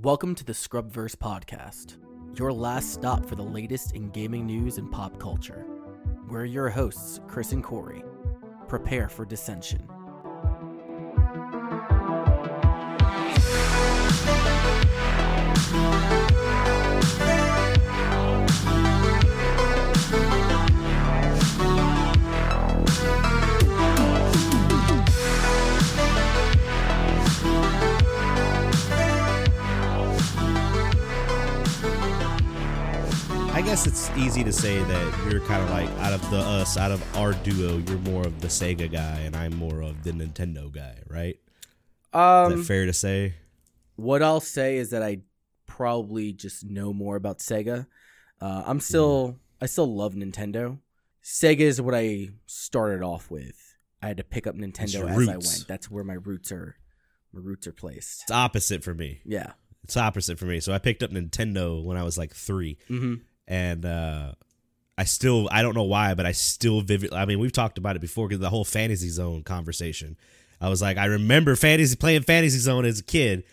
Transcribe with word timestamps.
Welcome 0.00 0.34
to 0.34 0.44
the 0.44 0.52
Scrubverse 0.52 1.14
podcast, 1.14 1.98
your 2.36 2.52
last 2.52 2.92
stop 2.92 3.24
for 3.24 3.36
the 3.36 3.44
latest 3.44 3.94
in 3.94 4.10
gaming 4.10 4.44
news 4.44 4.76
and 4.76 4.90
pop 4.90 5.20
culture. 5.20 5.64
We're 6.28 6.46
your 6.46 6.68
hosts, 6.68 7.20
Chris 7.28 7.52
and 7.52 7.62
Corey. 7.62 8.02
Prepare 8.66 9.08
for 9.08 9.24
dissension. 9.24 9.88
Guess 33.74 33.88
it's 33.88 34.08
easy 34.16 34.44
to 34.44 34.52
say 34.52 34.78
that 34.84 35.28
you're 35.32 35.40
kind 35.46 35.60
of 35.60 35.68
like 35.70 35.88
out 35.98 36.12
of 36.12 36.30
the 36.30 36.36
us, 36.36 36.76
out 36.76 36.92
of 36.92 37.16
our 37.16 37.32
duo, 37.32 37.78
you're 37.78 37.98
more 37.98 38.24
of 38.24 38.40
the 38.40 38.46
Sega 38.46 38.88
guy, 38.88 39.18
and 39.24 39.34
I'm 39.34 39.56
more 39.56 39.80
of 39.80 40.04
the 40.04 40.12
Nintendo 40.12 40.70
guy, 40.72 40.96
right? 41.08 41.34
Is 41.34 41.40
Um, 42.12 42.56
that 42.58 42.64
fair 42.66 42.86
to 42.86 42.92
say? 42.92 43.34
what 43.96 44.22
I'll 44.22 44.38
say 44.38 44.76
is 44.76 44.90
that 44.90 45.02
I 45.02 45.22
probably 45.66 46.32
just 46.32 46.64
know 46.64 46.92
more 46.92 47.16
about 47.16 47.38
Sega. 47.40 47.88
Uh, 48.40 48.62
I'm 48.64 48.78
still, 48.78 49.40
I 49.60 49.66
still 49.66 49.92
love 49.92 50.14
Nintendo. 50.14 50.78
Sega 51.24 51.58
is 51.58 51.80
what 51.80 51.96
I 51.96 52.28
started 52.46 53.02
off 53.02 53.28
with. 53.28 53.74
I 54.00 54.06
had 54.06 54.18
to 54.18 54.24
pick 54.24 54.46
up 54.46 54.54
Nintendo 54.54 55.10
as 55.10 55.28
I 55.28 55.32
went. 55.32 55.64
That's 55.66 55.90
where 55.90 56.04
my 56.04 56.14
roots 56.14 56.52
are. 56.52 56.76
My 57.32 57.40
roots 57.42 57.66
are 57.66 57.72
placed. 57.72 58.22
It's 58.22 58.30
opposite 58.30 58.84
for 58.84 58.94
me. 58.94 59.20
Yeah. 59.24 59.54
It's 59.82 59.96
opposite 59.96 60.38
for 60.38 60.46
me. 60.46 60.60
So 60.60 60.72
I 60.72 60.78
picked 60.78 61.02
up 61.02 61.10
Nintendo 61.10 61.84
when 61.84 61.96
I 61.96 62.04
was 62.04 62.16
like 62.16 62.32
three, 62.32 62.78
Mm-hmm. 62.88 63.14
And 63.46 63.84
uh, 63.84 64.32
I 64.96 65.04
still 65.04 65.48
I 65.50 65.62
don't 65.62 65.74
know 65.74 65.84
why, 65.84 66.14
but 66.14 66.26
I 66.26 66.32
still 66.32 66.80
vivid. 66.80 67.12
I 67.12 67.24
mean, 67.26 67.38
we've 67.38 67.52
talked 67.52 67.78
about 67.78 67.96
it 67.96 68.00
before 68.00 68.28
because 68.28 68.40
the 68.40 68.50
whole 68.50 68.64
Fantasy 68.64 69.08
Zone 69.08 69.42
conversation. 69.42 70.16
I 70.60 70.68
was 70.68 70.80
like, 70.80 70.96
I 70.96 71.06
remember 71.06 71.56
fantasy 71.56 71.96
playing 71.96 72.22
Fantasy 72.22 72.58
Zone 72.58 72.84
as 72.86 73.00
a 73.00 73.02
kid, 73.02 73.44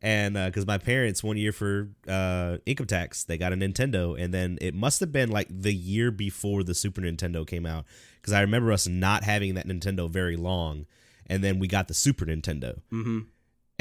and 0.00 0.34
because 0.34 0.66
my 0.66 0.78
parents 0.78 1.24
one 1.24 1.36
year 1.36 1.50
for 1.50 1.88
uh, 2.06 2.58
income 2.66 2.86
tax 2.86 3.24
they 3.24 3.38
got 3.38 3.52
a 3.52 3.56
Nintendo, 3.56 4.20
and 4.22 4.32
then 4.32 4.58
it 4.60 4.74
must 4.74 5.00
have 5.00 5.10
been 5.10 5.30
like 5.30 5.48
the 5.50 5.74
year 5.74 6.10
before 6.10 6.62
the 6.62 6.74
Super 6.74 7.00
Nintendo 7.00 7.46
came 7.46 7.66
out 7.66 7.84
because 8.20 8.32
I 8.32 8.42
remember 8.42 8.70
us 8.70 8.86
not 8.86 9.24
having 9.24 9.54
that 9.54 9.66
Nintendo 9.66 10.08
very 10.08 10.36
long, 10.36 10.86
and 11.26 11.42
then 11.42 11.58
we 11.58 11.66
got 11.66 11.88
the 11.88 11.94
Super 11.94 12.26
Nintendo 12.26 12.80
Mm-hmm. 12.92 13.20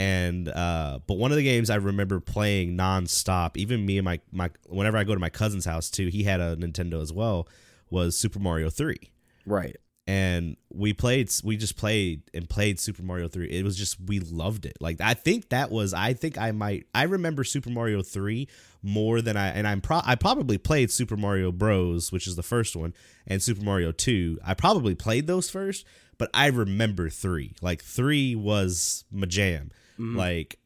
And 0.02 0.50
uh 0.50 0.98
but 1.06 1.18
one 1.18 1.30
of 1.30 1.38
the 1.38 1.44
games 1.44 1.70
I 1.70 1.76
remember 1.76 2.20
playing 2.20 2.76
nonstop, 2.76 3.56
even 3.56 3.86
me 3.86 4.00
and 4.00 4.06
my 4.06 4.20
my 4.32 4.50
whenever 4.68 4.98
I 4.98 5.04
go 5.04 5.14
to 5.14 5.20
my 5.20 5.30
cousin's 5.30 5.66
house 5.66 5.92
too, 5.92 6.08
he 6.08 6.24
had 6.24 6.40
a 6.40 6.56
Nintendo 6.56 7.02
as 7.02 7.14
well, 7.14 7.48
was 7.92 8.18
Super 8.18 8.40
Mario 8.40 8.72
3. 8.72 8.98
Right. 9.46 9.78
And 10.08 10.58
we 10.74 10.94
played 10.94 11.32
we 11.44 11.56
just 11.56 11.78
played 11.78 12.24
and 12.34 12.50
played 12.50 12.80
Super 12.80 13.04
Mario 13.04 13.28
3. 13.28 13.48
It 13.52 13.64
was 13.64 13.78
just 13.78 13.98
we 14.02 14.20
loved 14.20 14.66
it. 14.66 14.76
Like 14.82 15.00
I 15.00 15.14
think 15.14 15.50
that 15.50 15.70
was 15.70 15.94
I 15.94 16.14
think 16.14 16.36
I 16.36 16.52
might 16.52 16.88
I 16.96 17.04
remember 17.04 17.44
Super 17.44 17.70
Mario 17.70 18.02
3 18.02 18.48
more 18.82 19.22
than 19.22 19.38
I 19.38 19.50
and 19.50 19.68
I'm 19.68 19.82
pro 19.82 20.02
I 20.04 20.16
probably 20.16 20.58
played 20.58 20.90
Super 20.90 21.16
Mario 21.16 21.52
Bros, 21.52 22.12
which 22.12 22.26
is 22.26 22.36
the 22.36 22.44
first 22.44 22.76
one, 22.76 22.96
and 23.28 23.44
Super 23.44 23.64
Mario 23.64 23.92
2. 23.92 24.40
I 24.44 24.56
probably 24.56 24.96
played 24.96 25.28
those 25.28 25.52
first, 25.52 25.86
but 26.18 26.32
I 26.34 26.48
remember 26.48 27.08
3. 27.08 27.54
Like 27.62 27.84
3 27.84 28.36
was 28.36 29.04
my 29.12 29.28
jam. 29.28 29.70
Mhm. 30.02 30.16
Like 30.16 30.60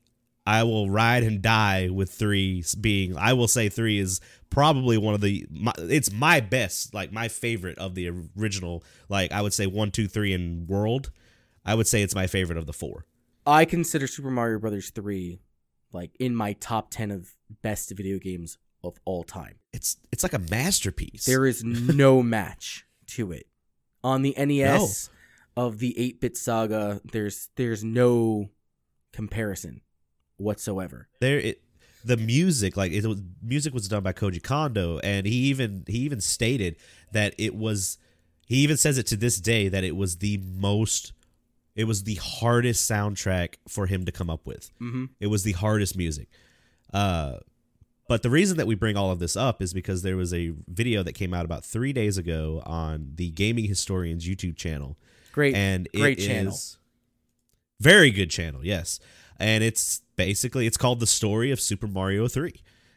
I 0.47 0.63
will 0.63 0.89
ride 0.89 1.23
and 1.23 1.41
die 1.41 1.89
with 1.89 2.11
three 2.11 2.63
being. 2.79 3.17
I 3.17 3.33
will 3.33 3.47
say 3.47 3.67
three 3.67 3.99
is 3.99 4.21
probably 4.49 4.97
one 4.97 5.15
of 5.15 5.21
the. 5.21 5.45
My, 5.49 5.73
it's 5.77 6.11
my 6.11 6.39
best, 6.39 6.93
like 6.93 7.11
my 7.11 7.27
favorite 7.27 7.77
of 7.79 7.95
the 7.95 8.11
original. 8.37 8.83
Like 9.09 9.31
I 9.31 9.41
would 9.41 9.53
say 9.53 9.65
one, 9.67 9.91
two, 9.91 10.07
three 10.07 10.33
in 10.33 10.67
world. 10.67 11.11
I 11.65 11.73
would 11.73 11.87
say 11.87 12.03
it's 12.03 12.15
my 12.15 12.27
favorite 12.27 12.57
of 12.57 12.67
the 12.67 12.73
four. 12.73 13.05
I 13.47 13.65
consider 13.65 14.07
Super 14.07 14.31
Mario 14.31 14.59
Brothers 14.59 14.89
3 14.89 15.39
like 15.91 16.11
in 16.19 16.35
my 16.35 16.53
top 16.53 16.89
10 16.91 17.11
of 17.11 17.35
best 17.61 17.91
video 17.95 18.19
games 18.19 18.57
of 18.83 18.97
all 19.05 19.23
time. 19.23 19.55
It's 19.73 19.97
it's 20.11 20.23
like 20.23 20.33
a 20.33 20.39
masterpiece. 20.39 21.25
There 21.25 21.45
is 21.45 21.63
no 21.63 22.21
match 22.21 22.85
to 23.07 23.31
it. 23.31 23.47
On 24.03 24.21
the 24.21 24.35
NES 24.37 25.09
of 25.57 25.79
the 25.79 25.95
8-bit 25.97 26.37
saga, 26.37 27.01
there's 27.11 27.49
there's 27.55 27.83
no 27.83 28.49
comparison 29.15 29.81
whatsoever. 30.37 31.07
there 31.21 31.39
it 31.39 31.61
the 32.03 32.17
music 32.17 32.77
like 32.77 32.91
it 32.91 33.05
was 33.05 33.19
music 33.41 33.73
was 33.73 33.87
done 33.87 34.03
by 34.03 34.13
Koji 34.13 34.41
Kondo 34.43 34.99
and 34.99 35.25
he 35.25 35.33
even 35.51 35.83
he 35.87 35.99
even 35.99 36.21
stated 36.21 36.75
that 37.13 37.33
it 37.39 37.55
was 37.55 37.97
he 38.45 38.57
even 38.57 38.77
says 38.77 38.97
it 38.99 39.07
to 39.07 39.15
this 39.15 39.39
day 39.39 39.69
that 39.69 39.83
it 39.83 39.95
was 39.95 40.17
the 40.17 40.37
most 40.37 41.13
it 41.75 41.85
was 41.85 42.03
the 42.03 42.15
hardest 42.15 42.89
soundtrack 42.89 43.55
for 43.67 43.85
him 43.87 44.05
to 44.05 44.11
come 44.11 44.29
up 44.29 44.45
with. 44.45 44.69
Mm-hmm. 44.81 45.05
It 45.19 45.27
was 45.27 45.43
the 45.43 45.53
hardest 45.53 45.97
music. 45.97 46.27
Uh 46.93 47.37
but 48.07 48.21
the 48.21 48.29
reason 48.29 48.57
that 48.57 48.67
we 48.67 48.75
bring 48.75 48.95
all 48.97 49.09
of 49.09 49.17
this 49.17 49.35
up 49.35 49.63
is 49.63 49.73
because 49.73 50.03
there 50.03 50.15
was 50.15 50.31
a 50.31 50.53
video 50.67 51.01
that 51.01 51.13
came 51.13 51.33
out 51.33 51.43
about 51.43 51.65
3 51.65 51.91
days 51.91 52.19
ago 52.19 52.61
on 52.65 53.13
the 53.15 53.31
Gaming 53.31 53.65
Historians 53.65 54.27
YouTube 54.27 54.57
channel 54.57 54.95
Great 55.31 55.55
and 55.55 55.87
it 55.91 55.99
great 55.99 56.19
channel. 56.19 56.53
is- 56.53 56.77
very 57.79 58.11
good 58.11 58.29
channel 58.29 58.65
yes. 58.65 58.99
And 59.37 59.63
it's 59.63 60.01
basically 60.15 60.65
it's 60.65 60.77
called 60.77 60.99
the 60.99 61.07
story 61.07 61.51
of 61.51 61.59
super 61.59 61.87
mario 61.87 62.27
3 62.27 62.53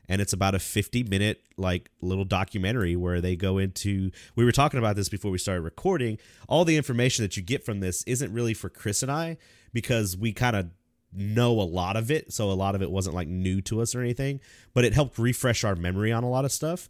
and 0.09 0.21
it's 0.21 0.33
about 0.33 0.55
a 0.55 0.59
50 0.59 1.05
minute 1.05 1.43
like 1.57 1.91
little 2.01 2.25
documentary 2.25 2.97
where 2.97 3.21
they 3.21 3.37
go 3.37 3.59
into 3.59 4.11
we 4.37 4.45
were 4.45 4.53
talking 4.53 4.79
about 4.79 4.97
this 4.97 5.09
before 5.09 5.31
we 5.31 5.39
started 5.39 5.63
recording. 5.63 6.19
All 6.49 6.65
the 6.65 6.77
information 6.77 7.25
that 7.25 7.37
you 7.37 7.43
get 7.43 7.65
from 7.65 7.81
this 7.81 8.03
isn't 8.05 8.33
really 8.33 8.55
for 8.55 8.69
chris 8.69 9.03
and 9.03 9.13
i 9.13 9.37
because 9.73 10.17
we 10.17 10.33
kind 10.33 10.57
of 10.57 10.71
know 11.13 11.53
a 11.61 11.63
lot 11.63 11.97
of 11.97 12.11
it. 12.11 12.33
So 12.33 12.51
a 12.51 12.53
lot 12.53 12.75
of 12.75 12.83
it 12.83 12.91
wasn't 12.91 13.15
like 13.15 13.29
new 13.29 13.61
to 13.63 13.83
us 13.83 13.95
or 13.95 14.01
anything 14.01 14.41
but 14.75 14.85
it 14.85 14.95
helped 14.95 15.19
refresh 15.19 15.65
our 15.65 15.77
memory 15.77 16.13
on 16.13 16.25
a 16.25 16.31
lot 16.31 16.45
of 16.45 16.53
stuff. 16.53 16.89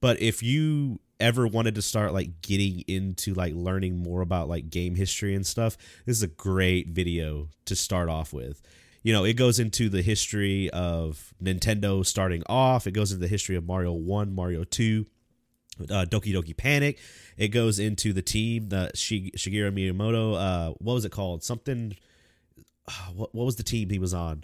But 0.00 0.20
if 0.20 0.42
you 0.42 1.00
ever 1.20 1.46
wanted 1.46 1.74
to 1.74 1.82
start 1.82 2.12
like 2.12 2.40
getting 2.42 2.80
into 2.86 3.34
like 3.34 3.52
learning 3.54 3.96
more 3.98 4.20
about 4.20 4.48
like 4.48 4.70
game 4.70 4.94
history 4.94 5.34
and 5.34 5.46
stuff 5.46 5.76
this 6.06 6.16
is 6.16 6.22
a 6.22 6.28
great 6.28 6.88
video 6.88 7.48
to 7.64 7.74
start 7.74 8.08
off 8.08 8.32
with 8.32 8.62
you 9.02 9.12
know 9.12 9.24
it 9.24 9.34
goes 9.34 9.58
into 9.58 9.88
the 9.88 10.02
history 10.02 10.70
of 10.70 11.34
nintendo 11.42 12.06
starting 12.06 12.42
off 12.46 12.86
it 12.86 12.92
goes 12.92 13.10
into 13.10 13.20
the 13.20 13.28
history 13.28 13.56
of 13.56 13.66
mario 13.66 13.92
1 13.92 14.32
mario 14.34 14.62
2 14.64 15.04
uh, 15.90 16.04
Doki 16.10 16.34
Doki 16.34 16.56
Panic. 16.56 16.98
It 17.36 17.48
goes 17.48 17.78
into 17.78 18.12
the 18.12 18.20
team, 18.20 18.68
the 18.68 18.90
Shig- 18.96 19.36
Shigeru 19.36 19.70
Miyamoto. 19.72 20.34
Uh, 20.36 20.74
what 20.78 20.94
was 20.94 21.04
it 21.04 21.12
called? 21.12 21.44
Something. 21.44 21.96
what, 23.14 23.32
what 23.32 23.44
was 23.44 23.54
the 23.54 23.62
team 23.62 23.88
he 23.88 24.00
was 24.00 24.12
on? 24.12 24.42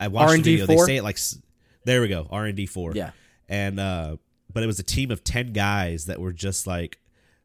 I 0.00 0.08
watched 0.08 0.42
the 0.42 0.56
video. 0.56 0.64
They 0.64 0.76
R&D4? 0.76 0.86
say 0.86 0.96
it 0.96 1.02
like. 1.04 1.18
There 1.84 2.00
we 2.00 2.08
go. 2.08 2.26
R 2.30 2.46
and 2.46 2.56
D 2.56 2.64
four 2.64 2.92
Yeah. 2.94 3.10
and 3.46 3.78
uh 3.78 4.16
but 4.52 4.62
it 4.62 4.66
was 4.66 4.78
a 4.78 4.82
team 4.84 5.10
of 5.10 5.24
10 5.24 5.52
guys 5.52 6.06
that 6.06 6.20
were 6.20 6.32
just 6.32 6.66
like 6.66 6.98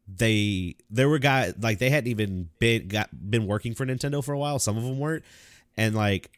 they 0.08 0.76
there 0.90 1.10
were 1.10 1.20
guys 1.20 1.54
like 1.60 1.80
they 1.80 1.90
hadn't 1.90 2.10
even 2.10 2.50
been 2.60 2.88
got 2.88 3.10
been 3.30 3.46
working 3.48 3.74
for 3.74 3.86
Nintendo 3.86 4.24
for 4.24 4.34
a 4.34 4.38
while 4.40 4.58
some 4.60 4.78
of 4.78 4.84
them 4.84 5.00
weren't 5.00 5.24
and 5.76 5.96
like 5.96 6.32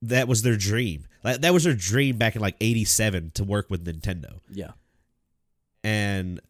that 0.00 0.26
was 0.26 0.42
their 0.42 0.56
dream 0.56 1.06
like 1.22 1.40
that 1.42 1.52
was 1.52 1.64
their 1.64 1.74
dream 1.74 2.16
back 2.16 2.34
in 2.34 2.40
like 2.42 2.56
87 2.60 3.32
to 3.34 3.44
work 3.44 3.68
with 3.70 3.84
Nintendo 3.84 4.40
Yeah. 4.50 4.70
and 5.84 6.40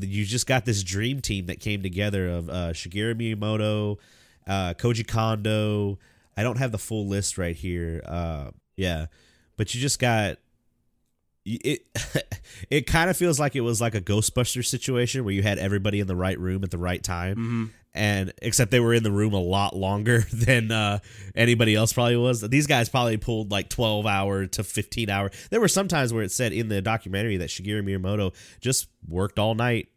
you 0.00 0.24
just 0.24 0.46
got 0.46 0.64
this 0.64 0.82
dream 0.82 1.20
team 1.20 1.46
that 1.46 1.60
came 1.60 1.82
together 1.82 2.28
of 2.28 2.48
uh, 2.48 2.72
Shigeru 2.72 3.14
Miyamoto, 3.14 3.98
uh, 4.46 4.74
Koji 4.74 5.06
Kondo. 5.06 5.98
I 6.36 6.42
don't 6.42 6.58
have 6.58 6.72
the 6.72 6.78
full 6.78 7.06
list 7.06 7.38
right 7.38 7.54
here. 7.54 8.02
Uh, 8.04 8.50
yeah, 8.76 9.06
but 9.56 9.74
you 9.74 9.80
just 9.80 10.00
got 10.00 10.38
it. 11.46 11.86
It 12.70 12.86
kind 12.86 13.10
of 13.10 13.16
feels 13.16 13.38
like 13.38 13.54
it 13.54 13.60
was 13.60 13.80
like 13.82 13.94
a 13.94 14.00
Ghostbuster 14.00 14.64
situation 14.64 15.24
where 15.24 15.34
you 15.34 15.42
had 15.42 15.58
everybody 15.58 16.00
in 16.00 16.06
the 16.06 16.16
right 16.16 16.38
room 16.38 16.64
at 16.64 16.70
the 16.70 16.78
right 16.78 17.02
time, 17.02 17.36
Mm-hmm. 17.36 17.64
and 17.94 18.32
except 18.40 18.70
they 18.70 18.80
were 18.80 18.94
in 18.94 19.02
the 19.02 19.10
room 19.12 19.34
a 19.34 19.40
lot 19.40 19.76
longer 19.76 20.20
than 20.32 20.72
uh, 20.72 21.00
anybody 21.34 21.74
else 21.74 21.92
probably 21.92 22.16
was. 22.16 22.40
These 22.40 22.66
guys 22.66 22.88
probably 22.88 23.18
pulled 23.18 23.50
like 23.50 23.68
twelve 23.68 24.06
hour 24.06 24.46
to 24.46 24.64
fifteen 24.64 25.10
hour. 25.10 25.30
There 25.50 25.60
were 25.60 25.68
some 25.68 25.86
times 25.86 26.12
where 26.14 26.22
it 26.22 26.32
said 26.32 26.52
in 26.52 26.68
the 26.68 26.80
documentary 26.80 27.36
that 27.36 27.50
Shigeru 27.50 27.82
Miyamoto 27.82 28.34
just 28.60 28.88
worked 29.06 29.38
all 29.38 29.54
night 29.54 29.88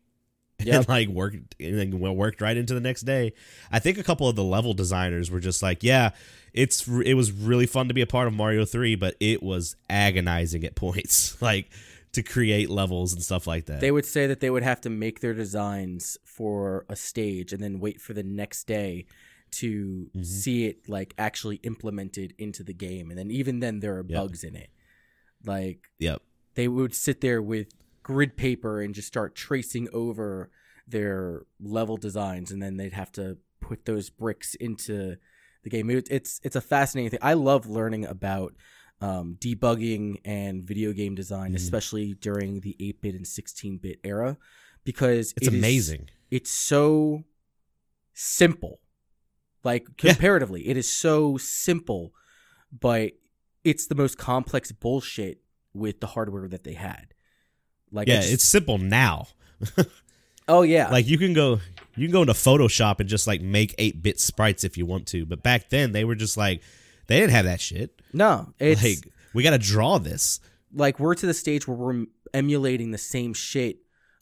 Yep. 0.65 0.75
and 0.75 0.89
like 0.89 1.07
worked 1.07 1.55
and 1.59 1.77
then 1.79 1.99
worked 1.99 2.41
right 2.41 2.57
into 2.57 2.73
the 2.73 2.79
next 2.81 3.01
day. 3.03 3.33
I 3.71 3.79
think 3.79 3.97
a 3.97 4.03
couple 4.03 4.27
of 4.27 4.35
the 4.35 4.43
level 4.43 4.73
designers 4.73 5.31
were 5.31 5.39
just 5.39 5.61
like, 5.63 5.83
yeah, 5.83 6.11
it's 6.53 6.87
it 6.87 7.13
was 7.13 7.31
really 7.31 7.65
fun 7.65 7.87
to 7.87 7.93
be 7.93 8.01
a 8.01 8.07
part 8.07 8.27
of 8.27 8.33
Mario 8.33 8.65
3, 8.65 8.95
but 8.95 9.15
it 9.19 9.41
was 9.41 9.75
agonizing 9.89 10.63
at 10.63 10.75
points 10.85 11.41
like 11.41 11.69
to 12.11 12.23
create 12.23 12.69
levels 12.69 13.13
and 13.13 13.21
stuff 13.23 13.45
like 13.47 13.65
that. 13.67 13.79
They 13.81 13.91
would 13.91 14.05
say 14.05 14.25
that 14.27 14.39
they 14.39 14.49
would 14.49 14.63
have 14.63 14.81
to 14.81 14.89
make 14.89 15.19
their 15.21 15.33
designs 15.35 16.17
for 16.25 16.85
a 16.89 16.95
stage 16.95 17.53
and 17.53 17.61
then 17.63 17.79
wait 17.79 18.01
for 18.01 18.13
the 18.13 18.23
next 18.23 18.65
day 18.65 19.05
to 19.51 20.09
Mhm. 20.15 20.25
see 20.25 20.65
it 20.65 20.89
like 20.89 21.13
actually 21.17 21.57
implemented 21.63 22.33
into 22.37 22.63
the 22.63 22.73
game, 22.73 23.09
and 23.11 23.17
then 23.17 23.31
even 23.31 23.59
then 23.59 23.79
there 23.79 23.93
are 23.97 24.05
Yep. 24.07 24.19
bugs 24.21 24.43
in 24.43 24.55
it. 24.55 24.69
Like 25.45 25.87
Yep. 25.99 26.21
they 26.55 26.67
would 26.67 26.93
sit 26.93 27.21
there 27.21 27.41
with 27.41 27.67
grid 28.13 28.35
paper 28.35 28.81
and 28.81 28.95
just 28.95 29.07
start 29.07 29.35
tracing 29.35 29.87
over 29.93 30.49
their 30.87 31.43
level 31.59 31.95
designs, 31.97 32.51
and 32.51 32.59
then 32.61 32.77
they'd 32.77 32.93
have 32.93 33.11
to 33.11 33.37
put 33.61 33.85
those 33.85 34.09
bricks 34.09 34.55
into 34.55 35.15
the 35.63 35.69
game. 35.69 35.89
It- 35.91 36.07
it's 36.09 36.39
it's 36.43 36.55
a 36.55 36.61
fascinating 36.61 37.11
thing. 37.11 37.19
I 37.21 37.33
love 37.35 37.67
learning 37.67 38.05
about 38.05 38.55
um, 39.01 39.37
debugging 39.39 40.19
and 40.25 40.63
video 40.71 40.91
game 40.91 41.15
design, 41.15 41.51
Mhm. 41.53 41.55
especially 41.55 42.13
during 42.15 42.59
the 42.59 42.75
8-bit 42.81 43.15
and 43.15 43.25
16-bit 43.25 43.99
era, 44.03 44.37
because 44.83 45.33
It's 45.37 45.47
it 45.47 45.53
is- 45.53 45.59
amazing. 45.59 46.09
it's 46.29 46.49
so 46.51 47.23
simple. 48.13 48.81
Like 49.63 49.87
Yeah. 50.03 50.13
comparatively, 50.13 50.67
it 50.67 50.75
is 50.77 50.89
so 50.91 51.37
simple, 51.37 52.13
but 52.87 53.13
it's 53.63 53.87
the 53.87 53.95
most 53.95 54.17
complex 54.17 54.71
bullshit 54.73 55.41
with 55.73 55.99
the 56.01 56.07
hardware 56.07 56.47
that 56.49 56.63
they 56.65 56.73
had. 56.73 57.13
Like 57.91 58.07
yeah, 58.07 58.17
just- 58.21 58.33
it's 58.33 58.43
simple 58.43 58.77
now. 58.77 59.27
oh 60.47 60.61
yeah, 60.61 60.89
Like 60.89 61.07
you 61.07 61.17
can 61.17 61.33
go 61.33 61.59
you 61.95 62.07
can 62.07 62.11
go 62.13 62.21
into 62.21 62.33
Photoshop 62.33 62.99
and 62.99 63.09
just 63.09 63.27
like 63.27 63.41
make 63.41 63.75
8-bit 63.77 64.19
sprites 64.19 64.63
if 64.63 64.77
you 64.77 64.85
want 64.85 65.05
to, 65.07 65.25
but 65.25 65.43
back 65.43 65.69
then 65.69 65.91
they 65.91 66.05
were 66.05 66.15
just 66.15 66.37
like 66.37 66.61
they 67.07 67.19
didn't 67.19 67.31
have 67.33 67.45
that 67.45 67.59
shit. 67.61 68.01
no, 68.13 68.53
it's 68.59 68.83
like 68.83 69.07
we 69.33 69.43
got 69.43 69.51
to 69.51 69.57
draw 69.57 69.97
this. 69.97 70.39
like 70.73 70.99
we're 70.99 71.15
to 71.15 71.25
the 71.25 71.33
stage 71.33 71.67
where 71.67 71.75
we're 71.77 72.05
emulating 72.33 72.91
the 72.91 72.97
same 72.97 73.33
shit. 73.33 73.77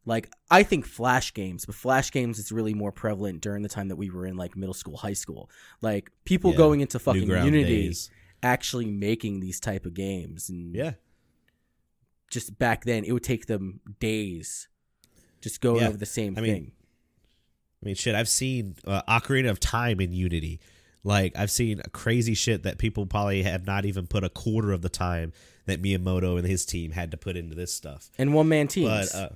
Like 0.06 0.32
I 0.50 0.64
think 0.64 0.86
Flash 0.86 1.34
games, 1.34 1.66
but 1.66 1.76
Flash 1.76 2.12
games 2.12 2.40
is 2.40 2.52
really 2.52 2.74
more 2.74 2.92
prevalent 2.94 3.42
during 3.42 3.62
the 3.62 3.70
time 3.70 3.90
that 3.90 3.98
we 3.98 4.10
were 4.10 4.26
in 4.26 4.38
like 4.38 4.56
middle 4.56 4.74
school, 4.74 4.96
high 4.98 5.14
school. 5.14 5.50
Like 5.82 6.10
people 6.26 6.52
Yeah, 6.52 6.58
going 6.58 6.80
into 6.82 6.98
fucking 6.98 7.28
Unity, 7.28 7.64
days. 7.64 8.10
actually 8.42 8.86
making 8.86 9.42
these 9.42 9.60
type 9.60 9.86
of 9.86 9.94
games, 9.94 10.50
and 10.50 10.74
Yeah. 10.74 10.94
Just 12.30 12.58
back 12.60 12.84
then 12.86 13.04
it 13.04 13.12
would 13.12 13.24
take 13.24 13.46
them 13.48 13.80
days 14.00 14.68
just 15.42 15.62
going 15.62 15.82
Yeah. 15.82 15.88
over 15.90 15.98
the 15.98 16.06
same 16.06 16.36
I 16.38 16.42
mean, 16.42 16.54
thing. 16.54 16.72
I 17.82 17.86
mean, 17.86 17.96
shit, 17.96 18.16
I've 18.16 18.28
seen 18.30 18.76
uh, 18.86 19.02
Ocarina 19.08 19.50
of 19.50 19.60
Time 19.60 20.02
in 20.02 20.12
Unity. 20.12 20.60
Like, 21.04 21.38
I've 21.38 21.52
seen 21.52 21.82
crazy 21.94 22.34
shit 22.34 22.64
that 22.64 22.80
people 22.80 23.06
probably 23.06 23.44
have 23.44 23.66
not 23.66 23.86
even 23.86 24.08
put 24.08 24.24
a 24.24 24.30
quarter 24.30 24.72
of 24.74 24.82
the 24.82 24.90
time 24.90 25.32
that 25.66 25.82
Miyamoto 25.82 26.38
and 26.38 26.46
his 26.46 26.66
team 26.66 26.92
had 26.92 27.12
to 27.12 27.18
put 27.18 27.38
into 27.38 27.56
this 27.56 27.72
stuff. 27.74 28.10
And 28.18 28.34
one 28.34 28.50
man 28.50 28.68
teams. 28.68 29.12
But 29.12 29.16
uh, 29.18 29.30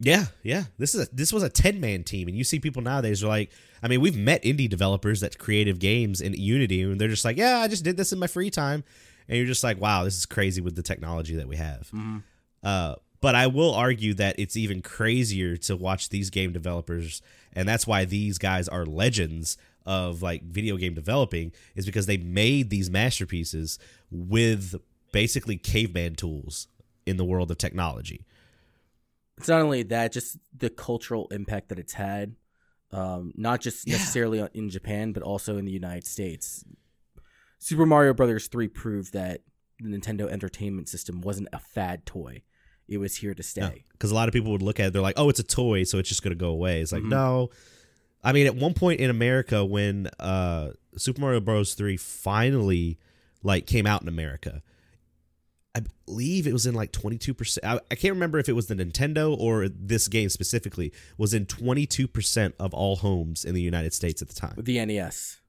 yeah, 0.00 0.26
yeah, 0.42 0.64
this 0.78 0.94
is 0.94 1.08
a, 1.08 1.14
this 1.14 1.30
was 1.32 1.42
a 1.42 1.50
ten 1.50 1.78
man 1.78 2.04
team, 2.04 2.26
and 2.26 2.36
you 2.36 2.42
see 2.42 2.58
people 2.58 2.80
nowadays 2.80 3.22
are 3.22 3.28
like, 3.28 3.50
I 3.82 3.88
mean, 3.88 4.00
we've 4.00 4.16
met 4.16 4.42
indie 4.42 4.68
developers 4.68 5.20
that's 5.20 5.36
creative 5.36 5.78
games 5.78 6.22
in 6.22 6.32
Unity, 6.32 6.82
and 6.82 6.98
they're 6.98 7.08
just 7.08 7.24
like, 7.24 7.36
yeah, 7.36 7.58
I 7.58 7.68
just 7.68 7.84
did 7.84 7.98
this 7.98 8.10
in 8.10 8.18
my 8.18 8.26
free 8.26 8.50
time, 8.50 8.82
and 9.30 9.38
you're 9.38 9.46
just 9.46 9.64
like, 9.64 9.80
wow, 9.80 10.04
this 10.04 10.18
is 10.18 10.26
crazy 10.26 10.60
with 10.60 10.76
the 10.76 10.82
technology 10.82 11.36
that 11.36 11.48
we 11.48 11.56
have. 11.56 11.88
Mhm. 11.94 12.22
Uh, 12.62 12.96
but 13.22 13.34
I 13.34 13.46
will 13.46 13.72
argue 13.74 14.12
that 14.14 14.34
it's 14.38 14.56
even 14.56 14.82
crazier 14.82 15.56
to 15.58 15.76
watch 15.76 16.08
these 16.10 16.28
game 16.30 16.52
developers, 16.52 17.22
and 17.52 17.66
that's 17.68 17.86
why 17.86 18.04
these 18.04 18.36
guys 18.38 18.68
are 18.68 18.84
legends 18.84 19.56
of 19.86 20.20
like 20.22 20.42
video 20.42 20.76
game 20.76 20.94
developing, 20.94 21.52
is 21.74 21.86
because 21.86 22.06
they 22.06 22.16
made 22.18 22.68
these 22.70 22.90
masterpieces 22.90 23.78
with 24.10 24.74
basically 25.12 25.56
caveman 25.56 26.14
tools 26.14 26.68
in 27.06 27.16
the 27.16 27.24
world 27.24 27.50
of 27.50 27.58
technology. 27.58 28.26
it's 29.38 29.48
not 29.48 29.62
only 29.62 29.82
that, 29.84 30.12
just 30.12 30.36
the 30.56 30.68
cultural 30.68 31.26
impact 31.30 31.70
that 31.70 31.78
it's 31.78 31.94
had, 31.94 32.34
um, 32.92 33.32
not 33.36 33.60
just 33.62 33.86
necessarily 33.88 34.38
on- 34.40 34.50
in 34.52 34.68
Japan, 34.68 35.12
but 35.12 35.22
also 35.22 35.56
in 35.56 35.64
the 35.64 35.72
United 35.72 36.06
States. 36.06 36.62
Super 37.60 37.86
Mario 37.86 38.12
Brothers 38.14 38.48
3 38.48 38.66
proved 38.68 39.12
that 39.12 39.42
the 39.78 39.88
Nintendo 39.88 40.28
Entertainment 40.28 40.88
System 40.88 41.20
wasn't 41.20 41.48
a 41.52 41.58
fad 41.58 42.04
toy. 42.06 42.42
It 42.88 42.98
was 42.98 43.16
here 43.16 43.34
to 43.34 43.42
stay. 43.42 43.84
Because 43.92 44.10
a 44.10 44.14
lot 44.14 44.28
of 44.28 44.32
people 44.34 44.50
would 44.50 44.62
look 44.62 44.80
at 44.80 44.86
it, 44.88 44.92
they're 44.92 45.00
like, 45.02 45.18
oh, 45.18 45.28
it's 45.28 45.38
a 45.38 45.44
toy, 45.44 45.84
so 45.84 45.98
it's 45.98 46.08
just 46.08 46.22
going 46.24 46.32
to 46.32 46.38
go 46.38 46.48
away. 46.48 46.80
It's 46.80 46.90
like, 46.90 47.02
Mhm. 47.04 47.10
no. 47.10 47.50
I 48.24 48.32
mean, 48.32 48.46
at 48.46 48.56
one 48.56 48.74
point 48.74 49.00
in 49.00 49.08
America, 49.10 49.64
when 49.64 50.08
uh, 50.18 50.70
Super 50.96 51.20
Mario 51.20 51.40
Bros. 51.40 51.74
3 51.74 51.96
finally 51.96 52.98
like 53.42 53.66
came 53.66 53.86
out 53.86 54.02
in 54.02 54.08
America, 54.08 54.62
I 55.74 55.82
believe 56.04 56.46
it 56.46 56.52
was 56.52 56.66
in 56.66 56.74
like 56.74 56.92
22%. 56.92 57.58
I, 57.62 57.80
I 57.90 57.94
can't 57.94 58.12
remember 58.14 58.38
if 58.38 58.48
it 58.48 58.54
was 58.54 58.66
the 58.66 58.74
Nintendo 58.74 59.38
or 59.38 59.68
this 59.68 60.08
game 60.08 60.28
specifically, 60.28 60.92
was 61.16 61.32
in 61.32 61.46
22% 61.46 62.52
of 62.58 62.74
all 62.74 62.96
homes 62.96 63.44
in 63.44 63.54
the 63.54 63.62
United 63.62 63.94
States 63.94 64.20
at 64.20 64.28
the 64.28 64.34
time. 64.34 64.54
The 64.58 64.84
NES. 64.84 65.39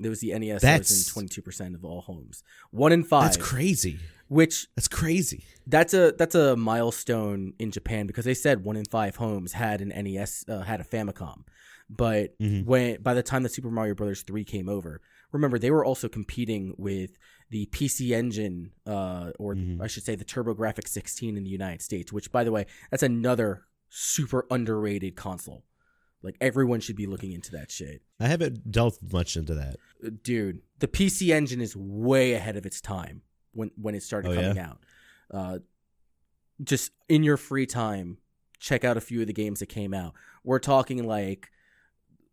There 0.00 0.10
was 0.10 0.20
the 0.20 0.36
NES 0.38 0.62
that 0.62 0.78
was 0.78 1.14
in 1.16 1.28
22% 1.28 1.74
of 1.74 1.84
all 1.84 2.00
homes. 2.00 2.42
One 2.70 2.90
in 2.92 3.04
five. 3.04 3.24
That's 3.24 3.36
crazy. 3.36 3.98
Which 4.28 4.66
That's 4.76 4.88
crazy. 4.88 5.44
that's 5.66 5.92
a 5.92 6.12
that's 6.16 6.34
a 6.34 6.56
milestone 6.56 7.52
in 7.58 7.70
Japan 7.70 8.06
because 8.06 8.24
they 8.24 8.34
said 8.34 8.64
one 8.64 8.76
in 8.76 8.84
five 8.86 9.16
homes 9.16 9.52
had 9.52 9.80
an 9.80 9.88
NES 9.88 10.44
uh, 10.48 10.60
had 10.60 10.80
a 10.80 10.84
Famicom, 10.84 11.42
but 11.88 12.38
Mhm. 12.38 12.64
when 12.64 13.02
by 13.02 13.12
the 13.14 13.22
time 13.24 13.42
that 13.42 13.52
Super 13.52 13.70
Mario 13.70 13.94
Brothers 13.94 14.22
three 14.22 14.44
came 14.44 14.68
over, 14.68 15.00
remember 15.32 15.58
they 15.58 15.70
were 15.72 15.84
also 15.84 16.08
competing 16.08 16.74
with 16.78 17.18
the 17.50 17.66
PC 17.66 18.14
Engine, 18.14 18.70
uh, 18.86 19.32
or 19.38 19.56
Mhm. 19.56 19.80
I 19.82 19.88
should 19.88 20.04
say 20.04 20.14
the 20.14 20.24
TurboGrafx 20.24 20.86
16 20.88 21.36
in 21.36 21.42
the 21.42 21.50
United 21.50 21.82
States. 21.82 22.12
Which, 22.12 22.30
by 22.30 22.44
the 22.44 22.52
way, 22.52 22.66
that's 22.90 23.02
another 23.02 23.64
super 23.88 24.46
underrated 24.50 25.16
console. 25.16 25.64
Like 26.22 26.36
everyone 26.40 26.80
should 26.80 26.96
be 26.96 27.06
looking 27.06 27.32
into 27.32 27.50
that 27.52 27.70
shit, 27.70 28.02
I 28.18 28.26
haven't 28.28 28.70
delved 28.70 29.12
much 29.12 29.36
into 29.36 29.54
that. 29.54 29.76
Uh, 30.04 30.10
dude. 30.22 30.60
The 30.78 30.88
PC 30.88 31.32
Engine 31.34 31.60
is 31.60 31.74
way 31.76 32.32
ahead 32.34 32.56
of 32.56 32.66
its 32.66 32.80
time 32.80 33.22
when 33.52 33.70
when 33.80 33.94
it 33.94 34.02
started 34.02 34.32
Oh, 34.32 34.34
coming 34.34 34.56
yeah? 34.56 34.66
out. 34.68 34.78
Uh, 35.30 35.58
just 36.62 36.92
in 37.08 37.22
your 37.22 37.36
free 37.38 37.64
time, 37.66 38.18
check 38.58 38.84
out 38.84 38.96
a 38.96 39.00
few 39.00 39.22
of 39.22 39.26
the 39.26 39.32
games 39.32 39.60
that 39.60 39.66
came 39.70 39.94
out. 39.94 40.12
We're 40.44 40.58
talking 40.58 41.06
like 41.06 41.50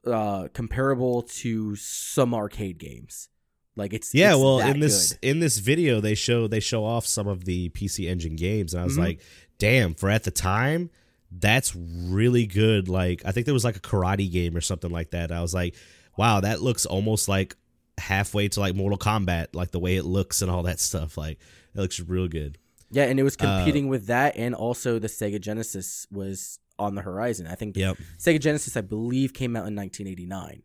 uh, 0.06 0.48
comparable 0.54 1.22
to 1.24 1.76
some 1.76 2.34
arcade 2.34 2.78
games. 2.78 3.30
Like 3.76 3.94
it's 3.94 4.14
Yeah, 4.14 4.32
it's 4.34 4.40
well, 4.42 4.60
in 4.60 4.80
this 4.80 5.14
good. 5.14 5.30
in 5.30 5.40
this 5.40 5.60
video 5.60 6.02
they 6.02 6.16
show 6.16 6.48
they 6.48 6.60
show 6.60 6.84
off 6.84 7.06
some 7.06 7.28
of 7.28 7.46
the 7.46 7.70
PC 7.70 8.08
Engine 8.10 8.36
games, 8.36 8.74
and 8.74 8.82
I 8.82 8.84
was 8.86 8.96
Mhm. 8.98 9.00
like, 9.02 9.22
damn, 9.60 9.94
for 9.94 10.10
at 10.10 10.24
the 10.24 10.32
time, 10.32 10.90
that's 11.32 11.76
really 11.76 12.46
good. 12.46 12.88
Like, 12.90 13.22
I 13.26 13.32
think 13.32 13.46
there 13.46 13.54
was 13.54 13.64
like 13.66 13.76
a 13.78 13.82
karate 13.82 14.32
game 14.32 14.56
or 14.56 14.62
something 14.62 14.92
like 14.92 15.12
that. 15.12 15.32
I 15.32 15.42
was 15.42 15.54
like, 15.54 15.76
wow, 16.18 16.40
that 16.42 16.62
looks 16.62 16.86
almost 16.86 17.28
like 17.28 17.56
halfway 17.98 18.48
to 18.50 18.60
like 18.60 18.76
Mortal 18.76 18.98
Kombat, 18.98 19.48
like 19.54 19.72
the 19.72 19.80
way 19.80 19.96
it 19.98 20.04
looks 20.04 20.42
and 20.42 20.50
all 20.52 20.64
that 20.64 20.80
stuff. 20.80 21.18
Like, 21.18 21.40
it 21.76 21.80
looks 21.80 22.00
real 22.00 22.28
good. 22.28 22.58
yeah, 22.90 23.04
and 23.04 23.20
it 23.20 23.24
was 23.24 23.36
uh, 23.40 23.58
competing 23.58 23.88
with 23.90 24.08
that, 24.08 24.38
and 24.38 24.56
also 24.56 24.98
the 25.00 25.08
Sega 25.08 25.40
Genesis 25.42 26.08
was 26.12 26.60
on 26.80 26.96
the 26.96 27.02
horizon. 27.02 27.48
I 27.48 27.56
think 27.56 27.76
Yep. 27.76 27.98
Sega 28.20 28.40
Genesis, 28.40 28.78
I 28.78 28.82
believe, 28.82 29.34
came 29.34 29.56
out 29.56 29.68
in 29.68 29.76
1989. 29.76 30.62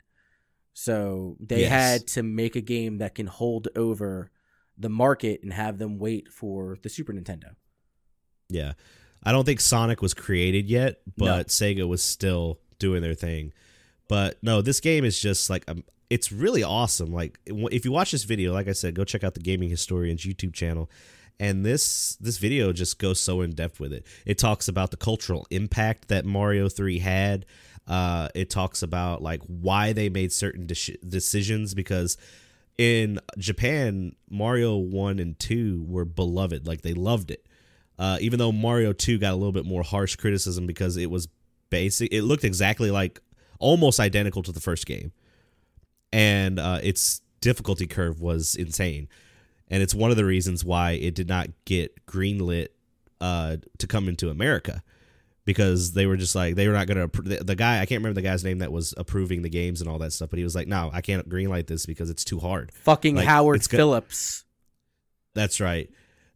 So 0.75 1.37
they 1.41 1.63
Yes. 1.63 1.71
had 1.71 2.07
to 2.09 2.23
make 2.23 2.55
a 2.57 2.61
game 2.61 2.99
that 2.99 3.15
can 3.15 3.27
hold 3.27 3.69
over 3.77 4.31
the 4.79 4.89
market 4.89 5.41
and 5.43 5.53
have 5.53 5.79
them 5.79 5.99
wait 5.99 6.29
for 6.29 6.77
the 6.83 6.89
Super 6.89 7.13
Nintendo. 7.13 7.55
Yeah. 8.49 8.73
I 9.25 9.33
don't 9.33 9.45
think 9.45 9.61
Sonic 9.61 10.03
was 10.03 10.15
created 10.15 10.69
yet, 10.69 11.01
but 11.17 11.25
No. 11.25 11.45
Sega 11.45 11.89
was 11.89 12.03
still 12.03 12.59
doing 12.79 13.03
their 13.03 13.15
thing. 13.15 13.53
But 14.09 14.43
no, 14.43 14.63
this 14.63 14.81
game 14.81 15.05
is 15.05 15.19
just 15.21 15.49
like 15.49 15.65
um, 15.69 15.85
it's 16.11 16.31
really 16.33 16.63
awesome. 16.63 17.13
Like 17.13 17.39
if 17.47 17.85
you 17.85 17.93
watch 17.93 18.13
this 18.13 18.25
video, 18.25 18.53
like 18.53 18.69
I 18.69 18.73
said, 18.73 18.95
go 18.95 19.05
check 19.05 19.25
out 19.25 19.35
the 19.35 19.41
Gaming 19.41 19.71
Historians 19.71 20.23
YouTube 20.23 20.53
channel. 20.53 20.91
And 21.41 21.65
this 21.65 22.17
this 22.17 22.39
video 22.39 22.73
just 22.73 22.99
goes 22.99 23.21
so 23.21 23.41
in 23.41 23.53
depth 23.53 23.81
with 23.81 23.93
it. 23.93 24.07
It 24.27 24.39
talks 24.39 24.69
about 24.69 24.91
the 24.91 24.97
cultural 24.97 25.47
impact 25.51 26.09
that 26.09 26.25
Mario 26.25 26.69
3 26.69 26.99
had. 26.99 27.47
Uh, 27.87 28.29
it 28.35 28.51
talks 28.51 28.83
about 28.83 29.23
like 29.23 29.41
why 29.47 29.93
they 29.93 30.09
made 30.09 30.33
certain 30.33 30.67
de- 30.67 30.99
decisions 31.09 31.75
because 31.75 32.17
in 32.79 33.19
Japan, 33.39 34.15
Mario 34.31 34.77
1 34.77 35.19
and 35.19 35.39
2 35.39 35.85
were 35.89 36.05
beloved. 36.05 36.67
Like 36.67 36.83
they 36.83 36.95
loved 36.95 37.31
it. 37.31 37.47
Uh, 38.03 38.19
even 38.21 38.37
though 38.37 38.51
Mario 38.51 38.93
2 38.93 39.19
got 39.19 39.33
a 39.33 39.37
little 39.37 39.53
bit 39.53 39.65
more 39.65 39.85
harsh 39.85 40.17
criticism 40.17 40.67
because 40.67 40.97
it 40.97 41.09
was 41.09 41.29
basic, 41.71 42.13
it 42.13 42.23
looked 42.23 42.43
exactly 42.43 42.91
like 42.91 43.21
almost 43.61 44.01
identical 44.01 44.43
to 44.43 44.51
the 44.51 44.59
first 44.59 44.87
game. 44.87 45.13
And 46.13 46.59
uh, 46.59 46.81
its 46.83 47.21
difficulty 47.41 47.87
curve 47.87 48.21
was 48.21 48.57
insane. 48.57 49.07
And 49.69 49.85
it's 49.85 49.95
one 49.95 50.11
of 50.11 50.17
the 50.17 50.25
reasons 50.25 50.65
why 50.65 50.93
it 50.93 51.15
did 51.15 51.29
not 51.29 51.47
get 51.65 52.05
greenlit 52.07 52.69
uh, 53.21 53.59
to 53.79 53.87
come 53.87 54.09
into 54.09 54.31
America 54.31 54.83
because 55.45 55.93
they 55.93 56.07
were 56.07 56.17
just 56.17 56.35
like 56.35 56.57
they 56.57 56.67
were 56.67 56.75
not 56.75 56.89
going 56.89 57.09
to 57.09 57.23
the, 57.23 57.37
the 57.45 57.55
guy 57.55 57.75
I 57.81 57.87
can't 57.87 58.01
remember 58.01 58.15
the 58.21 58.27
guy's 58.27 58.43
name 58.45 58.59
that 58.59 58.73
was 58.73 58.95
approving 58.97 59.43
the 59.43 59.49
games 59.49 59.81
and 59.81 59.89
all 59.89 59.99
that 59.99 60.13
stuff 60.13 60.31
but 60.31 60.39
he 60.39 60.45
was 60.45 60.55
like 60.57 60.69
no 60.69 60.91
I 60.93 61.01
can't 61.03 61.29
greenlight 61.29 61.67
this 61.69 61.85
because 61.87 62.11
it's 62.11 62.25
too 62.25 62.39
hard 62.41 62.73
Fucking 62.73 63.17
Like, 63.17 63.27
Howard 63.27 63.57
it's 63.57 63.67
go- 63.69 63.77
Phillips. 63.79 64.45
that's 65.35 65.61
right. 65.61 65.89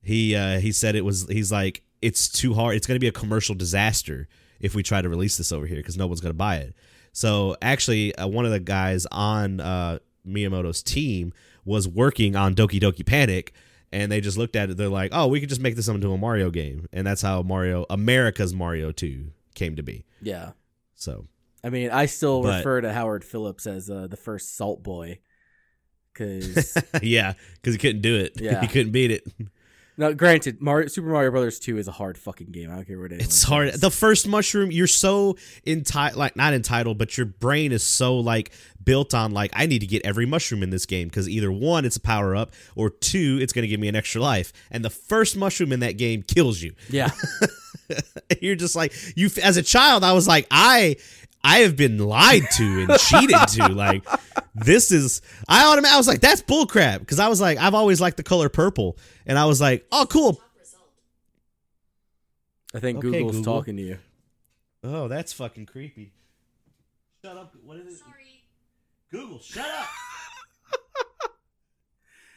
He 0.06 0.36
uh, 0.36 0.60
he 0.60 0.70
said 0.70 0.94
it 0.94 1.04
was. 1.04 1.26
He's 1.28 1.50
like, 1.50 1.82
it's 2.00 2.28
too 2.28 2.54
hard. 2.54 2.76
It's 2.76 2.86
going 2.86 2.94
to 2.94 3.00
be 3.00 3.08
a 3.08 3.12
commercial 3.12 3.56
disaster 3.56 4.28
if 4.60 4.72
we 4.75 4.84
try 4.84 5.02
to 5.02 5.08
release 5.08 5.36
this 5.36 5.50
over 5.50 5.66
here 5.66 5.78
because 5.78 5.96
no 5.96 6.06
one's 6.06 6.20
going 6.20 6.30
to 6.30 6.36
buy 6.38 6.58
it. 6.58 6.75
So 7.12 7.56
actually, 7.60 8.14
uh, 8.14 8.28
one 8.28 8.44
of 8.44 8.52
the 8.52 8.60
guys 8.60 9.06
on 9.10 9.58
uh, 9.58 9.98
Miyamoto's 10.25 10.80
team 10.82 11.32
was 11.64 11.88
working 11.88 12.36
on 12.36 12.54
Doki 12.54 12.80
Doki 12.80 13.04
Panic, 13.04 13.52
and 13.90 14.12
they 14.12 14.20
just 14.20 14.38
looked 14.38 14.54
at 14.54 14.70
it. 14.70 14.76
They're 14.76 14.88
like, 14.88 15.10
"Oh, 15.12 15.26
we 15.26 15.40
could 15.40 15.48
just 15.48 15.60
make 15.60 15.75
this 15.75 15.88
into 15.88 16.12
a 16.12 16.16
Mario 16.16 16.50
game," 16.50 16.86
and 16.92 17.04
that's 17.04 17.22
how 17.22 17.42
Mario 17.42 17.84
America's 17.90 18.54
Mario 18.54 18.92
Two 18.92 19.32
came 19.56 19.75
to 19.75 19.82
be. 19.82 20.04
Yeah. 20.22 20.52
So 20.94 21.26
I 21.64 21.70
mean, 21.70 21.90
I 21.90 22.06
still 22.06 22.42
But- 22.42 22.58
refer 22.58 22.80
to 22.82 22.92
Howard 22.92 23.25
Phillips 23.25 23.66
as 23.66 23.90
uh, 23.90 24.06
the 24.06 24.16
first 24.16 24.56
Salt 24.56 24.84
Boy, 24.84 25.18
because 26.12 26.76
yeah, 27.02 27.32
because 27.56 27.75
he 27.75 27.78
couldn't 27.78 28.02
do 28.02 28.14
it. 28.16 28.40
Yeah. 28.40 28.60
he 28.62 28.68
couldn't 28.68 28.92
beat 28.92 29.10
it. 29.10 29.26
Now, 29.98 30.12
granted, 30.12 30.60
Mario, 30.60 30.88
Super 30.88 31.08
Mario 31.08 31.30
Brothers 31.30 31.58
Two 31.58 31.78
is 31.78 31.88
a 31.88 31.92
hard 31.92 32.18
fucking 32.18 32.50
game. 32.50 32.70
I 32.70 32.74
don't 32.74 32.86
care 32.86 33.00
what 33.00 33.12
it 33.12 33.20
is. 33.20 33.26
It's 33.26 33.42
hard. 33.42 33.72
The 33.74 33.90
first 33.90 34.28
mushroom, 34.28 34.70
you're 34.70 34.86
so 34.86 35.36
entitled, 35.66 36.18
like 36.18 36.36
not 36.36 36.52
entitled, 36.52 36.98
but 36.98 37.16
your 37.16 37.26
brain 37.26 37.72
is 37.72 37.82
so 37.82 38.18
like 38.18 38.52
built 38.84 39.14
on 39.14 39.32
like 39.32 39.50
I 39.54 39.66
need 39.66 39.80
to 39.80 39.86
get 39.86 40.04
every 40.04 40.26
mushroom 40.26 40.62
in 40.62 40.70
this 40.70 40.84
game 40.84 41.08
because 41.08 41.28
either 41.28 41.50
one, 41.50 41.86
it's 41.86 41.96
a 41.96 42.00
power 42.00 42.36
up, 42.36 42.52
or 42.74 42.90
two, 42.90 43.38
it's 43.40 43.54
going 43.54 43.62
to 43.62 43.68
give 43.68 43.80
me 43.80 43.88
an 43.88 43.96
extra 43.96 44.20
life. 44.20 44.52
And 44.70 44.84
the 44.84 44.90
first 44.90 45.36
mushroom 45.36 45.72
in 45.72 45.80
that 45.80 45.96
game 45.96 46.22
kills 46.22 46.60
you. 46.60 46.74
yeah, 46.90 47.10
you're 48.40 48.54
just 48.54 48.76
like 48.76 48.92
you. 49.16 49.30
As 49.42 49.56
a 49.56 49.62
child, 49.62 50.04
I 50.04 50.12
was 50.12 50.28
like, 50.28 50.46
I, 50.50 50.96
I 51.46 51.58
have 51.58 51.76
been 51.76 51.98
lied 51.98 52.42
to 52.56 52.86
and 52.88 52.98
cheated 52.98 53.36
to. 53.54 53.68
Like 53.76 54.04
this 54.54 54.90
is. 54.90 55.22
I 55.48 55.66
automatically 55.66 55.94
I 55.94 55.98
was 55.98 56.08
like, 56.08 56.20
that's 56.20 56.42
bullcrap 56.42 56.98
because 57.00 57.20
I 57.20 57.28
was 57.28 57.40
like, 57.40 57.58
I've 57.58 57.74
always 57.74 58.00
liked 58.00 58.16
the 58.16 58.22
color 58.22 58.48
purple, 58.48 58.96
and 59.26 59.38
I 59.38 59.44
was 59.44 59.60
like, 59.60 59.86
oh 59.92 60.06
cool. 60.10 60.40
I 62.74 62.80
think 62.80 62.98
Okay, 62.98 63.10
Google's 63.10 63.36
Google. 63.36 63.54
talking 63.54 63.76
to 63.76 63.82
you. 63.82 63.98
Oh, 64.82 65.08
that's 65.08 65.32
fucking 65.32 65.66
creepy. 65.66 66.12
Shut 67.24 67.36
up. 67.36 67.54
What 67.64 67.78
is 67.78 67.94
it? 67.94 67.98
Sorry. 67.98 68.42
Google, 69.10 69.38
shut 69.38 69.64
up. 69.66 69.88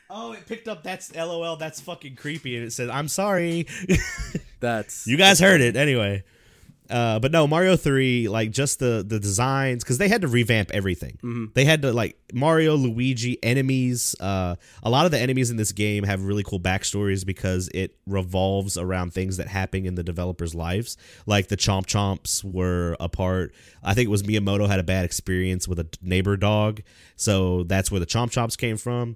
oh, 0.10 0.32
it 0.34 0.46
picked 0.46 0.68
up 0.68 0.84
that's 0.84 1.14
LOL. 1.16 1.56
That's 1.58 1.82
fucking 1.82 2.16
creepy, 2.16 2.56
and 2.58 2.66
it 2.66 2.72
said, 2.72 2.90
"I'm 2.90 3.08
sorry." 3.08 3.66
That's 4.62 5.08
you 5.08 5.16
guys 5.16 5.40
heard 5.40 5.62
it 5.62 5.78
anyway. 5.78 6.24
Uh, 6.90 7.20
but 7.20 7.32
no, 7.32 7.46
Mario 7.46 7.76
Three, 7.76 8.28
like 8.28 8.52
just 8.52 8.80
the 8.80 9.06
the 9.08 9.20
designs, 9.20 9.84
because 9.84 10.00
they 10.00 10.08
had 10.08 10.22
to 10.22 10.28
revamp 10.28 10.72
everything. 10.72 11.18
Mhm. 11.24 11.54
They 11.54 11.66
had 11.66 11.84
to 11.84 11.94
like 11.94 12.18
Mario, 12.34 12.76
Luigi, 12.76 13.38
enemies. 13.44 14.16
Uh, 14.20 14.56
a 14.82 14.90
lot 14.90 15.06
of 15.06 15.12
the 15.12 15.20
enemies 15.20 15.52
in 15.52 15.58
this 15.58 15.72
game 15.72 16.04
have 16.04 16.24
really 16.24 16.44
cool 16.44 16.60
backstories 16.60 17.26
because 17.26 17.70
it 17.74 17.96
revolves 18.08 18.78
around 18.78 19.14
things 19.14 19.38
that 19.38 19.48
happen 19.48 19.86
in 19.86 19.96
the 19.96 20.04
developers' 20.04 20.56
lives. 20.56 20.98
Like 21.28 21.48
the 21.48 21.58
Chomp 21.58 21.86
Chomps 21.86 22.44
were 22.44 22.96
a 23.00 23.08
part. 23.08 23.54
I 23.84 23.94
think 23.94 24.08
it 24.08 24.12
was 24.12 24.24
Miyamoto 24.24 24.68
had 24.68 24.80
a 24.80 24.84
bad 24.84 25.06
experience 25.06 25.68
with 25.68 25.80
a 25.80 25.88
neighbor 26.02 26.38
dog, 26.38 26.82
so 27.16 27.64
that's 27.64 27.92
where 27.92 28.00
the 28.00 28.06
Chomp 28.08 28.32
Chomps 28.32 28.58
came 28.58 28.78
from. 28.78 29.16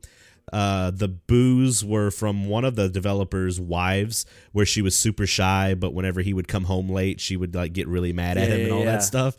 Uh, 0.52 0.92
the 0.92 1.08
boos 1.08 1.84
were 1.86 2.12
from 2.12 2.48
one 2.48 2.66
of 2.66 2.76
the 2.76 2.90
developers' 2.90 3.60
wives, 3.60 4.26
where 4.52 4.66
she 4.66 4.82
was 4.82 4.96
super 4.96 5.26
shy, 5.26 5.74
but 5.74 5.94
whenever 5.94 6.22
he 6.22 6.34
would 6.34 6.48
come 6.48 6.66
home 6.66 6.90
late, 6.90 7.20
she 7.20 7.38
would 7.38 7.56
like 7.56 7.74
get 7.74 7.88
really 7.88 8.14
mad 8.14 8.38
at 8.38 8.50
Yeah, 8.50 8.56
him 8.56 8.62
and 8.66 8.72
all 8.72 8.80
yeah. 8.80 8.86
that 8.86 9.04
stuff. 9.04 9.36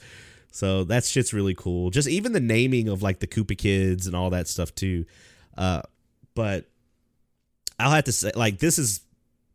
So 0.50 0.84
that 0.84 1.04
shit's 1.04 1.34
really 1.34 1.54
cool. 1.54 1.90
Just 1.90 2.08
even 2.08 2.32
the 2.32 2.40
naming 2.40 2.88
of 2.88 3.02
like 3.02 3.18
the 3.20 3.26
Koopa 3.26 3.58
kids 3.58 4.06
and 4.06 4.16
all 4.16 4.30
that 4.30 4.48
stuff 4.48 4.74
too. 4.74 5.04
Uh, 5.58 5.82
but 6.34 6.66
I'll 7.78 7.90
have 7.90 8.04
to 8.04 8.12
say, 8.12 8.30
like, 8.34 8.58
this 8.60 8.78
is 8.78 9.00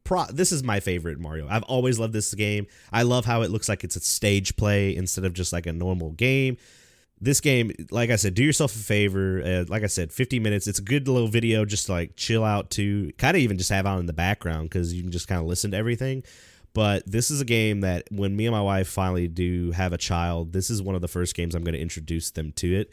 pro. 0.04 0.26
This 0.26 0.52
is 0.52 0.62
my 0.64 0.80
favorite 0.82 1.20
Mario. 1.20 1.48
I've 1.50 1.64
always 1.64 2.00
loved 2.00 2.14
this 2.14 2.34
game. 2.34 2.68
I 2.92 3.04
love 3.04 3.26
how 3.26 3.42
it 3.42 3.50
looks 3.52 3.68
like 3.70 3.84
it's 3.84 3.96
a 3.96 4.02
stage 4.02 4.56
play 4.56 4.96
instead 4.96 5.26
of 5.26 5.34
just 5.34 5.52
like 5.54 5.66
a 5.66 5.74
normal 5.74 6.12
game. 6.12 6.58
This 7.22 7.42
game, 7.42 7.72
like 7.92 8.10
I 8.10 8.16
said, 8.16 8.34
do 8.34 8.44
yourself 8.44 8.74
a 8.76 8.80
favor. 8.80 9.42
Uh, 9.44 9.66
like 9.68 9.84
I 9.84 9.88
said, 9.88 10.14
50 10.14 10.40
minutes. 10.40 10.68
It's 10.68 10.80
a 10.80 10.84
good 10.84 11.08
little 11.08 11.28
video 11.28 11.66
just 11.66 11.88
to 11.88 11.92
like 11.92 12.16
chill 12.16 12.44
out 12.46 12.70
to. 12.72 13.12
Kind 13.18 13.36
of 13.36 13.42
even 13.44 13.58
just 13.58 13.70
have 13.72 13.86
on 13.86 14.00
in 14.00 14.06
the 14.06 14.14
background 14.14 14.70
because 14.70 14.94
you 14.94 15.02
can 15.02 15.12
just 15.12 15.28
kind 15.28 15.42
of 15.42 15.48
listen 15.48 15.72
to 15.72 15.78
everything. 15.78 16.24
But 16.74 17.04
this 17.06 17.30
is 17.32 17.42
a 17.42 17.46
game 17.46 17.82
that 17.82 18.04
when 18.12 18.36
me 18.36 18.46
and 18.46 18.56
my 18.56 18.62
wife 18.62 18.88
finally 18.88 19.28
do 19.28 19.72
have 19.72 19.92
a 19.92 19.98
child, 19.98 20.54
this 20.54 20.70
is 20.70 20.82
one 20.82 20.96
of 20.96 21.02
the 21.02 21.08
first 21.08 21.36
games 21.36 21.56
I'm 21.56 21.64
going 21.64 21.74
to 21.74 21.82
introduce 21.82 22.32
them 22.32 22.52
to 22.54 22.74
it 22.74 22.92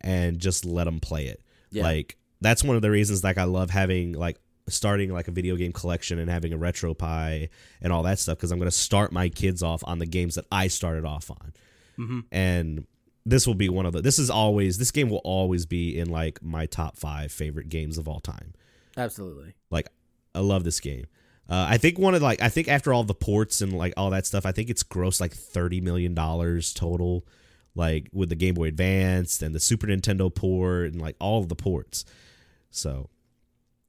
and 0.00 0.38
just 0.38 0.64
let 0.64 0.84
them 0.84 0.98
play 0.98 1.26
it. 1.26 1.42
Yeah. 1.70 1.82
Like 1.84 2.16
that's 2.40 2.64
one 2.64 2.74
of 2.74 2.82
the 2.82 2.90
reasons 2.90 3.22
like 3.22 3.38
I 3.38 3.44
love 3.44 3.70
having 3.70 4.12
like 4.12 4.38
starting 4.68 5.12
like 5.12 5.28
a 5.28 5.30
video 5.30 5.56
game 5.56 5.72
collection 5.72 6.18
and 6.18 6.30
having 6.30 6.52
a 6.52 6.58
RetroPie 6.58 7.48
and 7.82 7.92
all 7.92 8.02
that 8.04 8.18
stuff 8.18 8.38
because 8.38 8.50
I'm 8.50 8.58
going 8.58 8.70
to 8.70 8.76
start 8.76 9.12
my 9.12 9.28
kids 9.28 9.62
off 9.62 9.82
on 9.86 9.98
the 9.98 10.06
games 10.06 10.34
that 10.36 10.46
I 10.50 10.68
started 10.68 11.04
off 11.04 11.30
on. 11.30 11.52
Mhm. 11.98 12.24
And 12.32 12.86
this 13.28 13.46
will 13.46 13.54
be 13.54 13.68
one 13.68 13.86
of 13.86 13.92
the 13.92 14.00
this 14.00 14.18
is 14.18 14.30
always 14.30 14.78
this 14.78 14.90
game 14.90 15.08
will 15.08 15.18
always 15.18 15.66
be 15.66 15.98
in 15.98 16.10
like 16.10 16.42
my 16.42 16.66
top 16.66 16.96
5 16.96 17.30
favorite 17.30 17.68
games 17.68 17.98
of 17.98 18.08
all 18.08 18.20
time. 18.20 18.54
absolutely. 18.96 19.54
Like 19.70 19.88
I 20.34 20.40
love 20.40 20.64
this 20.64 20.80
game. 20.80 21.06
Uh, 21.48 21.66
I 21.68 21.78
think 21.78 21.98
one 21.98 22.14
of 22.14 22.20
like 22.22 22.42
I 22.42 22.48
think 22.48 22.68
after 22.68 22.92
all 22.92 23.04
the 23.04 23.14
ports 23.14 23.60
and 23.60 23.72
like 23.72 23.94
all 23.96 24.10
that 24.10 24.26
stuff, 24.26 24.44
I 24.44 24.52
think 24.52 24.68
it's 24.68 24.82
gross 24.82 25.20
like 25.20 25.32
thirty 25.32 25.80
million 25.80 26.14
dollars 26.14 26.74
total, 26.74 27.26
like 27.74 28.08
with 28.12 28.28
the 28.28 28.34
Game 28.34 28.54
Boy 28.54 28.68
Advance 28.68 29.40
and 29.40 29.54
the 29.54 29.60
Super 29.60 29.86
Nintendo 29.86 30.34
port 30.34 30.92
and 30.92 31.00
like 31.00 31.16
all 31.18 31.40
of 31.40 31.48
the 31.48 31.54
ports. 31.54 32.04
So, 32.70 33.08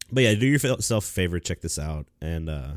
but 0.10 0.24
yeah, 0.24 0.36
do 0.36 0.46
yourself 0.46 1.03
a 1.03 1.12
favor, 1.12 1.38
check 1.39 1.60
this 1.60 1.77
out, 1.77 2.08
and 2.22 2.50
uh, 2.50 2.72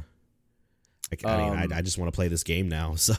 I, 1.25 1.29
I 1.29 1.37
mean, 1.37 1.51
Um, 1.65 1.73
I, 1.73 1.79
I 1.79 1.83
just 1.83 1.99
want 1.99 2.13
to 2.13 2.17
play 2.17 2.29
this 2.29 2.43
game 2.45 2.69
now. 2.69 2.95
So 2.97 3.15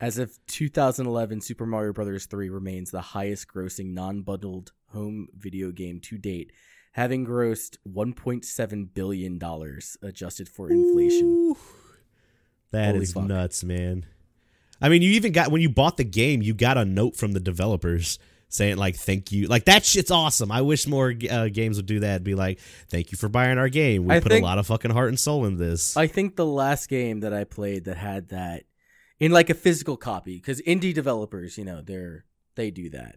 As 0.00 0.18
of 0.18 0.38
2011, 0.46 1.40
Super 1.40 1.66
Mario 1.66 1.92
Bros. 1.92 2.26
3 2.26 2.48
remains 2.50 2.90
the 2.90 3.00
highest 3.00 3.48
grossing 3.48 3.92
non 3.94 4.22
bundled 4.22 4.72
home 4.92 5.28
video 5.36 5.70
game 5.72 6.00
to 6.00 6.18
date, 6.18 6.52
having 6.92 7.26
grossed 7.26 7.76
$1.7 7.88 8.94
billion 8.94 9.40
adjusted 10.02 10.48
for 10.48 10.70
inflation. 10.70 11.26
Ooh. 11.26 11.56
That 12.70 12.94
is 12.96 13.12
Holy 13.12 13.24
fuck. 13.24 13.28
nuts, 13.28 13.64
man. 13.64 14.06
I 14.80 14.88
mean, 14.88 15.02
you 15.02 15.10
even 15.12 15.32
got 15.32 15.50
when 15.52 15.60
you 15.60 15.68
bought 15.70 15.96
the 15.96 16.04
game, 16.04 16.42
you 16.42 16.54
got 16.54 16.76
a 16.76 16.84
note 16.84 17.16
from 17.16 17.32
the 17.32 17.40
developers 17.40 18.18
saying 18.52 18.76
like 18.76 18.96
"thank 18.96 19.32
you." 19.32 19.46
Like 19.48 19.64
that 19.64 19.84
shit's 19.84 20.10
awesome. 20.10 20.52
I 20.52 20.60
wish 20.60 20.86
more 20.86 21.12
uh, 21.30 21.48
games 21.48 21.76
would 21.78 21.86
do 21.86 22.00
that. 22.00 22.22
Be 22.22 22.34
like, 22.34 22.60
"Thank 22.88 23.10
you 23.10 23.18
for 23.18 23.28
buying 23.28 23.58
our 23.58 23.68
game. 23.68 24.04
We 24.04 24.14
I 24.14 24.20
put 24.20 24.30
think- 24.30 24.42
a 24.42 24.46
lot 24.46 24.58
of 24.58 24.66
fucking 24.66 24.90
heart 24.92 25.08
and 25.08 25.18
soul 25.18 25.44
in 25.46 25.56
this." 25.56 25.96
I 25.96 26.06
think 26.06 26.36
the 26.36 26.46
last 26.46 26.88
game 26.88 27.20
that 27.20 27.32
I 27.32 27.44
played 27.44 27.84
that 27.86 27.96
had 27.96 28.28
that 28.28 28.64
in 29.18 29.32
like 29.32 29.50
a 29.50 29.54
physical 29.54 29.96
copy, 29.96 30.36
because 30.36 30.60
indie 30.62 30.94
developers, 30.94 31.56
you 31.58 31.64
know, 31.64 31.80
they're 31.80 32.24
they 32.54 32.70
do 32.70 32.90
that, 32.90 33.16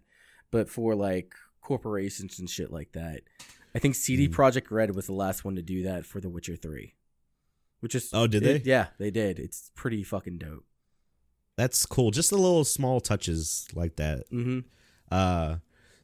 but 0.50 0.68
for 0.70 0.94
like 0.94 1.34
corporations 1.60 2.38
and 2.38 2.48
shit 2.48 2.70
like 2.72 2.92
that, 2.92 3.20
I 3.74 3.78
think 3.78 3.94
CD 3.96 4.28
Mhm. 4.28 4.32
Projekt 4.34 4.70
Red 4.70 4.94
was 4.94 5.06
the 5.06 5.12
last 5.12 5.44
one 5.44 5.56
to 5.56 5.62
do 5.62 5.82
that 5.82 6.06
for 6.06 6.20
The 6.20 6.28
Witcher 6.30 6.56
Three, 6.56 6.94
which 7.80 7.94
is 7.94 8.08
Oh, 8.14 8.26
did 8.26 8.42
it- 8.44 8.64
they? 8.64 8.70
yeah, 8.70 8.88
they 8.98 9.10
did. 9.10 9.38
It's 9.38 9.70
pretty 9.74 10.02
fucking 10.02 10.38
dope. 10.38 10.64
That's 11.56 11.84
cool. 11.86 12.10
Just 12.10 12.30
the 12.30 12.36
little 12.36 12.64
small 12.64 13.00
touches 13.00 13.66
like 13.74 13.96
that. 13.96 14.30
Mm-hmm. 14.30 14.60
Uh, 15.10 15.56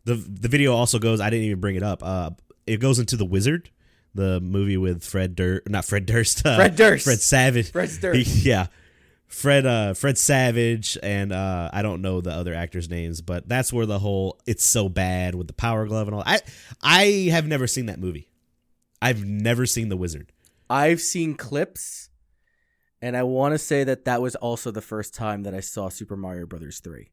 the 0.05 0.15
the 0.15 0.49
video 0.49 0.75
also 0.75 0.99
goes. 0.99 1.21
I 1.21 1.31
didn't 1.31 1.47
even 1.47 1.61
bring 1.61 1.77
it 1.77 1.83
up. 1.83 2.03
Uh, 2.03 2.31
it 2.67 2.79
goes 2.79 2.99
into 2.99 3.17
the 3.17 3.25
Wizard, 3.25 3.71
the 4.15 4.41
movie 4.41 4.77
with 4.77 5.05
Fred 5.05 5.35
Durst, 5.35 5.69
not 5.69 5.85
Fred 5.85 6.07
Durst, 6.07 6.45
uh, 6.47 6.57
Fred 6.57 6.77
Durst. 6.77 7.05
Fred 7.05 7.21
Savage, 7.21 7.71
Fred 7.73 7.91
Durst. 8.01 8.45
yeah, 8.45 8.67
Fred, 9.27 9.65
uh, 9.67 9.95
Fred 9.95 10.19
Savage, 10.19 10.99
and 11.03 11.33
uh, 11.33 11.71
I 11.73 11.83
don't 11.83 12.03
know 12.03 12.21
the 12.21 12.31
other 12.33 12.55
actors' 12.55 12.89
names, 12.91 13.21
but 13.21 13.49
that's 13.49 13.73
where 13.73 13.87
the 13.87 13.99
whole 13.99 14.41
"it's 14.47 14.65
so 14.65 14.89
bad" 14.89 15.35
with 15.35 15.47
the 15.47 15.53
Power 15.55 15.87
Glove 15.87 16.09
and 16.09 16.15
all. 16.17 16.23
I 16.27 16.41
I 16.83 17.05
have 17.31 17.47
never 17.47 17.67
seen 17.67 17.87
that 17.87 17.99
movie. 17.99 18.29
I've 19.01 19.25
never 19.25 19.67
seen 19.67 19.89
the 19.89 19.97
Wizard. 19.97 20.33
I've 20.71 21.01
seen 21.01 21.35
clips, 21.35 22.09
and 23.01 23.17
I 23.17 23.25
want 23.25 23.53
to 23.53 23.59
say 23.59 23.85
that 23.85 24.05
that 24.05 24.23
was 24.23 24.37
also 24.37 24.71
the 24.71 24.81
first 24.81 25.15
time 25.15 25.43
that 25.43 25.55
I 25.55 25.61
saw 25.61 25.89
Super 25.89 26.17
Mario 26.17 26.47
Brothers 26.47 26.81
three. 26.81 27.11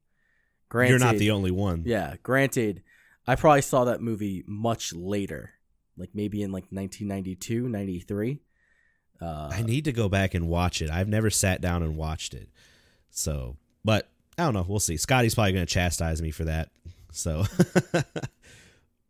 Granted, 0.69 0.89
You're 0.91 0.99
not 0.99 1.17
the 1.17 1.31
only 1.31 1.51
one. 1.51 1.83
Yeah, 1.85 2.15
granted, 2.21 2.83
I 3.25 3.35
probably 3.35 3.61
saw 3.63 3.85
that 3.85 4.01
movie 4.01 4.43
much 4.47 4.93
later, 4.93 5.51
like 5.97 6.11
maybe 6.13 6.41
in 6.43 6.51
like 6.51 6.65
1992, 6.69 7.67
93. 7.67 8.39
Uh, 9.21 9.49
I 9.51 9.63
need 9.63 9.85
to 9.85 9.91
go 9.91 10.07
back 10.07 10.33
and 10.33 10.47
watch 10.47 10.81
it. 10.81 10.89
I've 10.89 11.09
never 11.09 11.29
sat 11.29 11.59
down 11.59 11.83
and 11.83 11.97
watched 11.97 12.33
it. 12.33 12.49
So, 13.09 13.57
but 13.83 14.09
I 14.37 14.43
don't 14.43 14.53
know. 14.53 14.65
We'll 14.67 14.79
see. 14.79 14.95
Scotty's 14.95 15.35
probably 15.35 15.53
going 15.53 15.65
to 15.65 15.73
chastise 15.73 16.21
me 16.21 16.31
for 16.31 16.45
that. 16.45 16.69
So, 17.11 17.45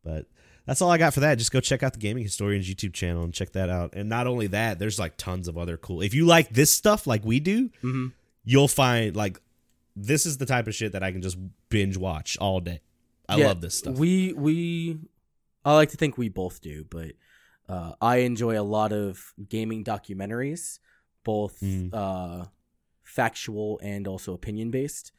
but 0.03 0.25
that's 0.65 0.81
all 0.81 0.89
I 0.89 0.97
got 0.97 1.13
for 1.13 1.19
that. 1.19 1.37
Just 1.37 1.51
go 1.51 1.59
check 1.59 1.83
out 1.83 1.93
the 1.93 1.99
Gaming 1.99 2.23
Historians 2.23 2.67
YouTube 2.67 2.93
channel 2.93 3.23
and 3.23 3.33
check 3.33 3.51
that 3.51 3.69
out. 3.69 3.93
And 3.93 4.09
not 4.09 4.25
only 4.25 4.47
that, 4.47 4.79
there's 4.79 4.97
like 4.97 5.17
tons 5.17 5.47
of 5.47 5.57
other 5.57 5.77
cool. 5.77 6.01
If 6.01 6.13
you 6.13 6.25
like 6.25 6.49
this 6.49 6.71
stuff 6.71 7.05
like 7.05 7.23
we 7.23 7.39
do, 7.39 7.69
mhm. 7.83 8.13
you'll 8.43 8.67
find 8.67 9.15
like 9.15 9.39
this 10.01 10.25
is 10.25 10.37
the 10.37 10.45
type 10.45 10.67
of 10.67 10.75
shit 10.75 10.91
that 10.93 11.03
I 11.03 11.11
can 11.11 11.21
just 11.21 11.37
binge 11.69 11.97
watch 11.97 12.37
all 12.39 12.59
day. 12.59 12.81
I 13.27 13.37
Yeah, 13.37 13.47
love 13.47 13.61
this 13.61 13.75
stuff. 13.75 13.97
We 13.97 14.33
we, 14.33 14.99
I 15.65 15.73
like 15.75 15.89
to 15.89 15.97
think 15.97 16.17
we 16.17 16.29
both 16.29 16.61
do, 16.61 16.85
but 16.89 17.11
uh, 17.67 17.93
I 18.01 18.17
enjoy 18.17 18.59
a 18.59 18.63
lot 18.63 18.91
of 18.91 19.33
gaming 19.47 19.83
documentaries, 19.83 20.79
both 21.23 21.59
Mm. 21.59 21.89
uh, 21.93 22.45
factual 23.03 23.79
and 23.83 24.07
also 24.07 24.33
opinion 24.33 24.71
based. 24.71 25.11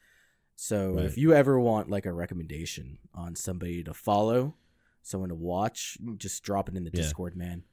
So 0.55 0.93
Right. 0.95 1.05
if 1.05 1.17
you 1.17 1.33
ever 1.33 1.59
want 1.59 1.89
like 1.89 2.05
a 2.05 2.13
recommendation 2.13 2.97
on 3.13 3.35
somebody 3.35 3.83
to 3.83 3.93
follow, 3.93 4.55
someone 5.01 5.29
to 5.29 5.35
watch, 5.35 5.97
just 6.17 6.43
drop 6.43 6.69
it 6.69 6.75
in 6.75 6.83
the 6.83 6.91
Yeah. 6.93 7.01
Discord, 7.01 7.35
man. 7.35 7.63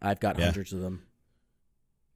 I've 0.00 0.20
got 0.20 0.38
Yeah. 0.38 0.46
hundreds 0.46 0.72
of 0.72 0.80
them. 0.80 1.07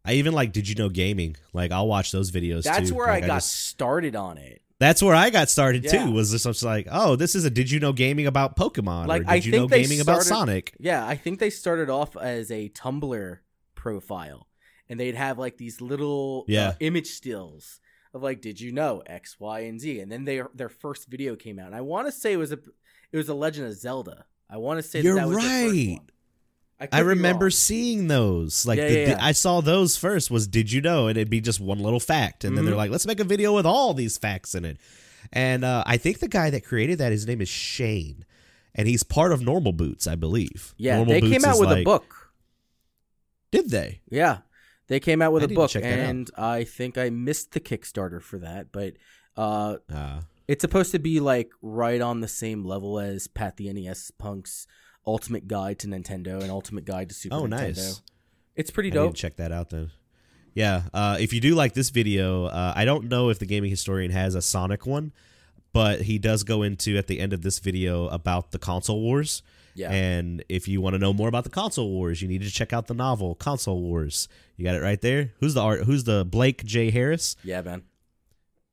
I 0.04 0.14
even 0.14 0.32
like 0.32 0.52
Did 0.52 0.68
You 0.68 0.74
Know 0.74 0.88
Gaming? 0.88 1.36
Like 1.52 1.70
I'll 1.72 1.86
watch 1.86 2.10
those 2.12 2.30
videos 2.30 2.64
That's 2.64 2.90
too. 2.90 2.94
where 2.96 3.06
Like, 3.08 3.24
I 3.24 3.26
got 3.26 3.36
just- 3.36 3.66
started 3.66 4.16
on 4.16 4.36
it. 4.38 4.62
that's 4.80 5.00
where 5.02 5.14
I 5.14 5.30
got 5.30 5.48
started 5.48 5.84
Yeah. 5.84 6.06
too. 6.06 6.10
Was 6.12 6.32
this 6.32 6.42
just 6.42 6.62
like, 6.64 6.88
oh, 6.90 7.14
this 7.16 7.34
is 7.36 7.44
a 7.44 7.50
Did 7.50 7.70
You 7.70 7.78
Know 7.78 7.92
Gaming 7.92 8.26
about 8.26 8.56
Pokemon? 8.56 9.06
Like, 9.06 9.20
or 9.22 9.24
did 9.24 9.30
I 9.30 9.34
you 9.36 9.42
think 9.52 9.54
know 9.54 9.68
gaming 9.68 10.00
about 10.00 10.22
Sonic? 10.24 10.74
Yeah, 10.80 11.06
I 11.06 11.14
think 11.16 11.38
they 11.38 11.50
started 11.50 11.88
off 11.88 12.16
as 12.16 12.50
a 12.50 12.68
Tumblr 12.70 13.38
profile, 13.76 14.48
and 14.88 14.98
they'd 14.98 15.14
have 15.14 15.38
like 15.38 15.56
these 15.56 15.80
little 15.80 16.44
Yeah. 16.48 16.68
uh, 16.70 16.74
image 16.80 17.06
stills 17.08 17.78
of 18.14 18.22
like, 18.22 18.40
did 18.40 18.60
you 18.60 18.72
know 18.72 19.02
X, 19.06 19.38
Y, 19.38 19.60
and 19.60 19.80
Z? 19.80 20.00
And 20.00 20.10
then 20.10 20.24
they 20.24 20.42
their 20.54 20.68
first 20.68 21.08
video 21.08 21.36
came 21.36 21.58
out, 21.58 21.66
and 21.66 21.76
I 21.76 21.80
want 21.80 22.06
to 22.08 22.12
say 22.12 22.32
it 22.32 22.36
was 22.38 22.50
a 22.52 22.58
it 23.12 23.16
was 23.16 23.28
a 23.28 23.34
Legend 23.34 23.68
of 23.68 23.74
Zelda. 23.74 24.24
I 24.50 24.56
want 24.58 24.78
to 24.78 24.82
say 24.82 24.98
that 25.00 25.04
You're 25.04 25.14
that 25.16 25.28
was 25.28 25.36
their 25.38 25.68
right. 25.70 25.98
One. 26.90 27.00
I 27.00 27.00
remember 27.00 27.50
seeing 27.50 28.08
those. 28.08 28.66
Like 28.66 28.78
Yeah, 28.78 28.88
the, 28.88 28.94
yeah, 28.98 29.14
the- 29.14 29.24
I 29.24 29.32
saw 29.32 29.60
those 29.60 29.96
first. 29.96 30.30
Was 30.30 30.46
did 30.46 30.70
you 30.72 30.80
know? 30.80 31.06
And 31.08 31.16
it'd 31.16 31.30
be 31.30 31.40
just 31.40 31.60
one 31.60 31.78
little 31.78 32.00
fact, 32.00 32.44
and 32.44 32.56
then 32.56 32.64
they're 32.64 32.74
Mhm. 32.74 32.78
like, 32.78 32.90
let's 32.90 33.06
make 33.06 33.20
a 33.20 33.24
video 33.24 33.54
with 33.54 33.66
all 33.66 33.94
these 33.94 34.18
facts 34.18 34.54
in 34.54 34.64
it. 34.64 34.78
And 35.32 35.64
uh, 35.64 35.84
I 35.86 35.96
think 35.96 36.18
the 36.18 36.28
guy 36.28 36.50
that 36.50 36.64
created 36.64 36.98
that, 36.98 37.12
his 37.12 37.26
name 37.26 37.40
is 37.40 37.48
Shane, 37.48 38.24
and 38.74 38.88
he's 38.88 39.02
part 39.02 39.32
of 39.32 39.40
Normal 39.40 39.72
Boots, 39.72 40.06
I 40.06 40.14
believe. 40.16 40.74
Yeah, 40.76 40.96
Normal 40.96 41.14
they 41.14 41.20
Boots 41.20 41.32
came 41.32 41.44
out 41.44 41.58
with 41.60 41.70
a 41.72 41.84
book. 41.84 42.32
Did 43.50 43.70
they? 43.70 44.00
Yeah, 44.10 44.38
they 44.88 44.98
came 45.00 45.22
out 45.22 45.32
with 45.32 45.42
I 45.42 45.46
a 45.46 45.48
book, 45.48 45.74
and 45.76 46.30
I 46.36 46.64
think 46.64 46.96
I 46.98 47.10
missed 47.10 47.52
the 47.52 47.60
Kickstarter 47.60 48.20
for 48.20 48.38
that, 48.38 48.72
but 48.72 48.94
uh, 49.36 49.76
Uh, 49.92 50.20
it's 50.48 50.62
supposed 50.62 50.90
to 50.92 50.98
be 50.98 51.20
like 51.20 51.50
right 51.62 52.00
on 52.00 52.20
the 52.20 52.28
same 52.28 52.64
level 52.64 52.98
as 52.98 53.26
Pat 53.28 53.56
the 53.56 53.72
NES 53.72 54.10
Punk's 54.18 54.66
Ultimate 55.06 55.48
Guide 55.48 55.78
to 55.80 55.86
Nintendo 55.86 56.40
and 56.40 56.50
Ultimate 56.50 56.84
Guide 56.84 57.08
to 57.08 57.14
Super 57.14 57.36
oh, 57.36 57.42
Nintendo. 57.42 57.50
nice. 57.50 58.02
It's 58.54 58.70
pretty 58.70 58.90
dope. 58.90 59.14
check 59.14 59.36
that 59.36 59.52
out 59.52 59.70
then. 59.70 59.90
Yeah, 60.54 60.82
uh, 60.92 61.16
if 61.18 61.32
you 61.32 61.40
do 61.40 61.54
like 61.54 61.72
this 61.72 61.88
video, 61.88 62.44
uh, 62.44 62.74
I 62.76 62.84
don't 62.84 63.08
know 63.08 63.30
if 63.30 63.38
the 63.38 63.46
gaming 63.46 63.70
historian 63.70 64.10
has 64.10 64.34
a 64.34 64.42
Sonic 64.42 64.84
one, 64.84 65.12
but 65.72 66.02
he 66.02 66.18
does 66.18 66.44
go 66.44 66.62
into 66.62 66.98
at 66.98 67.06
the 67.06 67.20
end 67.20 67.32
of 67.32 67.40
this 67.40 67.58
video 67.58 68.08
about 68.08 68.50
the 68.50 68.58
console 68.58 69.00
wars. 69.00 69.42
Yeah. 69.74 69.90
And 69.90 70.44
if 70.48 70.68
you 70.68 70.80
want 70.80 70.94
to 70.94 70.98
know 70.98 71.12
more 71.12 71.28
about 71.28 71.44
the 71.44 71.50
console 71.50 71.90
wars, 71.90 72.20
you 72.20 72.28
need 72.28 72.42
to 72.42 72.50
check 72.50 72.72
out 72.72 72.86
the 72.86 72.94
novel 72.94 73.34
Console 73.34 73.80
Wars. 73.80 74.28
You 74.56 74.64
got 74.64 74.74
it 74.74 74.82
right 74.82 75.00
there. 75.00 75.32
Who's 75.40 75.54
the 75.54 75.62
art? 75.62 75.84
Who's 75.84 76.04
the 76.04 76.24
Blake 76.24 76.64
J 76.64 76.90
Harris? 76.90 77.36
yeah, 77.42 77.62
man. 77.62 77.84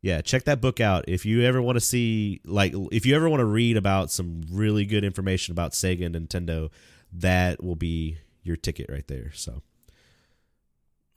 Yeah, 0.01 0.21
check 0.21 0.45
that 0.45 0.61
book 0.61 0.79
out. 0.79 1.05
If 1.07 1.25
you 1.25 1.43
ever 1.43 1.61
want 1.61 1.75
to 1.75 1.81
see, 1.81 2.39
like, 2.45 2.73
if 2.91 3.05
you 3.05 3.15
ever 3.15 3.29
want 3.29 3.41
to 3.41 3.45
read 3.45 3.75
about 3.75 4.11
some 4.11 4.43
really 4.49 4.85
good 4.85 5.03
information 5.03 5.51
about 5.51 5.71
Sega 5.73 6.05
and 6.05 6.15
Nintendo, 6.15 6.69
that 7.11 7.61
will 7.61 7.75
be 7.75 8.17
your 8.43 8.55
ticket 8.55 8.87
right 8.89 9.07
there. 9.07 9.31
So, 9.33 9.61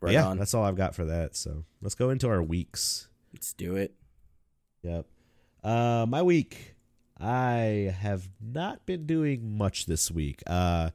Right 0.00 0.14
yeah, 0.14 0.26
on. 0.26 0.36
that's 0.36 0.52
all 0.52 0.64
I've 0.64 0.74
got 0.76 0.96
for 0.96 1.04
that. 1.04 1.36
So 1.36 1.64
let's 1.80 1.94
go 1.94 2.10
into 2.10 2.28
our 2.28 2.42
weeks. 2.42 3.06
Let's 3.32 3.52
do 3.52 3.76
it. 3.76 3.94
Yep. 4.82 5.06
Uh, 5.62 6.06
my 6.08 6.22
week, 6.22 6.74
I 7.20 7.94
have 8.00 8.28
not 8.40 8.84
been 8.84 9.06
doing 9.06 9.56
much 9.56 9.86
this 9.86 10.10
week. 10.10 10.42
Uh, 10.44 10.90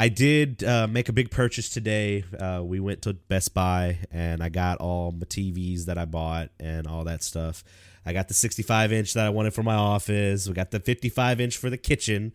I 0.00 0.08
did 0.08 0.64
uh, 0.64 0.86
make 0.86 1.10
a 1.10 1.12
big 1.12 1.30
purchase 1.30 1.68
today. 1.68 2.24
Uh, 2.38 2.62
we 2.64 2.80
went 2.80 3.02
to 3.02 3.12
Best 3.12 3.52
Buy 3.52 3.98
and 4.10 4.42
I 4.42 4.48
got 4.48 4.78
all 4.78 5.12
my 5.12 5.26
TVs 5.26 5.84
that 5.84 5.98
I 5.98 6.06
bought 6.06 6.48
and 6.58 6.86
all 6.86 7.04
that 7.04 7.22
stuff. 7.22 7.62
I 8.06 8.14
got 8.14 8.26
the 8.28 8.32
65 8.32 8.94
inch 8.94 9.12
that 9.12 9.26
I 9.26 9.28
wanted 9.28 9.52
for 9.52 9.62
my 9.62 9.74
office. 9.74 10.48
We 10.48 10.54
got 10.54 10.70
the 10.70 10.80
55 10.80 11.42
inch 11.42 11.58
for 11.58 11.68
the 11.68 11.76
kitchen. 11.76 12.32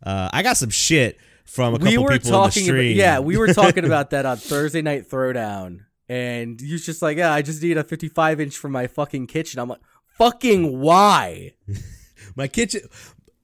Uh, 0.00 0.30
I 0.32 0.44
got 0.44 0.58
some 0.58 0.70
shit 0.70 1.18
from 1.44 1.74
a 1.74 1.78
couple 1.78 1.90
we 1.90 1.98
were 1.98 2.10
people 2.10 2.14
in 2.14 2.22
the 2.22 2.30
talking 2.30 2.62
about, 2.62 2.76
stream. 2.76 2.96
yeah, 2.96 3.18
we 3.18 3.36
were 3.36 3.48
talking 3.48 3.84
about 3.84 4.10
that 4.10 4.24
on 4.24 4.36
Thursday 4.36 4.80
night 4.80 5.10
throwdown. 5.10 5.86
And 6.08 6.60
you 6.60 6.74
was 6.74 6.86
just 6.86 7.02
like, 7.02 7.16
yeah, 7.16 7.32
I 7.32 7.42
just 7.42 7.60
need 7.60 7.78
a 7.78 7.82
55 7.82 8.40
inch 8.40 8.56
for 8.56 8.68
my 8.68 8.86
fucking 8.86 9.26
kitchen. 9.26 9.58
I'm 9.58 9.68
like, 9.68 9.80
fucking 10.18 10.78
why? 10.78 11.54
my 12.36 12.46
kitchen 12.46 12.82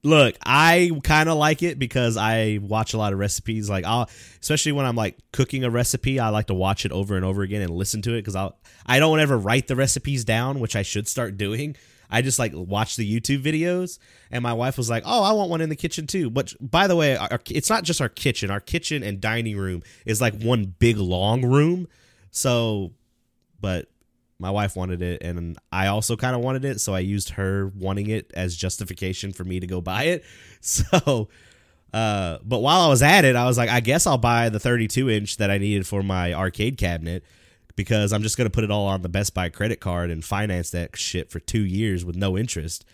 look 0.05 0.35
i 0.45 0.91
kind 1.03 1.27
of 1.27 1.37
like 1.37 1.63
it 1.63 1.79
because 1.79 2.15
i 2.15 2.59
watch 2.61 2.93
a 2.93 2.97
lot 2.97 3.11
of 3.11 3.19
recipes. 3.19 3.69
Like 3.69 3.85
i'll 3.85 4.09
especially 4.41 4.71
when 4.71 4.85
i'm 4.85 4.95
like 4.95 5.17
cooking 5.33 5.63
a 5.63 5.69
recipe 5.69 6.19
i 6.19 6.29
like 6.29 6.47
to 6.47 6.53
watch 6.53 6.85
it 6.85 6.91
over 6.91 7.15
and 7.15 7.25
over 7.25 7.41
again 7.41 7.61
and 7.61 7.71
listen 7.71 8.01
to 8.03 8.13
it 8.13 8.19
because 8.19 8.35
i'll 8.35 8.57
i 8.85 8.99
don't 8.99 9.19
ever 9.19 9.37
write 9.37 9.67
the 9.67 9.75
recipes 9.75 10.23
down 10.23 10.59
which 10.59 10.75
i 10.75 10.81
should 10.81 11.07
start 11.07 11.37
doing. 11.37 11.75
I 12.07 12.21
just 12.21 12.37
like 12.37 12.51
watch 12.53 12.95
the 12.97 13.19
youtube 13.19 13.41
videos. 13.41 13.97
And 14.31 14.43
my 14.43 14.53
wife 14.53 14.77
was 14.77 14.89
like 14.89 15.03
oh 15.05 15.23
i 15.23 15.31
want 15.31 15.49
one 15.49 15.61
in 15.61 15.69
the 15.69 15.75
kitchen 15.75 16.07
too. 16.07 16.29
But 16.29 16.53
by 16.61 16.87
the 16.87 16.95
way 16.95 17.17
our, 17.17 17.41
it's 17.49 17.69
not 17.69 17.83
just 17.83 17.99
our 17.99 18.09
kitchen. 18.09 18.51
Our 18.51 18.59
kitchen 18.59 19.01
and 19.01 19.19
dining 19.19 19.57
room 19.57 19.81
is 20.05 20.21
like 20.21 20.39
one 20.39 20.75
big 20.77 20.97
long 20.97 21.43
room. 21.43 21.87
So 22.31 22.91
but 23.59 23.87
my 24.39 24.51
wife 24.51 24.75
wanted 24.75 25.01
it 25.01 25.23
and 25.23 25.57
I 25.71 25.87
also 25.87 26.15
kind 26.15 26.35
of 26.35 26.41
wanted 26.41 26.65
it 26.65 26.81
so 26.81 26.93
I 26.93 26.99
used 26.99 27.31
her 27.31 27.71
wanting 27.75 28.09
it 28.09 28.31
as 28.35 28.55
justification 28.55 29.31
for 29.31 29.43
me 29.43 29.59
to 29.59 29.67
go 29.67 29.81
buy 29.81 30.03
it. 30.05 30.25
So 30.61 31.29
uh 31.93 32.39
but 32.43 32.59
while 32.59 32.81
I 32.81 32.87
was 32.87 33.03
at 33.03 33.23
it 33.23 33.35
I 33.35 33.45
was 33.45 33.57
like 33.57 33.69
I 33.69 33.79
guess 33.79 34.07
I'll 34.07 34.17
buy 34.17 34.49
the 34.49 34.59
32 34.59 35.09
inch 35.09 35.37
that 35.37 35.51
I 35.51 35.59
needed 35.59 35.85
for 35.85 36.01
my 36.01 36.33
arcade 36.33 36.77
cabinet 36.77 37.23
because 37.75 38.11
I'm 38.11 38.23
just 38.23 38.35
going 38.35 38.45
to 38.45 38.51
put 38.51 38.63
it 38.63 38.71
all 38.71 38.87
on 38.87 39.01
the 39.01 39.09
Best 39.09 39.33
Buy 39.33 39.49
credit 39.49 39.79
card 39.79 40.09
and 40.09 40.23
finance 40.23 40.71
that 40.71 40.97
shit 40.97 41.29
for 41.29 41.39
2 41.39 41.59
years 41.59 42.05
with 42.05 42.15
no 42.15 42.37
interest. 42.37 42.85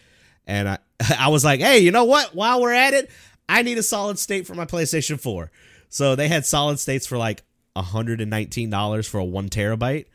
And 0.45 0.67
I 0.67 0.79
I 1.17 1.29
was 1.29 1.45
like 1.45 1.61
hey 1.61 1.79
you 1.79 1.91
know 1.91 2.05
what? 2.05 2.35
While 2.35 2.61
we're 2.61 2.73
at 2.73 2.93
it 2.93 3.09
I 3.47 3.61
need 3.61 3.77
a 3.77 3.83
solid 3.83 4.19
state 4.19 4.45
for 4.45 4.53
my 4.53 4.65
PlayStation 4.65 5.19
4 5.19 5.49
so 5.89 6.15
they 6.15 6.27
had 6.27 6.45
solid 6.45 6.79
states 6.79 7.07
for 7.07 7.17
like 7.17 7.43
$119 7.75 9.07
for 9.07 9.19
a 9.19 9.25
1 9.25 9.49
terabyte 9.49 10.05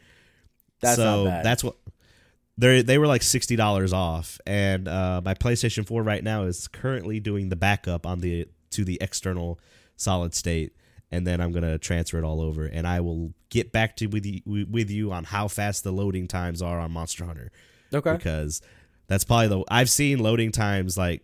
That's 0.86 0.96
so 0.96 1.24
that's 1.24 1.64
what 1.64 1.76
they 2.58 2.82
they 2.82 2.98
were 2.98 3.06
like 3.06 3.22
sixty 3.22 3.56
dollars 3.56 3.92
off, 3.92 4.40
and 4.46 4.88
uh, 4.88 5.20
my 5.24 5.34
PlayStation 5.34 5.86
Four 5.86 6.02
right 6.02 6.22
now 6.22 6.44
is 6.44 6.68
currently 6.68 7.20
doing 7.20 7.48
the 7.48 7.56
backup 7.56 8.06
on 8.06 8.20
the 8.20 8.48
to 8.70 8.84
the 8.84 8.98
external 9.00 9.58
solid 9.96 10.34
state, 10.34 10.74
and 11.10 11.26
then 11.26 11.40
I'm 11.40 11.52
gonna 11.52 11.78
transfer 11.78 12.18
it 12.18 12.24
all 12.24 12.40
over, 12.40 12.64
and 12.64 12.86
I 12.86 13.00
will 13.00 13.34
get 13.50 13.72
back 13.72 13.96
to 13.96 14.06
with 14.06 14.24
you 14.24 14.66
with 14.70 14.90
you 14.90 15.12
on 15.12 15.24
how 15.24 15.48
fast 15.48 15.84
the 15.84 15.92
loading 15.92 16.26
times 16.26 16.62
are 16.62 16.80
on 16.80 16.92
Monster 16.92 17.24
Hunter 17.24 17.50
okay. 17.92 18.12
because 18.12 18.62
that's 19.06 19.24
probably 19.24 19.48
the 19.48 19.64
I've 19.68 19.90
seen 19.90 20.18
loading 20.18 20.52
times 20.52 20.96
like 20.96 21.22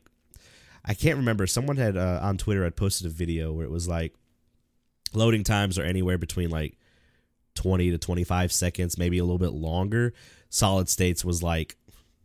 I 0.84 0.94
can't 0.94 1.16
remember. 1.16 1.46
Someone 1.46 1.76
had 1.76 1.96
uh, 1.96 2.20
on 2.22 2.36
Twitter 2.38 2.64
had 2.64 2.76
posted 2.76 3.06
a 3.06 3.10
video 3.10 3.52
where 3.52 3.64
it 3.64 3.70
was 3.70 3.88
like 3.88 4.14
loading 5.14 5.44
times 5.44 5.78
are 5.78 5.84
anywhere 5.84 6.18
between 6.18 6.50
like 6.50 6.76
20 7.54 7.90
to 7.90 7.98
25 7.98 8.52
seconds, 8.52 8.98
maybe 8.98 9.18
a 9.18 9.24
little 9.24 9.38
bit 9.38 9.52
longer. 9.52 10.12
Solid 10.48 10.88
states 10.88 11.24
was 11.24 11.42
like 11.42 11.76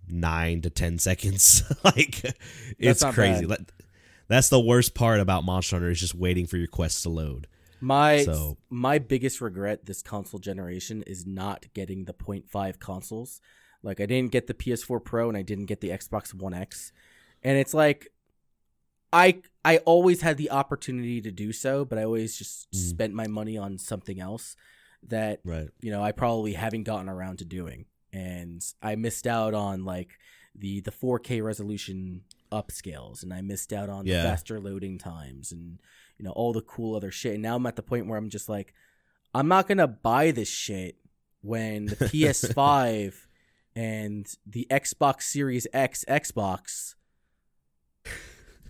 9 0.08 0.62
to 0.62 0.70
10 0.70 0.98
seconds. 1.00 1.63
like 1.84 2.24
it's 2.78 3.04
crazy. 3.04 3.46
bad. 3.46 3.72
That's 4.28 4.50
the 4.50 4.60
worst 4.60 4.94
part 4.94 5.20
about 5.20 5.44
Monster 5.46 5.78
Hunter 5.78 5.90
is 5.90 6.00
just 6.00 6.16
waiting 6.16 6.46
for 6.48 6.58
your 6.58 6.68
quest 6.68 7.04
to 7.04 7.10
load. 7.10 7.48
My 7.80 8.24
So- 8.24 8.58
my 8.70 8.98
biggest 9.00 9.40
regret 9.42 9.86
this 9.86 10.02
console 10.02 10.40
generation 10.40 11.04
is 11.04 11.26
not 11.26 11.66
getting 11.74 12.06
the 12.06 12.13
0.5 12.13 12.80
consoles. 12.80 13.40
Like 13.84 14.02
I 14.02 14.06
didn't 14.06 14.32
get 14.32 14.48
the 14.48 14.54
PS4 14.54 15.04
Pro 15.04 15.30
and 15.30 15.38
I 15.38 15.44
didn't 15.44 15.66
get 15.66 15.82
the 15.82 15.90
Xbox 15.90 16.34
One 16.34 16.54
X. 16.54 16.92
And 17.44 17.58
it's 17.58 17.74
like 17.74 18.08
I 19.13 19.40
I 19.63 19.78
always 19.80 20.22
had 20.22 20.38
the 20.38 20.52
opportunity 20.52 21.22
to 21.22 21.32
do 21.32 21.54
so, 21.54 21.86
but 21.86 21.98
I 21.98 22.04
always 22.04 22.38
just 22.38 22.70
Mm. 22.72 22.90
spent 22.90 23.13
my 23.13 23.28
money 23.28 23.58
on 23.58 23.78
something 23.78 24.20
else 24.20 24.56
that 25.04 25.40
Right. 25.44 25.70
you 25.82 25.92
know 25.92 26.04
I 26.04 26.12
probably 26.12 26.54
haven't 26.54 26.84
gotten 26.84 27.10
around 27.10 27.40
to 27.40 27.46
doing. 27.46 27.86
And 28.14 28.62
I 28.82 28.96
missed 28.96 29.28
out 29.28 29.54
on 29.54 29.86
like 29.86 30.18
the 30.56 30.82
the 30.82 30.92
4K 30.92 31.44
resolution 31.44 32.22
upscales 32.52 33.22
and 33.24 33.34
I 33.34 33.42
missed 33.42 33.74
out 33.74 33.90
on 33.90 34.06
Yeah. 34.06 34.24
the 34.24 34.30
faster 34.30 34.60
loading 34.60 34.98
times 34.98 35.52
and 35.52 35.80
you 36.18 36.26
know 36.26 36.32
all 36.32 36.54
the 36.54 36.62
cool 36.62 36.96
other 36.96 37.12
shit. 37.12 37.34
And 37.34 37.44
now 37.44 37.56
I'm 37.58 37.66
at 37.66 37.76
the 37.76 37.84
point 37.84 38.08
where 38.08 38.18
I'm 38.18 38.30
just 38.30 38.50
like 38.50 38.74
I'm 39.36 39.48
not 39.48 39.68
going 39.68 39.78
to 39.78 39.88
buy 39.88 40.32
this 40.32 40.50
shit 40.50 40.96
when 41.42 41.86
the 41.88 41.96
PS5 42.12 43.14
and 43.76 44.26
the 44.48 44.66
Xbox 44.72 45.24
Series 45.24 45.68
X 45.74 46.04
Xbox 46.08 46.96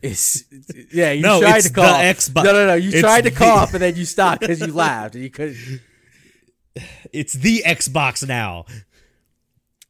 is 0.01 0.45
yeah, 0.93 1.11
you 1.11 1.21
no, 1.21 1.39
tried 1.41 1.57
it's 1.57 1.67
to 1.69 1.73
cough. 1.73 2.01
Xbox. 2.01 2.43
no, 2.43 2.51
no, 2.51 2.67
no. 2.67 2.73
You 2.75 2.89
it's 2.89 2.99
tried 2.99 3.23
to 3.23 3.29
the- 3.29 3.35
cough 3.35 3.73
and 3.73 3.81
then 3.81 3.95
you 3.95 4.05
stopped 4.05 4.41
because 4.41 4.59
you 4.59 4.73
laughed 4.73 5.15
and 5.15 5.23
you 5.23 5.29
couldn't. 5.29 5.81
It's 7.13 7.33
the 7.33 7.63
Xbox 7.65 8.27
now. 8.27 8.65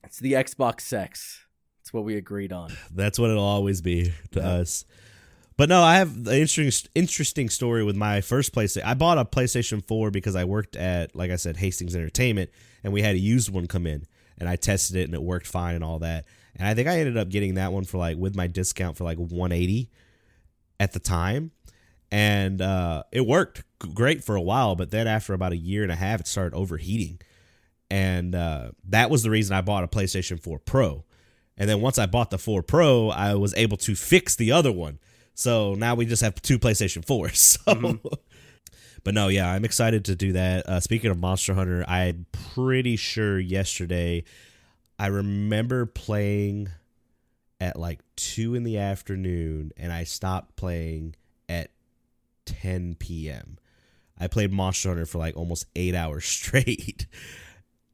It's 0.03 0.19
the 0.19 0.33
Xbox 0.33 0.81
sex. 0.81 1.39
It's 1.81 1.93
what 1.93 2.03
we 2.03 2.15
agreed 2.17 2.51
on. 2.53 2.71
That's 2.93 3.17
what 3.19 3.29
it'll 3.29 3.43
always 3.43 3.81
be 3.81 4.13
to 4.31 4.39
Yeah. 4.39 4.47
us. 4.47 4.85
But 5.57 5.69
no, 5.69 5.81
I 5.81 5.95
have 5.97 6.15
an 6.15 6.27
interesting 6.33 6.91
interesting 6.93 7.49
story 7.49 7.83
with 7.83 7.95
my 7.95 8.21
first 8.21 8.53
PlayStation. 8.53 8.83
I 8.85 8.93
bought 8.93 9.17
a 9.17 9.25
PlayStation 9.25 9.85
4 9.87 10.11
because 10.11 10.35
I 10.35 10.43
worked 10.43 10.75
at, 10.75 11.15
like 11.15 11.31
I 11.31 11.35
said, 11.35 11.57
Hastings 11.57 11.95
Entertainment, 11.95 12.51
and 12.83 12.93
we 12.93 13.01
had 13.01 13.15
a 13.15 13.19
used 13.19 13.49
one 13.51 13.65
come 13.67 13.87
in, 13.87 14.05
and 14.37 14.47
I 14.47 14.55
tested 14.55 14.95
it, 14.97 15.05
and 15.05 15.13
it 15.15 15.21
worked 15.23 15.47
fine 15.47 15.75
and 15.75 15.83
all 15.83 15.99
that. 15.99 16.25
and 16.55 16.67
I 16.67 16.73
think 16.73 16.87
I 16.87 16.99
ended 16.99 17.17
up 17.17 17.29
getting 17.29 17.55
that 17.55 17.71
one 17.71 17.83
for 17.85 17.97
like 17.97 18.17
with 18.17 18.35
my 18.35 18.47
discount 18.47 18.97
for 18.97 19.03
like 19.03 19.17
180 19.17 19.89
at 20.79 20.91
the 20.93 20.99
time, 20.99 21.51
and 22.11 22.61
uh, 22.61 23.03
it 23.11 23.25
worked 23.25 23.63
great 23.79 24.23
for 24.23 24.35
a 24.35 24.41
while. 24.41 24.75
But 24.75 24.91
then 24.91 25.07
after 25.07 25.33
about 25.33 25.51
a 25.51 25.57
year 25.57 25.83
and 25.83 25.91
a 25.91 25.95
half, 25.95 26.21
it 26.21 26.27
started 26.27 26.55
overheating, 26.55 27.19
and 27.89 28.35
uh, 28.35 28.71
that 28.89 29.09
was 29.09 29.23
the 29.23 29.29
reason 29.29 29.55
I 29.55 29.61
bought 29.61 29.83
a 29.83 29.87
PlayStation 29.87 30.41
4 30.41 30.59
Pro. 30.59 31.03
And 31.57 31.67
then 31.69 31.81
once 31.81 31.97
I 31.97 32.05
bought 32.05 32.29
the 32.29 32.37
4 32.37 32.61
Pro, 32.61 33.09
I 33.09 33.33
was 33.35 33.53
able 33.55 33.77
to 33.77 33.95
fix 33.95 34.35
the 34.35 34.51
other 34.51 34.71
one. 34.71 34.99
So 35.33 35.75
now 35.75 35.95
we 35.95 36.05
just 36.05 36.21
have 36.21 36.41
two 36.41 36.59
PlayStation 36.59 37.05
4s. 37.05 37.57
So. 37.65 37.73
Mm-hmm. 37.73 38.07
But 39.03 39.13
no, 39.13 39.29
yeah, 39.29 39.49
I'm 39.49 39.63
excited 39.63 40.03
to 40.05 40.17
do 40.17 40.33
that. 40.33 40.67
Uh, 40.67 40.79
speaking 40.81 41.09
of 41.09 41.17
Monster 41.17 41.53
Hunter, 41.53 41.85
I'm 41.87 42.25
pretty 42.53 42.97
sure 42.97 43.39
yesterday 43.39 44.25
I 44.99 45.07
remember 45.07 45.85
playing 45.85 46.67
at 47.61 47.79
like 47.79 48.01
two 48.17 48.53
in 48.53 48.63
the 48.63 48.79
afternoon, 48.79 49.71
and 49.77 49.93
I 49.93 50.03
stopped 50.03 50.57
playing 50.57 51.15
10 52.47 52.95
p.m. 52.95 53.57
I 54.19 54.27
played 54.27 54.51
Monster 54.51 54.89
Hunter 54.89 55.05
for 55.05 55.19
like 55.19 55.37
almost 55.37 55.65
eight 55.75 55.93
hours 55.93 56.25
straight. 56.25 57.05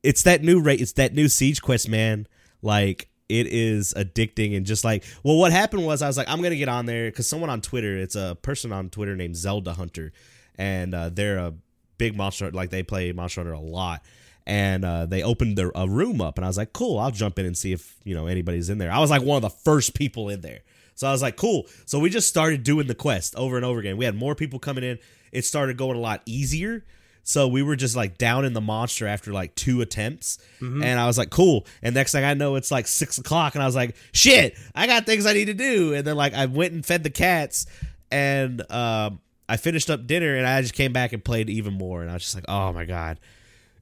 it's 0.01 0.23
that 0.23 0.41
new 0.41 0.61
rate. 0.61 0.79
It's 0.79 0.93
that 0.93 1.13
new 1.13 1.27
Siege 1.27 1.61
Quest, 1.61 1.89
man. 1.89 2.27
Like 2.61 3.09
it 3.29 3.47
is 3.47 3.93
addicting 3.97 4.55
and 4.55 4.65
just 4.65 4.83
like 4.83 5.03
well, 5.23 5.37
what 5.37 5.51
happened 5.51 5.85
was 5.85 6.01
I 6.01 6.07
was 6.07 6.17
like, 6.17 6.29
I'm 6.29 6.41
gonna 6.41 6.55
get 6.55 6.69
on 6.69 6.85
there 6.85 7.09
because 7.09 7.27
someone 7.27 7.49
on 7.49 7.59
Twitter, 7.61 7.97
it's 7.97 8.15
a 8.15 8.37
person 8.41 8.71
on 8.71 8.89
Twitter 8.89 9.15
named 9.15 9.35
Zelda 9.35 9.73
Hunter 9.73 10.13
and 10.55 10.93
uh, 10.93 11.09
they're 11.09 11.37
a 11.37 11.53
big 11.97 12.15
monster 12.15 12.51
like 12.51 12.69
they 12.69 12.83
play 12.83 13.11
monster 13.11 13.41
hunter 13.41 13.53
a 13.53 13.59
lot 13.59 14.03
and 14.45 14.83
uh, 14.83 15.05
they 15.05 15.23
opened 15.23 15.57
their, 15.57 15.71
a 15.75 15.87
room 15.87 16.19
up 16.21 16.37
and 16.37 16.45
i 16.45 16.47
was 16.47 16.57
like 16.57 16.73
cool 16.73 16.99
i'll 16.99 17.11
jump 17.11 17.39
in 17.39 17.45
and 17.45 17.57
see 17.57 17.71
if 17.71 17.97
you 18.03 18.15
know 18.15 18.27
anybody's 18.27 18.69
in 18.69 18.77
there 18.77 18.91
i 18.91 18.99
was 18.99 19.09
like 19.09 19.21
one 19.21 19.37
of 19.37 19.41
the 19.41 19.49
first 19.49 19.93
people 19.93 20.29
in 20.29 20.41
there 20.41 20.61
so 20.95 21.08
i 21.08 21.12
was 21.12 21.21
like 21.21 21.36
cool 21.36 21.65
so 21.86 21.99
we 21.99 22.10
just 22.10 22.27
started 22.27 22.63
doing 22.63 22.88
the 22.88 22.95
quest 22.95 23.36
over 23.36 23.56
and 23.56 23.65
over 23.65 23.79
again 23.79 23.97
we 23.97 24.06
had 24.06 24.15
more 24.15 24.36
people 24.36 24.60
coming 24.60 24.84
in 24.84 24.97
it 25.32 25.45
started 25.45 25.77
going 25.77 25.97
a 25.97 26.01
lot 26.01 26.21
easier 26.25 26.84
so 27.25 27.47
we 27.47 27.63
were 27.63 27.77
just 27.77 27.95
like 27.95 28.17
down 28.17 28.43
in 28.43 28.51
the 28.51 28.60
monster 28.60 29.08
after 29.08 29.32
like 29.32 29.56
two 29.56 29.79
attempts. 29.79 30.39
Mm-hmm. 30.60 30.84
And 30.84 30.99
I 30.99 31.08
was 31.08 31.17
like, 31.17 31.29
cool. 31.29 31.65
And 31.82 31.95
next 31.95 32.12
thing 32.12 32.25
I 32.25 32.34
know, 32.34 32.56
it's 32.56 32.69
like 32.69 32.86
six 32.86 33.17
o'clock. 33.17 33.56
And 33.56 33.63
I 33.63 33.65
was 33.65 33.77
like, 33.77 33.95
shit, 34.12 34.58
I 34.75 34.88
got 34.88 35.06
things 35.06 35.25
I 35.25 35.32
need 35.32 35.45
to 35.45 35.53
do. 35.53 35.93
And 35.93 36.06
then 36.06 36.17
like 36.17 36.34
I 36.34 36.47
went 36.47 36.73
and 36.73 36.86
fed 36.86 37.01
the 37.01 37.10
cats. 37.10 37.65
And 38.12 38.69
um, 38.69 39.21
I 39.47 39.58
finished 39.58 39.89
up 39.89 40.08
dinner 40.08 40.36
and 40.36 40.47
I 40.47 40.62
just 40.62 40.73
came 40.73 40.93
back 40.93 41.13
and 41.13 41.23
played 41.23 41.49
even 41.49 41.73
more, 41.73 42.01
and 42.01 42.10
I 42.10 42.13
was 42.13 42.23
just 42.23 42.36
like, 42.36 42.45
oh 42.47 42.71
my 42.73 42.86
god, 42.86 43.19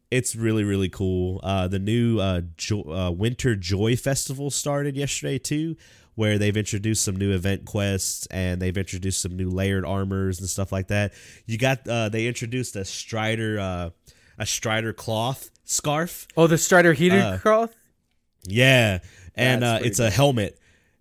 it's 0.09 0.35
really 0.35 0.63
really 0.63 0.89
cool. 0.89 1.39
Uh, 1.43 1.67
the 1.67 1.79
new 1.79 2.19
uh, 2.19 2.41
jo- 2.57 2.91
uh, 2.91 3.11
Winter 3.11 3.55
Joy 3.55 3.95
Festival 3.95 4.49
started 4.49 4.95
yesterday 4.95 5.37
too, 5.37 5.77
where 6.21 6.37
they've 6.37 6.55
introduced 6.55 7.03
some 7.03 7.15
new 7.15 7.33
event 7.33 7.65
quests 7.65 8.27
and 8.27 8.61
they've 8.61 8.77
introduced 8.77 9.23
some 9.23 9.35
new 9.35 9.49
layered 9.49 9.83
armors 9.83 10.39
and 10.39 10.47
stuff 10.47 10.71
like 10.71 10.89
that. 10.89 11.13
You 11.47 11.57
got 11.57 11.87
uh, 11.87 12.09
they 12.09 12.27
introduced 12.27 12.75
a 12.75 12.85
Strider 12.85 13.59
uh, 13.59 13.89
a 14.37 14.45
Strider 14.45 14.93
cloth 14.93 15.49
scarf. 15.63 16.27
Oh, 16.37 16.45
the 16.45 16.59
Strider 16.59 16.93
heater 16.93 17.17
uh, 17.17 17.39
cloth. 17.39 17.75
Yeah, 18.43 18.99
and 19.33 19.63
uh, 19.63 19.79
it's 19.81 19.97
good. 19.97 20.09
a 20.09 20.09
helmet 20.11 20.59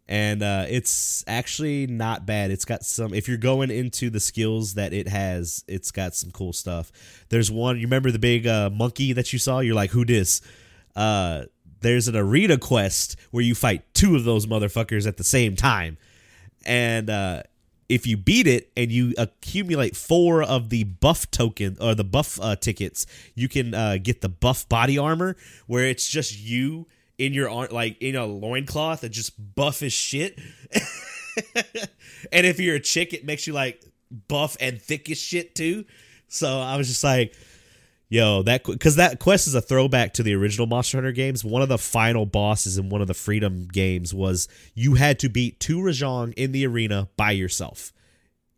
and 0.09 0.43
uh, 0.43 0.65
it's 0.71 1.23
actually 1.27 1.87
not 1.87 2.25
bad. 2.25 2.51
It's 2.51 2.65
got 2.65 2.83
some. 2.83 3.13
If 3.13 3.29
you're 3.29 3.37
going 3.37 3.71
into 3.71 4.09
the 4.09 4.21
skills 4.21 4.73
that 4.75 4.95
it 4.95 5.07
has, 5.07 5.65
it's 5.69 5.91
got 5.91 6.15
some 6.15 6.31
cool 6.31 6.55
stuff. 6.55 6.91
There's 7.29 7.51
one. 7.51 7.77
You 7.77 7.83
remember 7.83 8.11
the 8.11 8.19
big 8.19 8.47
uh, 8.47 8.71
monkey 8.71 9.13
that 9.13 9.35
you 9.35 9.39
saw? 9.39 9.59
You're 9.59 9.75
like, 9.75 9.91
who 9.91 10.07
dis? 10.07 10.41
Uh, 10.97 11.43
there's 11.81 12.09
an 12.09 12.17
arena 12.17 12.59
quest 12.59 13.17
where 13.31 13.43
you 13.43 13.55
fight 13.55 13.83
two 13.95 14.17
of 14.17 14.25
those 14.25 14.47
motherfuckers 14.47 15.07
at 15.07 15.17
the 15.17 15.25
same 15.25 15.57
time, 15.57 15.99
and 16.65 17.11
uh, 17.11 17.43
if 17.91 18.07
you 18.07 18.17
beat 18.17 18.47
it 18.47 18.71
and 18.77 18.93
you 18.93 19.13
accumulate 19.19 19.97
four 19.97 20.45
of 20.45 20.71
the 20.71 20.85
buff 20.85 21.29
token 21.33 21.77
or 21.81 21.95
the 21.97 22.05
buff 22.05 22.39
uh, 22.41 22.55
tickets, 22.55 23.05
you 23.35 23.49
can 23.49 23.75
uh, 23.75 23.99
get 24.01 24.21
the 24.21 24.29
buff 24.29 24.69
body 24.69 24.97
armor 24.97 25.37
where 25.67 25.85
it's 25.87 26.09
just 26.09 26.39
you 26.39 26.87
in 27.19 27.35
your 27.35 27.51
arm, 27.51 27.67
like 27.73 28.01
in 28.01 28.15
a 28.15 28.25
loincloth 28.25 29.03
and 29.03 29.13
just 29.13 29.33
buff 29.57 29.83
as 29.83 29.93
shit. 29.93 30.39
and 32.33 32.47
if 32.47 32.61
you're 32.61 32.77
a 32.77 32.81
chick, 32.81 33.13
it 33.13 33.25
makes 33.25 33.49
you 33.49 33.53
like 33.53 33.85
buff 34.29 34.57
and 34.61 34.81
thick 34.81 35.11
as 35.11 35.19
shit 35.19 35.57
too. 35.57 35.85
So 36.29 36.61
I 36.61 36.77
was 36.77 36.87
just 36.87 37.03
like, 37.03 37.35
yo, 38.11 38.43
that 38.43 38.65
because 38.65 38.97
that 38.97 39.19
quest 39.19 39.47
is 39.47 39.55
a 39.55 39.63
throwback 39.63 40.13
to 40.15 40.23
the 40.23 40.35
original 40.35 40.67
Monster 40.67 40.99
Hunter 40.99 41.13
games. 41.13 41.43
One 41.43 41.63
of 41.63 41.71
the 41.71 41.79
final 41.79 42.27
bosses 42.27 42.77
in 42.77 42.91
one 42.91 43.01
of 43.01 43.07
the 43.07 43.15
Freedom 43.15 43.67
games 43.73 44.13
was 44.13 44.49
you 44.75 44.97
had 44.97 45.19
to 45.21 45.31
beat 45.31 45.59
two 45.59 45.79
Rajang 45.79 46.35
in 46.35 46.53
the 46.53 46.67
arena 46.67 47.09
by 47.17 47.31
yourself 47.31 47.95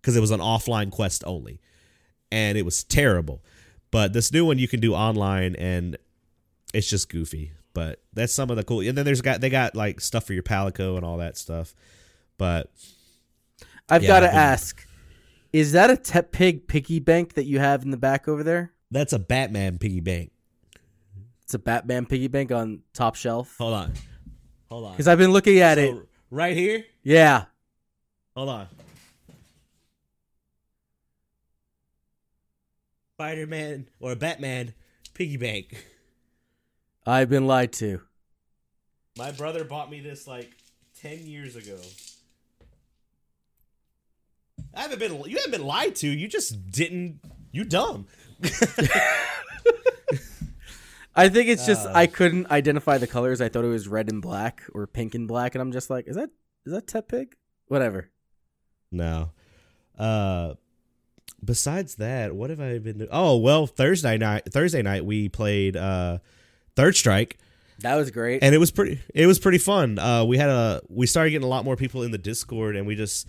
because 0.01 0.17
it 0.17 0.21
was 0.21 0.33
an 0.33 0.41
offline 0.41 0.91
quest 0.91 1.23
only, 1.25 1.61
and 2.33 2.59
it 2.59 2.65
was 2.65 2.83
terrible. 2.83 3.45
But 3.93 4.15
this 4.15 4.33
new 4.33 4.45
one 4.45 4.59
you 4.59 4.67
can 4.67 4.81
do 4.81 4.95
online, 4.95 5.55
and 5.55 5.97
it's 6.75 6.91
just 6.91 7.09
goofy. 7.09 7.53
But 7.75 8.03
that's 8.13 8.33
some 8.33 8.51
of 8.51 8.57
the 8.57 8.65
cool. 8.65 8.81
And 8.81 8.99
then 8.99 9.05
there's 9.05 9.21
got 9.21 9.41
they 9.41 9.51
got 9.51 9.77
like 9.77 10.01
stuff 10.01 10.25
for 10.25 10.33
your 10.33 10.43
palico 10.43 10.97
and 10.97 11.05
all 11.05 11.19
that 11.19 11.37
stuff. 11.37 11.75
But 12.39 12.71
I've 13.89 14.03
yeah, 14.03 14.09
got 14.09 14.21
to 14.21 14.35
ask, 14.35 14.87
is 15.53 15.73
that 15.73 15.91
a 15.91 15.95
Tepig 15.95 16.67
piggy 16.67 16.99
bank 16.99 17.35
that 17.35 17.45
you 17.45 17.59
have 17.59 17.83
in 17.83 17.91
the 17.91 17.97
back 17.97 18.29
over 18.29 18.43
there? 18.43 18.73
That's 18.93 19.15
a 19.15 19.19
Batman 19.19 19.79
piggy 19.79 20.01
bank. 20.01 20.33
It's 21.45 21.55
a 21.55 21.59
Batman 21.59 22.05
piggy 22.05 22.29
bank 22.29 22.53
on 22.53 22.83
top 22.93 23.15
shelf. 23.15 23.57
Hold 23.57 23.73
on, 23.73 23.95
hold 24.69 24.85
on. 24.85 24.93
Because 24.93 25.09
I've 25.09 25.19
been 25.19 25.33
looking 25.33 25.59
at 25.61 25.79
so, 25.79 25.83
it 25.83 26.09
right 26.31 26.55
here. 26.55 26.85
Yeah. 27.03 27.47
Hold 28.37 28.51
on. 28.51 28.69
Spider 33.15 33.47
Man 33.47 33.89
or 33.99 34.15
Batman 34.15 34.75
piggy 35.15 35.39
bank. 35.39 35.87
I've 37.07 37.31
been 37.31 37.47
lied 37.47 37.73
to. 37.75 38.03
My 39.17 39.31
brother 39.31 39.65
bought 39.65 39.91
me 39.91 40.01
this 40.01 40.27
like 40.27 40.51
ten 41.01 41.27
years 41.27 41.57
ago. 41.57 41.79
I 44.75 44.83
haven't 44.83 44.99
been. 44.99 45.13
You 45.25 45.37
haven't 45.37 45.53
been 45.53 45.67
lied 45.67 45.97
to. 45.97 46.09
You 46.09 46.29
just 46.29 46.71
didn't. 46.71 47.21
You 47.53 47.65
dumb. 47.65 48.07
I 51.15 51.29
think 51.29 51.49
it's 51.49 51.67
just 51.67 51.87
uh, 51.87 51.93
I 51.95 52.07
couldn't 52.07 52.51
identify 52.51 52.99
the 52.99 53.07
colors. 53.07 53.41
I 53.41 53.49
thought 53.49 53.65
it 53.65 53.69
was 53.69 53.87
red 53.87 54.11
and 54.11 54.23
black 54.23 54.63
or 54.75 54.87
pink 54.87 55.15
and 55.15 55.29
black, 55.29 55.55
and 55.55 55.63
I'm 55.63 55.73
just 55.73 55.91
like, 55.91 56.09
is 56.09 56.17
that 56.17 56.31
is 56.65 56.73
that 56.73 56.87
Tepig? 56.87 57.35
Whatever. 57.67 58.11
No. 58.91 59.31
Uh, 59.99 60.55
besides 61.45 61.97
that, 61.97 62.35
what 62.35 62.51
have 62.51 62.61
I 62.61 62.79
been 62.79 62.99
doing? 62.99 63.11
Oh 63.13 63.37
well, 63.37 63.67
Thursday 63.67 64.17
night. 64.17 64.51
Thursday 64.51 64.83
night 64.83 65.05
we 65.05 65.29
played. 65.29 65.77
Uh, 65.77 66.19
Third 66.77 66.97
Strike. 66.97 67.39
That 67.81 67.97
was 67.97 68.11
great, 68.11 68.43
and 68.43 68.55
it 68.55 68.59
was 68.59 68.71
pretty. 68.71 69.01
It 69.15 69.27
was 69.27 69.39
pretty 69.39 69.59
fun. 69.59 69.99
Uh, 69.99 70.25
we 70.25 70.39
had 70.39 70.49
a 70.49 70.81
we 70.89 71.07
started 71.07 71.31
getting 71.31 71.45
a 71.45 71.51
lot 71.51 71.65
more 71.65 71.77
people 71.77 72.03
in 72.05 72.11
the 72.11 72.19
Discord, 72.19 72.77
and 72.77 72.87
we 72.87 72.95
just 72.95 73.29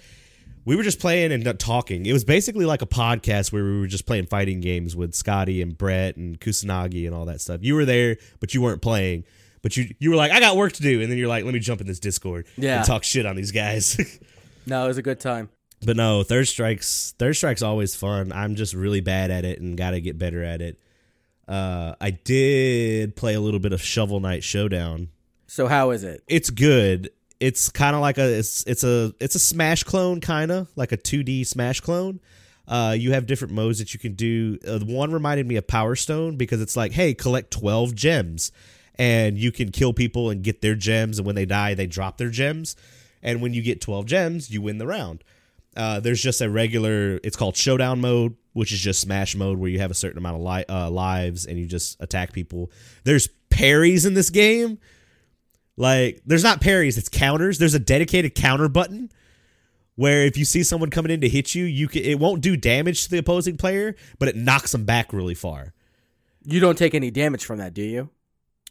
we 0.65 0.75
were 0.75 0.83
just 0.83 0.99
playing 0.99 1.31
and 1.31 1.59
talking. 1.59 2.05
It 2.05 2.13
was 2.13 2.23
basically 2.23 2.65
like 2.65 2.81
a 2.81 2.87
podcast 2.87 3.51
where 3.51 3.63
we 3.63 3.79
were 3.79 3.87
just 3.87 4.05
playing 4.05 4.27
fighting 4.27 4.61
games 4.61 4.95
with 4.95 5.13
Scotty 5.13 5.61
and 5.61 5.77
Brett 5.77 6.15
and 6.15 6.39
Kusanagi 6.39 7.05
and 7.05 7.15
all 7.15 7.25
that 7.25 7.41
stuff. 7.41 7.59
You 7.63 7.75
were 7.75 7.85
there, 7.85 8.17
but 8.39 8.53
you 8.53 8.61
weren't 8.61 8.81
playing. 8.81 9.25
But 9.61 9.77
you 9.77 9.93
you 9.99 10.09
were 10.09 10.15
like, 10.15 10.31
I 10.31 10.39
got 10.39 10.57
work 10.57 10.73
to 10.73 10.81
do, 10.81 11.01
and 11.01 11.09
then 11.09 11.17
you're 11.17 11.29
like, 11.29 11.45
let 11.45 11.53
me 11.53 11.59
jump 11.59 11.79
in 11.79 11.87
this 11.87 11.99
Discord 11.99 12.47
yeah. 12.57 12.77
and 12.77 12.85
talk 12.85 13.03
shit 13.03 13.25
on 13.25 13.35
these 13.35 13.51
guys. 13.51 13.97
no, 14.65 14.83
it 14.85 14.87
was 14.87 14.97
a 14.97 15.01
good 15.01 15.19
time. 15.19 15.49
But 15.85 15.95
no, 15.97 16.23
Third 16.23 16.47
Strike's 16.47 17.13
Third 17.17 17.35
Strike's 17.35 17.61
always 17.61 17.95
fun. 17.95 18.31
I'm 18.33 18.55
just 18.55 18.73
really 18.73 19.01
bad 19.01 19.31
at 19.31 19.45
it 19.45 19.61
and 19.61 19.77
got 19.77 19.91
to 19.91 20.01
get 20.01 20.17
better 20.17 20.43
at 20.43 20.61
it. 20.61 20.79
Uh, 21.47 21.95
I 21.99 22.11
did 22.11 23.15
play 23.15 23.33
a 23.33 23.39
little 23.39 23.59
bit 23.59 23.73
of 23.73 23.81
Shovel 23.81 24.19
Knight 24.19 24.43
Showdown. 24.43 25.09
So 25.47 25.67
how 25.67 25.91
is 25.91 26.03
it? 26.03 26.23
It's 26.27 26.49
good. 26.49 27.09
It's 27.39 27.69
kind 27.69 27.95
of 27.95 28.01
like 28.01 28.17
a 28.17 28.39
it's 28.39 28.63
it's 28.65 28.83
a 28.83 29.13
it's 29.19 29.35
a 29.35 29.39
Smash 29.39 29.83
clone, 29.83 30.21
kind 30.21 30.51
of 30.51 30.69
like 30.75 30.91
a 30.91 30.97
2D 30.97 31.45
Smash 31.45 31.81
clone. 31.81 32.19
Uh, 32.67 32.95
you 32.97 33.11
have 33.11 33.25
different 33.25 33.53
modes 33.53 33.79
that 33.79 33.93
you 33.93 33.99
can 33.99 34.13
do. 34.13 34.57
Uh, 34.65 34.79
one 34.79 35.11
reminded 35.11 35.45
me 35.45 35.57
of 35.57 35.67
Power 35.67 35.95
Stone 35.95 36.37
because 36.37 36.61
it's 36.61 36.77
like, 36.77 36.93
hey, 36.93 37.13
collect 37.13 37.51
12 37.51 37.93
gems, 37.93 38.51
and 38.95 39.37
you 39.37 39.51
can 39.51 39.69
kill 39.71 39.91
people 39.91 40.29
and 40.29 40.43
get 40.43 40.61
their 40.61 40.75
gems, 40.75 41.17
and 41.19 41.25
when 41.25 41.35
they 41.35 41.45
die, 41.45 41.73
they 41.73 41.87
drop 41.87 42.17
their 42.17 42.29
gems. 42.29 42.75
And 43.21 43.41
when 43.41 43.53
you 43.53 43.61
get 43.61 43.81
12 43.81 44.05
gems, 44.05 44.49
you 44.49 44.61
win 44.61 44.77
the 44.77 44.87
round. 44.87 45.23
Uh, 45.75 45.99
there's 45.99 46.21
just 46.21 46.41
a 46.41 46.49
regular. 46.49 47.19
It's 47.23 47.35
called 47.35 47.55
Showdown 47.55 47.99
mode, 48.01 48.35
which 48.53 48.71
is 48.71 48.79
just 48.79 49.01
Smash 49.01 49.35
mode, 49.35 49.57
where 49.57 49.69
you 49.69 49.79
have 49.79 49.91
a 49.91 49.95
certain 49.95 50.17
amount 50.17 50.37
of 50.37 50.41
li- 50.41 50.65
uh, 50.69 50.89
lives 50.89 51.45
and 51.45 51.57
you 51.57 51.65
just 51.65 51.99
attack 52.01 52.31
people. 52.33 52.71
There's 53.05 53.27
parries 53.49 54.05
in 54.05 54.13
this 54.13 54.29
game. 54.29 54.77
Like, 55.77 56.21
there's 56.25 56.43
not 56.43 56.61
parries; 56.61 56.97
it's 56.97 57.09
counters. 57.09 57.57
There's 57.57 57.73
a 57.73 57.79
dedicated 57.79 58.35
counter 58.35 58.69
button 58.69 59.11
where 59.95 60.23
if 60.25 60.37
you 60.37 60.45
see 60.45 60.63
someone 60.63 60.89
coming 60.89 61.11
in 61.11 61.21
to 61.21 61.29
hit 61.29 61.53
you, 61.55 61.65
you 61.65 61.87
can, 61.87 62.03
it 62.03 62.19
won't 62.19 62.41
do 62.41 62.57
damage 62.57 63.03
to 63.03 63.09
the 63.11 63.17
opposing 63.19 63.57
player, 63.57 63.95
but 64.19 64.27
it 64.27 64.35
knocks 64.35 64.71
them 64.71 64.85
back 64.85 65.13
really 65.13 65.35
far. 65.35 65.73
You 66.45 66.59
don't 66.59 66.77
take 66.77 66.93
any 66.95 67.11
damage 67.11 67.45
from 67.45 67.59
that, 67.59 67.73
do 67.73 67.83
you? 67.83 68.09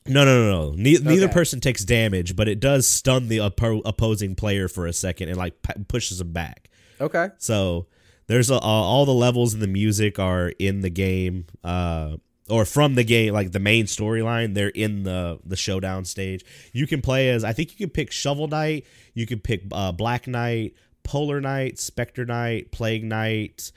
No, 0.06 0.24
no, 0.24 0.50
no, 0.50 0.70
no. 0.70 0.74
Ne- 0.76 0.98
Neither 0.98 1.28
person 1.28 1.60
takes 1.60 1.84
damage, 1.84 2.34
but 2.34 2.48
it 2.48 2.58
does 2.58 2.88
stun 2.88 3.28
the 3.28 3.38
oppo- 3.38 3.82
opposing 3.84 4.34
player 4.34 4.66
for 4.66 4.86
a 4.86 4.92
second 4.92 5.28
and 5.28 5.38
like 5.38 5.62
p- 5.62 5.84
pushes 5.86 6.18
them 6.18 6.32
back. 6.32 6.68
Okay. 7.00 7.28
So 7.38 7.86
there's 8.26 8.50
a, 8.50 8.58
all 8.58 9.06
the 9.06 9.14
levels 9.14 9.54
and 9.54 9.62
the 9.62 9.68
music 9.68 10.18
are 10.18 10.48
in 10.58 10.80
the 10.80 10.90
game, 10.90 11.46
uh, 11.62 12.16
or 12.48 12.64
from 12.64 12.94
the 12.94 13.04
game, 13.04 13.32
like 13.32 13.52
the 13.52 13.60
main 13.60 13.86
storyline. 13.86 14.54
They're 14.54 14.68
in 14.68 15.04
the 15.04 15.38
the 15.44 15.56
showdown 15.56 16.04
stage. 16.04 16.44
You 16.72 16.86
can 16.86 17.02
play 17.02 17.30
as 17.30 17.44
I 17.44 17.52
think 17.52 17.70
you 17.72 17.76
can 17.86 17.90
pick 17.90 18.10
Shovel 18.10 18.48
Knight, 18.48 18.86
you 19.14 19.26
can 19.26 19.40
pick 19.40 19.64
uh, 19.72 19.92
Black 19.92 20.26
Knight, 20.26 20.74
Polar 21.04 21.40
Knight, 21.40 21.78
Spectre 21.78 22.24
Knight, 22.24 22.72
Plague 22.72 23.04
Knight, 23.04 23.72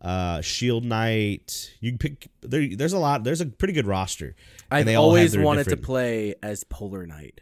uh, 0.00 0.40
Shield 0.40 0.84
Knight. 0.84 1.72
You 1.80 1.92
can 1.92 1.98
pick. 1.98 2.28
There, 2.42 2.66
there's 2.74 2.92
a 2.92 2.98
lot. 2.98 3.24
There's 3.24 3.40
a 3.40 3.46
pretty 3.46 3.74
good 3.74 3.86
roster. 3.86 4.34
I've 4.70 4.88
always 4.96 5.36
wanted 5.36 5.68
to 5.68 5.76
play 5.76 6.34
as 6.42 6.64
Polar 6.64 7.06
Knight. 7.06 7.40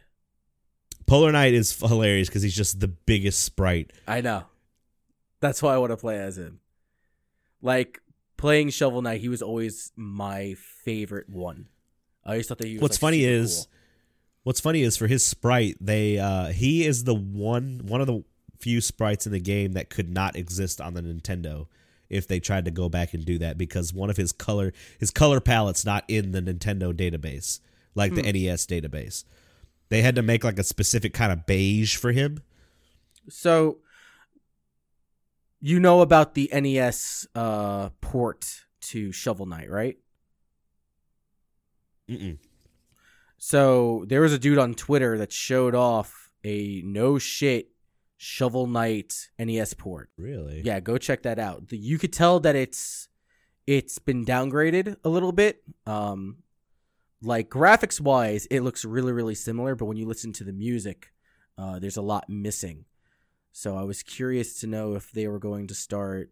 Polar 1.06 1.32
Knight 1.32 1.54
is 1.54 1.78
hilarious 1.78 2.28
because 2.28 2.42
he's 2.42 2.54
just 2.56 2.80
the 2.80 2.88
biggest 2.88 3.42
sprite. 3.42 3.92
I 4.06 4.20
know. 4.20 4.44
That's 5.40 5.62
why 5.62 5.74
I 5.74 5.78
want 5.78 5.90
to 5.90 5.96
play 5.96 6.18
as 6.18 6.36
him. 6.36 6.60
Like 7.62 8.00
playing 8.38 8.70
Shovel 8.70 9.02
Knight, 9.02 9.20
he 9.20 9.28
was 9.28 9.42
always 9.42 9.92
my 9.94 10.54
favorite 10.84 11.28
one. 11.28 11.66
I 12.24 12.30
always 12.30 12.48
thought 12.48 12.58
that 12.58 12.66
he 12.66 12.74
was. 12.74 12.82
What's 12.82 12.96
like, 12.96 13.00
funny 13.00 13.24
is 13.24 13.66
cool. 13.66 13.78
what's 14.44 14.60
funny 14.60 14.82
is 14.82 14.96
for 14.96 15.06
his 15.06 15.22
sprite, 15.22 15.76
they 15.80 16.18
uh 16.18 16.46
he 16.46 16.86
is 16.86 17.04
the 17.04 17.14
one 17.14 17.82
one 17.84 18.00
of 18.00 18.06
the 18.06 18.24
few 18.58 18.80
sprites 18.80 19.26
in 19.26 19.32
the 19.32 19.40
game 19.40 19.72
that 19.72 19.90
could 19.90 20.10
not 20.10 20.34
exist 20.34 20.80
on 20.80 20.94
the 20.94 21.02
Nintendo 21.02 21.66
if 22.08 22.26
they 22.26 22.40
tried 22.40 22.64
to 22.64 22.70
go 22.70 22.88
back 22.88 23.12
and 23.12 23.24
do 23.24 23.38
that 23.38 23.58
because 23.58 23.92
one 23.92 24.08
of 24.08 24.16
his 24.16 24.32
color 24.32 24.72
his 24.98 25.10
color 25.10 25.40
palette's 25.40 25.84
not 25.84 26.04
in 26.08 26.32
the 26.32 26.40
Nintendo 26.40 26.92
database 26.94 27.60
like 27.98 28.14
the 28.14 28.22
NES 28.22 28.66
database. 28.66 29.24
They 29.90 30.02
had 30.02 30.14
to 30.14 30.22
make 30.22 30.44
like 30.44 30.58
a 30.58 30.64
specific 30.64 31.12
kind 31.12 31.32
of 31.32 31.44
beige 31.44 31.96
for 31.96 32.12
him. 32.12 32.42
So, 33.28 33.78
you 35.60 35.80
know 35.80 36.00
about 36.00 36.34
the 36.34 36.50
NES 36.52 37.26
uh, 37.34 37.90
port 38.00 38.64
to 38.80 39.12
Shovel 39.12 39.46
Knight, 39.46 39.70
right? 39.70 39.96
Mm-mm. 42.08 42.38
So 43.38 44.04
there 44.08 44.20
was 44.20 44.32
a 44.32 44.38
dude 44.38 44.58
on 44.58 44.74
Twitter 44.74 45.18
that 45.18 45.32
showed 45.32 45.74
off 45.74 46.32
a 46.44 46.82
no 46.84 47.18
shit 47.18 47.70
Shovel 48.16 48.66
Knight 48.66 49.28
NES 49.38 49.74
port. 49.74 50.10
Really? 50.16 50.62
Yeah, 50.64 50.80
go 50.80 50.98
check 50.98 51.22
that 51.22 51.38
out. 51.38 51.64
You 51.70 51.98
could 51.98 52.12
tell 52.12 52.40
that 52.40 52.56
it's 52.56 53.08
it's 53.66 53.98
been 53.98 54.24
downgraded 54.24 54.96
a 55.04 55.08
little 55.08 55.32
bit. 55.32 55.62
Um, 55.86 56.38
like 57.22 57.48
graphics 57.48 58.00
wise, 58.00 58.46
it 58.46 58.60
looks 58.60 58.84
really 58.84 59.12
really 59.12 59.36
similar, 59.36 59.74
but 59.74 59.86
when 59.86 59.96
you 59.96 60.06
listen 60.06 60.32
to 60.34 60.44
the 60.44 60.52
music, 60.52 61.12
uh, 61.56 61.78
there's 61.78 61.96
a 61.96 62.02
lot 62.02 62.28
missing. 62.28 62.86
So 63.58 63.76
I 63.76 63.82
was 63.82 64.04
curious 64.04 64.60
to 64.60 64.68
know 64.68 64.94
if 64.94 65.10
they 65.10 65.26
were 65.26 65.40
going 65.40 65.66
to 65.66 65.74
start 65.74 66.30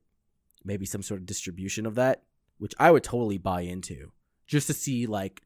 maybe 0.65 0.87
some 0.87 1.03
sort 1.03 1.19
of 1.19 1.27
distribution 1.27 1.85
of 1.85 1.97
that, 1.97 2.23
which 2.59 2.73
I 2.79 2.93
would 2.93 3.03
totally 3.03 3.37
buy 3.37 3.63
into, 3.63 4.13
just 4.47 4.69
to 4.69 4.73
see 4.73 5.07
like 5.07 5.43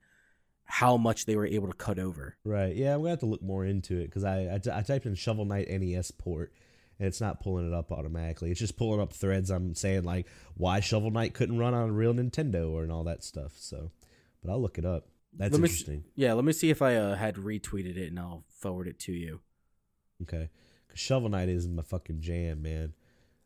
how 0.64 0.98
much 0.98 1.24
they 1.24 1.36
were 1.36 1.46
able 1.46 1.68
to 1.68 1.74
cut 1.74 1.98
over. 1.98 2.36
Right. 2.44 2.76
Yeah, 2.76 2.92
I'm 2.92 3.00
gonna 3.00 3.08
have 3.08 3.20
to 3.20 3.26
look 3.26 3.40
more 3.40 3.64
into 3.64 3.96
it 3.96 4.08
because 4.08 4.24
I, 4.24 4.56
I 4.56 4.58
t- 4.58 4.70
I 4.70 4.82
typed 4.82 5.06
in 5.06 5.14
Shovel 5.14 5.46
Knight 5.46 5.68
NES 5.70 6.10
port 6.10 6.52
and 6.98 7.08
it's 7.08 7.18
not 7.18 7.40
pulling 7.40 7.66
it 7.66 7.72
up 7.72 7.90
automatically. 7.92 8.50
It's 8.50 8.60
just 8.60 8.76
pulling 8.76 9.00
up 9.00 9.14
threads. 9.14 9.48
I'm 9.48 9.74
saying 9.74 10.04
like 10.04 10.26
why 10.58 10.80
Shovel 10.80 11.10
Knight 11.10 11.32
couldn't 11.32 11.56
run 11.56 11.72
on 11.72 11.88
a 11.88 11.92
real 11.92 12.12
Nintendo 12.12 12.70
or 12.72 12.82
and 12.82 12.92
all 12.92 13.04
that 13.04 13.24
stuff. 13.24 13.52
So, 13.56 13.90
but 14.44 14.52
I'll 14.52 14.60
look 14.60 14.76
it 14.76 14.84
up. 14.84 15.08
That's 15.32 15.52
Let 15.54 15.62
interesting. 15.62 16.04
Yeah, 16.14 16.34
let 16.34 16.44
me 16.44 16.52
see 16.52 16.68
if 16.68 16.82
I 16.82 16.96
uh, 16.96 17.14
had 17.14 17.36
retweeted 17.36 17.96
it 17.96 18.08
and 18.08 18.18
I'll 18.18 18.44
forward 18.50 18.86
it 18.86 18.98
to 18.98 19.12
you. 19.12 19.40
Okay, 20.24 20.50
Shovel 20.94 21.28
Knight 21.30 21.48
is 21.48 21.66
my 21.68 21.82
fucking 21.82 22.20
jam, 22.20 22.62
man. 22.62 22.92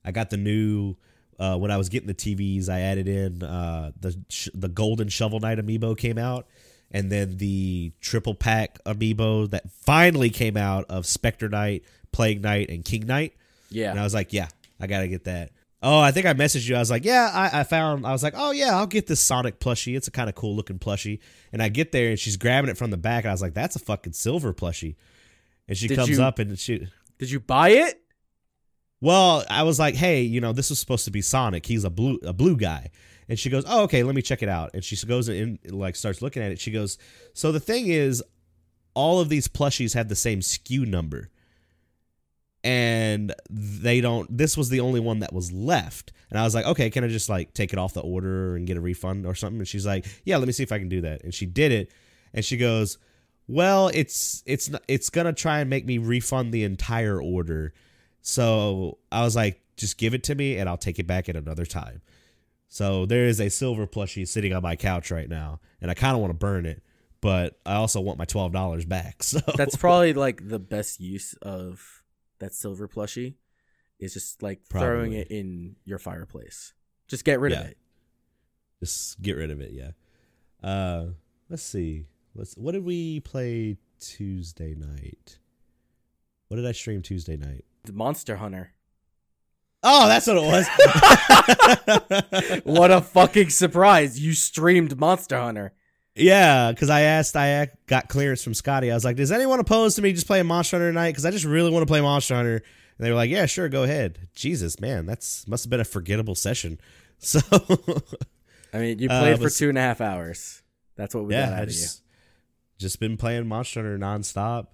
I 0.05 0.13
got 0.13 0.31
the 0.31 0.37
new. 0.37 0.97
Uh, 1.39 1.57
when 1.57 1.71
I 1.73 1.77
was 1.77 1.89
getting 1.89 2.07
the 2.07 2.15
TVs, 2.15 2.69
I 2.69 2.81
added 2.81 3.09
in 3.09 3.43
uh, 3.43 3.91
the 3.99 4.17
sh- 4.29 4.49
the 4.55 4.69
Golden 4.69 5.09
Shovel 5.09 5.41
Knight 5.41 5.59
amiibo 5.59 5.99
came 5.99 6.17
out, 6.19 6.47
and 6.93 7.11
then 7.11 7.39
the 7.39 7.93
triple 8.01 8.35
pack 8.35 8.79
amiibo 8.85 9.51
that 9.51 9.69
finally 9.71 10.31
came 10.31 10.57
out 10.57 10.85
of 10.89 11.07
Spectre 11.07 11.49
Knight, 11.49 11.83
Plague 12.13 12.41
Knight, 12.41 12.71
and 12.71 12.85
King 12.85 13.07
Knight. 13.07 13.35
Yeah. 13.71 13.91
And 13.91 13.99
I 13.99 14.05
was 14.05 14.15
like, 14.15 14.33
yeah, 14.33 14.47
I 14.81 14.87
gotta 14.87 15.09
get 15.09 15.25
that. 15.25 15.51
Oh, 15.83 15.99
I 15.99 16.13
think 16.13 16.25
I 16.25 16.33
messaged 16.35 16.69
you. 16.69 16.77
I 16.77 16.79
was 16.79 16.91
like, 16.91 17.05
yeah, 17.05 17.29
I, 17.35 17.61
I 17.61 17.65
found. 17.65 18.07
I 18.07 18.13
was 18.13 18.23
like, 18.23 18.35
oh 18.37 18.53
yeah, 18.53 18.77
I'll 18.77 18.87
get 18.87 19.07
this 19.09 19.21
Sonic 19.21 19.59
plushie. 19.59 19.97
It's 19.97 20.07
a 20.07 20.13
kind 20.13 20.29
of 20.29 20.37
cool 20.37 20.55
looking 20.55 20.79
plushie. 20.79 21.19
And 21.53 21.61
I 21.63 21.69
get 21.69 21.91
there 21.93 22.11
and 22.11 22.19
she's 22.19 22.37
grabbing 22.37 22.71
it 22.71 22.79
from 22.79 22.91
the 22.93 22.97
back, 22.97 23.25
and 23.25 23.31
I 23.31 23.35
was 23.35 23.43
like, 23.43 23.55
that's 23.55 23.75
a 23.75 23.81
fucking 23.81 24.13
silver 24.13 24.55
plushie. 24.55 24.95
And 25.67 25.77
she 25.77 25.89
Did 25.89 25.97
comes 25.97 26.11
you- 26.11 26.23
up 26.23 26.39
and 26.39 26.57
she. 26.59 26.87
Did 27.19 27.31
you 27.31 27.41
buy 27.41 27.71
it? 27.71 28.01
Well, 29.01 29.45
I 29.51 29.65
was 29.65 29.79
like, 29.79 29.95
hey, 29.95 30.23
you 30.23 30.41
know, 30.41 30.53
this 30.53 30.71
was 30.71 30.79
supposed 30.79 31.05
to 31.05 31.11
be 31.11 31.21
Sonic. 31.21 31.67
He's 31.67 31.85
a 31.85 31.91
blue 31.91 32.19
a 32.23 32.33
blue 32.33 32.57
guy. 32.57 32.91
And 33.29 33.39
she 33.39 33.51
goes, 33.51 33.65
oh, 33.67 33.83
okay, 33.85 34.03
let 34.03 34.15
me 34.15 34.23
check 34.23 34.43
it 34.43 34.49
out. 34.49 34.71
And 34.75 34.85
she 34.85 34.97
goes 35.07 35.29
in, 35.29 35.59
like, 35.69 35.97
starts 35.97 36.21
looking 36.21 36.43
at 36.43 36.53
it. 36.53 36.61
She 36.61 36.71
goes, 36.71 36.99
so 37.33 37.53
the 37.53 37.61
thing 37.61 37.87
is, 37.87 38.23
all 38.95 39.21
of 39.21 39.29
these 39.29 39.49
plushies 39.49 39.95
have 39.95 40.09
the 40.09 40.17
same 40.17 40.41
SKU 40.41 40.87
number. 40.87 41.31
And 42.63 43.35
they 43.51 44.01
don't, 44.01 44.35
this 44.35 44.57
was 44.57 44.69
the 44.69 44.81
only 44.81 45.01
one 45.01 45.21
that 45.21 45.33
was 45.33 45.53
left. 45.53 46.13
And 46.31 46.39
I 46.39 46.45
was 46.45 46.55
like, 46.55 46.67
okay, 46.67 46.91
can 46.91 47.05
I 47.05 47.09
just, 47.09 47.29
like, 47.29 47.55
take 47.55 47.73
it 47.73 47.79
off 47.79 47.95
the 47.95 48.01
order 48.01 48.57
and 48.57 48.67
get 48.67 48.77
a 48.77 48.81
refund 48.81 49.27
or 49.27 49.35
something? 49.35 49.59
And 49.59 49.69
she's 49.69 49.87
like, 49.87 50.07
yeah, 50.25 50.37
let 50.37 50.47
me 50.47 50.53
see 50.53 50.63
if 50.63 50.73
I 50.73 50.79
can 50.79 50.89
do 50.89 51.03
that. 51.03 51.25
And 51.25 51.35
she 51.35 51.47
did 51.47 51.73
it. 51.73 51.91
And 52.33 52.45
she 52.45 52.57
goes, 52.57 52.99
well, 53.47 53.89
it's, 53.89 54.43
it's, 54.47 54.71
it's 54.89 55.11
going 55.11 55.27
to 55.27 55.33
try 55.33 55.61
and 55.61 55.71
make 55.71 55.85
me 55.87 55.99
refund 55.99 56.53
the 56.53 56.65
entire 56.65 57.21
order. 57.21 57.73
So 58.23 58.99
I 59.13 59.23
was 59.23 59.37
like, 59.37 59.61
just 59.77 59.99
give 59.99 60.15
it 60.15 60.23
to 60.25 60.35
me 60.35 60.57
and 60.57 60.69
I'll 60.69 60.77
take 60.79 60.99
it 60.99 61.07
back 61.07 61.29
at 61.29 61.37
another 61.37 61.67
time. 61.67 62.01
So 62.69 63.07
there 63.07 63.27
is 63.27 63.41
a 63.41 63.51
silver 63.51 63.87
plushie 63.87 64.27
sitting 64.27 64.53
on 64.53 64.63
my 64.63 64.75
couch 64.75 65.11
right 65.13 65.29
now, 65.29 65.61
and 65.81 65.91
I 65.91 65.95
kind 65.95 66.15
of 66.15 66.21
want 66.21 66.33
to 66.33 66.39
burn 66.39 66.67
it, 66.67 66.83
but 67.21 67.59
I 67.65 67.75
also 67.75 68.01
want 68.01 68.19
my 68.19 68.25
twelve 68.25 68.53
dollars 68.53 68.85
back. 68.85 69.17
So 69.23 69.39
That's 69.57 69.77
probably 69.77 70.13
like 70.13 70.49
the 70.49 70.59
best 70.59 70.99
use 70.99 71.35
of 71.35 72.03
that 72.41 72.53
silver 72.53 72.89
plushie 72.89 73.35
is 74.01 74.13
just 74.13 74.43
like 74.43 74.65
throwing 74.65 75.13
it 75.13 75.29
in 75.29 75.77
your 75.85 76.01
fireplace. 76.01 76.73
Just 77.07 77.25
get 77.25 77.39
rid 77.39 77.53
of 77.53 77.67
it. 77.67 77.79
just 78.81 79.23
get 79.23 79.37
rid 79.37 79.53
of 79.53 79.61
it. 79.61 79.71
Yeah. 79.73 79.91
Uh, 80.61 81.07
let's 81.49 81.63
see. 81.63 82.07
Let's. 82.35 82.55
What 82.55 82.73
did 82.73 82.85
we 82.85 83.21
play 83.21 83.77
Tuesday 84.01 84.75
night? 84.75 85.39
What 86.49 86.57
did 86.57 86.67
I 86.67 86.73
stream 86.73 87.03
Tuesday 87.03 87.37
night? 87.37 87.65
The 87.85 87.93
Monster 87.93 88.37
Hunter. 88.37 88.73
Oh, 89.83 90.09
that's 90.09 90.27
what 90.27 90.37
it 90.39 90.43
was. 90.43 90.67
What 92.65 92.91
a 92.91 93.01
fucking 93.03 93.51
surprise. 93.51 94.19
You 94.19 94.33
streamed 94.33 94.99
Monster 94.99 95.39
Hunter. 95.39 95.73
Yeah, 96.15 96.71
because 96.71 96.89
I 96.91 97.03
asked, 97.03 97.37
I 97.37 97.71
got 97.87 98.09
clearance 98.09 98.43
from 98.43 98.55
Scotty. 98.55 98.91
I 98.91 98.95
was 98.95 99.05
like, 99.05 99.17
"Does 99.17 99.33
anyone 99.33 99.61
oppose 99.61 99.97
to 99.97 100.03
me 100.03 100.13
just 100.13 100.27
playing 100.27 100.47
Monster 100.47 100.77
Hunter 100.77 100.91
tonight? 100.91 101.11
Because 101.11 101.27
I 101.27 101.31
just 101.31 101.45
really 101.45 101.71
want 101.71 101.83
to 101.83 101.87
play 101.91 102.01
Monster 102.01 102.35
Hunter." 102.37 102.57
And 102.99 103.05
they 103.07 103.11
were 103.11 103.17
like, 103.17 103.31
"Yeah, 103.31 103.47
sure, 103.47 103.69
go 103.69 103.83
ahead." 103.83 104.29
Jesus, 104.35 104.79
man, 104.81 105.07
that's 105.07 105.47
must 105.49 105.65
have 105.65 105.71
been 105.71 105.81
a 105.81 105.85
forgettable 105.85 106.35
session. 106.35 106.79
So 107.19 107.39
I 108.73 108.79
mean, 108.79 108.99
you 108.99 109.09
Uh, 109.09 109.21
played 109.21 109.37
for 109.39 109.45
but- 109.45 109.53
two 109.55 109.69
and 109.71 109.79
a 109.79 109.81
half 109.81 110.01
hours. 110.01 110.63
That's 110.97 111.15
what 111.15 111.25
we 111.25 111.33
yeah, 111.35 111.47
got 111.51 111.55
I 111.55 111.57
out 111.63 111.69
of 111.69 111.75
you. 111.75 111.87
Just 112.79 113.01
been 113.01 113.17
playing 113.17 113.47
Monster 113.47 113.83
Hunter 113.83 113.99
nonstop. 113.99 114.69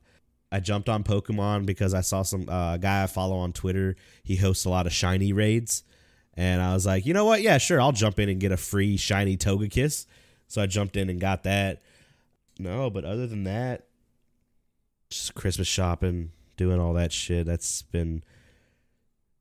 I 0.52 0.60
jumped 0.60 0.88
on 0.88 1.04
Pokemon 1.04 1.64
because 1.64 1.94
I 1.94 2.00
saw 2.00 2.22
some 2.22 2.48
uh, 2.48 2.76
guy 2.76 3.04
I 3.04 3.06
follow 3.06 3.36
on 3.36 3.52
Twitter. 3.52 3.96
He 4.24 4.36
hosts 4.36 4.64
a 4.64 4.70
lot 4.70 4.86
of 4.86 4.92
shiny 4.92 5.32
raids, 5.32 5.84
and 6.34 6.60
I 6.60 6.74
was 6.74 6.86
like, 6.86 7.06
you 7.06 7.14
know 7.14 7.24
what? 7.24 7.42
Yeah, 7.42 7.58
sure, 7.58 7.80
I'll 7.80 7.92
jump 7.92 8.18
in 8.18 8.28
and 8.28 8.40
get 8.40 8.52
a 8.52 8.56
free 8.56 8.96
shiny 8.96 9.36
Togekiss. 9.36 10.06
So 10.48 10.60
I 10.60 10.66
jumped 10.66 10.96
in 10.96 11.08
and 11.08 11.20
got 11.20 11.44
that. 11.44 11.82
No, 12.58 12.90
but 12.90 13.04
other 13.04 13.26
than 13.26 13.44
that, 13.44 13.86
just 15.08 15.34
Christmas 15.34 15.68
shopping, 15.68 16.32
doing 16.56 16.80
all 16.80 16.94
that 16.94 17.12
shit. 17.12 17.46
That's 17.46 17.82
been 17.82 18.22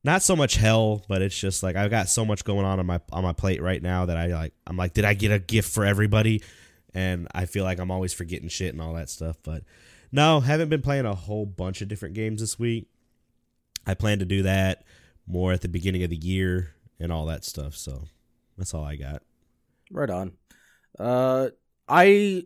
not 0.02 0.22
so 0.22 0.34
much 0.34 0.54
hell, 0.54 1.04
but 1.08 1.22
it's 1.22 1.38
just 1.38 1.62
like 1.62 1.76
I've 1.76 1.90
got 1.90 2.08
so 2.08 2.24
much 2.24 2.44
going 2.44 2.64
on 2.64 2.78
on 2.78 2.86
my 2.86 3.00
on 3.12 3.22
my 3.22 3.32
plate 3.32 3.60
right 3.60 3.82
now 3.82 4.06
that 4.06 4.16
I 4.16 4.28
like. 4.28 4.54
I'm 4.66 4.76
like, 4.76 4.94
did 4.94 5.04
I 5.04 5.14
get 5.14 5.30
a 5.30 5.38
gift 5.38 5.70
for 5.70 5.84
everybody? 5.84 6.42
And 6.94 7.28
I 7.34 7.46
feel 7.46 7.64
like 7.64 7.78
I'm 7.78 7.90
always 7.90 8.12
forgetting 8.12 8.48
shit 8.48 8.72
and 8.72 8.82
all 8.82 8.94
that 8.94 9.08
stuff. 9.08 9.36
But 9.42 9.64
no, 10.12 10.40
haven't 10.40 10.68
been 10.70 10.82
playing 10.82 11.06
a 11.06 11.14
whole 11.14 11.46
bunch 11.46 11.82
of 11.82 11.88
different 11.88 12.14
games 12.14 12.40
this 12.40 12.58
week. 12.58 12.88
I 13.86 13.94
plan 13.94 14.18
to 14.18 14.24
do 14.24 14.42
that 14.42 14.84
more 15.26 15.52
at 15.52 15.60
the 15.60 15.68
beginning 15.68 16.02
of 16.02 16.10
the 16.10 16.16
year 16.16 16.74
and 16.98 17.12
all 17.12 17.26
that 17.26 17.44
stuff. 17.44 17.76
So 17.76 18.04
that's 18.58 18.74
all 18.74 18.84
I 18.84 18.96
got. 18.96 19.22
Right 19.90 20.10
on. 20.10 20.32
Uh, 20.98 21.50
I 21.88 22.44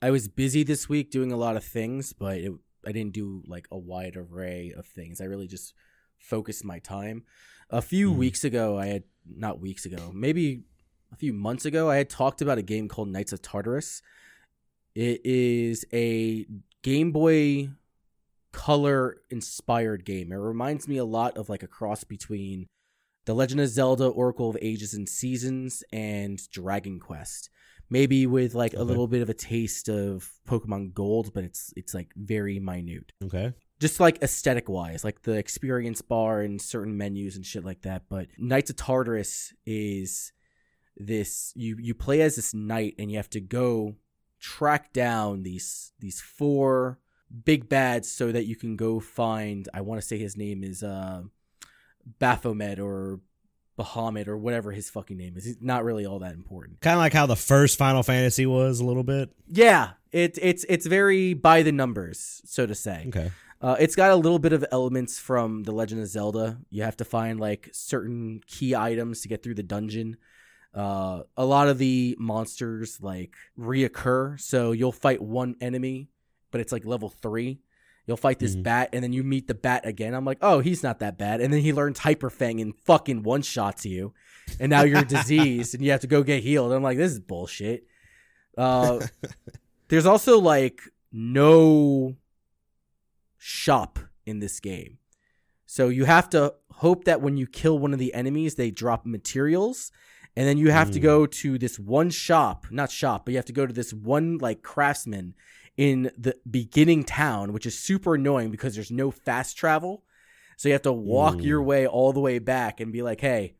I 0.00 0.10
was 0.10 0.26
busy 0.28 0.62
this 0.64 0.88
week 0.88 1.10
doing 1.10 1.30
a 1.30 1.36
lot 1.36 1.56
of 1.56 1.64
things, 1.64 2.12
but 2.12 2.38
it, 2.38 2.52
I 2.86 2.92
didn't 2.92 3.12
do 3.12 3.42
like 3.46 3.68
a 3.70 3.78
wide 3.78 4.16
array 4.16 4.72
of 4.76 4.86
things. 4.86 5.20
I 5.20 5.24
really 5.24 5.46
just 5.46 5.74
focused 6.18 6.64
my 6.64 6.78
time. 6.80 7.24
A 7.70 7.80
few 7.82 8.12
Mhm. 8.12 8.16
weeks 8.16 8.44
ago, 8.44 8.78
I 8.78 8.86
had 8.86 9.04
not 9.26 9.60
weeks 9.60 9.86
ago, 9.86 10.10
maybe 10.12 10.64
a 11.12 11.16
few 11.16 11.32
months 11.32 11.64
ago, 11.64 11.90
I 11.90 11.96
had 11.96 12.08
talked 12.08 12.40
about 12.40 12.58
a 12.58 12.62
game 12.62 12.88
called 12.88 13.08
Knights 13.08 13.32
of 13.32 13.42
Tartarus. 13.42 14.02
It 14.94 15.24
is 15.24 15.84
a 15.92 16.46
Game 16.82 17.12
Boy 17.12 17.70
Color 18.52 19.18
inspired 19.30 20.04
game. 20.04 20.32
It 20.32 20.36
reminds 20.36 20.88
me 20.88 20.96
a 20.96 21.04
lot 21.04 21.36
of 21.36 21.48
like 21.48 21.62
a 21.62 21.68
cross 21.68 22.04
between 22.04 22.66
The 23.24 23.34
Legend 23.34 23.60
of 23.60 23.68
Zelda 23.68 24.06
Oracle 24.06 24.50
of 24.50 24.58
Ages 24.60 24.94
and 24.94 25.08
Seasons 25.08 25.82
and 25.92 26.40
Dragon 26.50 26.98
Quest. 26.98 27.50
Maybe 27.88 28.26
with 28.26 28.54
like 28.54 28.72
a 28.72 28.82
little 28.82 29.06
bit 29.06 29.20
of 29.20 29.28
a 29.28 29.34
taste 29.34 29.90
of 29.90 30.30
Pokemon 30.48 30.94
Gold, 30.94 31.32
but 31.34 31.44
it's 31.44 31.74
it's 31.76 31.92
like 31.92 32.10
very 32.16 32.58
minute. 32.58 33.12
Okay. 33.22 33.52
Just 33.80 34.00
like 34.00 34.22
aesthetic 34.22 34.68
wise, 34.68 35.04
like 35.04 35.22
the 35.22 35.32
experience 35.32 36.00
bar 36.00 36.40
and 36.40 36.60
certain 36.60 36.96
menus 36.96 37.36
and 37.36 37.44
shit 37.44 37.66
like 37.66 37.82
that. 37.82 38.04
But 38.08 38.28
Knights 38.38 38.70
of 38.70 38.76
Tartarus 38.76 39.52
is 39.66 40.32
this 40.96 41.52
you 41.56 41.76
you 41.80 41.94
play 41.94 42.20
as 42.20 42.36
this 42.36 42.52
knight 42.52 42.94
and 42.98 43.10
you 43.10 43.16
have 43.16 43.30
to 43.30 43.40
go 43.40 43.96
track 44.40 44.92
down 44.92 45.42
these 45.42 45.92
these 46.00 46.20
four 46.20 46.98
big 47.44 47.68
bads 47.68 48.10
so 48.10 48.30
that 48.30 48.44
you 48.44 48.56
can 48.56 48.76
go 48.76 49.00
find 49.00 49.68
I 49.72 49.80
want 49.80 50.00
to 50.00 50.06
say 50.06 50.18
his 50.18 50.36
name 50.36 50.62
is 50.62 50.82
uh 50.82 51.22
Baphomet 52.18 52.78
or 52.78 53.20
Bahamut 53.78 54.28
or 54.28 54.36
whatever 54.36 54.72
his 54.72 54.90
fucking 54.90 55.16
name 55.16 55.36
is. 55.36 55.46
It's 55.46 55.62
not 55.62 55.84
really 55.84 56.04
all 56.04 56.18
that 56.18 56.34
important. 56.34 56.80
Kind 56.80 56.94
of 56.94 57.00
like 57.00 57.12
how 57.12 57.26
the 57.26 57.36
first 57.36 57.78
Final 57.78 58.02
Fantasy 58.02 58.44
was 58.44 58.80
a 58.80 58.84
little 58.84 59.02
bit. 59.02 59.30
Yeah, 59.48 59.92
it, 60.10 60.38
it's 60.40 60.64
it's 60.68 60.86
very 60.86 61.34
by 61.34 61.62
the 61.62 61.72
numbers, 61.72 62.42
so 62.44 62.66
to 62.66 62.74
say. 62.74 63.06
Okay. 63.08 63.30
Uh, 63.60 63.76
it's 63.78 63.94
got 63.94 64.10
a 64.10 64.16
little 64.16 64.40
bit 64.40 64.52
of 64.52 64.64
elements 64.72 65.20
from 65.20 65.62
The 65.62 65.70
Legend 65.70 66.00
of 66.02 66.08
Zelda. 66.08 66.58
You 66.68 66.82
have 66.82 66.96
to 66.96 67.04
find 67.04 67.38
like 67.38 67.70
certain 67.72 68.40
key 68.46 68.74
items 68.74 69.22
to 69.22 69.28
get 69.28 69.42
through 69.42 69.54
the 69.54 69.62
dungeon. 69.62 70.16
Uh, 70.74 71.22
a 71.36 71.44
lot 71.44 71.68
of 71.68 71.76
the 71.78 72.16
monsters 72.18 72.98
like 73.02 73.34
reoccur, 73.58 74.40
so 74.40 74.72
you'll 74.72 74.90
fight 74.92 75.20
one 75.20 75.54
enemy, 75.60 76.08
but 76.50 76.60
it's 76.60 76.72
like 76.72 76.86
level 76.86 77.08
three. 77.10 77.60
You'll 78.06 78.16
fight 78.16 78.38
this 78.38 78.56
Mhm. 78.56 78.62
bat, 78.64 78.88
and 78.92 79.02
then 79.04 79.12
you 79.12 79.22
meet 79.22 79.46
the 79.46 79.54
bat 79.54 79.86
again. 79.86 80.12
I'm 80.14 80.24
like, 80.24 80.38
oh, 80.40 80.60
he's 80.60 80.82
not 80.82 80.98
that 81.00 81.18
bad. 81.18 81.40
And 81.40 81.52
then 81.52 81.60
he 81.60 81.72
learns 81.72 82.00
Hyper 82.00 82.30
Fang 82.30 82.60
and 82.60 82.74
fucking 82.84 83.22
one 83.22 83.42
shots 83.42 83.84
you, 83.86 84.12
and 84.58 84.70
now 84.70 84.82
you're 84.82 85.04
diseased, 85.04 85.74
and 85.74 85.84
you 85.84 85.90
have 85.92 86.00
to 86.00 86.06
go 86.08 86.22
get 86.22 86.42
healed. 86.42 86.72
I'm 86.72 86.82
like, 86.82 86.96
this 86.98 87.12
is 87.12 87.20
bullshit. 87.20 87.86
Uh, 88.58 89.06
there's 89.88 90.06
also 90.06 90.38
like 90.40 90.80
no 91.12 92.16
shop 93.38 93.98
in 94.26 94.38
this 94.40 94.60
game. 94.60 94.98
So 95.66 95.88
you 95.88 96.04
have 96.04 96.28
to 96.30 96.54
hope 96.70 97.04
that 97.04 97.20
when 97.22 97.36
you 97.36 97.46
kill 97.46 97.78
one 97.78 97.92
of 97.92 97.98
the 97.98 98.12
enemies, 98.14 98.54
they 98.56 98.70
drop 98.70 99.06
materials. 99.06 99.90
And 100.36 100.46
then 100.48 100.56
you 100.56 100.70
have 100.70 100.90
to 100.92 100.98
Mm. 100.98 101.02
go 101.02 101.26
to 101.26 101.58
this 101.58 101.78
one 101.78 102.08
shop, 102.10 102.66
not 102.70 102.90
shop, 102.90 103.24
but 103.26 103.32
you 103.32 103.38
have 103.38 103.44
to 103.46 103.52
go 103.52 103.66
to 103.66 103.72
this 103.72 103.92
one 103.92 104.38
like 104.38 104.62
craftsman 104.62 105.34
in 105.76 106.10
the 106.16 106.36
beginning 106.50 107.04
town, 107.04 107.52
which 107.52 107.66
is 107.66 107.78
super 107.78 108.14
annoying 108.14 108.50
because 108.50 108.74
there's 108.74 108.90
no 108.90 109.10
fast 109.10 109.56
travel. 109.56 110.04
So 110.56 110.68
you 110.68 110.72
have 110.74 110.82
to 110.82 110.92
walk 110.92 111.36
Mm. 111.38 111.44
your 111.44 111.62
way 111.62 111.86
all 111.86 112.12
the 112.12 112.20
way 112.20 112.38
back 112.38 112.80
and 112.80 112.92
be 112.92 113.02
like, 113.02 113.20
hey, 113.20 113.56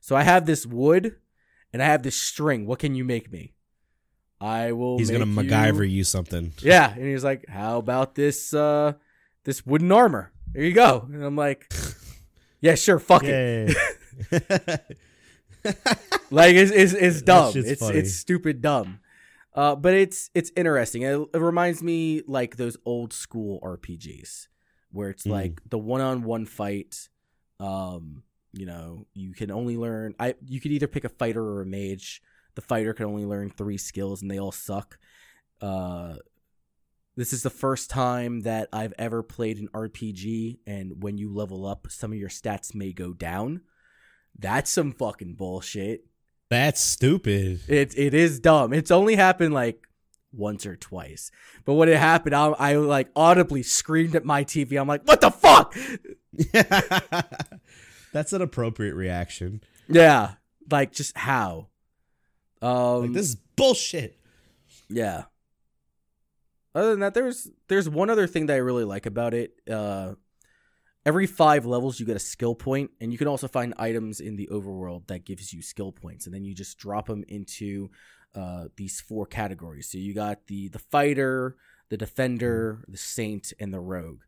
so 0.00 0.14
I 0.14 0.22
have 0.22 0.46
this 0.46 0.64
wood 0.66 1.16
and 1.72 1.82
I 1.82 1.86
have 1.86 2.02
this 2.02 2.16
string. 2.16 2.66
What 2.66 2.78
can 2.78 2.94
you 2.94 3.04
make 3.04 3.32
me? 3.32 3.54
I 4.40 4.72
will. 4.72 4.98
He's 4.98 5.10
gonna 5.10 5.24
MacGyver 5.26 5.88
you 5.88 6.02
something. 6.04 6.52
yeah, 6.62 6.92
and 6.92 7.04
he's 7.04 7.22
like, 7.22 7.48
"How 7.48 7.78
about 7.78 8.16
this 8.16 8.52
uh 8.52 8.94
this 9.44 9.64
wooden 9.64 9.92
armor? 9.92 10.32
There 10.52 10.64
you 10.64 10.72
go." 10.72 11.06
And 11.12 11.22
I'm 11.22 11.36
like, 11.36 11.72
"Yeah, 12.60 12.74
sure, 12.74 12.98
fuck 12.98 13.22
it." 13.24 13.76
Yay. 14.32 14.38
Like 16.30 16.54
it's 16.54 16.70
it's, 16.72 16.94
it's 16.94 17.20
dumb. 17.22 17.52
It's 17.54 17.80
funny. 17.80 17.98
it's 17.98 18.14
stupid 18.14 18.62
dumb. 18.62 19.00
Uh, 19.54 19.74
but 19.76 19.92
it's 19.92 20.30
it's 20.34 20.50
interesting. 20.56 21.02
It, 21.02 21.20
it 21.34 21.38
reminds 21.40 21.82
me 21.82 22.22
like 22.26 22.56
those 22.56 22.78
old 22.86 23.12
school 23.12 23.60
RPGs 23.62 24.48
where 24.92 25.10
it's 25.10 25.24
Mhm. 25.24 25.30
like 25.30 25.60
the 25.68 25.78
one-on-one 25.78 26.46
fight. 26.46 27.08
Um, 27.60 28.22
you 28.54 28.64
know, 28.64 29.06
you 29.12 29.34
can 29.34 29.50
only 29.50 29.76
learn. 29.76 30.14
I 30.18 30.34
you 30.46 30.58
could 30.58 30.72
either 30.72 30.86
pick 30.88 31.04
a 31.04 31.10
fighter 31.10 31.42
or 31.44 31.60
a 31.62 31.66
mage. 31.66 32.22
The 32.54 32.62
fighter 32.62 32.94
can 32.94 33.04
only 33.06 33.26
learn 33.26 33.50
three 33.50 33.78
skills, 33.78 34.22
and 34.22 34.30
they 34.30 34.38
all 34.40 34.52
suck. 34.52 34.98
Uh, 35.60 36.14
this 37.14 37.32
is 37.34 37.42
the 37.42 37.50
first 37.50 37.90
time 37.90 38.40
that 38.40 38.68
I've 38.72 38.94
ever 38.98 39.22
played 39.22 39.58
an 39.58 39.68
RPG, 39.74 40.60
and 40.66 41.02
when 41.02 41.18
you 41.18 41.30
level 41.32 41.66
up, 41.66 41.88
some 41.90 42.10
of 42.12 42.18
your 42.18 42.30
stats 42.30 42.74
may 42.74 42.92
go 42.94 43.12
down. 43.12 43.60
That's 44.38 44.70
some 44.70 44.92
fucking 44.92 45.34
bullshit. 45.34 46.04
That's 46.50 46.80
stupid. 46.80 47.60
It 47.68 47.96
it 47.96 48.14
is 48.14 48.40
dumb. 48.40 48.72
It's 48.72 48.90
only 48.90 49.16
happened 49.16 49.54
like 49.54 49.86
once 50.32 50.66
or 50.66 50.76
twice, 50.76 51.30
but 51.64 51.74
when 51.74 51.88
it 51.88 51.98
happened, 51.98 52.34
I, 52.34 52.46
I 52.48 52.76
like 52.76 53.08
audibly 53.16 53.62
screamed 53.62 54.14
at 54.14 54.24
my 54.24 54.44
TV. 54.44 54.80
I'm 54.80 54.88
like, 54.88 55.02
"What 55.04 55.20
the 55.20 55.30
fuck?" 55.30 55.74
That's 58.12 58.32
an 58.32 58.42
appropriate 58.42 58.94
reaction. 58.94 59.62
Yeah, 59.88 60.32
like 60.70 60.92
just 60.92 61.16
how? 61.16 61.68
Um, 62.60 63.02
Like 63.02 63.12
this 63.12 63.30
is 63.30 63.36
bullshit. 63.56 64.18
Yeah. 64.88 65.24
Other 66.74 66.90
than 66.90 67.00
that, 67.00 67.14
there's 67.14 67.48
there's 67.68 67.88
one 67.88 68.08
other 68.10 68.26
thing 68.26 68.46
that 68.46 68.54
I 68.54 68.58
really 68.58 68.84
like 68.84 69.06
about 69.06 69.34
it. 69.34 69.54
Uh, 69.70 70.14
every 71.04 71.26
five 71.26 71.66
levels, 71.66 71.98
you 71.98 72.06
get 72.06 72.16
a 72.16 72.20
skill 72.20 72.54
point, 72.54 72.90
and 73.00 73.12
you 73.12 73.18
can 73.18 73.28
also 73.28 73.48
find 73.48 73.74
items 73.78 74.20
in 74.20 74.36
the 74.36 74.48
overworld 74.52 75.06
that 75.08 75.24
gives 75.24 75.52
you 75.52 75.62
skill 75.62 75.92
points, 75.92 76.26
and 76.26 76.34
then 76.34 76.44
you 76.44 76.54
just 76.54 76.78
drop 76.78 77.06
them 77.06 77.24
into 77.28 77.90
uh, 78.34 78.66
these 78.76 79.00
four 79.00 79.26
categories. 79.26 79.90
So 79.90 79.98
you 79.98 80.14
got 80.14 80.46
the 80.46 80.68
the 80.68 80.78
fighter, 80.78 81.56
the 81.88 81.96
defender, 81.96 82.84
the 82.88 82.96
saint, 82.96 83.52
and 83.60 83.72
the 83.72 83.80
rogue. 83.80 84.22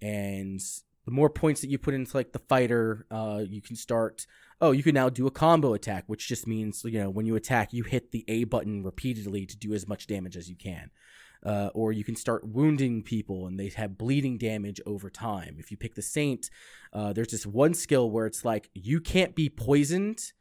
And 0.00 0.60
the 1.04 1.10
more 1.10 1.28
points 1.28 1.60
that 1.60 1.70
you 1.70 1.78
put 1.78 1.94
into 1.94 2.16
like 2.16 2.32
the 2.32 2.38
fighter, 2.38 3.06
uh, 3.10 3.42
you 3.46 3.60
can 3.60 3.76
start. 3.76 4.26
Oh, 4.62 4.72
you 4.72 4.82
can 4.82 4.94
now 4.94 5.08
do 5.08 5.26
a 5.26 5.30
combo 5.30 5.72
attack, 5.74 6.04
which 6.06 6.28
just 6.28 6.46
means 6.46 6.82
you 6.84 6.98
know 6.98 7.10
when 7.10 7.26
you 7.26 7.36
attack, 7.36 7.72
you 7.72 7.82
hit 7.84 8.12
the 8.12 8.24
A 8.28 8.44
button 8.44 8.82
repeatedly 8.82 9.46
to 9.46 9.56
do 9.56 9.74
as 9.74 9.88
much 9.88 10.06
damage 10.06 10.36
as 10.36 10.48
you 10.48 10.56
can. 10.56 10.90
Uh, 11.44 11.70
or 11.72 11.90
you 11.90 12.04
can 12.04 12.16
start 12.16 12.46
wounding 12.46 13.02
people 13.02 13.46
and 13.46 13.58
they 13.58 13.68
have 13.70 13.96
bleeding 13.96 14.36
damage 14.36 14.78
over 14.84 15.08
time. 15.08 15.56
If 15.58 15.70
you 15.70 15.76
pick 15.78 15.94
the 15.94 16.02
Saint, 16.02 16.50
uh, 16.92 17.14
there's 17.14 17.30
this 17.32 17.46
one 17.46 17.72
skill 17.72 18.10
where 18.10 18.26
it's 18.26 18.44
like 18.44 18.68
you 18.74 19.00
can't 19.00 19.34
be 19.34 19.48
poisoned, 19.48 20.32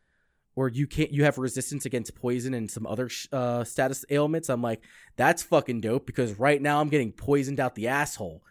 or 0.58 0.68
you 0.68 0.88
can't 0.88 1.12
you 1.12 1.24
have 1.24 1.38
resistance 1.38 1.86
against 1.86 2.16
poison 2.16 2.54
and 2.54 2.70
some 2.70 2.86
other 2.86 3.08
sh- 3.08 3.28
uh, 3.32 3.64
status 3.64 4.04
ailments. 4.10 4.50
I'm 4.50 4.62
like, 4.62 4.82
that's 5.16 5.42
fucking 5.42 5.80
dope 5.80 6.06
because 6.06 6.38
right 6.38 6.62
now 6.62 6.82
I'm 6.82 6.90
getting 6.90 7.14
poisoned 7.14 7.62
out 7.62 7.76
the 7.76 7.88
asshole. 7.88 8.44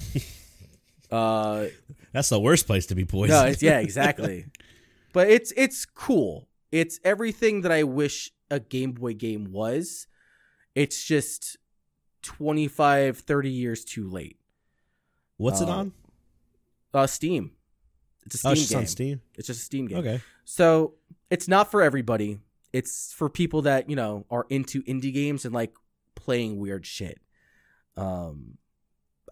uh, 1.10 1.66
That's 2.12 2.28
the 2.28 2.40
worst 2.40 2.66
place 2.66 2.86
to 2.86 2.94
be 2.94 3.04
poisoned. 3.04 3.38
no, 3.40 3.46
it's, 3.46 3.62
yeah, 3.62 3.78
exactly. 3.80 4.46
but 5.12 5.28
it's 5.28 5.52
it's 5.56 5.84
cool. 5.84 6.48
It's 6.72 6.98
everything 7.04 7.60
that 7.60 7.72
I 7.72 7.82
wish 7.84 8.32
a 8.50 8.58
Game 8.58 8.92
Boy 8.92 9.14
game 9.14 9.52
was. 9.52 10.06
It's 10.74 11.04
just 11.04 11.56
25, 12.24 13.18
30 13.18 13.50
years 13.50 13.84
too 13.84 14.08
late. 14.08 14.38
What's 15.36 15.60
it 15.60 15.68
Uh, 15.68 15.72
on? 15.72 15.92
Uh, 16.92 17.06
Steam. 17.06 17.52
It's 18.26 18.34
a 18.36 18.38
Steam 18.38 18.48
Oh, 18.48 18.52
it's 18.52 18.60
just 18.62 18.70
game. 18.72 18.78
on 18.78 18.86
Steam. 18.86 19.20
It's 19.36 19.46
just 19.46 19.60
a 19.60 19.64
Steam 19.64 19.86
game. 19.86 19.98
Okay. 19.98 20.20
So 20.44 20.94
it's 21.30 21.46
not 21.46 21.70
for 21.70 21.82
everybody. 21.82 22.40
It's 22.72 23.12
for 23.12 23.28
people 23.28 23.62
that 23.62 23.88
you 23.90 23.96
know 23.96 24.26
are 24.30 24.46
into 24.48 24.82
indie 24.84 25.12
games 25.12 25.44
and 25.44 25.54
like 25.54 25.74
playing 26.14 26.58
weird 26.58 26.86
shit. 26.86 27.20
Um, 27.96 28.58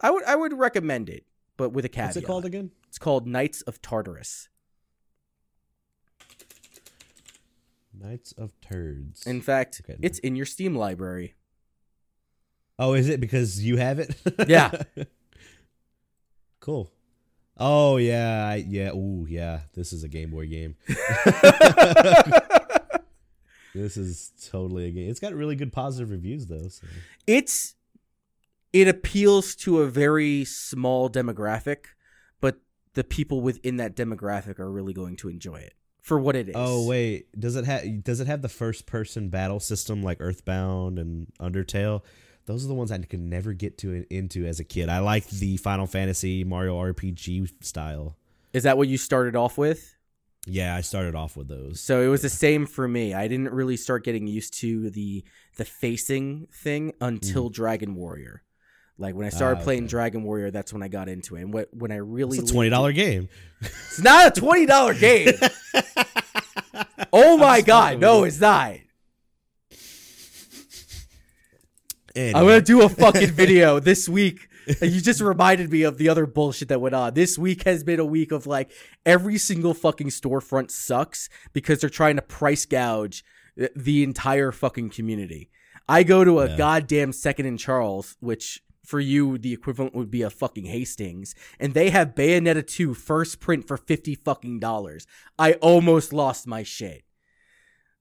I 0.01 0.11
would 0.11 0.23
I 0.25 0.35
would 0.35 0.53
recommend 0.53 1.09
it, 1.09 1.25
but 1.57 1.71
with 1.71 1.83
a 1.85 1.89
caveat. 1.89 2.07
What's 2.09 2.17
it 2.17 2.25
called 2.25 2.45
again? 2.45 2.71
It's 2.87 2.97
called 2.99 3.27
Knights 3.27 3.61
of 3.63 3.81
Tartarus. 3.81 4.47
Knights 7.93 8.31
of 8.33 8.59
Turds. 8.61 9.25
In 9.25 9.41
fact, 9.41 9.81
Okay. 9.83 9.97
it's 10.01 10.19
in 10.19 10.35
your 10.35 10.45
Steam 10.45 10.75
library. 10.75 11.35
Oh, 12.79 12.93
is 12.93 13.09
it 13.09 13.19
because 13.19 13.63
you 13.63 13.77
have 13.77 13.99
it? 13.99 14.15
Yeah. 14.47 14.71
cool. 16.59 16.91
Oh 17.57 17.97
yeah, 17.97 18.47
I, 18.47 18.55
yeah. 18.55 18.91
Ooh, 18.91 19.25
yeah. 19.29 19.61
This 19.73 19.93
is 19.93 20.03
a 20.03 20.09
Game 20.09 20.31
Boy 20.31 20.47
game. 20.47 20.75
This 23.73 23.97
is 23.97 24.31
totally 24.51 24.87
a 24.87 24.91
game. 24.91 25.09
It's 25.09 25.19
got 25.19 25.33
really 25.33 25.55
good 25.55 25.73
positive 25.73 26.11
reviews 26.11 26.45
though. 26.45 26.67
So. 26.67 26.85
it's 27.25 27.75
it 28.71 28.87
appeals 28.87 29.55
to 29.57 29.81
a 29.81 29.87
very 29.87 30.45
small 30.45 31.09
demographic, 31.09 31.85
but 32.39 32.59
the 32.93 33.03
people 33.03 33.41
within 33.41 33.77
that 33.77 33.95
demographic 33.95 34.59
are 34.59 34.71
really 34.71 34.93
going 34.93 35.15
to 35.17 35.29
enjoy 35.29 35.55
it 35.55 35.73
for 36.01 36.19
what 36.19 36.35
it 36.35 36.49
is. 36.49 36.55
Oh 36.55 36.87
wait, 36.87 37.27
does 37.39 37.55
it 37.55 37.65
have 37.65 38.03
does 38.03 38.19
it 38.19 38.27
have 38.27 38.43
the 38.43 38.49
first 38.49 38.85
person 38.85 39.29
battle 39.29 39.59
system 39.59 40.03
like 40.03 40.17
Earthbound 40.19 40.99
and 40.99 41.27
Undertale? 41.39 42.01
Those 42.45 42.65
are 42.65 42.67
the 42.67 42.73
ones 42.73 42.91
I 42.91 42.97
could 42.99 43.19
never 43.19 43.53
get 43.53 43.77
to 43.79 44.05
into 44.09 44.45
as 44.45 44.59
a 44.59 44.63
kid. 44.63 44.89
I 44.89 44.99
like 44.99 45.27
the 45.29 45.57
Final 45.57 45.87
Fantasy 45.87 46.43
Mario 46.43 46.75
RPG 46.77 47.63
style. 47.63 48.17
Is 48.51 48.63
that 48.63 48.77
what 48.77 48.87
you 48.87 48.97
started 48.97 49.35
off 49.35 49.57
with? 49.57 49.95
Yeah, 50.45 50.75
I 50.75 50.81
started 50.81 51.15
off 51.15 51.37
with 51.37 51.47
those. 51.47 51.79
So 51.79 52.01
it 52.01 52.07
was 52.07 52.21
the 52.21 52.29
same 52.29 52.65
for 52.65 52.85
me. 52.85 53.13
I 53.13 53.29
didn't 53.29 53.51
really 53.53 53.77
start 53.77 54.03
getting 54.03 54.27
used 54.27 54.59
to 54.59 54.89
the 54.89 55.23
the 55.55 55.63
facing 55.63 56.47
thing 56.51 56.93
until 56.99 57.49
Dragon 57.49 57.95
Warrior. 57.95 58.43
Like 58.97 59.15
when 59.15 59.25
I 59.25 59.29
started 59.29 59.57
Mm. 59.57 59.61
Ah, 59.61 59.63
playing 59.63 59.83
okay. 59.83 59.89
Dragon 59.89 60.23
Warrior, 60.23 60.51
that's 60.51 60.73
when 60.73 60.83
I 60.83 60.89
got 60.89 61.07
into 61.07 61.37
it. 61.37 61.41
And 61.43 61.53
what 61.53 61.69
when 61.73 61.91
I 61.93 61.95
really 61.95 62.37
It's 62.37 62.51
a 62.51 62.53
twenty 62.53 62.69
dollar 62.69 62.91
game. 62.91 63.29
It's 63.61 64.01
not 64.01 64.37
a 64.37 64.39
twenty 64.39 64.65
dollar 64.65 64.93
game. 64.93 65.29
oh 67.13 67.37
my 67.37 67.61
god, 67.61 67.99
no, 67.99 68.25
it's 68.25 68.41
not. 68.41 68.75
Anyway. 72.15 72.39
I'm 72.39 72.45
gonna 72.45 72.61
do 72.61 72.81
a 72.83 72.89
fucking 72.89 73.31
video 73.31 73.79
this 73.91 74.07
week. 74.07 74.47
You 74.81 75.01
just 75.01 75.19
reminded 75.19 75.71
me 75.71 75.81
of 75.83 75.97
the 75.97 76.09
other 76.09 76.25
bullshit 76.25 76.69
that 76.69 76.79
went 76.79 76.95
on. 76.95 77.13
This 77.15 77.37
week 77.37 77.63
has 77.63 77.83
been 77.83 77.99
a 77.99 78.05
week 78.05 78.31
of 78.31 78.45
like 78.47 78.71
every 79.05 79.37
single 79.37 79.73
fucking 79.73 80.07
storefront 80.07 80.71
sucks 80.71 81.27
because 81.53 81.79
they're 81.81 81.89
trying 81.89 82.15
to 82.15 82.21
price 82.21 82.65
gouge 82.65 83.23
the 83.75 84.03
entire 84.03 84.51
fucking 84.51 84.89
community. 84.91 85.49
I 85.89 86.03
go 86.03 86.23
to 86.23 86.39
a 86.39 86.49
Yeah. 86.49 86.57
goddamn 86.57 87.11
Second 87.11 87.45
and 87.45 87.59
Charles, 87.59 88.15
which 88.21 88.61
for 88.85 88.99
you 88.99 89.37
the 89.37 89.51
equivalent 89.53 89.95
would 89.95 90.09
be 90.11 90.21
a 90.21 90.29
fucking 90.29 90.65
Hastings, 90.65 91.35
and 91.59 91.73
they 91.73 91.89
have 91.89 92.15
Bayonetta 92.15 92.65
2 92.65 92.93
first 92.93 93.39
print 93.39 93.67
for 93.67 93.75
fifty 93.77 94.15
fucking 94.15 94.59
dollars. 94.59 95.07
I 95.37 95.53
almost 95.53 96.13
lost 96.13 96.47
my 96.47 96.63
shit. 96.63 97.03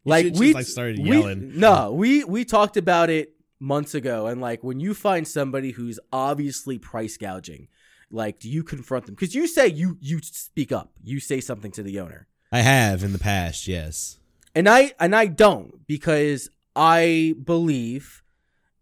Like 0.05 0.27
we 0.35 0.53
just, 0.53 0.55
like, 0.55 0.67
started 0.67 0.99
we- 1.01 1.11
yelling. 1.19 1.59
no, 1.59 1.93
we 1.93 2.25
we 2.25 2.45
talked 2.45 2.77
about 2.77 3.11
it 3.11 3.35
months 3.63 3.95
ago, 3.95 4.27
and 4.27 4.41
like 4.41 4.63
when 4.63 4.81
you 4.81 4.93
find 4.93 5.27
somebody 5.27 5.71
who's 5.71 6.01
obviously 6.13 6.79
price 6.79 7.17
gouging, 7.17 7.69
like 8.11 8.41
do 8.41 8.51
you 8.51 8.63
confront 8.63 9.07
them? 9.07 9.15
Because 9.15 9.35
you 9.35 9.47
say 9.47 9.69
you 9.69 9.97
you 10.01 10.21
speak 10.23 10.73
up, 10.73 10.93
you 11.03 11.21
say 11.21 11.41
something 11.41 11.71
to 11.73 11.83
the 11.83 12.01
owner, 12.01 12.27
I 12.51 12.61
have 12.61 13.03
in 13.05 13.13
the 13.13 13.19
past, 13.19 13.69
yes. 13.69 14.19
and 14.55 14.69
I 14.69 14.93
and 14.99 15.15
I 15.15 15.27
don't 15.27 15.87
because 15.87 16.51
I 16.75 17.35
believe 17.43 18.23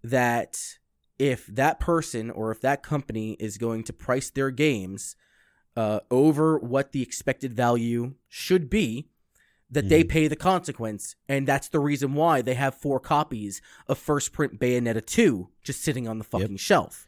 that 0.02 0.58
if 1.18 1.46
that 1.46 1.78
person 1.78 2.30
or 2.30 2.50
if 2.50 2.62
that 2.62 2.82
company 2.82 3.32
is 3.38 3.58
going 3.58 3.84
to 3.84 3.92
price 3.92 4.30
their 4.30 4.50
games 4.50 5.16
uh, 5.76 6.00
over 6.10 6.58
what 6.58 6.92
the 6.92 7.02
expected 7.02 7.52
value 7.52 8.14
should 8.28 8.70
be, 8.70 9.10
that 9.70 9.88
they 9.88 10.02
Mhm. 10.02 10.08
pay 10.08 10.28
the 10.28 10.36
consequence, 10.36 11.14
and 11.28 11.46
that's 11.46 11.68
the 11.68 11.78
reason 11.78 12.14
why 12.14 12.42
they 12.42 12.54
have 12.54 12.74
four 12.74 12.98
copies 12.98 13.62
of 13.86 13.98
first 13.98 14.32
print 14.32 14.58
Bayonetta 14.58 15.04
two 15.04 15.48
just 15.62 15.80
sitting 15.82 16.08
on 16.08 16.18
the 16.18 16.24
fucking 16.24 16.56
shelf. 16.56 17.06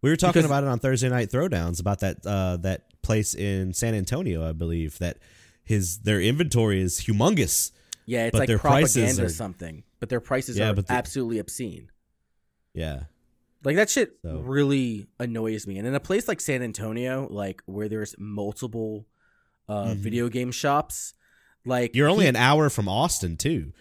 We 0.00 0.10
were 0.10 0.16
talking 0.16 0.40
Because- 0.40 0.46
about 0.46 0.64
it 0.64 0.68
on 0.68 0.78
Thursday 0.78 1.08
night 1.08 1.30
throwdowns 1.30 1.80
about 1.80 2.00
that 2.00 2.24
uh, 2.26 2.56
that 2.58 3.02
place 3.02 3.34
in 3.34 3.72
San 3.72 3.94
Antonio, 3.94 4.48
I 4.48 4.52
believe 4.52 4.98
that 4.98 5.18
his 5.64 5.98
their 5.98 6.20
inventory 6.20 6.80
is 6.80 7.00
humongous. 7.00 7.72
Yeah, 8.06 8.26
it's 8.26 8.36
like 8.36 8.48
their 8.48 8.58
propaganda 8.58 9.24
or 9.24 9.28
something, 9.28 9.84
but 10.00 10.08
their 10.08 10.20
prices 10.20 10.58
Yeah, 10.58 10.70
are 10.70 10.74
the- 10.74 10.84
absolutely 10.88 11.38
obscene. 11.38 11.90
Yeah, 12.74 13.04
Like 13.64 13.76
that 13.76 13.88
shit 13.90 14.18
So- 14.24 14.40
really 14.40 15.06
annoys 15.20 15.68
me. 15.68 15.78
And 15.78 15.86
in 15.86 15.94
a 15.94 16.00
place 16.00 16.26
like 16.26 16.40
San 16.40 16.62
Antonio, 16.62 17.28
like 17.30 17.62
where 17.66 17.88
there's 17.88 18.14
multiple 18.18 19.06
uh, 19.68 19.84
Mhm. 19.94 19.96
video 19.98 20.28
game 20.28 20.50
shops, 20.50 21.14
like 21.64 21.94
you're 21.94 22.08
only 22.08 22.24
he- 22.24 22.28
an 22.28 22.36
hour 22.36 22.70
from 22.70 22.88
Austin 22.88 23.36
too. 23.36 23.72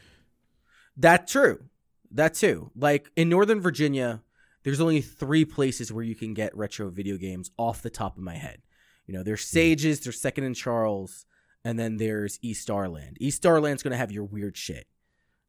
That's 0.97 1.31
true, 1.31 1.65
that 2.11 2.33
too. 2.33 2.71
Like 2.75 3.09
in 3.15 3.29
Northern 3.29 3.61
Virginia, 3.61 4.21
there's 4.63 4.81
only 4.81 5.01
three 5.01 5.45
places 5.45 5.91
where 5.91 6.03
you 6.03 6.15
can 6.15 6.33
get 6.33 6.55
retro 6.55 6.89
video 6.89 7.17
games 7.17 7.51
off 7.57 7.81
the 7.81 7.89
top 7.89 8.17
of 8.17 8.23
my 8.23 8.35
head. 8.35 8.61
You 9.07 9.13
know, 9.13 9.23
there's 9.23 9.43
hmm. 9.43 9.55
Sages, 9.55 10.01
there's 10.01 10.21
Second 10.21 10.43
and 10.43 10.55
Charles, 10.55 11.25
and 11.63 11.79
then 11.79 11.97
there's 11.97 12.39
East 12.41 12.61
Starland. 12.61 13.17
East 13.19 13.37
Starland's 13.37 13.83
gonna 13.83 13.97
have 13.97 14.11
your 14.11 14.25
weird 14.25 14.57
shit, 14.57 14.87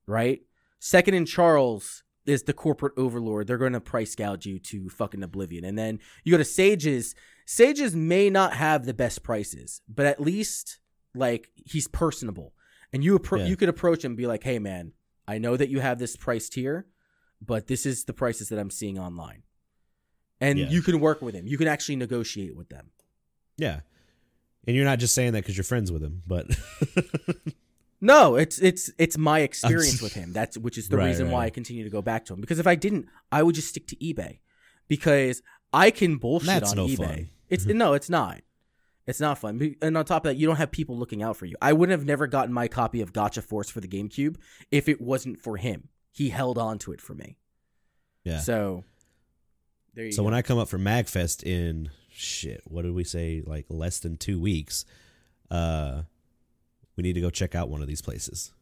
right? 0.06 0.40
Second 0.78 1.14
and 1.14 1.28
Charles 1.28 2.02
is 2.26 2.44
the 2.44 2.52
corporate 2.52 2.94
overlord. 2.96 3.46
They're 3.46 3.58
going 3.58 3.72
to 3.72 3.80
price 3.80 4.14
gouge 4.14 4.46
you 4.46 4.58
to 4.58 4.88
fucking 4.88 5.22
oblivion. 5.22 5.64
And 5.64 5.78
then 5.78 5.98
you 6.24 6.32
go 6.32 6.38
to 6.38 6.44
Sages. 6.44 7.14
Sages 7.46 7.94
may 7.94 8.30
not 8.30 8.54
have 8.54 8.84
the 8.84 8.94
best 8.94 9.22
prices, 9.22 9.80
but 9.88 10.06
at 10.06 10.20
least 10.20 10.78
like 11.14 11.50
he's 11.66 11.88
personable. 11.88 12.54
And 12.92 13.02
you 13.02 13.18
appro- 13.18 13.38
Yeah. 13.40 13.46
you 13.46 13.56
could 13.56 13.68
approach 13.68 14.04
him 14.04 14.12
and 14.12 14.16
be 14.16 14.26
like, 14.26 14.42
"Hey 14.44 14.58
man, 14.58 14.92
I 15.26 15.38
know 15.38 15.56
that 15.56 15.68
you 15.70 15.80
have 15.80 15.98
this 15.98 16.16
priced 16.16 16.54
here, 16.54 16.86
but 17.40 17.66
this 17.66 17.86
is 17.86 18.04
the 18.04 18.12
prices 18.12 18.48
that 18.50 18.58
I'm 18.58 18.70
seeing 18.70 18.98
online." 18.98 19.42
And 20.40 20.58
Yeah. 20.58 20.68
you 20.70 20.82
can 20.82 21.00
work 21.00 21.22
with 21.22 21.34
him. 21.34 21.46
You 21.46 21.56
can 21.58 21.68
actually 21.68 21.96
negotiate 21.96 22.56
with 22.56 22.68
them. 22.68 22.90
Yeah, 23.56 23.80
and 24.66 24.74
you're 24.76 24.84
not 24.84 24.98
just 24.98 25.14
saying 25.14 25.32
that 25.34 25.42
because 25.42 25.56
you're 25.56 25.64
friends 25.64 25.90
with 25.92 26.02
him, 26.02 26.22
but 26.26 26.46
No, 28.00 28.34
it's 28.34 28.58
it's 28.58 28.90
it's 28.98 29.16
my 29.16 29.40
experience 29.40 30.02
with 30.02 30.14
him. 30.14 30.32
That's 30.32 30.58
which 30.58 30.76
is 30.76 30.88
the 30.88 30.96
Right, 30.96 31.06
reason 31.08 31.30
why. 31.30 31.44
I 31.44 31.50
continue 31.50 31.84
to 31.84 31.90
go 31.90 32.02
back 32.02 32.24
to 32.26 32.34
him. 32.34 32.40
Because 32.40 32.58
if 32.58 32.66
I 32.66 32.74
didn't, 32.74 33.06
I 33.30 33.44
would 33.44 33.54
just 33.54 33.68
stick 33.68 33.86
to 33.88 33.96
eBay. 33.96 34.40
Because 34.88 35.40
I 35.72 35.92
can 35.92 36.16
bullshit 36.16 36.46
That's 36.48 36.70
on 36.72 36.76
no 36.78 36.86
eBay. 36.88 36.96
fun. 36.96 37.28
It's 37.48 37.64
no, 37.66 37.92
it's 37.94 38.10
not. 38.10 38.40
It's 39.06 39.20
not 39.20 39.38
fun. 39.38 39.74
And 39.82 39.96
on 39.96 40.04
top 40.04 40.24
of 40.24 40.30
that, 40.30 40.36
you 40.36 40.46
don't 40.46 40.56
have 40.56 40.70
people 40.70 40.96
looking 40.96 41.22
out 41.22 41.36
for 41.36 41.44
you. 41.46 41.56
I 41.60 41.72
wouldn't 41.72 41.98
have 41.98 42.06
never 42.06 42.26
gotten 42.28 42.52
my 42.52 42.68
copy 42.68 43.00
of 43.00 43.12
Gotcha 43.12 43.42
Force 43.42 43.68
for 43.68 43.80
the 43.80 43.88
GameCube 43.88 44.36
if 44.70 44.88
it 44.88 45.00
wasn't 45.00 45.40
for 45.40 45.56
him. 45.56 45.88
He 46.12 46.28
held 46.28 46.56
on 46.58 46.78
to 46.80 46.92
it 46.92 47.00
for 47.00 47.14
me. 47.14 47.36
yeah. 48.22 48.38
So 48.38 48.84
there 49.94 50.04
you 50.06 50.12
So 50.12 50.22
go. 50.22 50.26
when 50.26 50.34
I 50.34 50.42
come 50.42 50.58
up 50.58 50.68
for 50.68 50.78
Magfest 50.78 51.42
in 51.42 51.90
shit, 52.10 52.60
what 52.64 52.82
did 52.82 52.94
we 52.94 53.02
say? 53.04 53.42
Like 53.44 53.66
less 53.68 53.98
than 53.98 54.16
two 54.18 54.38
weeks. 54.40 54.84
Uh, 55.50 56.02
we 56.96 57.02
need 57.02 57.14
to 57.14 57.20
go 57.20 57.30
check 57.30 57.54
out 57.54 57.68
one 57.68 57.80
of 57.82 57.88
these 57.88 58.02
places. 58.02 58.52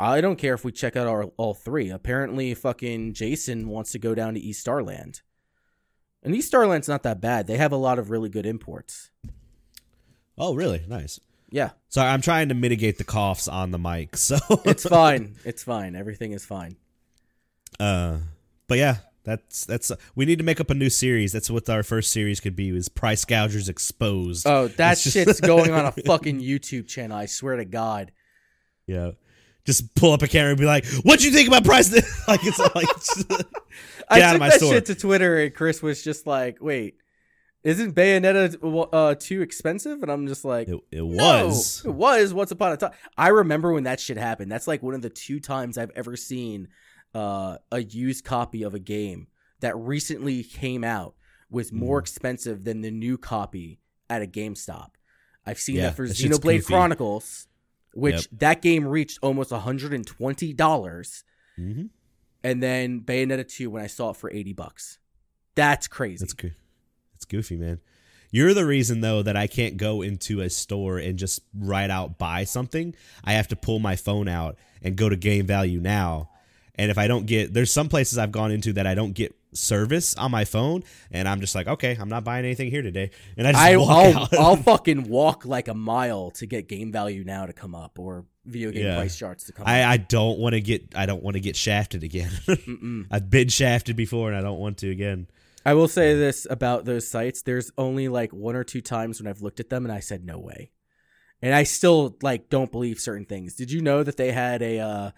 I 0.00 0.20
don't 0.20 0.36
care 0.36 0.54
if 0.54 0.64
we 0.64 0.72
check 0.72 0.96
out 0.96 1.06
our, 1.06 1.24
all 1.36 1.54
three. 1.54 1.88
Apparently, 1.90 2.52
fucking 2.54 3.14
Jason 3.14 3.68
wants 3.68 3.92
to 3.92 3.98
go 3.98 4.14
down 4.14 4.34
to 4.34 4.40
East 4.40 4.60
Starland. 4.60 5.22
And 6.22 6.34
East 6.34 6.48
Starland's 6.48 6.88
not 6.88 7.02
that 7.04 7.20
bad. 7.20 7.46
They 7.46 7.56
have 7.58 7.70
a 7.72 7.76
lot 7.76 7.98
of 7.98 8.10
really 8.10 8.28
good 8.28 8.44
imports. 8.44 9.10
Oh, 10.38 10.54
really? 10.54 10.82
Nice. 10.88 11.20
Yeah, 11.50 11.70
Sorry, 11.88 12.10
I'm 12.10 12.20
trying 12.20 12.50
to 12.50 12.54
mitigate 12.54 12.98
the 12.98 13.04
coughs 13.04 13.48
on 13.48 13.70
the 13.70 13.78
mic. 13.78 14.16
So 14.16 14.36
it's 14.66 14.84
fine. 14.86 15.36
It's 15.44 15.62
fine. 15.64 15.96
Everything 15.96 16.32
is 16.32 16.44
fine. 16.44 16.76
Uh, 17.80 18.18
but 18.66 18.76
yeah, 18.78 18.96
that's 19.24 19.64
that's. 19.64 19.90
we 20.14 20.26
need 20.26 20.38
to 20.38 20.44
make 20.44 20.60
up 20.60 20.68
a 20.68 20.74
new 20.74 20.90
series. 20.90 21.32
That's 21.32 21.50
what 21.50 21.68
our 21.70 21.82
first 21.82 22.12
series 22.12 22.40
could 22.40 22.54
be: 22.54 22.68
is 22.76 22.88
price 22.90 23.24
gougers 23.24 23.68
exposed. 23.70 24.46
Oh, 24.46 24.68
that 24.68 24.98
just- 24.98 25.12
shit's 25.14 25.40
going 25.40 25.70
on 25.70 25.86
a 25.86 25.92
fucking 26.06 26.40
YouTube 26.40 26.86
channel. 26.86 27.16
I 27.16 27.24
swear 27.26 27.56
to 27.56 27.64
God. 27.64 28.12
yeah. 28.86 29.12
Just 29.64 29.94
pull 29.94 30.12
up 30.12 30.22
a 30.22 30.28
camera 30.28 30.50
and 30.50 30.58
be 30.58 30.64
like, 30.64 30.86
"What 31.02 31.18
do 31.18 31.26
you 31.26 31.30
think 31.30 31.46
about 31.48 31.62
price?" 31.64 31.92
like 32.28 32.40
it's 32.42 32.58
like, 32.58 32.88
I 34.08 34.18
Get 34.18 34.22
out 34.22 34.32
took 34.32 34.34
of 34.34 34.40
my 34.40 34.48
that 34.48 34.58
store. 34.58 34.72
shit 34.72 34.86
to 34.86 34.94
Twitter, 34.94 35.42
and 35.42 35.54
Chris 35.54 35.82
was 35.82 36.02
just 36.02 36.26
like, 36.26 36.56
"Wait, 36.62 36.96
isn't 37.64 37.94
Bayonetta 37.94 38.88
uh, 38.92 39.14
too 39.14 39.42
expensive?" 39.42 40.02
And 40.02 40.10
I'm 40.10 40.26
just 40.26 40.44
like, 40.44 40.68
it, 40.68 40.80
it 40.90 41.02
No, 41.04 41.46
was. 41.46 41.82
it 41.84 41.90
was 41.90 42.32
once 42.34 42.50
upon 42.50 42.72
a 42.72 42.76
time. 42.76 42.92
I 43.16 43.28
remember 43.28 43.72
when 43.72 43.84
that 43.84 44.00
shit 44.00 44.16
happened. 44.16 44.50
That's 44.50 44.66
like 44.66 44.82
one 44.82 44.94
of 44.94 45.02
the 45.02 45.10
two 45.10 45.40
times 45.40 45.76
I've 45.78 45.92
ever 45.96 46.16
seen 46.16 46.68
uh, 47.14 47.56
a 47.72 47.80
used 47.82 48.24
copy 48.24 48.62
of 48.62 48.74
a 48.74 48.78
game 48.78 49.28
that 49.60 49.74
recently 49.76 50.42
came 50.44 50.84
out 50.84 51.14
was 51.50 51.72
more 51.72 51.98
Mhm. 51.98 52.02
expensive 52.02 52.64
than 52.64 52.82
the 52.82 52.90
new 52.90 53.16
copy 53.16 53.80
at 54.10 54.20
a 54.22 54.26
GameStop. 54.26 54.90
I've 55.46 55.58
seen 55.58 55.76
Yeah, 55.76 55.84
that 55.84 55.96
for 55.96 56.06
Xenoblade. 56.06 56.66
Chronicles, 56.66 57.48
which 57.94 58.14
Yep. 58.30 58.40
that 58.40 58.62
game 58.62 58.86
reached 58.86 59.18
almost 59.22 59.50
$120, 59.50 61.24
hmm 61.56 61.86
and 62.44 62.62
then 62.62 63.00
Bayonetta 63.00 63.48
2 63.48 63.68
when 63.70 63.82
I 63.82 63.88
saw 63.88 64.10
it 64.10 64.16
for 64.16 64.30
80 64.30 64.52
bucks. 64.52 64.98
That's 65.56 65.88
crazy. 65.88 66.18
That's 66.20 66.34
good. 66.34 66.54
It's 67.18 67.24
goofy, 67.24 67.56
man. 67.56 67.80
You're 68.30 68.54
the 68.54 68.64
reason 68.64 69.00
though 69.00 69.22
that 69.22 69.36
I 69.36 69.48
can't 69.48 69.76
go 69.76 70.02
into 70.02 70.40
a 70.40 70.48
store 70.48 70.98
and 70.98 71.18
just 71.18 71.40
right 71.52 71.90
out 71.90 72.16
buy 72.16 72.44
something. 72.44 72.94
I 73.24 73.32
have 73.32 73.48
to 73.48 73.56
pull 73.56 73.80
my 73.80 73.96
phone 73.96 74.28
out 74.28 74.56
and 74.82 74.94
go 74.94 75.08
to 75.08 75.16
Game 75.16 75.44
Value 75.46 75.80
now. 75.80 76.30
And 76.76 76.92
if 76.92 76.98
I 76.98 77.08
don't 77.08 77.26
get 77.26 77.52
there's 77.52 77.72
some 77.72 77.88
places 77.88 78.18
I've 78.18 78.30
gone 78.30 78.52
into 78.52 78.72
that 78.74 78.86
I 78.86 78.94
don't 78.94 79.14
get 79.14 79.34
service 79.52 80.14
on 80.14 80.30
my 80.30 80.44
phone 80.44 80.84
and 81.10 81.26
I'm 81.26 81.40
just 81.40 81.56
like, 81.56 81.66
okay, 81.66 81.96
I'm 81.98 82.08
not 82.08 82.22
buying 82.22 82.44
anything 82.44 82.70
here 82.70 82.82
today. 82.82 83.10
And 83.36 83.48
I 83.48 83.52
just 83.52 83.64
I, 83.64 83.76
walk 83.78 83.88
I'll, 83.90 84.22
out. 84.22 84.34
I'll 84.34 84.56
fucking 84.62 85.08
walk 85.08 85.44
like 85.44 85.66
a 85.66 85.74
mile 85.74 86.30
to 86.32 86.46
get 86.46 86.68
game 86.68 86.92
value 86.92 87.24
now 87.24 87.46
to 87.46 87.52
come 87.52 87.74
up 87.74 87.98
or 87.98 88.26
video 88.44 88.70
game 88.70 88.84
Yeah. 88.84 88.94
price 88.96 89.16
charts 89.18 89.44
to 89.46 89.52
come 89.52 89.66
I, 89.66 89.82
up. 89.82 89.90
I 89.90 89.96
don't 89.96 90.38
want 90.38 90.52
to 90.52 90.60
get 90.60 90.94
I 90.94 91.06
don't 91.06 91.24
want 91.24 91.34
to 91.34 91.40
get 91.40 91.56
shafted 91.56 92.04
again. 92.04 92.30
I've 93.10 93.28
been 93.28 93.48
shafted 93.48 93.96
before 93.96 94.28
and 94.28 94.36
I 94.36 94.42
don't 94.42 94.60
want 94.60 94.76
to 94.78 94.90
again. 94.90 95.26
I 95.68 95.74
will 95.74 95.86
say 95.86 96.14
this 96.14 96.46
about 96.48 96.86
those 96.86 97.06
sites. 97.06 97.42
There's 97.42 97.70
only 97.76 98.08
like 98.08 98.32
one 98.32 98.56
or 98.56 98.64
two 98.64 98.80
times 98.80 99.20
when 99.20 99.28
I've 99.28 99.42
looked 99.42 99.60
at 99.60 99.68
them 99.68 99.84
and 99.84 99.92
I 99.92 100.00
said 100.00 100.24
no 100.24 100.38
way. 100.38 100.70
And 101.42 101.54
I 101.54 101.64
still 101.64 102.16
like 102.22 102.48
don't 102.48 102.72
believe 102.72 102.98
certain 102.98 103.26
things. 103.26 103.54
Did 103.54 103.70
you 103.70 103.82
know 103.82 104.02
that 104.02 104.16
they 104.16 104.32
had 104.32 104.62
a 104.62 104.78
uh 104.78 105.10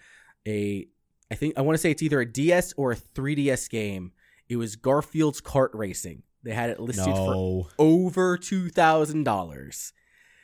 a 0.45 0.87
I 1.31 1.35
think 1.35 1.57
I 1.57 1.61
want 1.61 1.75
to 1.75 1.81
say 1.81 1.89
it's 1.91 2.03
either 2.03 2.19
a 2.19 2.25
DS 2.29 2.73
or 2.75 2.91
a 2.91 2.97
3DS 2.97 3.69
game. 3.69 4.11
It 4.49 4.57
was 4.57 4.75
Garfield's 4.75 5.39
Kart 5.39 5.69
Racing. 5.73 6.23
They 6.43 6.51
had 6.51 6.69
it 6.69 6.81
listed 6.81 7.15
for 7.15 7.67
over 7.79 8.37
two 8.37 8.67
thousand 8.67 9.23
dollars. 9.23 9.93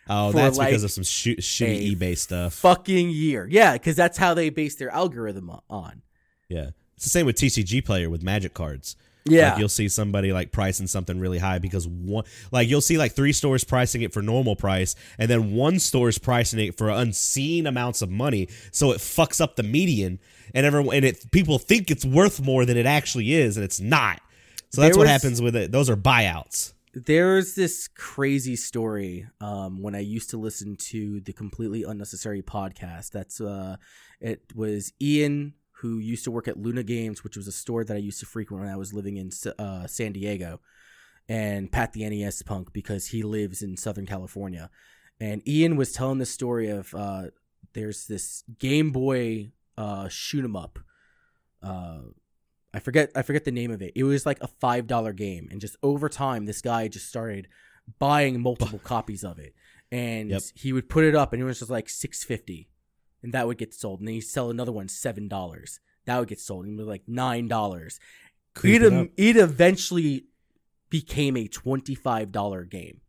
Oh, 0.09 0.31
that's 0.31 0.57
like, 0.57 0.69
because 0.69 0.85
of 0.85 0.91
some 0.91 1.03
sh- 1.03 1.41
shitty 1.41 1.97
eBay 1.97 2.17
stuff. 2.17 2.53
fucking 2.53 3.09
year. 3.09 3.45
Yeah, 3.51 3.73
because 3.73 3.97
that's 3.97 4.17
how 4.17 4.33
they 4.33 4.49
base 4.49 4.75
their 4.75 4.89
algorithm 4.89 5.51
on. 5.69 6.01
Yeah. 6.47 6.69
It's 6.95 7.03
the 7.03 7.09
same 7.09 7.25
with 7.25 7.35
TCG 7.35 7.83
Player 7.85 8.09
with 8.09 8.23
Magic 8.23 8.53
cards. 8.53 8.95
Yeah, 9.29 9.51
Like 9.51 9.59
you'll 9.59 9.69
see 9.69 9.89
somebody 9.89 10.31
like 10.31 10.51
pricing 10.51 10.87
something 10.87 11.19
really 11.19 11.39
high 11.39 11.59
because 11.59 11.87
one 11.87 12.25
like 12.51 12.67
you'll 12.67 12.81
see 12.81 12.97
like 12.97 13.13
three 13.13 13.33
stores 13.33 13.63
pricing 13.63 14.01
it 14.01 14.13
for 14.13 14.21
normal 14.21 14.55
price 14.55 14.95
and 15.17 15.29
then 15.29 15.53
one 15.53 15.79
store 15.79 16.09
is 16.09 16.17
pricing 16.17 16.59
it 16.59 16.77
for 16.77 16.89
unseen 16.89 17.67
amounts 17.67 18.01
of 18.01 18.09
money 18.09 18.47
so 18.71 18.91
it 18.91 18.97
fucks 18.97 19.41
up 19.41 19.55
the 19.55 19.63
median 19.63 20.19
and 20.53 20.65
everyone 20.65 20.95
and 20.95 21.05
it 21.05 21.31
people 21.31 21.59
think 21.59 21.91
it's 21.91 22.05
worth 22.05 22.41
more 22.41 22.65
than 22.65 22.77
it 22.77 22.85
actually 22.85 23.33
is 23.33 23.57
and 23.57 23.63
it's 23.63 23.79
not. 23.79 24.21
So 24.69 24.81
that's 24.81 24.95
There 24.95 25.01
what 25.01 25.07
happens 25.07 25.41
with 25.41 25.55
it. 25.55 25.71
Those 25.71 25.89
are 25.89 25.95
buyouts. 25.95 26.73
there's 26.93 27.55
this 27.55 27.87
crazy 27.87 28.55
story 28.55 29.27
um, 29.39 29.81
when 29.81 29.95
I 29.95 29.99
used 29.99 30.31
to 30.31 30.37
listen 30.37 30.75
to 30.77 31.19
the 31.21 31.33
completely 31.33 31.83
unnecessary 31.83 32.41
podcast. 32.41 33.11
That's 33.11 33.39
uh, 33.39 33.77
it 34.19 34.41
was 34.55 34.93
Ian 35.01 35.53
who 35.81 35.99
used 35.99 36.23
to 36.23 36.31
work 36.31 36.47
at 36.47 36.57
Luna 36.57 36.83
Games, 36.83 37.23
which 37.23 37.37
was 37.37 37.47
a 37.47 37.51
store 37.51 37.83
that 37.83 37.95
I 37.95 37.99
used 37.99 38.19
to 38.21 38.25
frequent 38.25 38.61
when 38.61 38.71
I 38.71 38.77
was 38.77 38.93
living 38.93 39.17
in 39.17 39.29
uh, 39.59 39.85
San 39.87 40.11
Diego, 40.13 40.59
and 41.29 41.71
Pat 41.71 41.93
the 41.93 42.07
NES 42.09 42.41
Punk 42.43 42.73
because 42.73 43.07
he 43.07 43.21
lives 43.23 43.61
in 43.61 43.77
Southern 43.77 44.05
California. 44.05 44.69
And 45.19 45.47
Ian 45.47 45.75
was 45.75 45.91
telling 45.93 46.17
the 46.19 46.25
story 46.25 46.69
of 46.69 46.93
uh, 46.95 47.23
there's 47.73 48.07
this 48.07 48.43
Game 48.59 48.91
Boy 48.91 49.51
uh, 49.77 50.07
shoot 50.09 50.43
'em 50.43 50.55
up. 50.55 50.79
Uh, 51.61 51.99
I 52.73 52.79
forget 52.79 53.11
I 53.15 53.21
forget 53.21 53.45
the 53.45 53.51
name 53.51 53.71
of 53.71 53.81
it. 53.81 53.93
It 53.95 54.03
was 54.03 54.25
like 54.25 54.39
a 54.41 54.47
five 54.47 54.87
dollar 54.87 55.13
game, 55.13 55.47
and 55.51 55.59
just 55.61 55.75
over 55.83 56.09
time, 56.09 56.45
this 56.45 56.61
guy 56.61 56.87
just 56.87 57.07
started 57.07 57.47
buying 57.99 58.41
multiple 58.41 58.79
copies 58.83 59.23
of 59.23 59.39
it, 59.39 59.53
and 59.91 60.29
Yep. 60.31 60.41
he 60.55 60.73
would 60.73 60.89
put 60.89 61.03
it 61.03 61.15
up, 61.15 61.33
and 61.33 61.41
it 61.41 61.45
was 61.45 61.59
just 61.59 61.71
like 61.71 61.89
six 61.89 62.23
fifty, 62.23 62.69
and 63.23 63.33
that 63.33 63.47
would 63.47 63.57
get 63.57 63.73
sold, 63.73 63.99
and 63.99 64.07
then 64.07 64.15
he'd 64.15 64.21
sell 64.21 64.49
another 64.49 64.71
one 64.71 64.87
seven 64.87 65.27
dollars. 65.27 65.79
That 66.05 66.19
would 66.19 66.29
get 66.29 66.39
sold, 66.39 66.65
and 66.65 66.79
it 66.79 66.83
like 66.85 67.03
nine 67.07 67.47
dollars. 67.47 67.99
It, 68.63 68.81
up. 68.91 69.09
it 69.17 69.37
eventually 69.37 70.25
became 70.89 71.37
a 71.37 71.47
twenty 71.47 71.93
five 71.95 72.31
dollar 72.31 72.63
game, 72.63 73.01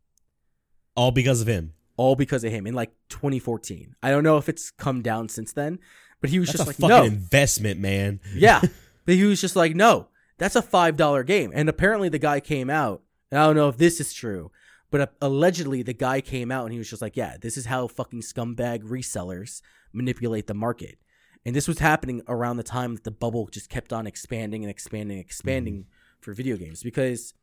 All 0.95 1.11
because 1.11 1.41
of 1.41 1.47
him. 1.47 1.73
all 1.97 2.15
because 2.15 2.43
of 2.43 2.51
him 2.51 2.67
in 2.67 2.73
like 2.75 2.91
twenty 3.09 3.39
fourteen. 3.39 3.95
I 4.03 4.11
don't 4.11 4.23
know 4.23 4.37
if 4.37 4.47
it's 4.49 4.69
come 4.69 5.01
down 5.01 5.29
since 5.29 5.53
then, 5.53 5.79
but 6.21 6.29
he 6.29 6.39
was 6.39 6.49
That's 6.49 6.65
just 6.65 6.67
a 6.67 6.69
like, 6.69 6.75
fucking 6.77 6.89
no, 6.89 7.03
investment, 7.03 7.79
man. 7.79 8.19
Yeah. 8.33 8.61
but 9.05 9.15
he 9.15 9.23
was 9.23 9.41
just 9.41 9.55
like, 9.55 9.75
no, 9.75 10.07
that's 10.37 10.55
a 10.55 10.61
$5 10.61 11.25
game. 11.25 11.51
And 11.53 11.69
apparently 11.69 12.09
the 12.09 12.19
guy 12.19 12.39
came 12.39 12.69
out, 12.69 13.01
and 13.31 13.39
I 13.39 13.45
don't 13.45 13.55
know 13.55 13.69
if 13.69 13.77
this 13.77 13.99
is 13.99 14.13
true, 14.13 14.51
but 14.91 15.13
allegedly 15.21 15.81
the 15.81 15.93
guy 15.93 16.21
came 16.21 16.51
out 16.51 16.65
and 16.65 16.73
he 16.73 16.77
was 16.77 16.89
just 16.89 17.01
like, 17.01 17.15
yeah, 17.15 17.37
this 17.39 17.57
is 17.57 17.65
how 17.65 17.87
fucking 17.87 18.21
scumbag 18.21 18.83
resellers 18.83 19.61
manipulate 19.93 20.47
the 20.47 20.53
market. 20.53 20.97
And 21.45 21.55
this 21.55 21.67
was 21.67 21.79
happening 21.79 22.21
around 22.27 22.57
the 22.57 22.63
time 22.63 22.95
that 22.95 23.03
the 23.03 23.11
bubble 23.11 23.47
just 23.47 23.69
kept 23.69 23.93
on 23.93 24.05
expanding 24.05 24.63
and 24.63 24.69
expanding 24.69 25.17
and 25.17 25.25
expanding 25.25 25.73
mm-hmm. 25.73 26.21
for 26.21 26.33
video 26.33 26.57
games 26.57 26.83
because 26.83 27.33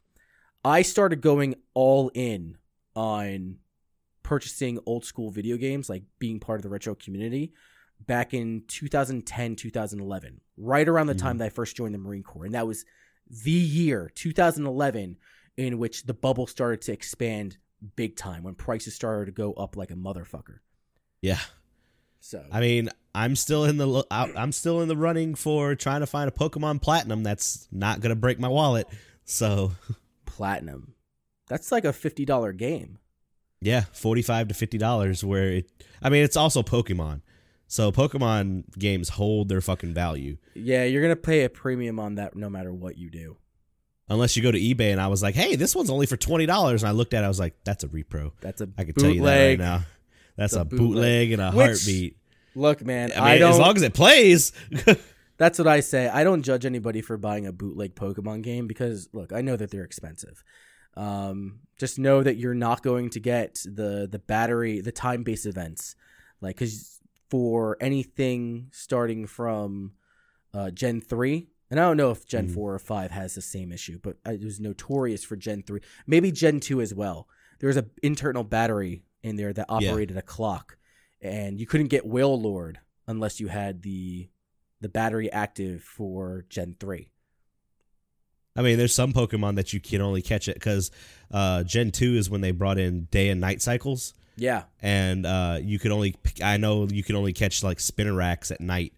I 0.64 0.82
started 0.82 1.20
going 1.20 1.54
all 1.74 2.10
in 2.14 2.58
on 2.94 3.56
purchasing 4.22 4.78
old 4.86 5.04
school 5.04 5.30
video 5.30 5.56
games, 5.56 5.88
like 5.88 6.02
being 6.18 6.40
part 6.40 6.58
of 6.58 6.62
the 6.62 6.68
retro 6.68 6.94
community 6.94 7.52
back 8.04 8.34
in 8.34 8.64
2010, 8.68 9.56
2011, 9.56 10.40
right 10.56 10.88
around 10.88 11.06
the 11.06 11.14
mm-hmm. 11.14 11.26
time 11.26 11.38
that 11.38 11.46
I 11.46 11.50
first 11.50 11.76
joined 11.76 11.94
the 11.94 11.98
Marine 11.98 12.22
Corps. 12.22 12.44
And 12.44 12.54
that 12.54 12.66
was 12.66 12.84
the 13.30 13.50
year, 13.50 14.10
2011, 14.14 15.16
in 15.56 15.78
which 15.78 16.04
the 16.04 16.14
bubble 16.14 16.46
started 16.46 16.82
to 16.82 16.92
expand 16.92 17.56
big 17.94 18.16
time 18.16 18.42
when 18.42 18.54
prices 18.54 18.94
started 18.94 19.26
to 19.26 19.32
go 19.32 19.52
up 19.54 19.76
like 19.76 19.90
a 19.90 19.94
motherfucker. 19.94 20.58
Yeah. 21.20 21.40
So, 22.26 22.44
I 22.50 22.58
mean, 22.58 22.90
I'm 23.14 23.36
still 23.36 23.64
in 23.64 23.76
the 23.76 24.04
I'm 24.10 24.50
still 24.50 24.80
in 24.80 24.88
the 24.88 24.96
running 24.96 25.36
for 25.36 25.76
trying 25.76 26.00
to 26.00 26.08
find 26.08 26.28
a 26.28 26.32
Pokemon 26.32 26.82
Platinum 26.82 27.22
that's 27.22 27.68
not 27.70 28.00
gonna 28.00 28.16
break 28.16 28.40
my 28.40 28.48
wallet. 28.48 28.88
So 29.24 29.72
platinum. 30.24 30.94
That's 31.48 31.70
like 31.70 31.84
a 31.84 31.92
$50 31.92 32.56
game. 32.56 32.98
yeah, 33.60 33.84
forty 33.92 34.22
five 34.22 34.48
to 34.48 34.54
fifty 34.54 34.76
dollars. 34.76 35.22
Where 35.22 35.50
it, 35.50 35.70
I 36.02 36.08
mean, 36.10 36.24
it's 36.24 36.36
also 36.36 36.64
Pokemon. 36.64 37.20
So 37.68 37.92
Pokemon 37.92 38.76
games 38.76 39.10
hold 39.10 39.48
their 39.48 39.60
fucking 39.60 39.94
value. 39.94 40.38
Yeah, 40.54 40.82
you're 40.82 41.02
going 41.02 41.14
to 41.14 41.20
pay 41.20 41.44
a 41.44 41.48
premium 41.48 42.00
on 42.00 42.16
that 42.16 42.34
no 42.34 42.48
matter 42.48 42.72
what 42.72 42.96
you 42.98 43.08
do. 43.10 43.36
Unless 44.08 44.36
you 44.36 44.42
go 44.42 44.52
to 44.52 44.58
eBay 44.58 44.92
and 44.92 45.00
I 45.00 45.08
was 45.08 45.20
like, 45.22 45.34
hey, 45.34 45.56
this 45.56 45.74
one's 45.74 45.90
only 45.90 46.06
for 46.06 46.16
twenty 46.16 46.46
dollars, 46.46 46.82
and 46.82 46.88
I 46.88 46.92
looked 46.92 47.14
at 47.14 47.22
it, 47.22 47.26
I 47.26 47.28
was 47.28 47.40
like, 47.40 47.54
that's 47.64 47.84
a 47.84 47.88
repro. 47.88 48.32
That's 48.40 48.60
a 48.60 48.68
I 48.76 48.84
can 48.84 48.94
tell 48.94 49.10
you 49.10 49.22
that 49.22 49.46
right 49.48 49.58
now. 49.58 49.82
That's 50.36 50.54
a 50.54 50.60
a 50.60 50.64
bootleg 50.64 51.32
and 51.32 51.42
a 51.42 51.50
Which- 51.52 51.66
heartbeat. 51.66 52.16
Look, 52.54 52.82
man, 52.84 53.12
I 53.12 53.32
I, 53.34 53.38
don't. 53.38 53.52
as 53.52 53.58
long 53.58 53.76
as 53.76 53.82
it 53.82 53.92
plays. 53.92 54.50
That's 55.38 55.58
what 55.58 55.68
I 55.68 55.80
say. 55.80 56.08
I 56.08 56.24
don't 56.24 56.42
judge 56.42 56.64
anybody 56.64 57.02
for 57.02 57.18
buying 57.18 57.46
a 57.46 57.52
bootleg 57.52 57.94
Pokemon 57.94 58.40
game 58.42 58.66
because 58.66 59.10
look, 59.12 59.30
I 59.32 59.42
know 59.42 59.56
that 59.56 59.70
they're 59.70 59.84
expensive. 59.84 60.42
Um, 60.96 61.60
just 61.76 61.98
know 61.98 62.22
that 62.22 62.36
you're 62.38 62.54
not 62.54 62.82
going 62.82 63.10
to 63.10 63.20
get 63.20 63.56
the 63.66 64.08
the 64.10 64.18
battery, 64.18 64.80
the 64.80 64.92
time 64.92 65.22
based 65.22 65.44
events, 65.44 65.94
like 66.40 66.56
because 66.56 66.98
for 67.28 67.76
anything 67.80 68.68
starting 68.72 69.26
from 69.26 69.92
uh, 70.54 70.70
Gen 70.70 71.02
three, 71.02 71.48
and 71.70 71.78
I 71.78 71.82
don't 71.82 71.98
know 71.98 72.10
if 72.12 72.24
Gen 72.26 72.48
Mhm. 72.48 72.54
four 72.54 72.72
or 72.72 72.78
five 72.78 73.10
has 73.10 73.34
the 73.34 73.42
same 73.42 73.72
issue, 73.72 73.98
but 74.02 74.16
it 74.24 74.42
was 74.42 74.58
notorious 74.60 75.22
for 75.24 75.36
Gen 75.36 75.62
three, 75.62 75.80
maybe 76.06 76.32
Gen 76.32 76.60
two 76.60 76.80
as 76.80 76.94
well. 76.94 77.28
There 77.58 77.68
was 77.68 77.76
an 77.76 77.90
internal 78.02 78.44
battery 78.44 79.02
in 79.26 79.36
there 79.36 79.52
that 79.52 79.66
Yeah. 79.68 79.90
operated 79.90 80.16
a 80.16 80.22
clock, 80.22 80.78
and 81.20 81.58
you 81.60 81.66
couldn't 81.66 81.88
get 81.88 82.04
Wailord 82.04 82.76
unless 83.06 83.40
you 83.40 83.48
had 83.48 83.82
the 83.82 84.28
the 84.80 84.88
battery 84.90 85.32
active 85.32 85.82
for 85.82 86.44
Gen 86.50 86.76
3. 86.78 87.10
I 88.54 88.62
mean, 88.62 88.76
there's 88.78 88.94
some 88.94 89.12
Pokemon 89.12 89.56
that 89.56 89.72
you 89.72 89.80
can 89.80 90.00
only 90.02 90.20
catch 90.22 90.48
it 90.48 90.54
because 90.54 90.90
uh, 91.30 91.62
Gen 91.64 91.90
two 91.90 92.14
is 92.14 92.28
when 92.30 92.42
they 92.42 92.50
brought 92.52 92.78
in 92.78 93.04
day 93.10 93.28
and 93.30 93.40
night 93.40 93.62
cycles, 93.62 94.12
Yeah. 94.36 94.64
and 94.80 95.24
uh, 95.26 95.58
you 95.62 95.78
could 95.78 95.92
only 95.92 96.14
I 96.42 96.56
know 96.58 96.86
you 96.86 97.02
can 97.02 97.16
only 97.16 97.32
catch 97.32 97.62
like 97.64 97.78
Spinaraks 97.78 98.50
at 98.50 98.60
night. 98.60 98.92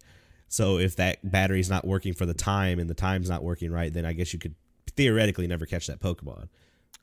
So 0.48 0.78
if 0.78 0.96
that 0.96 1.18
battery's 1.30 1.70
not 1.70 1.86
working 1.86 2.12
for 2.14 2.26
the 2.26 2.34
time 2.34 2.78
and 2.78 2.88
the 2.90 2.94
time's 2.94 3.28
not 3.28 3.42
working 3.44 3.70
right, 3.70 3.92
then 3.92 4.04
I 4.04 4.12
guess 4.14 4.32
you 4.32 4.38
could 4.38 4.54
theoretically 4.96 5.46
never 5.46 5.64
catch 5.66 5.86
that 5.86 6.00
Pokemon. 6.00 6.48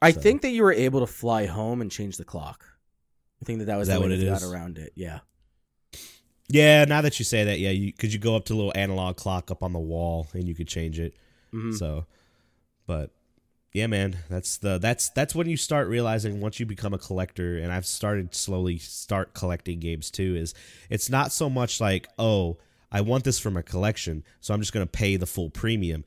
I 0.02 0.12
So- 0.12 0.20
think 0.22 0.42
that 0.42 0.50
you 0.52 0.64
were 0.64 0.74
able 0.74 1.00
to 1.00 1.08
fly 1.08 1.46
home 1.46 1.82
and 1.82 1.90
change 1.92 2.18
the 2.18 2.26
clock. 2.26 2.66
I 3.42 3.46
think 3.46 3.60
that 3.60 3.66
that 3.66 3.78
was 3.78 3.88
that 3.88 4.00
way 4.00 4.08
what 4.10 4.12
it 4.12 4.26
got 4.26 4.42
is? 4.42 4.52
around 4.52 4.78
it. 4.78 4.94
Yeah. 4.96 5.20
Yeah, 6.48 6.86
now 6.86 7.02
that 7.02 7.18
you 7.18 7.26
say 7.26 7.44
that, 7.46 7.60
yeah, 7.60 7.72
you 7.72 7.92
because 7.92 8.14
you 8.14 8.20
go 8.20 8.36
up 8.36 8.46
to 8.46 8.54
a 8.54 8.56
little 8.56 8.74
analog 8.76 9.18
clock 9.18 9.50
up 9.50 9.64
on 9.64 9.74
the 9.74 9.80
wall 9.80 10.28
and 10.34 10.48
you 10.48 10.54
could 10.54 10.68
change 10.68 11.00
it. 11.00 11.16
Mhm. 11.54 11.76
So, 11.76 12.06
but 12.86 13.12
yeah, 13.74 13.88
man, 13.88 14.18
that's 14.30 14.58
the 14.58 14.78
that's 14.78 15.10
that's 15.10 15.34
when 15.34 15.50
you 15.50 15.58
start 15.58 15.88
realizing 15.88 16.40
once 16.40 16.60
you 16.60 16.66
become 16.68 16.94
a 16.94 17.00
collector, 17.00 17.58
and 17.58 17.72
I've 17.72 17.86
started 17.88 18.36
slowly 18.36 18.78
start 18.78 19.34
collecting 19.34 19.80
games 19.80 20.12
too. 20.12 20.36
Is 20.36 20.54
it's 20.90 21.10
not 21.10 21.32
so 21.32 21.50
much 21.50 21.82
like 21.82 22.08
oh 22.20 22.58
I 22.92 23.02
want 23.02 23.24
this 23.24 23.40
for 23.40 23.50
my 23.50 23.64
collection, 23.64 24.24
so 24.40 24.54
I'm 24.54 24.62
just 24.62 24.72
gonna 24.72 24.86
pay 24.86 25.18
the 25.18 25.26
full 25.26 25.50
premium. 25.50 26.06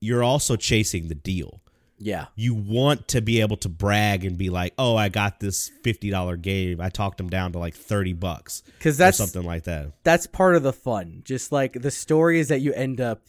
You're 0.00 0.24
also 0.24 0.56
chasing 0.56 1.06
the 1.06 1.14
deal. 1.14 1.60
Yeah. 2.00 2.26
You 2.36 2.54
want 2.54 3.08
to 3.08 3.20
be 3.20 3.40
able 3.40 3.56
to 3.58 3.68
brag 3.68 4.24
and 4.24 4.38
be 4.38 4.50
like, 4.50 4.72
oh, 4.78 4.96
I 4.96 5.08
got 5.08 5.40
this 5.40 5.68
fifty 5.82 6.10
dollar 6.10 6.36
game. 6.36 6.80
I 6.80 6.88
talked 6.90 7.18
them 7.18 7.28
down 7.28 7.52
to 7.52 7.58
like 7.58 7.74
thirty 7.74 8.12
bucks 8.12 8.62
Cuz 8.80 8.96
or 8.96 8.98
that's 8.98 9.18
something 9.18 9.42
like 9.42 9.64
that. 9.64 9.92
that's 10.04 10.26
part 10.26 10.54
of 10.56 10.62
the 10.62 10.72
fun. 10.72 11.22
Just 11.24 11.50
like 11.52 11.72
the 11.72 11.90
stories 11.90 12.48
that 12.48 12.60
you 12.60 12.72
end 12.72 13.00
up 13.00 13.22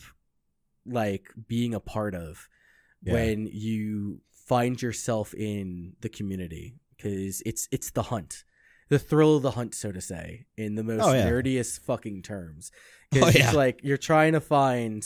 like 0.86 1.30
being 1.48 1.74
a 1.74 1.80
part 1.80 2.16
of 2.16 2.48
Yeah. 3.04 3.14
when 3.14 3.48
you 3.52 4.22
find 4.48 4.82
yourself 4.82 5.34
in 5.34 5.94
the 6.02 6.10
community 6.10 6.76
cuz 7.02 7.42
it's 7.46 7.68
it's 7.72 7.92
the 7.92 8.04
hunt. 8.04 8.44
The 8.90 9.00
thrill 9.00 9.36
of 9.38 9.44
the 9.44 9.52
hunt 9.52 9.76
so 9.76 9.92
to 9.92 10.02
say 10.02 10.46
in 10.58 10.76
the 10.76 10.84
most 10.84 11.02
Oh, 11.04 11.14
yeah. 11.14 11.30
nerdiest 11.30 11.80
fucking 11.82 12.22
terms. 12.24 12.72
Oh, 13.16 13.20
Cuz 13.22 13.36
yeah. 13.36 13.46
it's 13.48 13.54
like 13.56 13.80
you're 13.84 13.98
trying 13.98 14.34
to 14.34 14.42
find, 14.42 15.04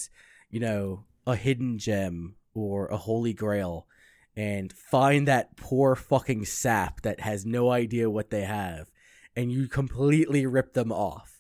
you 0.50 0.60
know, 0.60 1.06
a 1.28 1.36
hidden 1.36 1.78
gem 1.78 2.36
or 2.54 2.88
a 2.88 2.98
holy 2.98 3.34
grail 3.34 3.88
and 4.36 4.72
find 4.74 5.28
that 5.28 5.56
poor 5.58 5.96
fucking 5.96 6.46
sap 6.46 7.02
that 7.02 7.20
has 7.20 7.46
no 7.46 7.72
idea 7.72 8.10
what 8.10 8.30
they 8.30 8.42
have 8.42 8.90
and 9.36 9.52
you 9.52 9.68
completely 9.68 10.46
rip 10.46 10.74
them 10.74 10.92
off. 10.92 11.40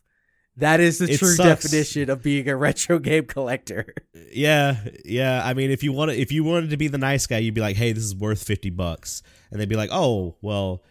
That 0.58 0.80
is 0.80 1.00
the 1.00 1.06
It 1.12 1.18
true 1.18 1.34
sucks. 1.34 1.64
definition 1.64 2.10
of 2.12 2.22
being 2.22 2.48
a 2.48 2.56
retro 2.66 3.00
game 3.00 3.26
collector. 3.26 3.94
Yeah, 4.32 4.78
yeah. 5.04 5.42
I 5.44 5.56
mean, 5.56 5.72
if 5.72 5.82
you 5.84 5.92
want, 5.92 6.12
if 6.12 6.32
you 6.32 6.44
wanted 6.44 6.70
to 6.70 6.78
be 6.78 6.88
the 6.88 7.00
nice 7.00 7.26
guy, 7.26 7.40
you'd 7.40 7.56
be 7.56 7.62
like, 7.62 7.76
"Hey, 7.76 7.92
this 7.92 8.04
is 8.04 8.14
worth 8.16 8.44
fifty 8.44 8.70
bucks," 8.70 9.24
and 9.50 9.60
they'd 9.60 9.70
be 9.70 9.76
like, 9.76 9.90
"Oh, 9.92 10.36
well." 10.42 10.84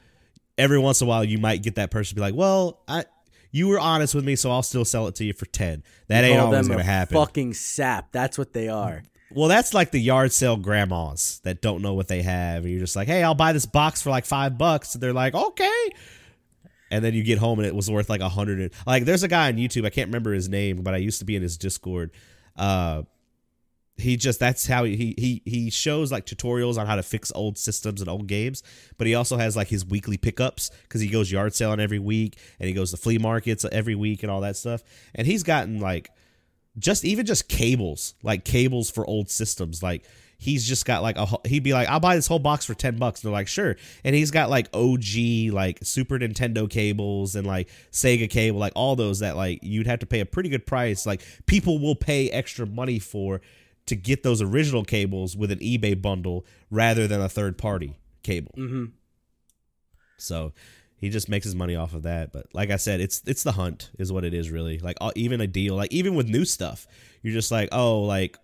Every 0.59 0.79
once 0.79 1.01
in 1.01 1.07
a 1.07 1.09
while, 1.09 1.25
you 1.25 1.39
might 1.39 1.63
get 1.63 1.77
that 1.77 1.91
person 1.91 2.11
to 2.11 2.15
be 2.17 2.21
like, 2.21 2.35
"Well, 2.35 2.83
I, 2.87 3.05
you 3.53 3.69
were 3.69 3.79
honest 3.81 4.15
with 4.15 4.25
me, 4.25 4.37
so 4.37 4.51
I'll 4.51 4.63
still 4.63 4.85
sell 4.85 5.07
it 5.09 5.15
to 5.15 5.25
you 5.25 5.33
for 5.33 5.47
ten. 5.47 5.83
That 6.09 6.25
ain't 6.25 6.39
Call 6.39 6.47
always 6.53 6.69
gonna 6.69 6.83
happen." 6.83 7.17
Fucking 7.17 7.55
sap. 7.55 8.13
That's 8.13 8.37
what 8.37 8.53
they 8.53 8.69
are. 8.69 9.03
Well, 9.35 9.49
that's 9.49 9.75
like 9.75 9.91
the 9.91 10.01
yard 10.01 10.33
sale 10.33 10.57
grandmas 10.57 11.41
that 11.45 11.61
don't 11.61 11.83
know 11.83 11.95
what 11.95 12.09
they 12.09 12.23
have. 12.23 12.63
And 12.63 12.71
you're 12.71 12.81
just 12.81 12.97
like, 12.97 13.09
hey, 13.09 13.23
I'll 13.23 13.35
buy 13.35 13.53
this 13.53 13.67
box 13.67 14.03
for 14.03 14.11
like 14.11 14.25
five 14.25 14.59
bucks. 14.59 14.95
And 14.95 15.03
they're 15.03 15.13
like, 15.13 15.35
okay. 15.35 15.91
And 16.91 17.05
then 17.05 17.15
you 17.15 17.23
get 17.23 17.39
home 17.39 17.59
and 17.59 17.67
it 17.67 17.75
was 17.75 17.91
worth 17.91 18.11
like 18.11 18.21
a 18.21 18.29
hundred. 18.29 18.73
Like, 18.87 19.05
there's 19.05 19.23
a 19.23 19.29
guy 19.29 19.49
on 19.49 19.57
YouTube. 19.57 19.87
I 19.87 19.91
can't 19.91 20.09
remember 20.09 20.33
his 20.33 20.49
name, 20.49 20.83
but 20.83 20.95
I 20.95 20.99
used 20.99 21.19
to 21.21 21.25
be 21.25 21.37
in 21.37 21.43
his 21.43 21.57
Discord. 21.57 22.11
Uh, 22.57 23.03
he 23.97 24.17
just 24.17 24.41
that's 24.41 24.67
how 24.67 24.85
he 24.85 25.15
he 25.19 25.43
he 25.45 25.71
shows 25.71 26.11
like 26.11 26.27
tutorials 26.27 26.79
on 26.79 26.87
how 26.87 26.97
to 26.97 27.03
fix 27.03 27.31
old 27.35 27.59
systems 27.59 28.01
and 28.01 28.09
old 28.09 28.27
games 28.27 28.63
but 28.97 29.07
he 29.07 29.15
also 29.15 29.37
has 29.37 29.55
like 29.55 29.69
his 29.69 29.85
weekly 29.85 30.17
pickups 30.17 30.71
because 30.83 31.01
he 31.01 31.09
goes 31.09 31.31
yard 31.31 31.55
selling 31.55 31.79
every 31.79 31.99
week 31.99 32.39
and 32.59 32.67
he 32.67 32.75
goes 32.75 32.91
to 32.91 32.97
flea 32.97 33.19
markets 33.19 33.65
every 33.71 33.95
week 33.95 34.23
and 34.23 34.33
all 34.33 34.41
that 34.41 34.57
stuff 34.57 34.83
and 35.15 35.27
he's 35.27 35.43
gotten 35.43 35.79
like 35.79 36.11
just 36.79 37.05
even 37.05 37.27
just 37.27 37.49
cables 37.49 38.15
like 38.23 38.45
cables 38.45 38.91
for 38.91 39.07
old 39.07 39.31
systems. 39.31 39.83
Like 39.83 40.05
he's 40.39 40.67
just 40.67 40.85
got 40.85 41.03
like 41.03 41.17
a 41.17 41.27
he'd 41.47 41.63
be 41.63 41.73
like 41.73 41.89
i'll 41.89 42.01
buy 42.01 42.17
this 42.17 42.27
whole 42.27 42.39
box 42.39 42.65
for 42.65 42.75
10 42.75 42.97
bucks. 42.97 43.23
And 43.23 43.29
they're 43.29 43.39
like 43.39 43.49
sure. 43.49 43.77
And 44.05 44.15
he's 44.15 44.31
got 44.31 44.51
like 44.51 44.69
og 44.73 45.05
like 45.53 45.79
super 45.83 46.19
nintendo 46.19 46.69
cables 46.69 47.37
and 47.37 47.47
like 47.47 47.69
sega 47.93 48.29
cable 48.29 48.59
like 48.59 48.73
all 48.75 48.97
those 48.97 49.21
that 49.21 49.37
like 49.37 49.61
you'd 49.63 49.87
have 49.87 50.01
to 50.01 50.07
pay 50.07 50.21
a 50.21 50.27
pretty 50.27 50.49
good 50.49 50.67
price 50.67 51.07
like 51.07 51.23
people 51.47 51.79
will 51.79 51.95
pay 51.95 52.29
extra 52.31 52.67
money 52.67 52.99
for 52.99 53.41
to 53.87 53.97
get 53.97 54.23
those 54.23 54.41
original 54.41 54.85
cables 54.85 55.37
with 55.37 55.51
an 55.51 55.59
ebay 55.59 56.01
bundle 56.01 56.45
rather 56.71 57.07
than 57.07 57.21
a 57.21 57.29
third 57.29 57.59
party 57.59 57.97
cable. 58.23 58.53
Mm-hmm. 58.57 58.85
so 60.17 60.53
he 61.03 61.11
just 61.11 61.29
makes 61.29 61.45
his 61.45 61.57
money 61.57 61.75
off 61.75 61.95
of 61.95 62.05
that. 62.05 62.33
But 62.33 62.47
like 62.55 62.71
I 62.71 62.77
said, 62.77 63.01
it's 63.01 63.21
it's 63.27 63.43
the 63.43 63.51
hunt 63.53 63.91
is 63.99 64.13
what 64.13 64.25
it 64.25 64.33
is 64.33 64.51
really. 64.51 64.79
Like 64.79 64.97
uh, 65.01 65.11
even 65.17 65.41
a 65.41 65.49
deal, 65.49 65.75
like 65.75 65.93
even 65.93 66.15
with 66.15 66.29
new 66.29 66.45
stuff, 66.45 66.87
you're 67.23 67.35
just 67.35 67.51
like, 67.51 67.69
oh, 67.73 68.03
like 68.03 68.39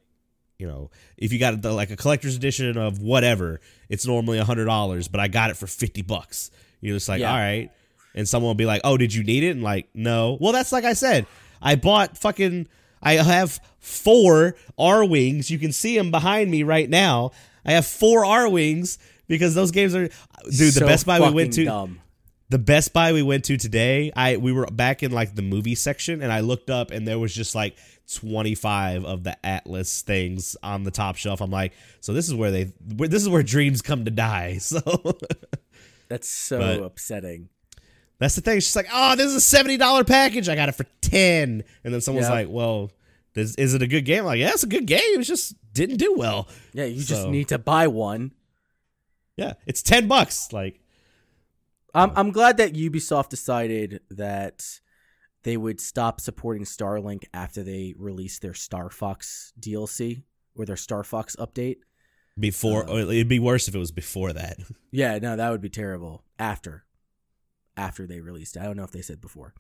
you 0.58 0.66
know, 0.66 0.90
if 1.16 1.32
you 1.32 1.38
got 1.38 1.62
the, 1.62 1.72
like 1.72 1.90
a 1.90 1.96
collector's 1.96 2.34
edition 2.34 2.76
of 2.76 3.00
whatever, 3.00 3.60
it's 3.88 4.04
normally 4.04 4.38
a 4.38 4.44
hundred 4.44 4.64
dollars, 4.64 5.06
but 5.06 5.20
I 5.20 5.28
got 5.28 5.50
it 5.50 5.56
for 5.56 5.68
fifty 5.68 6.02
bucks. 6.02 6.50
You're 6.80 6.96
just 6.96 7.08
like, 7.08 7.20
Yeah. 7.20 7.30
all 7.30 7.38
right. 7.38 7.70
And 8.16 8.28
someone 8.28 8.48
will 8.48 8.54
be 8.56 8.66
like, 8.66 8.80
oh, 8.82 8.96
did 8.96 9.14
you 9.14 9.22
need 9.22 9.44
it? 9.44 9.50
And 9.50 9.62
like, 9.62 9.88
no. 9.94 10.36
Well, 10.40 10.52
that's 10.52 10.72
like 10.72 10.84
I 10.84 10.94
said, 10.94 11.26
I 11.62 11.76
bought 11.76 12.18
fucking. 12.18 12.66
I 13.00 13.12
have 13.12 13.60
four 13.78 14.56
Arwings. 14.76 15.48
You 15.48 15.60
can 15.60 15.70
see 15.70 15.96
them 15.96 16.10
behind 16.10 16.50
me 16.50 16.64
right 16.64 16.90
now. 16.90 17.30
I 17.64 17.72
have 17.72 17.86
four 17.86 18.24
Arwings 18.24 18.98
because 19.28 19.54
those 19.54 19.70
games 19.70 19.94
are, 19.94 20.08
dude. 20.50 20.74
the 20.74 20.80
Best 20.84 21.06
Buy 21.06 21.20
we 21.20 21.30
went 21.30 21.52
to, 21.52 21.64
Dumb. 21.64 22.00
The 22.50 22.58
Best 22.58 22.92
Buy 22.92 23.12
we 23.12 23.22
went 23.22 23.44
to 23.46 23.56
today, 23.56 24.10
I 24.16 24.36
we 24.38 24.52
were 24.52 24.66
back 24.66 25.02
in 25.02 25.12
like 25.12 25.34
the 25.34 25.42
movie 25.42 25.74
section 25.74 26.22
and 26.22 26.32
I 26.32 26.40
looked 26.40 26.70
up 26.70 26.90
and 26.90 27.06
there 27.06 27.18
was 27.18 27.34
just 27.34 27.54
like 27.54 27.76
25 28.14 29.04
of 29.04 29.22
the 29.24 29.36
Atlas 29.46 30.02
things 30.02 30.56
on 30.62 30.84
the 30.84 30.90
top 30.90 31.16
shelf. 31.16 31.40
I'm 31.40 31.50
like, 31.50 31.72
so 32.00 32.12
this 32.14 32.26
is 32.26 32.34
where 32.34 32.50
they 32.50 32.72
this 32.80 33.22
is 33.22 33.28
where 33.28 33.42
dreams 33.42 33.82
come 33.82 34.04
to 34.06 34.10
die. 34.10 34.58
So 34.68 34.80
That's 36.08 36.28
so 36.28 36.58
But- 36.58 36.82
upsetting. 36.82 37.50
that's 38.18 38.34
the 38.34 38.40
thing. 38.40 38.60
She's 38.60 38.74
like, 38.74 38.88
"Oh, 38.90 39.14
this 39.14 39.26
is 39.26 39.36
a 39.52 39.56
$70 39.56 40.06
package. 40.06 40.48
I 40.48 40.54
got 40.54 40.70
it 40.70 40.74
for 40.74 40.86
10." 41.02 41.62
And 41.84 41.94
then 41.94 42.00
someone's 42.00 42.28
Yeah. 42.28 42.32
like, 42.32 42.48
"Well, 42.48 42.90
this, 43.34 43.54
is 43.56 43.74
it 43.74 43.82
a 43.82 43.86
good 43.86 44.06
game?" 44.06 44.20
I'm 44.20 44.24
like, 44.26 44.40
"Yeah, 44.40 44.50
it's 44.52 44.62
a 44.62 44.66
good 44.68 44.86
game. 44.86 45.20
It 45.20 45.24
just 45.24 45.54
didn't 45.74 45.98
do 45.98 46.14
well." 46.16 46.48
Yeah, 46.72 46.86
you 46.86 47.02
just 47.04 47.28
need 47.28 47.48
to 47.48 47.58
buy 47.58 47.88
one. 47.88 48.32
Yeah, 49.36 49.52
it's 49.66 49.82
10 49.82 50.08
bucks. 50.08 50.50
Like, 50.52 50.80
I'm 51.98 52.12
I'm 52.16 52.30
glad 52.30 52.56
that 52.58 52.74
Ubisoft 52.74 53.28
decided 53.28 54.00
that 54.10 54.80
they 55.42 55.56
would 55.56 55.80
stop 55.80 56.20
supporting 56.20 56.64
Starlink 56.64 57.24
after 57.32 57.62
they 57.62 57.94
released 57.98 58.42
their 58.42 58.54
Star 58.54 58.90
Fox 58.90 59.52
DLC 59.58 60.22
or 60.54 60.64
their 60.64 60.76
Star 60.76 61.04
Fox 61.04 61.36
update. 61.36 61.78
before 62.38 62.88
Uh, 62.88 62.96
it'd 62.96 63.28
be 63.28 63.38
worse 63.38 63.68
if 63.68 63.74
it 63.74 63.78
was 63.78 63.92
before 63.92 64.32
that. 64.32 64.58
Yeah, 64.90 65.18
no, 65.18 65.36
that 65.36 65.50
would 65.50 65.60
be 65.60 65.68
terrible. 65.68 66.24
After, 66.38 66.84
after 67.76 68.06
they 68.06 68.20
released, 68.20 68.56
it. 68.56 68.62
I 68.62 68.64
don't 68.64 68.76
know 68.76 68.84
if 68.84 68.90
they 68.90 69.02
said 69.02 69.20
before. 69.20 69.52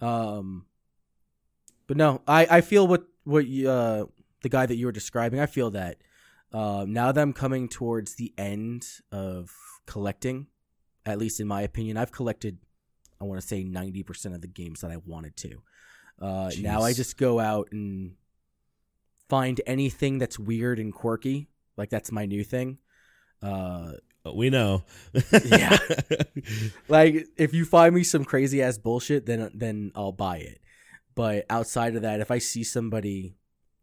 Um, 0.00 0.66
but 1.86 1.96
no, 1.96 2.22
I 2.26 2.46
I 2.50 2.60
feel 2.60 2.86
what 2.86 3.04
what 3.24 3.46
you, 3.46 3.70
uh 3.70 4.04
the 4.42 4.48
guy 4.48 4.66
that 4.66 4.76
you 4.76 4.86
were 4.86 4.92
describing. 4.92 5.40
I 5.40 5.46
feel 5.46 5.70
that 5.70 5.98
uh, 6.52 6.84
now 6.86 7.10
that 7.10 7.20
I'm 7.20 7.32
coming 7.32 7.68
towards 7.68 8.14
the 8.14 8.32
end 8.38 8.86
of 9.10 9.50
collecting, 9.86 10.46
at 11.06 11.18
least 11.18 11.40
in 11.40 11.46
my 11.46 11.62
opinion, 11.62 11.96
I've 11.96 12.12
collected. 12.12 12.58
I 13.20 13.24
want 13.24 13.40
to 13.40 13.46
say 13.46 13.62
ninety 13.64 14.02
percent 14.02 14.34
of 14.34 14.40
the 14.40 14.48
games 14.48 14.80
that 14.80 14.90
I 14.90 14.98
wanted 15.04 15.36
to. 15.38 15.62
Uh, 16.20 16.50
now 16.60 16.82
I 16.82 16.92
just 16.92 17.16
go 17.16 17.40
out 17.40 17.68
and 17.72 18.12
find 19.28 19.60
anything 19.66 20.18
that's 20.18 20.38
weird 20.38 20.78
and 20.78 20.92
quirky. 20.92 21.48
Like 21.76 21.90
that's 21.90 22.12
my 22.12 22.26
new 22.26 22.44
thing. 22.44 22.78
Uh, 23.42 23.92
We 24.34 24.48
know. 24.50 24.84
Yeah. 25.44 25.76
like 26.88 27.26
if 27.36 27.52
you 27.52 27.64
find 27.64 27.94
me 27.94 28.04
some 28.04 28.24
crazy 28.24 28.62
ass 28.62 28.78
bullshit 28.78 29.26
then 29.26 29.50
then 29.54 29.92
I'll 29.94 30.12
buy 30.12 30.38
it. 30.38 30.60
But 31.14 31.46
outside 31.50 31.94
of 31.96 32.02
that 32.02 32.20
if 32.20 32.30
I 32.30 32.38
see 32.38 32.64
somebody 32.64 33.36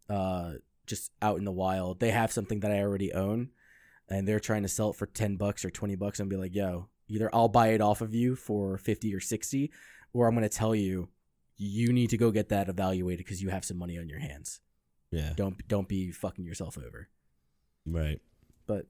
uh 0.10 0.54
just 0.88 1.12
out 1.22 1.38
in 1.38 1.46
the 1.46 1.52
wild, 1.52 2.00
they 2.00 2.12
have 2.12 2.32
something 2.32 2.62
that 2.62 2.72
I 2.72 2.82
already 2.82 3.14
own 3.14 3.50
and 4.10 4.28
they're 4.28 4.40
trying 4.40 4.64
to 4.64 4.68
sell 4.68 4.90
it 4.90 4.96
for 4.96 5.06
10 5.06 5.36
bucks 5.38 5.64
or 5.64 5.70
20 5.70 5.96
bucks 5.96 6.20
and 6.20 6.30
be 6.30 6.36
like, 6.36 6.54
"Yo, 6.56 6.90
either 7.12 7.30
I'll 7.34 7.50
buy 7.50 7.70
it 7.70 7.82
off 7.82 8.02
of 8.02 8.14
you 8.16 8.36
for 8.36 8.78
50 8.78 9.14
or 9.14 9.20
60 9.20 9.72
or 10.14 10.28
I'm 10.28 10.34
going 10.36 10.50
to 10.50 10.58
tell 10.58 10.74
you 10.74 11.10
you 11.58 11.94
need 11.94 12.10
to 12.10 12.18
go 12.18 12.32
get 12.32 12.50
that 12.50 12.70
evaluated 12.70 13.26
cuz 13.28 13.42
you 13.42 13.50
have 13.50 13.66
some 13.66 13.78
money 13.78 13.98
on 14.00 14.10
your 14.10 14.20
hands. 14.20 14.62
yeah. 15.12 15.34
Don't 15.36 15.68
don't 15.68 15.88
be 15.88 16.12
fucking 16.12 16.46
yourself 16.46 16.78
over." 16.78 17.10
Right. 17.86 18.20
but 18.68 18.86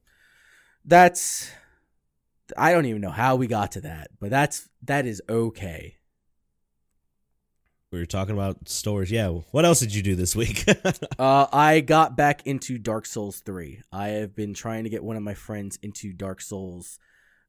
that's 0.86 1.52
I 2.58 2.72
don't 2.74 2.86
even 2.86 3.02
know 3.02 3.12
how 3.12 3.36
we 3.38 3.48
got 3.48 3.72
to 3.74 3.82
that, 3.82 4.10
but 4.20 4.30
that's 4.30 4.70
that 4.84 5.06
is 5.06 5.22
okay. 5.30 5.98
We 7.92 8.00
were 8.00 8.06
talking 8.06 8.34
about 8.36 8.70
stores. 8.70 9.12
Yeah. 9.12 9.28
What 9.52 9.66
else 9.66 9.80
did 9.82 9.94
you 9.94 10.02
do 10.02 10.16
this 10.16 10.36
week? 10.36 10.66
Uh, 11.20 11.46
I 11.54 11.82
got 11.82 12.18
back 12.18 12.48
into 12.48 12.80
Dark 12.80 13.06
Souls 13.06 13.42
3. 13.42 13.82
I 13.92 14.08
have 14.08 14.34
been 14.36 14.56
trying 14.56 14.86
to 14.86 14.90
get 14.90 15.04
one 15.04 15.18
of 15.18 15.22
my 15.24 15.36
friends 15.36 15.78
into 15.84 16.14
Dark 16.14 16.42
Souls 16.42 16.98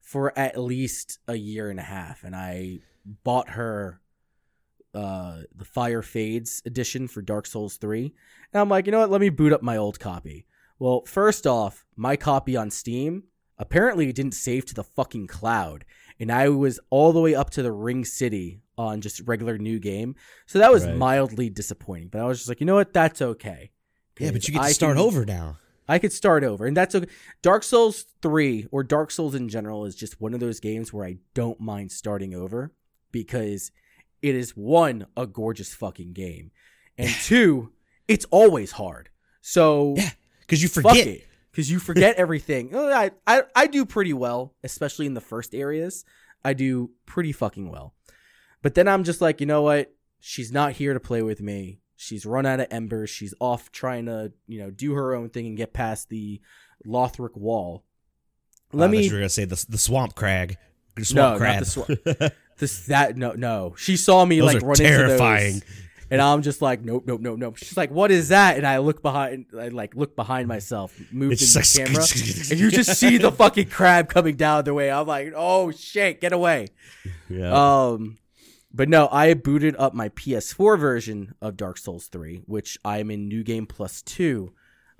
for 0.02 0.36
at 0.38 0.58
least 0.60 1.18
a 1.26 1.36
year 1.36 1.70
and 1.70 1.78
a 1.80 1.84
half, 1.84 2.24
and 2.24 2.36
I 2.36 2.80
bought 3.24 3.50
her 3.50 4.00
uh, 4.94 5.38
the 5.56 5.64
Fire 5.64 6.02
Fades 6.02 6.62
edition 6.66 7.08
for 7.08 7.22
Dark 7.22 7.46
Souls 7.46 7.76
3. 7.78 8.12
And 8.52 8.60
I'm 8.60 8.68
like, 8.68 8.84
you 8.86 8.92
know 8.92 9.00
what? 9.00 9.10
Let 9.10 9.20
me 9.22 9.30
boot 9.30 9.52
up 9.52 9.62
my 9.62 9.76
old 9.78 9.98
copy. 9.98 10.44
Well, 10.78 11.02
first 11.06 11.46
off, 11.46 11.86
my 11.96 12.16
copy 12.16 12.56
on 12.56 12.70
Steam 12.70 13.24
apparently 13.58 14.08
it 14.08 14.16
didn't 14.16 14.34
save 14.34 14.64
to 14.66 14.74
the 14.74 14.82
fucking 14.82 15.28
cloud, 15.28 15.84
and 16.18 16.32
I 16.32 16.48
was 16.48 16.80
all 16.90 17.12
the 17.12 17.20
way 17.20 17.34
up 17.34 17.50
to 17.50 17.62
the 17.62 17.70
Ring 17.70 18.04
City 18.04 18.60
on 18.76 19.00
just 19.00 19.20
regular 19.24 19.56
new 19.56 19.78
game. 19.78 20.16
So 20.46 20.58
that 20.58 20.72
was 20.72 20.84
Right. 20.84 20.96
mildly 20.96 21.48
disappointing. 21.48 22.08
But 22.08 22.22
I 22.22 22.24
was 22.24 22.38
just 22.38 22.48
like, 22.48 22.58
you 22.60 22.66
know 22.66 22.74
what? 22.74 22.92
That's 22.92 23.22
okay. 23.22 23.70
yeah, 24.18 24.30
but 24.32 24.46
you 24.48 24.54
get 24.54 24.60
to 24.60 24.64
I 24.66 24.72
start 24.72 24.96
can- 24.96 25.06
over 25.06 25.24
now. 25.24 25.58
I 25.92 25.98
could 25.98 26.12
start 26.12 26.42
over, 26.42 26.64
and 26.64 26.74
that's 26.74 26.94
okay. 26.94 27.06
Dark 27.42 27.62
Souls 27.62 28.06
3 28.22 28.66
or 28.70 28.82
Dark 28.82 29.10
Souls 29.10 29.34
in 29.34 29.48
general 29.50 29.84
is 29.84 29.94
just 29.94 30.20
one 30.22 30.32
of 30.32 30.40
those 30.40 30.58
games 30.58 30.90
where 30.90 31.04
I 31.04 31.18
don't 31.34 31.60
mind 31.60 31.92
starting 31.92 32.34
over 32.34 32.72
because 33.10 33.70
it 34.22 34.34
is 34.34 34.52
one, 34.56 35.06
a 35.18 35.26
gorgeous 35.26 35.74
fucking 35.74 36.14
game, 36.14 36.50
and 36.96 37.10
two, 37.10 37.72
it's 38.08 38.24
always 38.30 38.72
hard. 38.72 39.10
So 39.42 39.94
Yeah, 39.98 40.10
because 40.40 40.62
you 40.62 40.68
forget. 40.68 41.20
because 41.50 41.70
you 41.70 41.78
forget 41.78 42.16
everything. 42.16 42.74
I, 42.74 43.10
I 43.26 43.42
I 43.54 43.66
do 43.66 43.84
pretty 43.84 44.14
well, 44.14 44.54
especially 44.64 45.04
in 45.04 45.12
the 45.14 45.20
first 45.20 45.54
areas. 45.54 46.04
I 46.42 46.54
do 46.54 46.90
pretty 47.04 47.32
fucking 47.32 47.70
well, 47.70 47.92
but 48.62 48.74
then 48.74 48.88
I'm 48.88 49.04
just 49.04 49.20
like, 49.20 49.40
you 49.40 49.46
know 49.46 49.60
what? 49.62 49.92
She's 50.20 50.50
not 50.52 50.72
here 50.72 50.94
to 50.94 51.00
play 51.00 51.20
with 51.20 51.42
me. 51.42 51.80
She's 52.02 52.26
run 52.26 52.46
out 52.46 52.60
of 52.60 52.66
embers. 52.70 53.10
She's 53.10 53.32
off 53.40 53.70
trying 53.72 54.06
to 54.06 54.32
you 54.46 54.60
know 54.60 54.70
do 54.70 54.94
her 54.94 55.14
own 55.14 55.28
thing 55.30 55.46
and 55.46 55.56
get 55.56 55.72
past 55.72 56.08
the 56.08 56.40
Lothric 56.86 57.36
wall. 57.36 57.84
Let 58.72 58.84
I 58.84 58.86
thought 58.88 58.90
me 58.92 59.04
You 59.06 59.12
were 59.12 59.18
gonna 59.18 59.28
say 59.28 59.44
the 59.44 59.64
the 59.68 59.78
swamp 59.78 60.14
crag. 60.14 60.56
The 60.96 61.00
No, 61.14 61.36
Swamp 61.38 61.40
not 61.40 61.58
the 61.60 61.64
swamp- 61.64 62.32
this 62.58 62.86
that 62.86 63.16
no 63.16 63.32
no. 63.32 63.74
She 63.78 63.96
saw 63.96 64.24
me 64.24 64.40
Those 64.40 64.54
like 64.54 64.62
are 64.62 64.66
run 64.66 64.76
terrifying. 64.76 65.54
into 65.54 65.60
those. 65.66 65.76
And 66.10 66.20
I'm 66.20 66.42
just 66.42 66.60
like, 66.60 66.84
nope, 66.84 67.04
nope, 67.06 67.22
nope, 67.22 67.38
nope. 67.38 67.56
She's 67.56 67.74
like, 67.74 67.90
what 67.90 68.10
is 68.10 68.28
that? 68.28 68.58
And 68.58 68.66
I 68.66 68.78
look 68.78 69.00
behind, 69.00 69.46
I 69.58 69.68
like 69.68 69.96
look 69.96 70.14
behind 70.14 70.46
myself, 70.46 70.94
move 71.10 71.32
It's 71.32 71.54
the 71.54 71.60
like- 71.60 71.88
camera, 71.88 72.02
and 72.50 72.60
you 72.60 72.70
just 72.70 73.00
see 73.00 73.16
the 73.16 73.32
fucking 73.32 73.70
crab 73.70 74.10
coming 74.10 74.36
down 74.36 74.64
the 74.64 74.74
way. 74.74 74.90
I'm 74.90 75.06
like, 75.06 75.32
oh 75.34 75.70
shit, 75.70 76.20
get 76.20 76.34
away. 76.34 76.68
yeah. 77.30 77.52
Um, 77.52 78.18
but 78.74 78.88
no, 78.88 79.08
I 79.10 79.34
booted 79.34 79.76
up 79.78 79.94
my 79.94 80.08
PS4 80.10 80.78
version 80.78 81.34
of 81.40 81.56
Dark 81.56 81.78
Souls 81.78 82.06
3, 82.06 82.42
which 82.46 82.78
I'm 82.84 83.10
in 83.10 83.28
New 83.28 83.42
Game 83.42 83.66
Plus 83.66 84.02
2. 84.02 84.52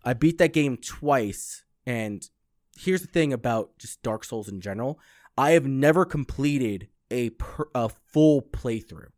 I 0.05 0.15
beat 0.15 0.39
that 0.39 0.53
game 0.53 0.77
twice, 0.77 1.65
and 1.87 2.29
here's 2.77 3.03
the 3.03 3.07
thing 3.07 3.33
about 3.33 3.79
just 3.79 4.03
Dark 4.03 4.25
Souls 4.25 4.49
in 4.49 4.61
general 4.61 4.99
I 5.37 5.53
have 5.53 5.67
never 5.67 6.05
completed 6.05 6.89
a, 7.11 7.31
per, 7.31 7.69
a 7.75 7.89
full 7.89 8.43
playthrough. 8.43 9.09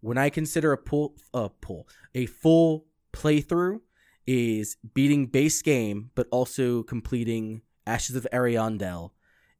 When 0.00 0.18
I 0.18 0.30
consider 0.30 0.72
a 0.72 0.78
pull, 0.78 1.16
a 1.34 1.48
pull, 1.48 1.88
a 2.14 2.26
full 2.26 2.86
playthrough 3.12 3.80
is 4.26 4.76
beating 4.94 5.26
base 5.26 5.62
game, 5.62 6.10
but 6.14 6.28
also 6.30 6.82
completing 6.82 7.62
Ashes 7.86 8.16
of 8.16 8.26
Ariandel 8.32 9.10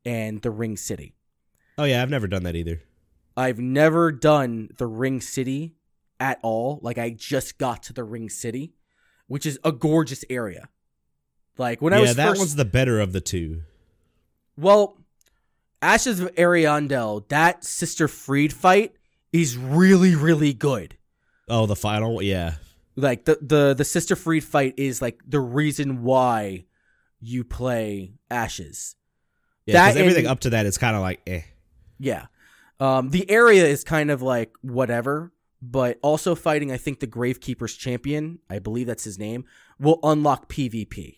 and 0.05 0.43
the 0.43 0.51
Ring 0.51 0.77
City. 0.77 1.15
Oh 1.79 1.85
yeah, 1.85 2.03
I've 2.03 2.11
never 2.11 2.27
done 2.27 2.45
that 2.45 2.57
either. 2.57 2.83
I've 3.37 3.59
never 3.59 4.13
done 4.13 4.71
the 4.79 4.87
Ring 4.87 5.21
City 5.21 5.75
at 6.19 6.39
all. 6.43 6.79
Like 6.83 6.99
I 6.99 7.11
just 7.11 7.59
got 7.59 7.83
to 7.85 7.93
the 7.93 8.05
Ring 8.05 8.29
City, 8.29 8.73
which 9.27 9.45
is 9.45 9.59
a 9.65 9.73
gorgeous 9.73 10.25
area. 10.31 10.69
Like 11.59 11.81
when 11.83 11.93
I 11.93 11.97
yeah, 11.97 12.03
was 12.03 12.17
that 12.17 12.29
first, 12.29 12.39
one's 12.41 12.57
the 12.57 12.65
better 12.65 13.01
of 13.01 13.13
the 13.13 13.21
two. 13.21 13.63
well, 14.57 14.99
Ashes 15.83 16.21
of 16.21 16.35
Ariandel, 16.35 17.29
that 17.29 17.65
Sister 17.65 18.09
Friede 18.09 18.53
fight 18.53 18.95
is 19.33 19.57
really 19.57 20.15
really 20.15 20.53
good. 20.55 20.97
Oh, 21.49 21.67
the 21.67 21.77
final, 21.77 22.23
yeah. 22.23 22.55
Like 22.97 23.25
the 23.27 23.39
the 23.43 23.75
the 23.75 23.85
Sister 23.85 24.17
Friede 24.17 24.45
fight 24.45 24.75
is 24.79 25.03
like 25.03 25.21
the 25.27 25.41
reason 25.41 26.03
why 26.03 26.65
you 27.21 27.45
play 27.45 28.15
Ashes. 28.31 28.97
Yeah, 29.67 29.87
because 29.89 29.97
everything 30.01 30.25
and- 30.25 30.33
up 30.33 30.41
to 30.41 30.51
that 30.51 30.65
is 30.67 30.79
kind 30.79 30.97
of 30.97 31.03
like 31.03 31.21
eh. 31.27 31.43
Yeah. 31.99 32.27
Um, 32.79 33.11
the 33.11 33.29
area 33.31 33.65
is 33.67 33.85
kind 33.85 34.11
of 34.11 34.21
like 34.23 34.53
whatever, 34.63 35.33
but 35.63 35.99
also 36.03 36.35
fighting, 36.35 36.71
I 36.71 36.77
think, 36.77 37.01
the 37.01 37.07
Gravekeeper's 37.07 37.75
champion, 37.75 38.39
I 38.51 38.59
believe 38.59 38.87
that's 38.87 39.05
his 39.05 39.19
name, 39.19 39.45
will 39.79 39.99
unlock 40.03 40.49
PvP. 40.49 41.17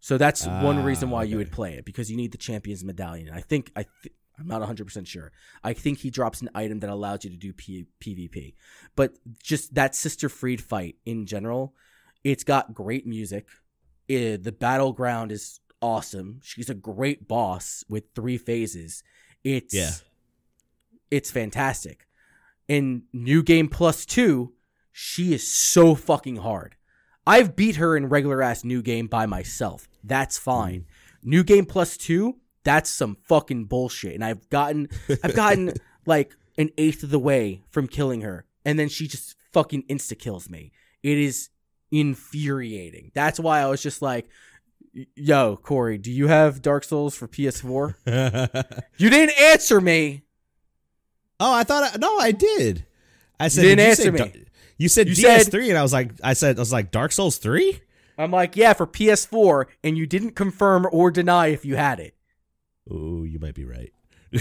So 0.00 0.18
that's 0.18 0.46
one 0.46 0.78
Ah, 0.78 0.84
reason 0.84 1.10
why 1.10 1.24
you 1.24 1.36
would 1.36 1.52
play 1.52 1.74
it 1.74 1.84
because 1.84 2.10
you 2.10 2.16
need 2.16 2.32
the 2.32 2.38
champion's 2.38 2.82
medallion. 2.82 3.30
I 3.32 3.40
think 3.40 3.70
I 3.76 3.84
th- 4.02 4.14
I'm 4.38 4.48
not 4.48 4.62
100% 4.62 5.06
sure. 5.06 5.30
I 5.62 5.74
think 5.74 5.98
he 5.98 6.10
drops 6.10 6.40
an 6.40 6.48
item 6.54 6.80
that 6.80 6.90
allows 6.90 7.22
you 7.22 7.30
to 7.30 7.36
do 7.36 7.52
P- 7.52 7.86
PvP. 8.00 8.54
But 8.96 9.14
just 9.40 9.74
that 9.74 9.94
Sister 9.94 10.28
Friede 10.28 10.60
fight 10.62 10.96
in 11.04 11.26
general, 11.26 11.74
it's 12.24 12.42
got 12.42 12.74
great 12.74 13.06
music. 13.06 13.46
Eh, 14.08 14.38
the 14.40 14.50
battleground 14.50 15.30
is 15.30 15.60
awesome. 15.80 16.40
She's 16.42 16.70
a 16.70 16.74
great 16.74 17.28
boss 17.28 17.84
with 17.88 18.04
three 18.16 18.38
phases. 18.38 19.04
It's 19.44 19.72
Yeah. 19.74 19.90
It's 21.12 21.30
fantastic. 21.30 22.06
In 22.68 23.02
New 23.12 23.42
Game 23.42 23.68
Plus 23.68 24.06
2, 24.06 24.52
she 24.90 25.34
is 25.34 25.46
so 25.46 25.94
fucking 25.94 26.36
hard. 26.36 26.74
I've 27.26 27.54
beat 27.54 27.76
her 27.76 27.96
in 27.96 28.08
regular 28.08 28.42
ass 28.42 28.64
New 28.64 28.80
Game 28.80 29.08
by 29.08 29.26
myself. 29.26 29.88
That's 30.02 30.38
fine. 30.38 30.80
Mm-hmm. 30.80 31.30
New 31.30 31.44
Game 31.44 31.66
Plus 31.66 31.96
2, 31.98 32.34
that's 32.64 32.88
some 32.88 33.18
fucking 33.24 33.66
bullshit. 33.66 34.14
And 34.14 34.24
I've 34.24 34.48
gotten 34.48 34.88
I've 35.22 35.36
gotten 35.36 35.74
like 36.06 36.34
an 36.56 36.70
eighth 36.78 37.02
of 37.02 37.10
the 37.10 37.18
way 37.18 37.62
from 37.70 37.88
killing 37.88 38.22
her. 38.22 38.46
And 38.64 38.78
then 38.78 38.88
she 38.88 39.06
just 39.06 39.36
fucking 39.52 39.84
insta 39.90 40.18
kills 40.18 40.48
me. 40.48 40.72
It 41.02 41.18
is 41.18 41.50
infuriating. 41.90 43.10
That's 43.14 43.38
why 43.38 43.60
I 43.60 43.66
was 43.66 43.82
just 43.82 44.00
like, 44.00 44.28
yo, 45.14 45.56
Corey, 45.56 45.98
do 45.98 46.10
you 46.10 46.28
have 46.28 46.62
Dark 46.62 46.84
Souls 46.84 47.14
for 47.14 47.28
PS4? 47.28 48.76
You 48.96 49.10
didn't 49.10 49.38
answer 49.38 49.80
me. 49.80 50.22
Oh, 51.42 51.52
I 51.52 51.64
thought 51.64 51.94
I, 51.94 51.98
no, 51.98 52.18
I 52.18 52.32
did. 52.32 52.86
I 53.38 53.48
said 53.48 53.62
didn't 53.62 53.78
did 53.78 53.82
you 53.82 53.90
answer 53.90 54.16
say 54.16 54.32
me. 54.32 54.44
You 54.78 54.88
said 54.88 55.08
You 55.08 55.14
DS3, 55.14 55.68
and 55.68 55.78
I 55.78 55.82
was 55.82 55.92
like, 55.92 56.12
I 56.24 56.32
said, 56.32 56.56
I 56.56 56.60
was 56.60 56.72
like, 56.72 56.90
Dark 56.90 57.12
Souls 57.12 57.38
3. 57.38 57.80
I'm 58.18 58.30
like, 58.30 58.56
yeah, 58.56 58.72
for 58.72 58.86
PS4, 58.86 59.66
and 59.84 59.96
you 59.96 60.06
didn't 60.06 60.32
confirm 60.32 60.86
or 60.90 61.10
deny 61.10 61.48
if 61.48 61.64
you 61.64 61.76
had 61.76 62.00
it. 62.00 62.14
Oh, 62.90 63.24
you 63.24 63.38
might 63.38 63.54
be 63.54 63.64
right. 63.64 63.92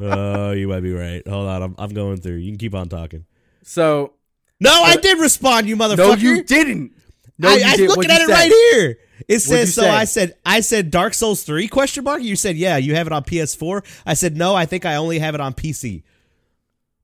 oh, 0.00 0.52
you 0.52 0.68
might 0.68 0.80
be 0.80 0.92
right. 0.92 1.26
Hold 1.26 1.48
on, 1.48 1.62
I'm, 1.62 1.74
I'm 1.78 1.90
going 1.90 2.20
through. 2.20 2.36
You 2.36 2.50
can 2.50 2.58
keep 2.58 2.74
on 2.74 2.88
talking. 2.88 3.24
So 3.62 4.14
No, 4.60 4.80
I 4.82 4.94
uh, 4.94 5.00
did 5.00 5.18
respond, 5.18 5.68
you 5.68 5.76
motherfucker. 5.76 5.98
no, 5.98 6.14
you 6.14 6.42
didn't. 6.42 6.92
No, 7.38 7.48
I, 7.48 7.54
you 7.56 7.64
I'm 7.64 7.70
didn't. 7.76 7.88
looking 7.88 8.10
What'd 8.10 8.10
at 8.12 8.20
it 8.22 8.26
say? 8.26 8.32
right 8.32 8.52
here. 8.72 8.98
It 9.28 9.38
says 9.40 9.74
so. 9.74 9.82
say? 9.82 9.88
I 9.90 10.04
said 10.04 10.34
I 10.44 10.60
said 10.60 10.90
Dark 10.90 11.14
Souls 11.14 11.42
three 11.44 11.68
question 11.68 12.04
mark. 12.04 12.22
You 12.22 12.36
said 12.36 12.56
yeah. 12.56 12.76
You 12.76 12.94
have 12.94 13.06
it 13.06 13.12
on 13.12 13.22
PS4. 13.24 13.84
I 14.06 14.14
said 14.14 14.36
no. 14.36 14.54
I 14.54 14.66
think 14.66 14.84
I 14.84 14.96
only 14.96 15.18
have 15.18 15.34
it 15.34 15.40
on 15.40 15.54
PC. 15.54 16.02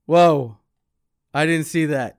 Whoa, 0.07 0.57
I 1.33 1.47
didn't 1.47 1.67
see 1.67 1.87
that. 1.87 2.19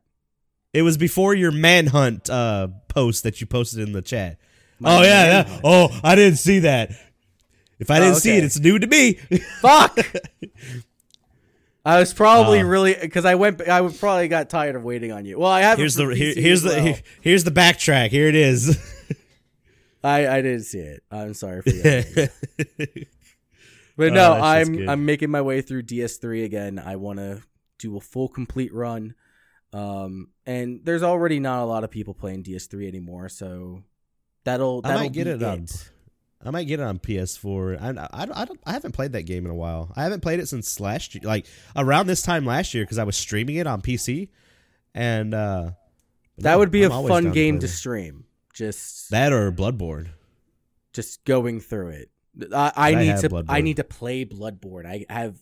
It 0.74 0.82
was 0.84 0.98
before 0.98 1.34
your 1.34 1.52
manhunt 1.52 2.30
uh, 2.30 2.70
post 2.88 3.24
that 3.24 3.42
you 3.42 3.48
posted 3.48 3.86
in 3.86 3.92
the 3.94 4.02
chat. 4.02 4.38
My 4.80 4.98
oh 4.98 5.02
yeah, 5.04 5.26
yeah. 5.48 5.60
Oh, 5.64 6.00
I 6.04 6.16
didn't 6.16 6.38
see 6.38 6.60
that. 6.60 6.92
If 7.80 7.92
I 7.92 7.98
Oh, 7.98 8.02
didn't 8.02 8.16
see 8.18 8.38
it, 8.38 8.44
it's 8.44 8.60
new 8.60 8.80
to 8.80 8.88
me. 8.88 9.14
Fuck. 9.62 9.98
I 11.84 12.00
was 12.00 12.14
probably 12.14 12.60
Uh. 12.60 12.66
really 12.66 12.96
because 13.00 13.26
I 13.26 13.36
went. 13.36 13.62
I 13.68 13.82
would 13.82 13.98
probably 13.98 14.28
got 14.28 14.50
tired 14.50 14.76
of 14.76 14.84
waiting 14.84 15.12
on 15.12 15.26
you. 15.26 15.40
Well, 15.40 15.50
I 15.50 15.62
have. 15.62 15.78
it 15.78 15.82
here's 15.82 15.96
the 15.96 16.08
here, 16.14 16.34
here's 16.36 16.64
as 16.66 16.76
the 16.76 16.82
well. 16.84 16.98
here's 17.22 17.44
the 17.44 17.52
backtrack. 17.52 18.10
Here 18.10 18.28
it 18.28 18.36
is. 18.36 18.78
I 20.04 20.28
I 20.28 20.42
didn't 20.42 20.64
see 20.64 20.80
it. 20.80 21.04
I'm 21.12 21.34
sorry 21.34 21.62
for 21.62 21.70
you. 21.70 22.28
But 23.98 24.14
no, 24.14 24.32
Oh, 24.38 24.42
I'm 24.42 24.76
good. 24.78 24.90
I'm 24.90 25.06
making 25.06 25.30
my 25.30 25.42
way 25.42 25.62
through 25.62 25.84
DS3 25.84 26.44
again. 26.46 26.80
I 26.80 26.96
want 26.96 27.20
to 27.20 27.44
do 27.78 27.98
a 27.98 28.02
full 28.02 28.30
complete 28.30 28.74
run. 28.74 29.14
Um, 29.74 30.30
and 30.46 30.80
there's 30.84 31.04
already 31.04 31.40
not 31.40 31.62
a 31.62 31.66
lot 31.66 31.84
of 31.84 31.92
people 31.92 32.14
playing 32.14 32.44
DS3 32.44 32.88
anymore, 32.88 33.30
so 33.30 33.84
that'll 34.44 34.82
that'll 34.82 35.02
might 35.02 35.12
get 35.12 35.26
be 35.26 35.32
it 35.32 35.44
on. 35.44 35.68
I 36.44 36.50
might 36.50 36.64
get 36.64 36.80
it 36.80 36.84
on 36.84 37.00
PS4. 37.00 37.82
I, 37.82 38.08
I, 38.14 38.42
I, 38.42 38.46
don't, 38.46 38.60
I 38.66 38.72
haven't 38.72 38.94
played 38.94 39.14
that 39.14 39.24
game 39.24 39.46
in 39.46 39.52
a 39.52 39.56
while. 39.56 39.92
I 39.96 40.04
haven't 40.04 40.22
played 40.22 40.40
it 40.40 40.48
since 40.48 40.80
last 40.80 41.14
year, 41.14 41.22
like 41.24 41.46
around 41.76 42.08
this 42.08 42.22
time 42.22 42.46
last 42.46 42.74
year, 42.74 42.84
because 42.84 42.98
I 42.98 43.04
was 43.04 43.16
streaming 43.16 43.56
it 43.58 43.68
on 43.68 43.82
PC, 43.82 44.30
and 44.94 45.34
uh, 45.34 45.72
That 46.38 46.54
no, 46.54 46.60
would 46.60 46.72
be 46.72 46.84
I'm 46.84 46.92
a 46.92 47.08
fun 47.08 47.32
game 47.32 47.56
play 47.56 47.62
to 47.62 47.68
stream. 47.68 48.26
Just 48.54 49.12
That 49.12 49.32
or 49.32 49.52
Bloodborne. 49.52 50.10
just 50.94 51.24
going 51.26 51.60
through 51.60 51.90
it. 51.90 52.10
I, 52.54 52.72
I 52.76 52.96
need 52.96 53.18
to 53.18 53.46
I 53.50 53.62
need 53.62 53.78
to 53.78 53.84
play 53.84 54.26
Bloodborne. 54.26 54.86
I 54.86 55.06
have 55.10 55.38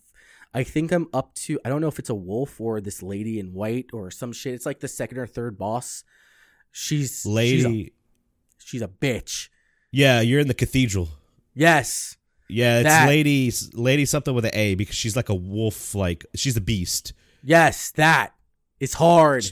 I 0.54 0.64
think 0.64 0.91
I'm 0.91 1.08
up 1.14 1.36
to 1.36 1.60
I 1.64 1.70
don't 1.70 1.82
know 1.82 1.88
if 1.88 2.00
it's 2.00 2.10
a 2.10 2.16
wolf 2.16 2.60
or 2.60 2.82
this 2.82 3.04
lady 3.04 3.39
in 3.39 3.54
white 3.54 3.88
or 3.93 4.10
some 4.10 4.34
shit. 4.34 4.54
It's 4.54 4.66
like 4.66 4.80
the 4.80 4.88
second 4.88 5.20
or 5.20 5.28
third 5.28 5.58
boss. 5.58 6.04
She's 6.72 7.26
Lady, 7.26 7.58
She's 7.58 7.66
a, 7.66 7.91
she's 8.66 8.82
a 8.82 8.88
bitch. 8.88 9.50
Yeah, 9.91 10.21
you're 10.21 10.39
in 10.39 10.47
the 10.47 10.53
cathedral. 10.53 11.09
Yes. 11.53 12.15
Yeah, 12.47 12.79
it's 12.79 12.85
That- 12.89 13.07
lady, 13.07 13.51
lady 13.73 14.05
something 14.05 14.33
with 14.33 14.45
an 14.45 14.51
A 14.53 14.75
because 14.75 14.95
she's 14.95 15.15
like 15.15 15.29
a 15.29 15.35
wolf. 15.35 15.93
Like 15.95 16.25
she's 16.35 16.57
a 16.57 16.61
beast. 16.61 17.13
Yes, 17.43 17.91
that. 17.91 18.33
It's 18.79 18.95
hard. 18.95 19.51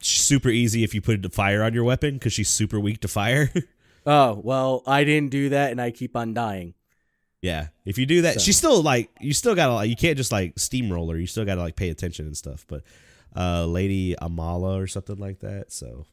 Super 0.00 0.50
easy 0.50 0.84
if 0.84 0.94
you 0.94 1.00
put 1.00 1.32
fire 1.32 1.62
on 1.62 1.72
your 1.72 1.84
weapon 1.84 2.14
because 2.14 2.32
she's 2.34 2.48
super 2.50 2.78
weak 2.80 3.00
to 3.00 3.08
fire. 3.08 3.50
Oh, 4.06 4.38
well, 4.44 4.82
I 4.86 5.04
didn't 5.04 5.30
do 5.30 5.48
that 5.48 5.70
and 5.70 5.80
I 5.80 5.90
keep 5.90 6.14
on 6.14 6.34
dying. 6.34 6.74
yeah, 7.40 7.68
if 7.86 7.96
you 7.96 8.04
do 8.04 8.20
that, 8.20 8.34
So- 8.34 8.40
she's 8.40 8.58
still 8.58 8.82
like 8.82 9.08
you 9.18 9.32
still 9.32 9.54
gotta 9.54 9.72
like 9.72 9.88
you 9.88 9.96
can't 9.96 10.18
just 10.18 10.30
like 10.30 10.58
steamroller. 10.58 11.16
You 11.16 11.26
still 11.26 11.46
gotta 11.46 11.62
like 11.62 11.74
pay 11.74 11.88
attention 11.88 12.26
and 12.26 12.36
stuff. 12.36 12.66
But 12.68 12.82
uh, 13.34 13.64
Lady 13.64 14.14
Amala 14.20 14.76
or 14.78 14.86
something 14.88 15.16
like 15.16 15.38
that. 15.40 15.72
So, 15.72 16.04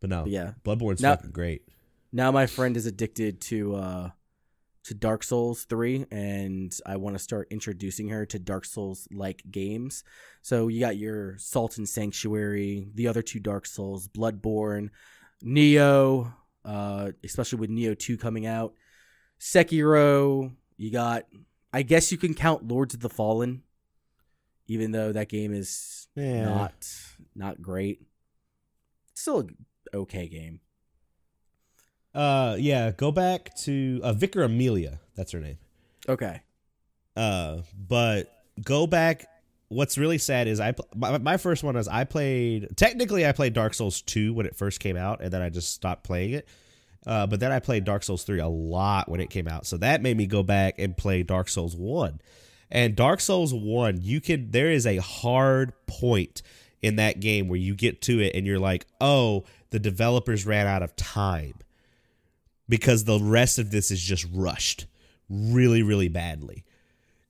but 0.00 0.08
no, 0.10 0.24
yeah. 0.24 0.52
Bloodborne's 0.64 1.00
Now- 1.02 1.16
fucking 1.16 1.32
great. 1.32 1.62
Now 2.12 2.30
my 2.30 2.46
friend 2.46 2.76
is 2.76 2.86
addicted 2.86 3.40
to 3.42 3.74
uh 3.76 4.10
to 4.84 4.94
Dark 4.94 5.22
Souls 5.22 5.64
3 5.64 6.06
and 6.10 6.76
I 6.84 6.96
want 6.96 7.14
to 7.16 7.22
start 7.22 7.46
introducing 7.52 8.08
her 8.08 8.26
to 8.26 8.38
Dark 8.40 8.64
Souls 8.64 9.06
like 9.12 9.40
games. 9.48 10.02
So 10.42 10.66
you 10.66 10.80
got 10.80 10.96
your 10.96 11.38
Salt 11.38 11.78
and 11.78 11.88
Sanctuary, 11.88 12.88
the 12.92 13.06
other 13.06 13.22
two 13.22 13.38
Dark 13.38 13.64
Souls, 13.64 14.08
Bloodborne, 14.08 14.90
Nioh, 15.44 16.32
uh 16.64 17.12
especially 17.24 17.58
with 17.60 17.70
Nioh 17.70 17.98
2 17.98 18.16
coming 18.18 18.44
out. 18.46 18.74
Sekiro, 19.40 20.52
you 20.76 20.90
got 20.90 21.26
I 21.72 21.82
guess 21.82 22.12
you 22.12 22.18
can 22.18 22.34
count 22.34 22.68
Lords 22.68 22.94
of 22.94 23.00
the 23.00 23.08
Fallen 23.08 23.62
even 24.68 24.92
though 24.92 25.12
that 25.12 25.28
game 25.28 25.52
is 25.54 26.08
Yeah. 26.14 26.44
not 26.44 26.74
not 27.34 27.62
great. 27.62 28.02
It's 29.12 29.22
still 29.22 29.40
a 29.92 29.96
okay 29.98 30.28
game. 30.28 30.60
Uh, 32.14 32.56
yeah. 32.58 32.90
Go 32.90 33.12
back 33.12 33.54
to 33.56 34.00
uh, 34.02 34.12
Vicar 34.12 34.42
Amelia. 34.42 35.00
That's 35.16 35.32
her 35.32 35.40
name. 35.40 35.58
Okay. 36.08 36.40
Uh, 37.16 37.58
but 37.76 38.32
go 38.62 38.86
back. 38.86 39.26
What's 39.68 39.96
really 39.96 40.18
sad 40.18 40.48
is 40.48 40.60
I 40.60 40.74
my, 40.94 41.16
my 41.18 41.36
first 41.38 41.62
one 41.64 41.76
is 41.76 41.88
I 41.88 42.04
played 42.04 42.76
technically 42.76 43.26
I 43.26 43.32
played 43.32 43.54
Dark 43.54 43.72
Souls 43.74 44.02
two 44.02 44.34
when 44.34 44.44
it 44.46 44.54
first 44.54 44.80
came 44.80 44.96
out, 44.96 45.22
and 45.22 45.32
then 45.32 45.40
I 45.40 45.48
just 45.48 45.72
stopped 45.72 46.04
playing 46.04 46.32
it. 46.32 46.48
Uh, 47.06 47.26
but 47.26 47.40
then 47.40 47.50
I 47.50 47.58
played 47.58 47.84
Dark 47.84 48.02
Souls 48.02 48.22
three 48.22 48.38
a 48.38 48.48
lot 48.48 49.08
when 49.08 49.20
it 49.20 49.30
came 49.30 49.48
out, 49.48 49.66
so 49.66 49.78
that 49.78 50.02
made 50.02 50.16
me 50.16 50.26
go 50.26 50.42
back 50.42 50.78
and 50.78 50.96
play 50.96 51.22
Dark 51.22 51.48
Souls 51.48 51.74
one. 51.74 52.20
And 52.70 52.94
Dark 52.94 53.20
Souls 53.20 53.54
one, 53.54 53.98
you 54.02 54.20
can 54.20 54.50
there 54.50 54.70
is 54.70 54.86
a 54.86 54.98
hard 54.98 55.72
point 55.86 56.42
in 56.82 56.96
that 56.96 57.20
game 57.20 57.48
where 57.48 57.58
you 57.58 57.74
get 57.74 58.02
to 58.02 58.20
it 58.20 58.34
and 58.34 58.46
you're 58.46 58.58
like, 58.58 58.86
oh, 59.00 59.44
the 59.70 59.78
developers 59.78 60.44
ran 60.44 60.66
out 60.66 60.82
of 60.82 60.94
time 60.96 61.54
because 62.72 63.04
the 63.04 63.20
rest 63.20 63.58
of 63.58 63.70
this 63.70 63.90
is 63.90 64.00
just 64.00 64.26
rushed 64.32 64.86
really 65.28 65.82
really 65.82 66.08
badly 66.08 66.64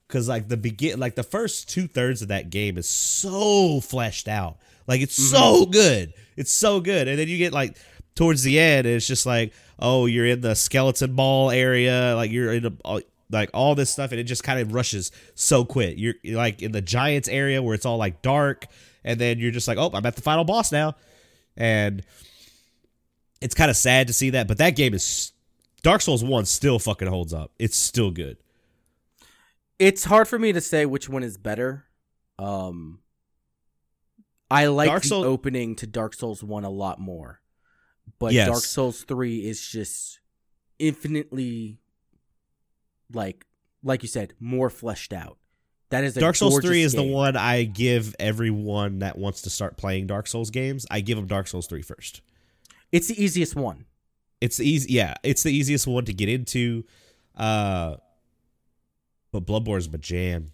because 0.07 0.29
like 0.29 0.47
the 0.47 0.57
begin 0.57 1.01
like 1.01 1.17
the 1.17 1.23
first 1.25 1.69
two 1.69 1.89
thirds 1.89 2.23
of 2.23 2.29
that 2.29 2.49
game 2.49 2.79
is 2.79 2.89
so 2.89 3.81
fleshed 3.81 4.29
out 4.29 4.59
like 4.87 5.01
it's 5.01 5.17
so 5.17 5.63
mm-hmm. 5.63 5.71
good 5.73 6.15
It's 6.37 6.53
so 6.53 6.81
good. 6.81 7.09
And 7.09 7.19
then 7.19 7.29
you 7.29 7.39
get 7.39 7.53
like 7.53 7.77
towards 8.15 8.43
the 8.43 8.59
end, 8.59 8.87
it's 8.87 9.07
just 9.07 9.27
like, 9.27 9.53
oh, 9.79 10.07
you're 10.07 10.27
in 10.27 10.41
the 10.41 10.55
skeleton 10.55 11.15
ball 11.15 11.51
area, 11.51 12.15
like 12.17 12.31
you're 12.31 12.53
in 12.53 12.79
a, 12.85 13.01
like 13.31 13.51
all 13.55 13.75
this 13.75 13.91
stuff, 13.91 14.11
and 14.13 14.21
it 14.21 14.25
just 14.25 14.45
kind 14.45 14.61
of 14.61 14.73
rushes 14.73 15.11
so 15.35 15.65
quick. 15.65 15.95
You're 15.99 16.15
like 16.25 16.63
in 16.63 16.73
the 16.73 16.83
giants 16.83 17.29
area 17.29 17.63
where 17.63 17.75
it's 17.75 17.87
all 17.87 17.97
like 17.97 18.23
dark, 18.23 18.67
and 19.05 19.21
then 19.21 19.39
you're 19.39 19.51
just 19.51 19.69
like, 19.69 19.79
oh, 19.79 19.91
I'm 19.93 20.05
at 20.07 20.17
the 20.17 20.23
final 20.23 20.45
boss 20.45 20.73
now, 20.73 20.95
and 21.57 22.05
it's 23.41 23.55
kind 23.55 23.71
of 23.71 23.77
sad 23.77 24.07
to 24.07 24.13
see 24.13 24.31
that. 24.31 24.49
But 24.49 24.59
that 24.59 24.77
game 24.77 24.95
is 24.95 25.32
Dark 25.83 26.01
Souls 26.01 26.23
One 26.25 26.45
still 26.45 26.79
fucking 26.79 27.09
holds 27.09 27.33
up. 27.35 27.53
It's 27.59 27.77
still 27.77 28.11
good. 28.11 28.37
It's 29.79 30.05
hard 30.05 30.29
for 30.29 30.39
me 30.39 30.53
to 30.53 30.61
say 30.61 30.87
which 30.87 31.09
one 31.09 31.23
is 31.23 31.37
better. 31.37 31.85
Um, 32.39 33.01
I 34.51 34.67
like 34.67 34.89
Dark 34.89 35.03
the 35.03 35.09
Soul- 35.09 35.25
opening 35.25 35.75
to 35.77 35.87
Dark 35.87 36.15
Souls 36.15 36.43
One 36.43 36.65
a 36.65 36.71
lot 36.71 37.01
more, 37.01 37.41
but 38.19 38.33
Yes. 38.33 38.49
Dark 38.49 38.63
Souls 38.63 39.03
Three 39.03 39.47
is 39.47 39.67
just 39.67 40.21
infinitely, 40.79 41.79
like, 43.13 43.45
like 43.83 44.03
you 44.03 44.09
said, 44.09 44.35
more 44.39 44.71
fleshed 44.71 45.13
out. 45.13 45.39
That 45.91 46.05
is 46.05 46.17
a 46.17 46.21
Dark 46.21 46.37
Souls 46.37 46.55
gorgeous 46.55 46.71
3 46.71 46.83
is 46.83 46.93
the 46.95 47.03
one 47.03 47.37
I 47.37 47.65
give 47.65 48.15
everyone 48.19 49.01
that 49.01 49.19
wants 49.19 49.43
to 49.43 49.51
start 49.51 49.77
playing 49.77 50.07
Dark 50.07 50.27
Souls 50.27 50.51
games. 50.51 50.87
I 50.91 51.03
give 51.03 51.17
them 51.19 51.27
Dark 51.27 51.49
Souls 51.49 51.67
3 51.67 51.83
first. 51.83 52.23
It's 52.93 53.09
the 53.09 53.23
easiest 53.23 53.55
one. 53.55 53.85
It's 54.43 54.57
the 54.57 54.69
easy 54.69 54.93
yeah, 54.93 55.15
it's 55.23 55.45
the 55.45 55.53
easiest 55.53 55.87
one 55.87 56.05
to 56.07 56.13
get 56.13 56.29
into. 56.29 56.85
Uh 57.37 57.97
but 59.31 59.47
Bloodborne 59.47 59.79
is 59.79 59.91
my 59.91 59.99
jam. 59.99 60.49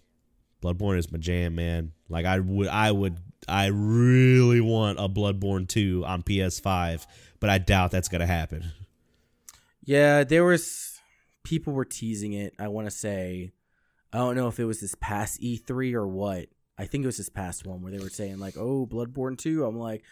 Bloodborne 0.61 0.97
is 0.99 1.11
my 1.11 1.17
jam, 1.17 1.55
man. 1.55 1.93
Like 2.07 2.25
I 2.25 2.39
would 2.39 2.67
I 2.67 2.91
would 2.91 3.17
I 3.47 3.67
really 3.67 4.61
want 4.61 4.99
a 4.99 5.09
Bloodborne 5.09 5.67
2 5.67 6.03
on 6.05 6.21
PS5, 6.21 7.07
but 7.39 7.49
I 7.49 7.57
doubt 7.57 7.89
that's 7.89 8.09
to 8.09 8.25
happen. 8.25 8.65
Yeah, 9.83 10.23
there 10.23 10.43
was 10.43 10.99
people 11.43 11.73
were 11.73 11.85
teasing 11.85 12.33
it. 12.33 12.53
I 12.59 12.67
want 12.67 12.85
to 12.85 12.91
say, 12.91 13.53
I 14.13 14.19
don't 14.19 14.35
know 14.35 14.47
if 14.47 14.59
it 14.59 14.65
was 14.65 14.81
this 14.81 14.95
past 14.99 15.41
E3 15.41 15.93
or 15.93 16.07
what. 16.07 16.47
I 16.77 16.85
think 16.85 17.03
it 17.03 17.07
was 17.07 17.17
this 17.17 17.29
past 17.29 17.65
one 17.65 17.81
where 17.81 17.91
they 17.91 17.99
were 17.99 18.09
saying 18.09 18.37
like, 18.39 18.55
"Oh, 18.55 18.85
Bloodborne 18.85 19.37
2." 19.37 19.65
I'm 19.65 19.77
like, 19.77 20.03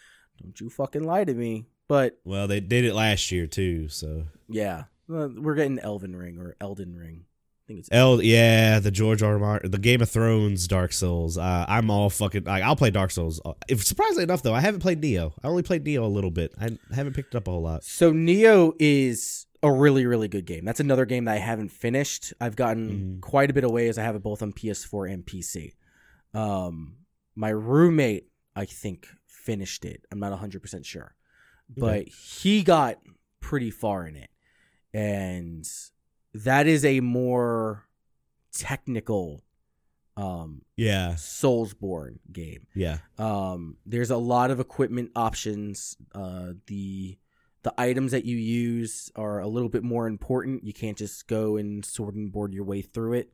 "Don't 0.41 0.59
you 0.59 0.69
fucking 0.69 1.03
lie 1.03 1.23
to 1.23 1.34
me." 1.34 1.67
But 1.88 2.19
Well, 2.25 2.47
they 2.47 2.59
did 2.59 2.85
it 2.85 2.93
last 2.93 3.31
year 3.31 3.47
too, 3.47 3.88
so 3.89 4.25
yeah, 4.49 4.83
we're 5.07 5.55
getting 5.55 5.79
Elven 5.79 6.15
Ring 6.15 6.38
or 6.39 6.55
Elden 6.59 6.95
Ring. 6.95 7.25
I 7.25 7.63
think 7.67 7.79
it's 7.81 7.89
El, 7.91 8.21
yeah, 8.21 8.79
the 8.79 8.91
George 8.91 9.21
R. 9.21 9.33
R. 9.33 9.39
Martin, 9.39 9.71
the 9.71 9.77
Game 9.77 10.01
of 10.01 10.09
Thrones, 10.09 10.67
Dark 10.69 10.93
Souls. 10.93 11.38
Uh, 11.38 11.65
I'm 11.67 11.89
all 11.89 12.09
fucking 12.09 12.45
like 12.45 12.63
I'll 12.63 12.75
play 12.77 12.91
Dark 12.91 13.11
Souls. 13.11 13.41
Uh, 13.43 13.53
If 13.67 13.83
surprisingly 13.85 14.23
enough, 14.23 14.41
though, 14.41 14.53
I 14.53 14.61
haven't 14.61 14.79
played 14.79 15.01
Nioh. 15.01 15.33
I 15.43 15.47
only 15.47 15.63
played 15.63 15.83
Nioh 15.83 16.03
a 16.03 16.05
little 16.07 16.31
bit. 16.31 16.53
I 16.59 16.77
haven't 16.93 17.13
picked 17.13 17.35
it 17.35 17.38
up 17.38 17.47
a 17.47 17.51
whole 17.51 17.61
lot. 17.61 17.83
So 17.83 18.13
Nioh 18.13 18.73
is 18.79 19.45
a 19.63 19.71
really 19.71 20.05
really 20.05 20.27
good 20.29 20.45
game. 20.45 20.63
That's 20.65 20.79
another 20.79 21.05
game 21.05 21.25
that 21.25 21.33
I 21.35 21.39
haven't 21.39 21.69
finished. 21.69 22.33
I've 22.39 22.55
gotten 22.55 23.17
Mhm. 23.17 23.21
quite 23.21 23.49
a 23.49 23.53
bit 23.53 23.63
away 23.65 23.89
as 23.89 23.97
I 23.97 24.03
have 24.03 24.15
it 24.15 24.23
both 24.23 24.41
on 24.41 24.53
PS4 24.53 25.05
and 25.11 25.25
PC. 25.25 25.73
Um, 26.33 26.97
my 27.35 27.49
roommate, 27.49 28.29
I 28.55 28.63
think, 28.65 29.07
finished 29.25 29.83
it. 29.83 30.05
I'm 30.11 30.19
not 30.19 30.31
100% 30.31 30.85
sure. 30.85 31.15
But 31.76 32.07
he 32.07 32.63
got 32.63 32.99
pretty 33.39 33.72
far 33.72 34.05
in 34.07 34.15
it. 34.15 34.30
And 34.93 35.68
that 36.34 36.68
is 36.68 36.86
a 36.86 36.99
more 37.01 37.88
technical 38.53 39.43
um 40.15 40.63
Yeah, 40.76 41.09
Soulsborne 41.13 42.18
game. 42.32 42.65
yeah, 42.74 42.99
Um, 43.20 43.78
there's 43.86 44.09
a 44.09 44.18
lot 44.18 44.49
of 44.49 44.59
equipment 44.59 45.11
options. 45.15 45.95
Uh, 46.13 46.53
the 46.65 47.18
the 47.63 47.74
items 47.78 48.11
that 48.13 48.26
you 48.26 48.38
use 48.38 49.11
are 49.15 49.39
a 49.39 49.47
little 49.47 49.70
bit 49.70 49.84
more 49.84 50.07
important. 50.07 50.63
You 50.63 50.74
can't 50.74 50.97
just 50.97 51.28
go 51.28 51.57
and 51.57 51.84
sword 51.86 52.15
and 52.15 52.32
board 52.32 52.53
your 52.53 52.63
way 52.63 52.82
through 52.82 53.13
it. 53.13 53.34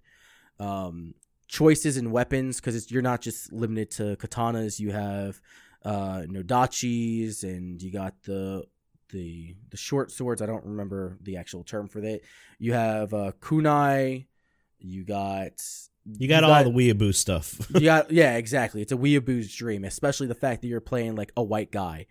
Um, 0.59 1.13
choices 1.47 1.97
in 1.97 2.09
weapons 2.11 2.59
because 2.59 2.89
you're 2.91 3.01
not 3.01 3.21
just 3.21 3.53
limited 3.53 3.91
to 3.91 4.15
katanas. 4.17 4.79
You 4.79 4.91
have 4.91 5.39
uh, 5.83 6.23
nodachis 6.27 7.43
and 7.43 7.81
you 7.81 7.91
got 7.91 8.13
the 8.23 8.65
the 9.09 9.55
the 9.69 9.77
short 9.77 10.11
swords. 10.11 10.41
I 10.41 10.45
don't 10.45 10.65
remember 10.65 11.17
the 11.21 11.37
actual 11.37 11.63
term 11.63 11.87
for 11.87 12.01
that. 12.01 12.21
You 12.59 12.73
have 12.73 13.13
uh, 13.13 13.31
kunai. 13.41 14.25
You 14.79 15.03
got 15.03 15.61
you 16.05 16.27
got 16.27 16.43
all 16.43 16.63
the 16.63 16.69
weeaboo 16.69 17.15
stuff. 17.15 17.67
you 17.73 17.79
got 17.85 18.11
yeah, 18.11 18.35
exactly. 18.35 18.81
It's 18.81 18.91
a 18.91 18.97
weeaboo's 18.97 19.53
dream, 19.53 19.85
especially 19.85 20.27
the 20.27 20.35
fact 20.35 20.61
that 20.61 20.67
you're 20.67 20.81
playing 20.81 21.15
like 21.15 21.31
a 21.37 21.43
white 21.43 21.71
guy. 21.71 22.07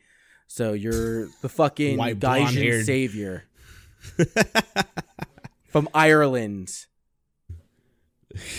So 0.46 0.72
you're 0.72 1.28
the 1.40 1.48
fucking 1.48 1.98
White, 1.98 2.18
Gaijin 2.18 2.20
blonde-haired- 2.20 2.86
savior 2.86 3.44
from 5.68 5.88
Ireland. 5.94 6.86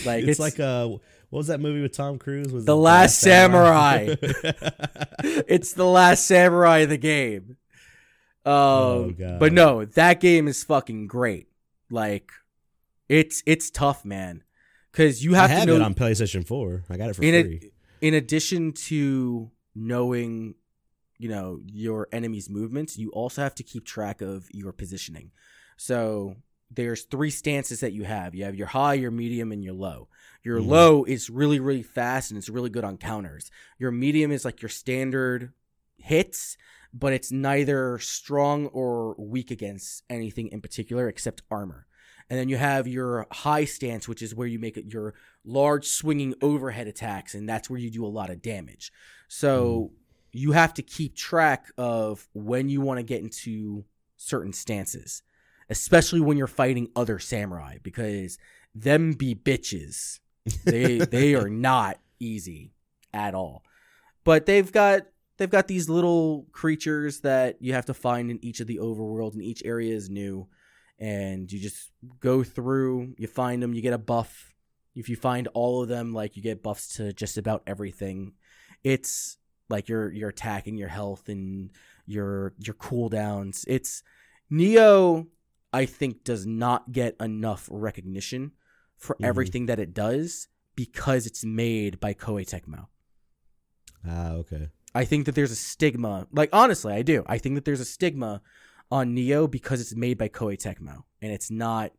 Like 0.04 0.22
it's, 0.22 0.38
it's, 0.38 0.40
like 0.40 0.60
uh, 0.60 0.96
what 1.34 1.38
was 1.40 1.46
that 1.48 1.58
movie 1.58 1.82
with 1.82 1.90
Tom 1.90 2.16
Cruise? 2.16 2.52
Was 2.52 2.64
The 2.64 2.76
Last 2.76 3.18
it's 5.48 5.72
the 5.72 5.84
last 5.84 6.26
samurai 6.26 6.78
of 6.78 6.90
the 6.90 6.96
game. 6.96 7.56
Um, 8.46 8.52
Oh, 8.54 9.10
God. 9.18 9.40
but 9.40 9.52
no, 9.52 9.84
that 9.84 10.20
game 10.20 10.46
is 10.46 10.62
fucking 10.62 11.08
great. 11.08 11.48
Like, 11.90 12.30
it's 13.08 13.42
it's 13.46 13.68
tough, 13.68 14.04
man, 14.04 14.44
because 14.92 15.24
you 15.24 15.34
I 15.34 15.38
have 15.38 15.50
have 15.50 15.60
to 15.62 15.66
know 15.66 15.74
it 15.76 15.82
on 15.82 15.94
PlayStation 15.94 16.46
Four. 16.46 16.84
I 16.88 16.96
got 16.96 17.10
it 17.10 17.16
for 17.16 17.24
in 17.24 17.44
free. 17.44 17.72
a, 18.00 18.06
in 18.06 18.14
addition 18.14 18.72
to 18.72 19.50
knowing 19.74 20.54
you 21.18 21.28
know 21.28 21.58
your 21.66 22.06
enemy's 22.12 22.48
movements 22.48 22.96
you 22.96 23.10
also 23.10 23.42
have 23.42 23.56
to 23.56 23.64
keep 23.64 23.84
track 23.84 24.20
of 24.20 24.46
your 24.52 24.72
positioning 24.72 25.32
so 25.76 26.36
there's 26.74 27.02
three 27.04 27.30
stances 27.30 27.80
that 27.80 27.92
you 27.92 28.04
have. 28.04 28.34
You 28.34 28.44
have 28.44 28.54
your 28.54 28.66
high 28.68 28.94
your 28.94 29.10
medium 29.10 29.52
and 29.52 29.62
your 29.62 29.74
low. 29.74 30.08
Your 30.42 30.58
Mhm. 30.60 30.66
low 30.66 31.04
is 31.04 31.30
really 31.30 31.60
really 31.60 31.82
fast 31.82 32.30
and 32.30 32.38
it's 32.38 32.48
really 32.48 32.70
good 32.70 32.84
on 32.84 32.96
counters. 32.98 33.50
Your 33.78 33.90
medium 33.90 34.30
is 34.32 34.44
like 34.44 34.62
your 34.62 34.68
standard 34.68 35.52
hits 35.96 36.56
but 36.96 37.12
it's 37.12 37.32
neither 37.32 37.98
strong 37.98 38.66
or 38.68 39.14
weak 39.18 39.50
against 39.50 40.04
anything 40.08 40.46
in 40.48 40.60
particular 40.60 41.08
except 41.08 41.42
armor. 41.50 41.86
And 42.30 42.38
then 42.38 42.48
you 42.48 42.56
have 42.56 42.86
your 42.86 43.26
high 43.32 43.64
stance 43.64 44.06
which 44.06 44.22
is 44.22 44.34
where 44.34 44.46
you 44.46 44.58
make 44.58 44.78
your 44.92 45.14
large 45.44 45.86
swinging 45.86 46.34
overhead 46.40 46.86
attacks 46.86 47.34
and 47.34 47.48
that's 47.48 47.68
where 47.68 47.80
you 47.80 47.90
do 47.90 48.04
a 48.04 48.08
lot 48.08 48.30
of 48.30 48.42
damage. 48.42 48.92
So 49.28 49.92
you 50.32 50.52
have 50.52 50.74
to 50.74 50.82
keep 50.82 51.14
track 51.16 51.66
of 51.76 52.28
when 52.32 52.68
you 52.68 52.80
want 52.80 52.98
to 52.98 53.04
get 53.04 53.22
into 53.22 53.84
certain 54.16 54.52
stances 54.52 55.22
especially 55.70 56.20
when 56.20 56.36
you're 56.36 56.46
fighting 56.46 56.90
other 56.94 57.18
samurai 57.18 57.78
because 57.82 58.38
them 58.74 59.12
be 59.12 59.34
bitches. 59.34 60.20
They 60.64 60.98
they 61.10 61.34
are 61.34 61.48
not 61.48 61.98
easy 62.20 62.72
at 63.12 63.34
all. 63.34 63.62
But 64.24 64.46
they've 64.46 64.70
got 64.70 65.06
they've 65.38 65.50
got 65.50 65.68
these 65.68 65.88
little 65.88 66.46
creatures 66.52 67.20
that 67.20 67.56
you 67.60 67.72
have 67.74 67.86
to 67.86 67.94
find 67.94 68.30
in 68.30 68.44
each 68.44 68.60
of 68.60 68.66
the 68.66 68.78
overworld 68.78 69.34
and 69.34 69.42
each 69.42 69.62
area 69.64 69.94
is 69.94 70.10
new. 70.10 70.48
And 70.98 71.50
you 71.50 71.58
just 71.58 71.90
go 72.20 72.44
through 72.44 73.14
you 73.18 73.26
find 73.26 73.62
them 73.62 73.74
you 73.74 73.82
get 73.82 73.92
a 73.92 73.98
buff. 73.98 74.52
If 74.94 75.08
you 75.08 75.16
find 75.16 75.48
all 75.48 75.82
of 75.82 75.88
them 75.88 76.12
like 76.12 76.36
you 76.36 76.42
get 76.42 76.62
buffs 76.62 76.96
to 76.96 77.12
just 77.12 77.36
about 77.36 77.62
everything. 77.66 78.34
It's 78.84 79.38
like 79.68 79.88
your 79.88 80.12
your 80.12 80.28
attack 80.28 80.66
and 80.66 80.78
your 80.78 80.88
health 80.88 81.28
and 81.28 81.70
your 82.06 82.52
your 82.58 82.74
cooldowns. 82.74 83.64
It's 83.66 84.02
Nioh 84.52 85.26
i 85.80 85.84
think 85.84 86.24
does 86.24 86.44
not 86.46 86.80
get 86.92 87.16
enough 87.20 87.68
recognition 87.70 88.52
for 88.96 89.14
Mhm. 89.16 89.26
everything 89.30 89.66
that 89.66 89.78
it 89.84 89.92
does 89.92 90.48
because 90.76 91.26
it's 91.26 91.44
made 91.44 92.00
by 92.00 92.12
koei 92.14 92.44
tecmo 92.52 92.86
Ah, 94.06 94.32
okay. 94.32 94.68
I 94.94 95.04
think 95.06 95.24
that 95.26 95.34
there's 95.34 95.50
a 95.50 95.56
stigma. 95.56 96.26
Like 96.30 96.50
honestly, 96.52 96.92
I 96.92 97.00
do. 97.02 97.24
I 97.26 97.38
think 97.38 97.54
that 97.54 97.64
there's 97.64 97.80
a 97.80 97.86
stigma 97.96 98.42
on 98.90 99.16
Nioh 99.16 99.50
because 99.50 99.80
it's 99.80 99.94
made 99.94 100.18
by 100.18 100.28
Koei 100.28 100.56
Tecmo 100.58 101.04
and 101.22 101.32
it's 101.32 101.50
not 101.50 101.92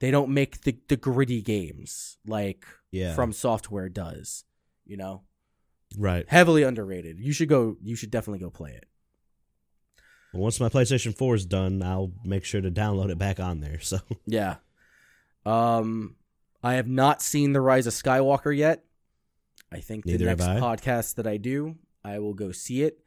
they 0.00 0.10
don't 0.10 0.30
make 0.40 0.62
the 0.62 0.76
the 0.88 0.96
gritty 0.96 1.40
games 1.40 2.18
like 2.26 2.66
Yeah. 2.90 3.14
From 3.14 3.32
Software 3.32 3.88
does. 3.88 4.44
You 4.84 4.96
know? 4.96 5.22
right. 5.96 6.28
Heavily 6.28 6.62
underrated. 6.64 7.20
You 7.20 7.32
should 7.32 7.48
go 7.48 7.76
you 7.80 7.94
should 7.94 8.10
definitely 8.10 8.40
go 8.40 8.50
play 8.50 8.72
it. 8.72 8.86
Once 10.32 10.60
my 10.60 10.68
PlayStation 10.68 11.16
Four 11.16 11.34
is 11.34 11.44
done, 11.44 11.82
I'll 11.82 12.12
make 12.24 12.44
sure 12.44 12.60
to 12.60 12.70
download 12.70 13.10
it 13.10 13.18
back 13.18 13.40
on 13.40 13.60
there. 13.60 13.80
So 13.80 13.98
Yeah. 14.26 14.56
Um 15.44 16.16
I 16.62 16.74
have 16.74 16.88
not 16.88 17.22
seen 17.22 17.52
The 17.52 17.60
Rise 17.60 17.86
of 17.86 17.94
Skywalker 17.94 18.56
yet. 18.56 18.84
I 19.72 19.80
think 19.80 20.04
the 20.04 20.12
Neither 20.12 20.26
next 20.26 20.44
podcast 20.44 21.14
that 21.14 21.26
I 21.26 21.36
do, 21.36 21.76
I 22.04 22.18
will 22.18 22.34
go 22.34 22.52
see 22.52 22.82
it, 22.82 23.00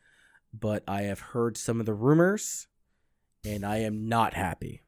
but 0.54 0.84
I 0.88 1.04
have 1.04 1.20
heard 1.20 1.58
some 1.58 1.80
of 1.80 1.86
the 1.86 1.94
rumors 1.94 2.68
and 3.46 3.66
I 3.66 3.78
am 3.80 4.08
not 4.08 4.34
happy. 4.34 4.82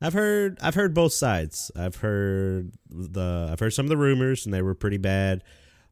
I've 0.00 0.12
heard 0.12 0.58
I've 0.60 0.76
heard 0.76 0.94
both 0.94 1.12
sides. 1.12 1.70
I've 1.76 1.96
heard 1.96 2.72
the 2.88 3.48
I've 3.52 3.60
heard 3.60 3.72
some 3.72 3.86
of 3.86 3.90
the 3.90 3.96
rumors 3.96 4.44
and 4.46 4.54
they 4.54 4.62
were 4.62 4.74
pretty 4.74 4.98
bad. 4.98 5.42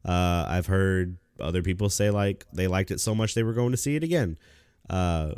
Uh, 0.05 0.45
I've 0.47 0.67
heard 0.67 1.17
other 1.39 1.61
people 1.61 1.89
say 1.89 2.09
like 2.09 2.45
they 2.53 2.67
liked 2.67 2.89
it 2.89 2.99
so 2.99 3.13
much 3.13 3.33
they 3.35 3.43
were 3.43 3.53
going 3.53 3.71
to 3.71 3.77
see 3.77 3.95
it 3.95 4.03
again. 4.03 4.37
Uh, 4.89 5.33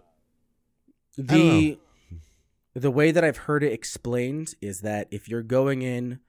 the 1.17 1.77
the 2.75 2.91
way 2.91 3.11
that 3.11 3.23
I've 3.23 3.37
heard 3.37 3.63
it 3.63 3.73
explained 3.73 4.53
is 4.61 4.81
that 4.81 5.07
if 5.11 5.27
you're 5.27 5.43
going 5.43 5.81
in 5.81 6.19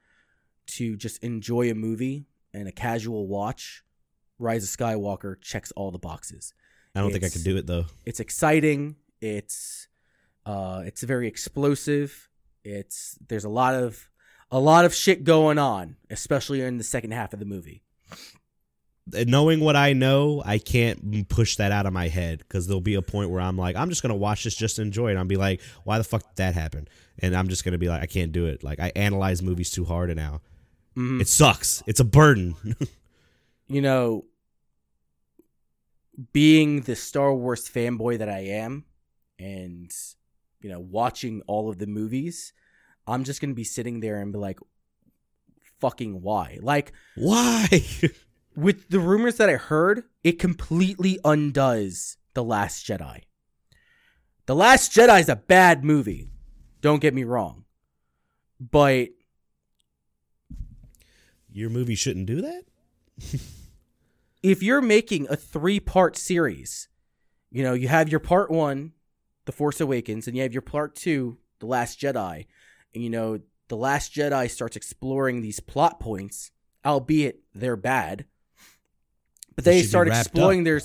to 0.77 0.95
just 0.97 1.23
enjoy 1.23 1.69
a 1.69 1.75
movie 1.75 2.25
and 2.53 2.67
a 2.67 2.71
casual 2.71 3.27
watch, 3.27 3.83
Rise 4.39 4.63
of 4.63 4.69
Skywalker 4.69 5.39
checks 5.41 5.71
all 5.73 5.91
the 5.91 5.99
boxes. 5.99 6.53
I 6.95 7.01
don't 7.01 7.11
think 7.11 7.23
I 7.23 7.27
It's- 7.27 7.33
could 7.33 7.43
do 7.49 7.57
it 7.57 7.67
though. 7.67 7.85
It's 8.05 8.19
exciting. 8.19 8.95
It's 9.21 9.87
uh, 10.45 10.83
it's 10.85 11.03
very 11.03 11.27
explosive. 11.27 12.27
It's 12.63 13.17
there's 13.27 13.45
a 13.45 13.49
lot 13.49 13.75
of 13.75 14.09
a 14.49 14.59
lot 14.59 14.83
of 14.83 14.93
shit 14.93 15.23
going 15.23 15.57
on, 15.57 15.95
especially 16.09 16.61
in 16.61 16.77
the 16.77 16.83
second 16.83 17.11
half 17.11 17.31
of 17.33 17.39
the 17.39 17.45
movie. 17.45 17.83
Knowing 19.07 19.59
what 19.59 19.75
I 19.75 19.93
know, 19.93 20.43
I 20.45 20.57
can't 20.59 21.27
push 21.27 21.55
that 21.55 21.71
out 21.71 21.85
of 21.85 21.93
my 21.93 22.07
head 22.07 22.39
because 22.39 22.67
there'll 22.67 22.81
be 22.81 22.93
a 22.93 23.01
point 23.01 23.31
where 23.31 23.41
I'm 23.41 23.57
like, 23.57 23.75
I'm 23.75 23.89
just 23.89 24.01
gonna 24.01 24.15
watch 24.15 24.43
this 24.43 24.55
just 24.55 24.77
enjoy 24.79 25.11
it. 25.11 25.17
I'll 25.17 25.25
be 25.25 25.37
like, 25.37 25.61
why 25.83 25.97
the 25.97 26.03
fuck 26.03 26.21
did 26.21 26.35
that 26.37 26.53
happen? 26.53 26.87
And 27.19 27.35
I'm 27.35 27.47
just 27.47 27.65
gonna 27.65 27.79
be 27.79 27.89
like, 27.89 28.01
I 28.01 28.05
can't 28.05 28.31
do 28.31 28.45
it. 28.45 28.63
Like 28.63 28.79
I 28.79 28.91
analyze 28.95 29.41
movies 29.41 29.71
too 29.71 29.85
hard 29.85 30.11
and 30.11 30.17
now. 30.17 30.41
Mhm. 30.95 31.19
It 31.21 31.27
sucks. 31.27 31.81
It's 31.87 31.99
a 31.99 32.05
burden. 32.05 32.55
you 33.67 33.81
know, 33.81 34.25
being 36.31 36.81
the 36.81 36.95
Star 36.95 37.33
Wars 37.33 37.67
fanboy 37.67 38.19
that 38.19 38.29
I 38.29 38.39
am, 38.39 38.85
and 39.39 39.91
you 40.61 40.69
know, 40.69 40.79
watching 40.79 41.41
all 41.47 41.69
of 41.69 41.79
the 41.79 41.87
movies, 41.87 42.53
I'm 43.07 43.23
just 43.23 43.41
gonna 43.41 43.55
be 43.55 43.63
sitting 43.63 43.99
there 43.99 44.17
and 44.19 44.31
be 44.31 44.37
like, 44.37 44.59
"Fucking 45.79 46.21
why?" 46.21 46.59
Like 46.61 46.93
why? 47.15 47.67
with 48.55 48.89
the 48.89 48.99
rumors 48.99 49.37
that 49.37 49.49
I 49.49 49.55
heard, 49.55 50.03
it 50.23 50.39
completely 50.39 51.19
undoes 51.23 52.17
the 52.33 52.43
Last 52.43 52.85
Jedi. 52.85 53.21
The 54.45 54.55
Last 54.55 54.91
Jedi 54.91 55.19
is 55.19 55.29
a 55.29 55.35
bad 55.35 55.83
movie. 55.83 56.29
Don't 56.81 57.01
get 57.01 57.13
me 57.13 57.23
wrong, 57.23 57.65
but 58.59 59.09
Your 61.53 61.69
movie 61.69 61.95
shouldn't 61.95 62.25
do 62.25 62.41
that. 62.41 62.63
if 64.43 64.63
you're 64.63 64.81
making 64.81 65.27
a 65.29 65.35
three 65.35 65.79
part 65.79 66.17
series, 66.17 66.87
you 67.51 67.63
know, 67.63 67.73
you 67.73 67.87
have 67.87 68.09
your 68.09 68.19
part 68.19 68.49
one, 68.49 68.93
The 69.45 69.51
Force 69.51 69.81
Awakens, 69.81 70.27
and 70.27 70.35
you 70.35 70.43
have 70.43 70.53
your 70.53 70.61
part 70.61 70.95
two, 70.95 71.37
The 71.59 71.65
Last 71.65 71.99
Jedi. 71.99 72.45
And, 72.95 73.03
you 73.03 73.09
know, 73.09 73.39
The 73.67 73.77
Last 73.77 74.13
Jedi 74.13 74.49
starts 74.49 74.75
exploring 74.75 75.41
these 75.41 75.59
plot 75.59 75.99
points, 75.99 76.51
albeit 76.85 77.41
they're 77.53 77.75
bad. 77.75 78.25
But 79.61 79.71
They 79.71 79.83
start 79.83 80.07
up. 80.09 80.63
their. 80.63 80.81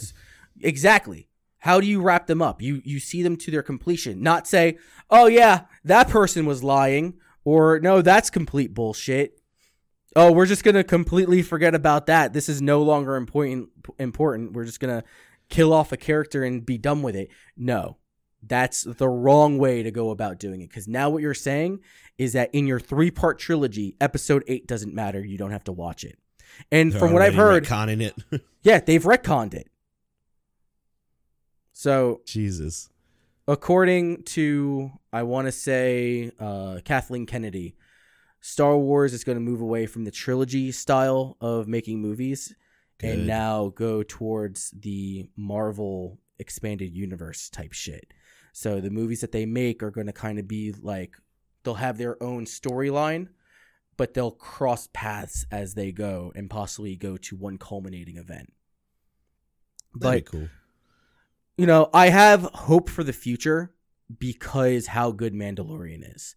Exactly. 0.61 1.29
How 1.59 1.81
do 1.81 1.87
you 1.87 2.01
wrap 2.01 2.27
them 2.27 2.41
up? 2.43 2.63
You 2.63 2.81
you 2.85 3.01
see 3.01 3.23
them 3.23 3.37
to 3.39 3.51
their 3.51 3.63
completion, 3.63 4.23
not 4.23 4.47
say, 4.47 4.79
"Oh 5.11 5.27
yeah, 5.27 5.63
that 5.85 6.09
person 6.09 6.47
was 6.47 6.63
lying," 6.63 7.15
or 7.45 7.81
"No, 7.81 8.03
that's 8.03 8.31
complete 8.31 8.73
bullshit." 8.75 9.41
oh, 10.19 10.33
we're 10.33 10.47
just 10.47 10.65
gonna 10.65 10.83
completely 10.83 11.43
forget 11.43 11.75
about 11.75 12.07
that. 12.07 12.33
This 12.33 12.49
is 12.49 12.63
no 12.63 12.83
longer 12.83 13.17
important. 13.17 13.69
Important. 13.99 14.55
We're 14.55 14.65
just 14.65 14.81
gonna 14.81 15.05
kill 15.51 15.73
off 15.73 15.93
a 15.93 15.97
character 15.97 16.43
and 16.43 16.65
be 16.65 16.79
done 16.79 17.03
with 17.03 17.15
it. 17.15 17.29
No, 17.57 17.99
that's 18.43 18.83
the 18.83 19.09
wrong 19.09 19.59
way 19.59 19.83
to 19.83 19.91
go 19.91 20.11
about 20.11 20.39
doing 20.39 20.63
it. 20.63 20.71
Because 20.71 20.89
now 20.89 21.11
what 21.11 21.21
you're 21.21 21.35
saying 21.35 21.81
is 22.17 22.33
that 22.33 22.49
in 22.55 22.67
your 22.67 22.81
three 22.81 23.11
part 23.11 23.39
trilogy, 23.39 23.95
episode 24.01 24.43
eight 24.47 24.67
doesn't 24.67 24.95
matter. 24.95 25.25
You 25.25 25.37
don't 25.37 25.51
have 25.51 25.65
to 25.65 25.73
watch 25.73 26.03
it. 26.03 26.19
And 26.71 26.93
They're 26.93 27.01
from 27.01 27.13
what 27.13 27.23
I've 27.23 27.35
heard, 27.35 27.65
retconning 27.65 28.01
it. 28.03 28.43
yeah, 28.63 28.81
they've 28.81 29.03
retconned 29.03 29.55
it. 29.55 29.69
So 31.73 32.23
Jesus. 32.25 32.89
according 33.47 34.23
to 34.25 34.91
I 35.13 35.23
want 35.25 35.47
to 35.47 35.53
say 35.53 36.33
uh, 36.41 36.81
Kathleen 36.85 37.27
Kennedy, 37.27 37.77
Star 38.41 38.77
Wars 38.79 39.13
is 39.13 39.25
going 39.25 39.37
to 39.37 39.43
move 39.43 39.61
away 39.61 39.87
from 39.87 40.05
the 40.05 40.11
trilogy 40.11 40.73
style 40.73 41.37
of 41.41 41.69
making 41.69 42.01
movies 42.01 42.55
Good. 42.99 43.11
and 43.11 43.27
now 43.27 43.69
go 43.75 44.03
towards 44.03 44.71
the 44.71 45.29
Marvel 45.37 46.19
expanded 46.39 46.95
universe 46.95 47.51
type 47.51 47.73
shit. 47.73 48.13
So 48.53 48.81
the 48.81 48.91
movies 48.91 49.21
that 49.21 49.33
they 49.33 49.45
make 49.45 49.83
are 49.83 49.91
going 49.91 50.07
to 50.07 50.13
kind 50.13 50.39
of 50.39 50.49
be 50.49 50.73
like 50.81 51.17
they'll 51.63 51.75
have 51.75 51.99
their 51.99 52.23
own 52.23 52.47
storyline, 52.47 53.29
but 53.97 54.15
they'll 54.15 54.31
cross 54.31 54.89
paths 54.93 55.47
as 55.51 55.75
they 55.75 55.93
go 55.93 56.33
and 56.35 56.51
possibly 56.51 56.97
go 56.97 57.17
to 57.17 57.37
one 57.37 57.59
culminating 57.59 58.17
event. 58.17 58.53
But 59.95 60.01
That'd 60.11 60.25
be 60.25 60.31
cool. 60.31 60.49
you 61.57 61.67
know, 61.67 61.89
I 61.95 62.09
have 62.11 62.43
hope 62.43 62.91
for 62.91 63.03
the 63.05 63.13
future 63.13 63.73
because 64.19 64.87
how 64.89 65.11
good 65.13 65.33
Mandalorian 65.35 66.15
is. 66.15 66.37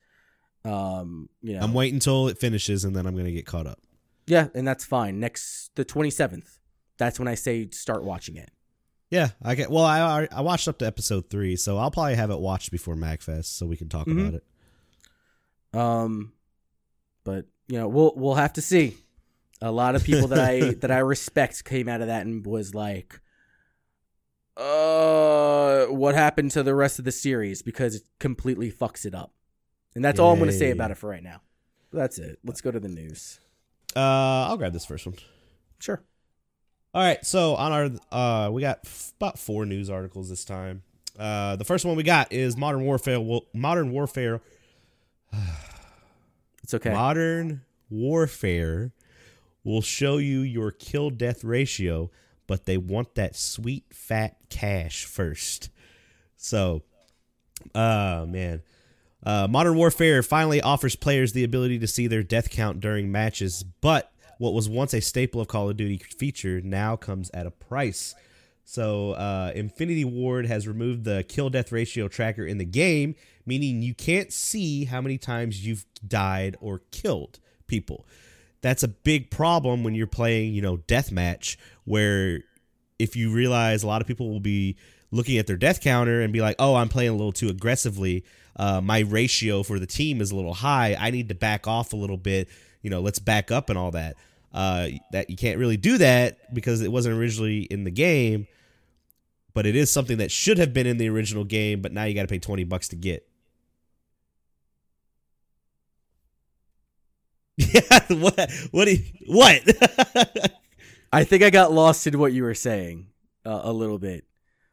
Um, 0.66 1.30
you 1.42 1.54
know, 1.56 1.62
I'm 1.62 1.74
waiting 1.74 1.96
until 1.96 2.28
it 2.28 2.38
finishes 2.38 2.84
and 2.86 2.96
then 2.96 3.06
I'm 3.06 3.16
gonna 3.16 3.32
get 3.32 3.46
caught 3.46 3.68
up. 3.68 3.80
yeah, 4.28 4.48
and 4.54 4.68
that's 4.68 4.86
fine. 4.86 5.20
Next, 5.20 5.72
the 5.76 5.84
27th, 5.86 6.60
that's 6.98 7.18
when 7.20 7.28
I 7.28 7.36
say 7.36 7.70
start 7.72 8.04
watching 8.04 8.36
it. 8.38 8.52
Yeah, 9.10 9.30
I 9.42 9.56
get. 9.56 9.72
Well, 9.72 9.86
I 9.86 10.28
I- 10.32 10.42
watched 10.42 10.68
up 10.68 10.78
to 10.80 10.86
episode 10.86 11.30
three, 11.32 11.56
so 11.56 11.78
I'll 11.78 11.90
probably 11.92 12.16
have 12.16 12.30
it 12.30 12.40
watched 12.40 12.72
before 12.72 12.96
Magfest, 12.96 13.46
so 13.46 13.66
we 13.66 13.76
can 13.76 13.90
talk 13.90 14.06
Mhm. 14.08 14.20
about 14.22 14.34
it. 14.36 14.44
Um, 15.80 16.34
but 17.24 17.46
you 17.68 17.78
know, 17.80 17.88
we'll 17.88 18.14
we'll 18.16 18.36
have 18.36 18.54
to 18.54 18.62
see. 18.62 18.98
A 19.62 19.72
lot 19.72 19.96
of 19.96 20.04
people 20.04 20.30
that 20.30 20.40
I 20.40 20.74
that 20.82 20.92
I 20.92 21.00
respect 21.00 21.66
came 21.66 21.88
out 21.90 22.02
of 22.02 22.08
that 22.08 22.26
and 22.26 22.46
was 22.46 22.74
like, 22.74 23.20
"Uh, 24.58 25.86
what 25.88 26.16
happened 26.16 26.52
to 26.52 26.64
the 26.64 26.76
rest 26.76 27.00
of 27.00 27.06
the 27.06 27.12
series?" 27.12 27.62
Because 27.62 27.96
it 27.96 28.04
completely 28.20 28.72
fucks 28.72 29.06
it 29.06 29.14
up, 29.14 29.34
and 29.96 30.04
that's 30.04 30.20
all 30.20 30.32
I'm 30.32 30.40
going 30.40 30.52
to 30.52 30.58
say 30.58 30.72
about 30.72 30.92
it 30.92 30.98
for 30.98 31.10
right 31.10 31.24
now. 31.24 31.42
That's 31.92 32.18
it. 32.20 32.40
Let's 32.44 32.62
go 32.62 32.72
to 32.72 32.80
the 32.80 32.88
news. 32.88 33.40
Uh, 33.96 34.00
I'll 34.48 34.58
grab 34.58 34.74
this 34.74 34.86
first 34.86 35.06
one. 35.06 35.16
Sure. 35.80 36.02
All 36.94 37.04
right, 37.04 37.24
so 37.26 37.56
on 37.56 37.72
our 37.72 37.90
uh, 38.12 38.50
we 38.52 38.62
got 38.62 38.80
f- 38.86 39.14
about 39.18 39.38
four 39.38 39.66
news 39.66 39.90
articles 39.90 40.30
this 40.30 40.44
time. 40.44 40.82
Uh, 41.18 41.56
the 41.56 41.66
first 41.66 41.86
one 41.86 41.96
we 41.96 42.04
got 42.04 42.32
is 42.32 42.56
Modern 42.58 42.84
Warfare. 42.84 43.20
Wo- 43.20 43.46
Modern 43.54 43.92
Warfare. 43.92 44.42
It's 46.70 46.76
okay. 46.76 46.92
Modern 46.92 47.62
Warfare 47.90 48.92
will 49.64 49.82
show 49.82 50.18
you 50.18 50.42
your 50.42 50.70
kill 50.72 51.10
death 51.10 51.44
ratio, 51.44 52.12
but 52.46 52.68
they 52.68 52.78
want 52.78 53.16
that 53.16 53.36
sweet 53.36 53.86
fat 53.92 54.38
cash 54.52 55.06
first. 55.06 55.72
So, 56.38 56.84
uh 57.74 58.28
man. 58.30 58.62
Uh, 59.24 59.48
Modern 59.50 59.78
Warfare 59.78 60.22
finally 60.22 60.62
offers 60.62 60.96
players 60.96 61.34
the 61.34 61.44
ability 61.44 61.80
to 61.80 61.88
see 61.88 62.06
their 62.06 62.22
death 62.22 62.52
count 62.52 62.80
during 62.80 63.12
matches, 63.12 63.64
but 63.82 64.12
what 64.38 64.54
was 64.54 64.70
once 64.70 64.94
a 64.94 65.02
staple 65.02 65.42
of 65.42 65.48
Call 65.48 65.72
of 65.72 65.76
Duty 65.76 65.98
feature 65.98 66.62
now 66.62 66.96
comes 66.96 67.32
at 67.34 67.48
a 67.48 67.52
price. 67.52 68.14
So, 68.72 69.14
uh, 69.14 69.52
Infinity 69.56 70.06
Ward 70.06 70.46
has 70.46 70.68
removed 70.68 71.04
the 71.04 71.26
kill 71.28 71.50
death 71.50 71.72
ratio 71.72 72.08
tracker 72.08 72.46
in 72.46 72.60
the 72.60 72.66
game, 72.66 73.16
meaning 73.44 73.82
you 73.82 73.96
can't 73.96 74.32
see 74.32 74.86
how 74.86 75.02
many 75.02 75.18
times 75.18 75.66
you've 75.66 75.88
died 76.08 76.56
or 76.62 76.84
killed 76.92 77.40
people. 77.66 78.06
That's 78.62 78.84
a 78.84 78.88
big 78.88 79.32
problem 79.32 79.84
when 79.84 79.96
you're 79.96 80.06
playing, 80.06 80.54
you 80.54 80.62
know, 80.62 80.78
deathmatch, 80.78 81.58
where 81.86 82.42
if 83.00 83.16
you 83.16 83.32
realize 83.32 83.82
a 83.82 83.88
lot 83.88 84.02
of 84.02 84.08
people 84.08 84.30
will 84.30 84.40
be 84.40 84.78
looking 85.10 85.40
at 85.40 85.48
their 85.48 85.58
death 85.58 85.82
counter 85.82 86.22
and 86.22 86.32
be 86.32 86.42
like, 86.42 86.56
oh, 86.60 86.76
I'm 86.76 86.90
playing 86.90 87.10
a 87.10 87.16
little 87.16 87.32
too 87.32 87.50
aggressively. 87.50 88.24
Uh, 88.56 88.82
my 88.82 89.00
ratio 89.00 89.64
for 89.64 89.80
the 89.80 89.88
team 89.88 90.22
is 90.22 90.30
a 90.30 90.36
little 90.36 90.54
high. 90.54 90.96
I 91.00 91.10
need 91.10 91.30
to 91.30 91.36
back 91.36 91.68
off 91.68 91.92
a 91.92 91.96
little 91.96 92.18
bit. 92.18 92.50
You 92.84 92.92
know, 92.92 93.02
let's 93.02 93.18
back 93.18 93.50
up 93.50 93.72
and 93.72 93.80
all 93.80 93.90
that. 93.92 94.16
Uh, 94.54 94.90
that 95.12 95.32
you 95.32 95.38
can't 95.38 95.58
really 95.58 95.78
do 95.78 95.98
that 95.98 96.54
because 96.54 96.82
it 96.82 96.92
wasn't 96.92 97.18
originally 97.18 97.62
in 97.62 97.84
the 97.84 97.92
game, 97.92 98.48
but 99.60 99.66
it 99.66 99.76
is 99.76 99.92
something 99.92 100.20
that 100.20 100.32
should 100.32 100.58
have 100.58 100.74
been 100.74 100.88
in 100.88 100.96
the 100.98 101.10
original 101.10 101.44
game. 101.44 101.82
But 101.82 101.92
now 101.92 102.06
you 102.06 102.14
got 102.16 102.22
to 102.22 102.30
pay 102.30 102.40
twenty 102.40 102.64
bucks 102.64 102.88
to 102.88 102.96
get. 102.96 103.28
Yeah, 107.58 108.00
what? 108.08 108.50
What? 108.72 108.86
do 108.86 108.92
you- 108.94 109.04
What? 109.28 109.62
I 111.12 111.26
think 111.26 111.44
I 111.44 111.50
got 111.50 111.74
lost 111.74 112.08
in 112.08 112.18
what 112.18 112.32
you 112.32 112.44
were 112.44 112.54
saying 112.54 113.08
uh, 113.46 113.60
a 113.64 113.74
little 113.74 114.00
bit. 114.00 114.24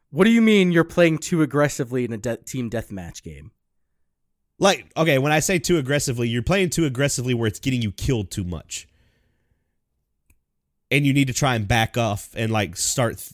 What 0.09 0.23
do 0.23 0.29
you 0.31 0.41
mean 0.41 0.71
you're 0.71 0.85
playing 0.85 1.17
too 1.17 1.41
aggressively 1.41 2.05
in 2.05 2.13
a 2.13 2.17
de- 2.17 2.37
team 2.37 2.69
deathmatch 2.69 3.23
game? 3.23 3.51
like, 4.57 4.89
okay, 4.95 5.17
when 5.17 5.33
I 5.33 5.41
say 5.41 5.59
too 5.59 5.79
aggressively, 5.79 6.29
you're 6.29 6.41
playing 6.43 6.69
too 6.69 6.85
aggressively 6.85 7.33
where 7.33 7.47
it's 7.47 7.59
getting 7.59 7.81
you 7.81 7.91
killed 7.91 8.31
too 8.31 8.45
much, 8.45 8.87
and 10.89 11.05
you 11.05 11.11
need 11.11 11.27
to 11.27 11.33
try 11.33 11.55
and 11.55 11.67
back 11.67 11.97
off 11.97 12.29
and 12.37 12.53
like 12.53 12.77
start 12.77 13.17
th- 13.17 13.33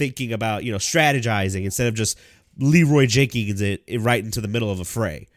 thinking 0.00 0.32
about 0.32 0.64
you 0.64 0.72
know 0.72 0.78
strategizing 0.78 1.66
instead 1.66 1.86
of 1.86 1.94
just 1.94 2.18
Leeroy 2.56 3.04
Jenkins 3.04 3.60
it, 3.60 3.82
it 3.86 4.00
right 4.00 4.24
into 4.24 4.40
the 4.40 4.48
middle 4.48 4.70
of 4.70 4.80
a 4.80 4.84
fray. 4.84 5.28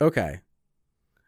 Okay. 0.00 0.40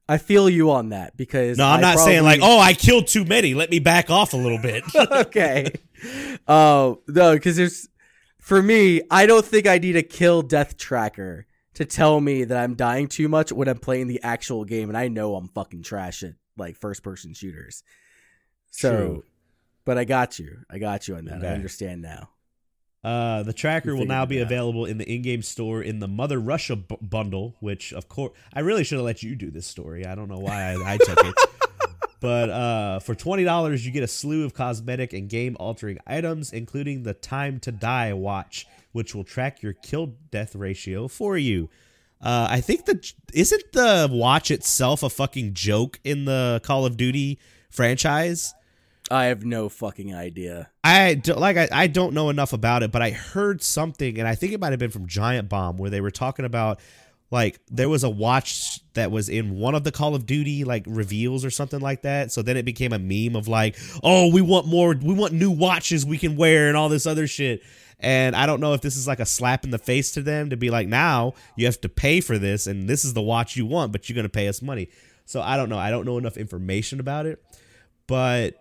I 0.08 0.16
feel 0.16 0.48
you 0.48 0.70
on 0.70 0.88
that 0.88 1.14
because 1.14 1.58
No, 1.58 1.66
I'm 1.66 1.82
not 1.82 1.98
saying 1.98 2.24
like, 2.24 2.40
oh, 2.42 2.58
I 2.58 2.72
killed 2.72 3.08
too 3.08 3.26
many. 3.26 3.52
Let 3.52 3.70
me 3.70 3.78
back 3.78 4.10
off 4.10 4.32
a 4.32 4.38
little 4.38 4.58
bit. 4.58 4.84
okay. 4.96 5.70
Oh 6.48 7.02
no, 7.06 7.34
because 7.34 7.56
there's 7.56 7.88
for 8.40 8.62
me, 8.62 9.02
I 9.10 9.26
don't 9.26 9.44
think 9.44 9.66
I 9.66 9.76
need 9.76 9.96
a 9.96 10.02
kill 10.02 10.40
death 10.40 10.78
tracker 10.78 11.46
to 11.74 11.84
tell 11.84 12.20
me 12.20 12.44
that 12.44 12.56
I'm 12.56 12.74
dying 12.74 13.06
too 13.06 13.28
much 13.28 13.52
when 13.52 13.68
I'm 13.68 13.78
playing 13.78 14.06
the 14.08 14.22
actual 14.22 14.64
game, 14.64 14.88
and 14.88 14.96
I 14.96 15.08
know 15.08 15.36
I'm 15.36 15.48
fucking 15.48 15.82
trash 15.82 16.22
at 16.22 16.34
like 16.56 16.76
first 16.76 17.02
person 17.02 17.34
shooters. 17.34 17.82
So, 18.70 18.96
True. 18.96 19.24
but 19.84 19.98
I 19.98 20.04
got 20.04 20.38
you. 20.38 20.58
I 20.70 20.78
got 20.78 21.06
you 21.06 21.16
on 21.16 21.26
that. 21.26 21.44
I 21.44 21.48
understand 21.48 22.00
now. 22.00 22.30
Uh, 23.04 23.42
the 23.42 23.52
tracker 23.52 23.96
will 23.96 24.06
now 24.06 24.24
be 24.24 24.38
out. 24.38 24.44
available 24.44 24.84
in 24.84 24.96
the 24.98 25.12
in-game 25.12 25.42
store 25.42 25.82
in 25.82 25.98
the 25.98 26.06
Mother 26.06 26.38
Russia 26.38 26.76
b- 26.76 26.96
bundle, 27.02 27.56
which 27.58 27.92
of 27.92 28.08
course 28.08 28.32
I 28.54 28.60
really 28.60 28.84
should 28.84 28.98
have 28.98 29.04
let 29.04 29.22
you 29.24 29.34
do 29.34 29.50
this 29.50 29.66
story. 29.66 30.06
I 30.06 30.14
don't 30.14 30.28
know 30.28 30.38
why 30.38 30.72
I, 30.72 30.94
I 30.94 30.96
took 30.98 31.18
it. 31.24 31.34
But 32.20 32.50
uh, 32.50 33.00
for 33.00 33.16
twenty 33.16 33.42
dollars, 33.42 33.84
you 33.84 33.90
get 33.90 34.04
a 34.04 34.06
slew 34.06 34.44
of 34.44 34.54
cosmetic 34.54 35.12
and 35.12 35.28
game-altering 35.28 35.98
items, 36.06 36.52
including 36.52 37.02
the 37.02 37.14
Time 37.14 37.58
to 37.58 37.72
Die 37.72 38.12
watch, 38.12 38.64
which 38.92 39.12
will 39.12 39.24
track 39.24 39.60
your 39.60 39.72
kill 39.72 40.14
death 40.30 40.54
ratio 40.54 41.08
for 41.08 41.36
you. 41.36 41.68
Uh, 42.20 42.46
I 42.48 42.60
think 42.60 42.84
the 42.84 43.12
isn't 43.34 43.72
the 43.72 44.08
watch 44.08 44.52
itself 44.52 45.02
a 45.02 45.10
fucking 45.10 45.54
joke 45.54 45.98
in 46.04 46.24
the 46.24 46.60
Call 46.62 46.86
of 46.86 46.96
Duty 46.96 47.40
franchise. 47.70 48.54
I 49.12 49.26
have 49.26 49.44
no 49.44 49.68
fucking 49.68 50.14
idea. 50.14 50.70
I 50.82 51.14
don't, 51.14 51.38
like 51.38 51.56
I, 51.56 51.68
I 51.70 51.86
don't 51.86 52.14
know 52.14 52.30
enough 52.30 52.52
about 52.52 52.82
it, 52.82 52.90
but 52.90 53.02
I 53.02 53.10
heard 53.10 53.62
something, 53.62 54.18
and 54.18 54.26
I 54.26 54.34
think 54.34 54.52
it 54.52 54.60
might 54.60 54.72
have 54.72 54.78
been 54.78 54.90
from 54.90 55.06
Giant 55.06 55.48
Bomb, 55.48 55.76
where 55.76 55.90
they 55.90 56.00
were 56.00 56.10
talking 56.10 56.44
about 56.44 56.80
like 57.30 57.60
there 57.70 57.88
was 57.88 58.04
a 58.04 58.10
watch 58.10 58.80
that 58.92 59.10
was 59.10 59.28
in 59.28 59.58
one 59.58 59.74
of 59.74 59.84
the 59.84 59.92
Call 59.92 60.14
of 60.14 60.26
Duty 60.26 60.64
like 60.64 60.84
reveals 60.86 61.44
or 61.44 61.50
something 61.50 61.80
like 61.80 62.02
that. 62.02 62.30
So 62.30 62.42
then 62.42 62.56
it 62.56 62.64
became 62.64 62.92
a 62.92 62.98
meme 62.98 63.36
of 63.36 63.48
like, 63.48 63.76
oh, 64.02 64.30
we 64.30 64.42
want 64.42 64.66
more, 64.66 64.94
we 64.94 65.14
want 65.14 65.32
new 65.32 65.50
watches 65.50 66.04
we 66.04 66.18
can 66.18 66.36
wear 66.36 66.68
and 66.68 66.76
all 66.76 66.90
this 66.90 67.06
other 67.06 67.26
shit. 67.26 67.62
And 67.98 68.36
I 68.36 68.46
don't 68.46 68.60
know 68.60 68.74
if 68.74 68.82
this 68.82 68.96
is 68.96 69.06
like 69.06 69.20
a 69.20 69.26
slap 69.26 69.64
in 69.64 69.70
the 69.70 69.78
face 69.78 70.12
to 70.12 70.22
them 70.22 70.50
to 70.50 70.56
be 70.56 70.70
like, 70.70 70.88
now 70.88 71.34
you 71.56 71.64
have 71.66 71.80
to 71.82 71.88
pay 71.88 72.20
for 72.20 72.36
this, 72.36 72.66
and 72.66 72.88
this 72.88 73.04
is 73.04 73.14
the 73.14 73.22
watch 73.22 73.56
you 73.56 73.64
want, 73.64 73.92
but 73.92 74.08
you're 74.08 74.16
gonna 74.16 74.28
pay 74.28 74.48
us 74.48 74.60
money. 74.60 74.88
So 75.24 75.40
I 75.40 75.56
don't 75.56 75.68
know. 75.68 75.78
I 75.78 75.90
don't 75.90 76.04
know 76.04 76.18
enough 76.18 76.36
information 76.36 77.00
about 77.00 77.26
it, 77.26 77.42
but 78.06 78.56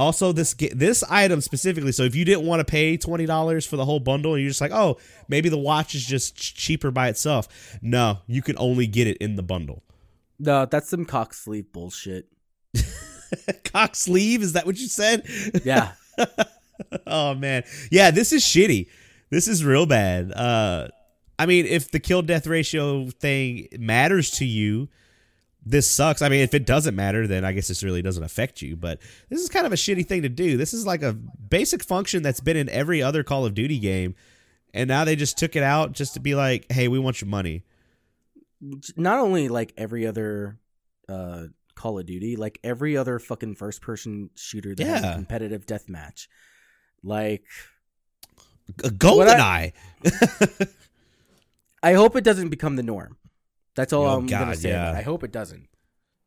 also, 0.00 0.32
this 0.32 0.54
this 0.54 1.02
item 1.04 1.40
specifically. 1.40 1.92
So 1.92 2.04
if 2.04 2.14
you 2.14 2.24
didn't 2.24 2.46
want 2.46 2.60
to 2.60 2.64
pay 2.64 2.96
twenty 2.96 3.26
dollars 3.26 3.66
for 3.66 3.76
the 3.76 3.84
whole 3.84 4.00
bundle, 4.00 4.34
and 4.34 4.42
you're 4.42 4.50
just 4.50 4.60
like, 4.60 4.72
oh, 4.72 4.98
maybe 5.28 5.48
the 5.48 5.58
watch 5.58 5.94
is 5.94 6.04
just 6.04 6.36
ch- 6.36 6.54
cheaper 6.54 6.90
by 6.90 7.08
itself. 7.08 7.78
No, 7.82 8.18
you 8.26 8.42
can 8.42 8.56
only 8.58 8.86
get 8.86 9.06
it 9.06 9.16
in 9.18 9.36
the 9.36 9.42
bundle. 9.42 9.82
No, 10.38 10.66
that's 10.66 10.88
some 10.88 11.04
cock 11.04 11.34
sleeve 11.34 11.72
bullshit. 11.72 12.26
Cock 13.64 13.94
sleeve, 13.94 14.42
is 14.42 14.54
that 14.54 14.66
what 14.66 14.78
you 14.78 14.88
said? 14.88 15.24
Yeah. 15.64 15.92
oh 17.06 17.34
man, 17.34 17.64
yeah, 17.90 18.10
this 18.10 18.32
is 18.32 18.42
shitty. 18.42 18.88
This 19.30 19.46
is 19.46 19.64
real 19.64 19.86
bad. 19.86 20.32
Uh, 20.32 20.88
I 21.38 21.46
mean, 21.46 21.66
if 21.66 21.90
the 21.90 22.00
kill 22.00 22.22
death 22.22 22.46
ratio 22.46 23.06
thing 23.10 23.68
matters 23.78 24.30
to 24.32 24.44
you, 24.44 24.88
this 25.70 25.88
sucks. 25.90 26.20
I 26.22 26.28
mean, 26.28 26.40
if 26.40 26.52
it 26.54 26.66
doesn't 26.66 26.94
matter, 26.96 27.26
then 27.26 27.44
I 27.44 27.52
guess 27.52 27.68
this 27.68 27.82
really 27.82 28.02
doesn't 28.02 28.22
affect 28.22 28.60
you. 28.62 28.76
But 28.76 29.00
this 29.28 29.40
is 29.40 29.48
kind 29.48 29.66
of 29.66 29.72
a 29.72 29.76
shitty 29.76 30.06
thing 30.06 30.22
to 30.22 30.28
do. 30.28 30.56
This 30.56 30.74
is 30.74 30.84
like 30.86 31.02
a 31.02 31.12
basic 31.12 31.82
function 31.84 32.22
that's 32.22 32.40
been 32.40 32.56
in 32.56 32.68
every 32.68 33.02
other 33.02 33.22
Call 33.22 33.46
of 33.46 33.54
Duty 33.54 33.78
game, 33.78 34.14
and 34.74 34.88
now 34.88 35.04
they 35.04 35.16
just 35.16 35.38
took 35.38 35.56
it 35.56 35.62
out 35.62 35.92
just 35.92 36.14
to 36.14 36.20
be 36.20 36.34
like, 36.34 36.70
"Hey, 36.72 36.88
we 36.88 36.98
want 36.98 37.20
your 37.20 37.28
money." 37.28 37.62
Not 38.96 39.18
only 39.20 39.48
like 39.48 39.72
every 39.76 40.06
other 40.06 40.58
uh 41.08 41.46
Call 41.74 41.98
of 41.98 42.04
Duty, 42.06 42.36
like 42.36 42.58
every 42.62 42.96
other 42.96 43.18
fucking 43.18 43.54
first 43.54 43.80
person 43.80 44.30
shooter 44.34 44.74
that 44.74 44.86
has 44.86 45.02
a 45.02 45.06
Yeah. 45.06 45.14
competitive 45.14 45.64
deathmatch. 45.66 46.26
Like 47.02 47.44
GoldenEye. 48.76 49.72
I 51.82 51.94
hope 51.94 52.14
it 52.16 52.24
doesn't 52.24 52.50
become 52.50 52.76
the 52.76 52.82
norm. 52.82 53.16
That's 53.76 53.92
all 53.92 54.04
Oh, 54.04 54.18
I'm 54.18 54.26
gonna 54.26 54.54
say. 54.56 54.70
about 54.70 54.88
it. 54.90 54.92
yeah. 54.92 54.98
I 54.98 55.02
hope 55.02 55.22
it 55.24 55.32
doesn't, 55.32 55.68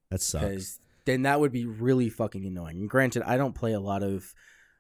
that 0.10 0.22
sucks. 0.22 0.44
because 0.46 0.80
then 1.06 1.24
that 1.24 1.40
would 1.40 1.52
be 1.52 1.66
really 1.66 2.10
fucking 2.10 2.46
annoying. 2.46 2.78
And 2.78 2.90
granted, 2.90 3.24
I 3.24 3.38
don't 3.38 3.54
play 3.54 3.74
a 3.74 3.80
lot 3.80 4.04
of 4.04 4.34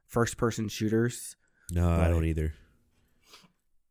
first 0.07 0.37
person 0.37 0.69
shooters. 0.69 1.35
No, 1.71 1.89
I 1.89 2.07
don't 2.09 2.25
either. 2.25 2.53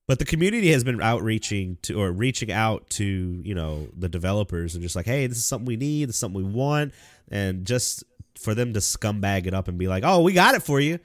But 0.08 0.18
the 0.18 0.24
community 0.24 0.72
has 0.72 0.82
been 0.84 1.00
outreaching 1.00 1.78
to 1.82 2.00
or 2.00 2.10
reaching 2.10 2.50
out 2.50 2.90
to, 2.90 3.04
you 3.44 3.54
know, 3.54 3.88
the 3.96 4.08
developers 4.08 4.74
and 4.74 4.82
just 4.82 4.96
like, 4.96 5.06
hey, 5.06 5.26
this 5.26 5.38
is 5.38 5.46
something 5.46 5.64
we 5.66 5.76
need, 5.76 6.08
this 6.08 6.16
is 6.16 6.20
something 6.20 6.42
we 6.44 6.50
want, 6.50 6.92
and 7.30 7.64
just 7.64 8.02
for 8.38 8.54
them 8.54 8.72
to 8.72 8.80
scumbag 8.80 9.46
it 9.46 9.54
up 9.54 9.68
and 9.68 9.78
be 9.78 9.86
like, 9.88 10.02
oh, 10.04 10.20
we 10.22 10.32
got 10.32 10.54
it 10.54 10.62
for 10.62 10.80
you. 10.80 10.98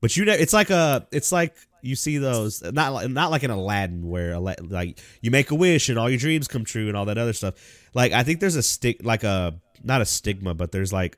But 0.00 0.16
you 0.16 0.24
know, 0.24 0.32
it's 0.32 0.52
like 0.52 0.70
a, 0.70 1.06
it's 1.12 1.30
like 1.32 1.54
you 1.86 1.96
see 1.96 2.18
those 2.18 2.62
not 2.62 2.92
like 2.92 3.08
not 3.08 3.30
like 3.30 3.42
in 3.44 3.50
Aladdin 3.50 4.08
where 4.08 4.38
like 4.38 4.98
you 5.20 5.30
make 5.30 5.50
a 5.50 5.54
wish 5.54 5.88
and 5.88 5.98
all 5.98 6.10
your 6.10 6.18
dreams 6.18 6.48
come 6.48 6.64
true 6.64 6.88
and 6.88 6.96
all 6.96 7.04
that 7.06 7.16
other 7.18 7.32
stuff. 7.32 7.54
Like 7.94 8.12
I 8.12 8.22
think 8.24 8.40
there's 8.40 8.56
a 8.56 8.62
stick 8.62 8.98
like 9.02 9.24
a 9.24 9.58
not 9.84 10.00
a 10.00 10.04
stigma, 10.04 10.54
but 10.54 10.72
there's 10.72 10.92
like 10.92 11.16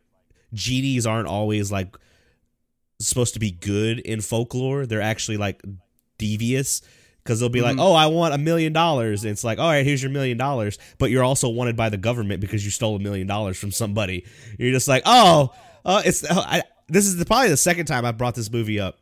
genies 0.52 1.06
aren't 1.06 1.28
always 1.28 1.72
like 1.72 1.96
supposed 3.00 3.34
to 3.34 3.40
be 3.40 3.50
good 3.50 3.98
in 4.00 4.20
folklore. 4.20 4.86
They're 4.86 5.00
actually 5.00 5.36
like 5.36 5.62
devious 6.18 6.82
because 7.22 7.40
they'll 7.40 7.48
be 7.48 7.60
like, 7.60 7.76
Mhm. 7.76 7.82
"Oh, 7.82 7.92
I 7.92 8.06
want 8.06 8.34
a 8.34 8.38
million 8.38 8.72
dollars." 8.72 9.22
And 9.24 9.30
It's 9.32 9.44
like, 9.44 9.58
"All 9.58 9.68
right, 9.68 9.84
here's 9.84 10.02
your 10.02 10.10
million 10.10 10.38
dollars," 10.38 10.78
but 10.98 11.10
you're 11.10 11.24
also 11.24 11.48
wanted 11.48 11.76
by 11.76 11.88
the 11.90 11.96
government 11.96 12.40
because 12.40 12.64
you 12.64 12.70
stole 12.70 12.96
a 12.96 12.98
million 12.98 13.26
dollars 13.26 13.56
from 13.58 13.70
somebody. 13.70 14.24
You're 14.58 14.72
just 14.72 14.88
like, 14.88 15.02
"Oh, 15.06 15.52
uh, 15.84 16.02
it's 16.04 16.24
uh, 16.24 16.40
I, 16.46 16.62
this 16.88 17.06
is 17.06 17.16
the, 17.16 17.24
probably 17.24 17.50
the 17.50 17.56
second 17.56 17.86
time 17.86 18.04
I 18.04 18.12
brought 18.12 18.34
this 18.34 18.50
movie 18.50 18.80
up." 18.80 18.98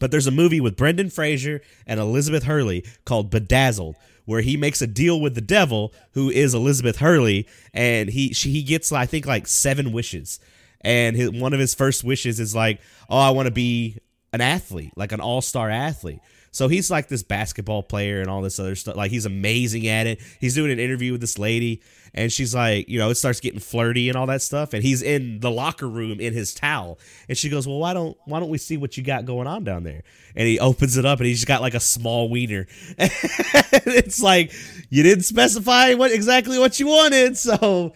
But 0.00 0.10
there's 0.10 0.26
a 0.26 0.32
movie 0.32 0.60
with 0.60 0.76
Brendan 0.76 1.10
Fraser 1.10 1.62
and 1.86 2.00
Elizabeth 2.00 2.44
Hurley 2.44 2.84
called 3.04 3.30
Bedazzled, 3.30 3.96
where 4.24 4.40
he 4.40 4.56
makes 4.56 4.82
a 4.82 4.86
deal 4.86 5.20
with 5.20 5.34
the 5.34 5.40
devil, 5.40 5.92
who 6.12 6.30
is 6.30 6.54
Elizabeth 6.54 6.98
Hurley, 6.98 7.46
and 7.72 8.10
he 8.10 8.32
she, 8.32 8.50
he 8.50 8.62
gets 8.62 8.92
I 8.92 9.06
think 9.06 9.26
like 9.26 9.46
seven 9.46 9.92
wishes, 9.92 10.40
and 10.80 11.16
his, 11.16 11.30
one 11.30 11.52
of 11.52 11.60
his 11.60 11.74
first 11.74 12.04
wishes 12.04 12.40
is 12.40 12.54
like, 12.54 12.80
oh, 13.08 13.18
I 13.18 13.30
want 13.30 13.46
to 13.46 13.52
be 13.52 13.98
an 14.32 14.40
athlete, 14.40 14.92
like 14.96 15.12
an 15.12 15.20
all 15.20 15.40
star 15.40 15.70
athlete. 15.70 16.20
So 16.56 16.68
he's 16.68 16.90
like 16.90 17.08
this 17.08 17.22
basketball 17.22 17.82
player 17.82 18.22
and 18.22 18.30
all 18.30 18.40
this 18.40 18.58
other 18.58 18.74
stuff. 18.76 18.96
Like 18.96 19.10
he's 19.10 19.26
amazing 19.26 19.86
at 19.88 20.06
it. 20.06 20.22
He's 20.40 20.54
doing 20.54 20.70
an 20.70 20.78
interview 20.78 21.12
with 21.12 21.20
this 21.20 21.38
lady, 21.38 21.82
and 22.14 22.32
she's 22.32 22.54
like, 22.54 22.88
you 22.88 22.98
know, 22.98 23.10
it 23.10 23.16
starts 23.16 23.40
getting 23.40 23.60
flirty 23.60 24.08
and 24.08 24.16
all 24.16 24.24
that 24.28 24.40
stuff. 24.40 24.72
And 24.72 24.82
he's 24.82 25.02
in 25.02 25.40
the 25.40 25.50
locker 25.50 25.86
room 25.86 26.18
in 26.18 26.32
his 26.32 26.54
towel, 26.54 26.98
and 27.28 27.36
she 27.36 27.50
goes, 27.50 27.68
"Well, 27.68 27.78
why 27.78 27.92
don't 27.92 28.16
why 28.24 28.40
don't 28.40 28.48
we 28.48 28.56
see 28.56 28.78
what 28.78 28.96
you 28.96 29.02
got 29.02 29.26
going 29.26 29.46
on 29.46 29.64
down 29.64 29.82
there?" 29.82 30.02
And 30.34 30.48
he 30.48 30.58
opens 30.58 30.96
it 30.96 31.04
up, 31.04 31.18
and 31.18 31.26
he's 31.26 31.44
got 31.44 31.60
like 31.60 31.74
a 31.74 31.80
small 31.80 32.30
wiener. 32.30 32.66
it's 32.98 34.22
like 34.22 34.50
you 34.88 35.02
didn't 35.02 35.24
specify 35.24 35.92
what 35.92 36.10
exactly 36.10 36.58
what 36.58 36.80
you 36.80 36.86
wanted, 36.86 37.36
so 37.36 37.92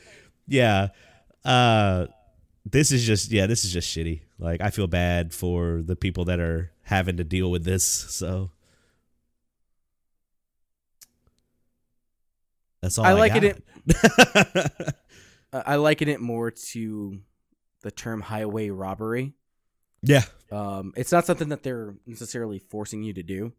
yeah. 0.47 0.89
Uh, 1.47 2.09
this 2.67 2.93
is 2.93 3.05
just 3.05 3.33
yeah, 3.33 3.47
this 3.47 3.65
is 3.65 3.73
just 3.73 3.89
shitty. 3.89 4.21
Like 4.41 4.61
I 4.61 4.71
feel 4.71 4.87
bad 4.87 5.35
for 5.35 5.83
the 5.85 5.97
people 5.97 6.25
that 6.25 6.41
are 6.41 6.73
having 6.85 7.19
to 7.19 7.25
deal 7.25 7.51
with 7.51 7.65
this. 7.65 7.85
So 7.85 8.51
that's 12.81 12.99
all 12.99 13.05
I 13.05 13.11
I, 13.11 13.13
liken 13.13 13.45
it. 13.45 13.63
I 15.53 15.77
liken 15.77 16.09
it 16.09 16.21
more 16.21 16.51
to 16.51 17.21
the 17.83 17.91
term 17.91 18.21
highway 18.21 18.71
robbery. 18.71 19.35
yeah, 20.03 20.23
Um, 20.51 20.93
it's 20.97 21.13
not 21.13 21.27
something 21.27 21.49
that 21.51 21.63
they're 21.63 21.95
necessarily 22.07 22.59
forcing 22.59 23.03
you 23.03 23.13
to 23.15 23.23
do, 23.23 23.53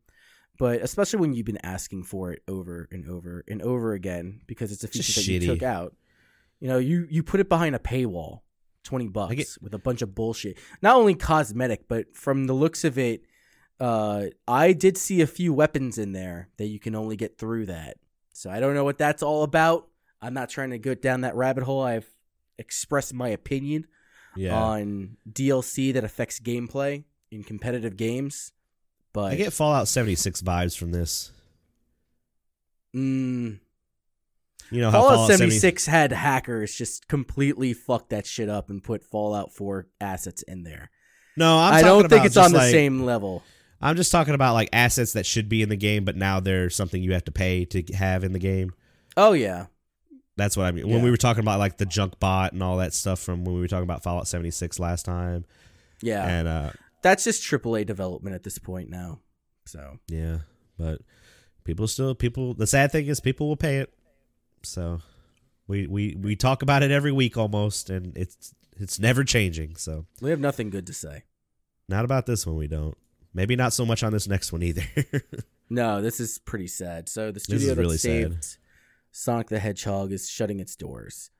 but 0.57 0.81
especially 0.81 1.19
when 1.19 1.33
you've 1.33 1.45
been 1.45 1.63
asking 1.63 2.03
for 2.03 2.31
it 2.31 2.41
over 2.47 2.87
and 2.91 3.07
over 3.07 3.43
and 3.47 3.61
over 3.61 3.93
again 3.93 4.41
because 4.47 4.71
it's 4.71 4.83
a 4.83 4.87
Just 4.87 5.09
feature 5.13 5.27
that 5.27 5.45
you 5.45 5.53
took 5.53 5.63
out. 5.63 5.95
You 6.59 6.67
know, 6.67 6.77
you 6.77 7.07
you 7.09 7.23
put 7.23 7.39
it 7.39 7.49
behind 7.49 7.75
a 7.75 7.79
paywall, 7.79 8.41
twenty 8.83 9.07
bucks 9.07 9.35
get- 9.35 9.57
with 9.61 9.73
a 9.73 9.79
bunch 9.79 10.01
of 10.01 10.15
bullshit. 10.15 10.57
Not 10.81 10.95
only 10.95 11.15
cosmetic, 11.15 11.87
but 11.87 12.15
from 12.15 12.47
the 12.47 12.53
looks 12.53 12.83
of 12.83 12.97
it, 12.97 13.23
uh, 13.79 14.27
I 14.47 14.73
did 14.73 14.97
see 14.97 15.21
a 15.21 15.27
few 15.27 15.53
weapons 15.53 15.97
in 15.97 16.11
there 16.11 16.49
that 16.57 16.67
you 16.67 16.79
can 16.79 16.95
only 16.95 17.15
get 17.15 17.37
through 17.37 17.65
that. 17.67 17.97
So 18.33 18.49
I 18.49 18.59
don't 18.59 18.75
know 18.75 18.83
what 18.83 18.97
that's 18.97 19.23
all 19.23 19.43
about. 19.43 19.87
I'm 20.21 20.33
not 20.33 20.49
trying 20.49 20.69
to 20.69 20.77
go 20.77 20.93
down 20.93 21.21
that 21.21 21.35
rabbit 21.35 21.63
hole. 21.63 21.81
I've 21.81 22.11
expressed 22.57 23.13
my 23.13 23.29
opinion 23.29 23.87
yeah. 24.35 24.55
on 24.55 25.17
DLC 25.29 25.93
that 25.93 26.03
affects 26.03 26.39
gameplay 26.39 27.03
in 27.31 27.43
competitive 27.43 27.97
games. 27.97 28.51
But 29.13 29.33
I 29.33 29.35
get 29.35 29.53
Fallout 29.53 29.87
76 29.87 30.41
vibes 30.41 30.77
from 30.77 30.91
this. 30.91 31.31
mm, 32.95 33.59
You 34.71 34.81
know 34.81 34.91
Fallout, 34.91 35.13
Fallout 35.15 35.31
70 35.31 35.51
76 35.51 35.85
had 35.85 36.11
hackers 36.11 36.73
just 36.73 37.07
completely 37.07 37.73
fuck 37.73 38.09
that 38.09 38.25
shit 38.25 38.49
up 38.49 38.69
and 38.69 38.83
put 38.83 39.03
Fallout 39.03 39.53
4 39.53 39.87
assets 39.99 40.41
in 40.43 40.63
there. 40.63 40.89
No, 41.37 41.57
I'm 41.57 41.73
I'm 41.73 41.81
do 41.83 42.01
not 42.01 42.09
think 42.09 42.25
it's 42.25 42.37
on 42.37 42.51
just 42.51 42.53
the 42.53 42.71
same 42.71 43.03
level. 43.03 43.43
I'm 43.81 43.95
just 43.95 44.11
talking 44.11 44.33
about 44.33 44.53
like 44.53 44.69
assets 44.71 45.13
that 45.13 45.25
should 45.25 45.49
be 45.49 45.61
in 45.61 45.69
the 45.69 45.75
game, 45.75 46.05
but 46.05 46.15
now 46.15 46.39
they're 46.39 46.69
something 46.69 47.01
you 47.01 47.13
have 47.13 47.25
to 47.25 47.31
pay 47.31 47.65
to 47.65 47.81
have 47.93 48.23
in 48.23 48.31
the 48.31 48.39
game. 48.39 48.73
Oh 49.17 49.33
yeah, 49.33 49.65
That's 50.37 50.55
what 50.55 50.65
I 50.65 50.71
mean. 50.71 50.87
When 50.87 51.01
we 51.01 51.11
were 51.11 51.17
talking 51.17 51.41
about 51.41 51.59
like 51.59 51.77
the 51.77 51.85
junk 51.85 52.19
bot 52.19 52.53
and 52.53 52.63
all 52.63 52.77
that 52.77 52.93
stuff 52.93 53.19
from 53.19 53.43
when 53.43 53.55
we 53.55 53.61
were 53.61 53.67
talking 53.67 53.83
about 53.83 54.03
Fallout 54.03 54.27
76 54.27 54.79
last 54.79 55.03
time. 55.03 55.45
yeah. 56.01 56.25
And 56.27 56.47
uh 56.47 56.71
that's 57.01 57.23
just 57.23 57.43
AAA 57.43 57.87
development 57.87 58.35
at 58.35 58.43
this 58.43 58.59
point 58.59 58.89
now. 58.89 59.19
So 59.65 59.97
Yeah, 60.07 60.39
but 60.77 61.01
people 61.63 61.87
still 61.87 62.13
people. 62.15 62.53
The 62.53 62.67
sad 62.67 62.91
thing 62.91 63.07
is 63.07 63.19
people 63.19 63.47
will 63.47 63.57
pay 63.57 63.79
it. 63.79 63.93
So 64.63 65.01
we 65.67 65.87
we 65.87 66.15
we 66.19 66.35
talk 66.35 66.61
about 66.61 66.83
it 66.83 66.91
every 66.91 67.11
week 67.11 67.37
almost, 67.37 67.89
and 67.89 68.15
it's 68.17 68.53
it's 68.77 68.99
never 68.99 69.23
changing. 69.23 69.75
So 69.75 70.05
we 70.21 70.29
have 70.29 70.39
nothing 70.39 70.69
good 70.69 70.87
to 70.87 70.93
say. 70.93 71.23
not 71.87 72.05
about 72.05 72.25
this 72.25 72.45
one. 72.45 72.55
We 72.55 72.67
don't. 72.67 72.97
Maybe 73.33 73.55
not 73.55 73.71
so 73.71 73.85
much 73.85 74.03
on 74.03 74.11
this 74.11 74.27
next 74.27 74.51
one 74.51 74.61
either. 74.63 74.83
No, 75.73 76.01
this 76.01 76.19
is 76.19 76.37
pretty 76.37 76.67
sad. 76.67 77.07
So 77.07 77.31
the 77.31 77.39
studio 77.39 77.73
that 77.73 77.81
really 77.81 77.95
saved 77.97 78.43
sad. 78.43 78.57
Sonic 79.13 79.47
the 79.47 79.59
Hedgehog 79.59 80.11
is 80.11 80.29
shutting 80.29 80.59
its 80.59 80.75
doors. 80.75 81.31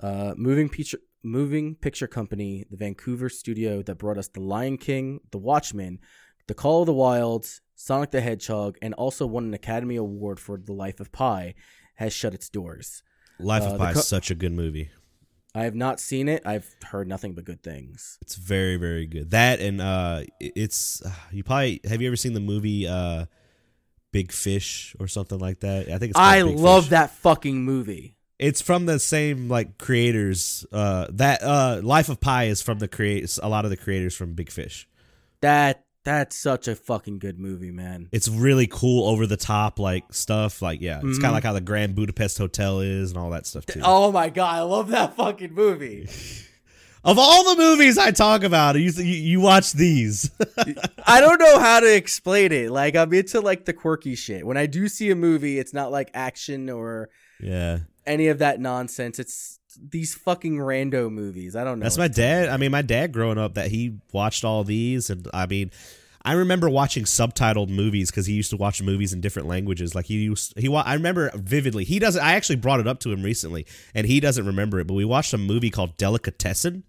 Uh, 0.00 0.34
moving 0.36 0.68
picture 0.68 0.98
moving 1.22 1.76
picture 1.76 2.08
company, 2.08 2.66
the 2.68 2.76
Vancouver 2.76 3.28
studio 3.28 3.82
that 3.82 3.94
brought 3.94 4.18
us 4.18 4.26
The 4.26 4.40
Lion 4.40 4.76
King, 4.76 5.20
The 5.30 5.38
Watchmen, 5.38 6.00
The 6.48 6.54
Call 6.54 6.82
of 6.82 6.86
the 6.86 6.92
Wild, 6.92 7.46
Sonic 7.76 8.10
the 8.10 8.20
Hedgehog, 8.20 8.76
and 8.82 8.92
also 8.94 9.24
won 9.24 9.44
an 9.44 9.54
Academy 9.54 9.94
Award 9.94 10.40
for 10.40 10.58
The 10.58 10.72
Life 10.72 10.98
of 10.98 11.12
Pi, 11.12 11.54
has 11.96 12.12
shut 12.12 12.32
its 12.34 12.48
doors. 12.48 13.02
Life 13.38 13.62
Uh, 13.62 13.66
of 13.66 13.72
the 13.72 13.78
Pi 13.78 13.92
co- 13.92 13.98
is 13.98 14.06
such 14.08 14.30
a 14.30 14.34
good 14.34 14.52
movie. 14.52 14.90
I 15.54 15.64
have 15.64 15.74
not 15.74 16.00
seen 16.00 16.28
it. 16.28 16.42
I've 16.46 16.68
heard 16.84 17.08
nothing 17.08 17.34
but 17.34 17.44
good 17.44 17.62
things. 17.62 18.18
It's 18.22 18.34
very 18.34 18.76
very 18.76 19.06
good. 19.06 19.30
That 19.30 19.60
and 19.60 19.80
uh, 19.80 20.24
it's 20.38 21.00
uh, 21.02 21.10
you 21.32 21.42
probably 21.42 21.80
have 21.88 22.00
you 22.02 22.08
ever 22.08 22.16
seen 22.16 22.34
the 22.34 22.40
movie 22.40 22.86
uh, 22.86 23.24
Big 24.12 24.32
Fish 24.32 24.94
or 25.00 25.08
something 25.08 25.38
like 25.38 25.60
that? 25.60 25.88
I 25.88 25.98
think 25.98 26.10
it's. 26.10 26.18
I 26.18 26.42
Big 26.42 26.56
love 26.58 26.84
Fish. 26.84 26.90
that 26.90 27.10
fucking 27.12 27.62
movie. 27.64 28.16
It's 28.38 28.60
from 28.60 28.84
the 28.84 28.98
same 28.98 29.48
like 29.48 29.78
creators. 29.78 30.66
Uh, 30.70 31.06
that 31.14 31.42
uh, 31.42 31.80
Life 31.82 32.10
of 32.10 32.20
Pi 32.20 32.44
is 32.44 32.60
from 32.60 32.78
the 32.78 32.86
create 32.88 33.38
a 33.42 33.48
lot 33.48 33.64
of 33.64 33.70
the 33.70 33.78
creators 33.78 34.14
from 34.14 34.34
Big 34.34 34.50
Fish. 34.50 34.86
That 35.40 35.85
that's 36.06 36.34
such 36.36 36.66
a 36.68 36.74
fucking 36.74 37.18
good 37.18 37.38
movie, 37.38 37.70
man. 37.70 38.08
It's 38.12 38.28
really 38.28 38.66
cool, 38.66 39.06
over 39.08 39.26
the 39.26 39.36
top 39.36 39.78
like 39.78 40.04
stuff. 40.14 40.62
Like 40.62 40.80
yeah, 40.80 40.98
it's 41.04 41.18
Mhm. 41.18 41.20
kind 41.20 41.26
of 41.26 41.32
like 41.32 41.44
how 41.44 41.52
the 41.52 41.60
Grand 41.60 41.94
Budapest 41.94 42.38
Hotel 42.38 42.80
is 42.80 43.10
and 43.10 43.18
all 43.18 43.28
that 43.30 43.44
stuff 43.46 43.66
too. 43.66 43.80
Oh 43.84 44.10
my 44.12 44.30
god, 44.30 44.54
I 44.54 44.60
love 44.62 44.88
that 44.88 45.14
fucking 45.16 45.52
movie. 45.52 46.08
Of 47.04 47.20
all 47.20 47.54
the 47.54 47.62
movies 47.62 47.98
I 47.98 48.10
talk 48.10 48.42
about, 48.42 48.74
you 48.74 48.90
you, 48.90 49.04
you 49.04 49.40
watch 49.40 49.72
these. 49.74 50.28
I 51.06 51.20
don't 51.20 51.38
know 51.38 51.60
how 51.60 51.78
to 51.78 51.94
explain 51.94 52.50
it. 52.50 52.72
Like 52.72 52.96
I'm 52.96 53.12
into 53.14 53.40
like 53.40 53.64
the 53.64 53.72
quirky 53.72 54.16
shit. 54.16 54.44
When 54.44 54.56
I 54.56 54.66
do 54.66 54.88
see 54.88 55.10
a 55.10 55.14
movie, 55.14 55.60
it's 55.60 55.72
not 55.72 55.92
like 55.92 56.10
action 56.14 56.68
or 56.68 57.08
yeah, 57.40 57.78
any 58.08 58.26
of 58.26 58.38
that 58.40 58.58
nonsense. 58.58 59.20
It's 59.20 59.55
these 59.76 60.14
fucking 60.14 60.56
rando 60.58 61.10
movies. 61.10 61.54
I 61.56 61.64
don't 61.64 61.78
know. 61.78 61.84
that's 61.84 61.98
my 61.98 62.08
dad. 62.08 62.48
I 62.48 62.56
mean, 62.56 62.70
my 62.70 62.82
dad 62.82 63.12
growing 63.12 63.38
up 63.38 63.54
that 63.54 63.70
he 63.70 63.98
watched 64.12 64.44
all 64.44 64.64
these, 64.64 65.10
and 65.10 65.28
I 65.34 65.46
mean. 65.46 65.70
I 66.24 66.32
remember 66.32 66.68
watching 66.68 67.04
subtitled 67.04 67.68
movies 67.68 68.10
because 68.10 68.26
he 68.26 68.34
used 68.34 68.50
to 68.50 68.56
watch 68.56 68.82
movies 68.82 69.12
in 69.12 69.20
different 69.20 69.46
languages. 69.46 69.94
Like 69.94 70.06
he 70.06 70.14
used, 70.24 70.58
he. 70.58 70.68
wa- 70.68 70.82
I 70.84 70.94
remember 70.94 71.30
vividly. 71.36 71.84
He 71.84 72.00
doesn't. 72.00 72.20
I 72.20 72.32
actually 72.34 72.56
brought 72.56 72.80
it 72.80 72.88
up 72.88 72.98
to 73.00 73.12
him 73.12 73.22
recently, 73.22 73.64
and 73.94 74.08
he 74.08 74.18
doesn't 74.18 74.44
remember 74.44 74.80
it. 74.80 74.88
But 74.88 74.94
we 74.94 75.04
watched 75.04 75.32
a 75.34 75.38
movie 75.38 75.70
called 75.70 75.96
Delicatessen, 75.98 76.82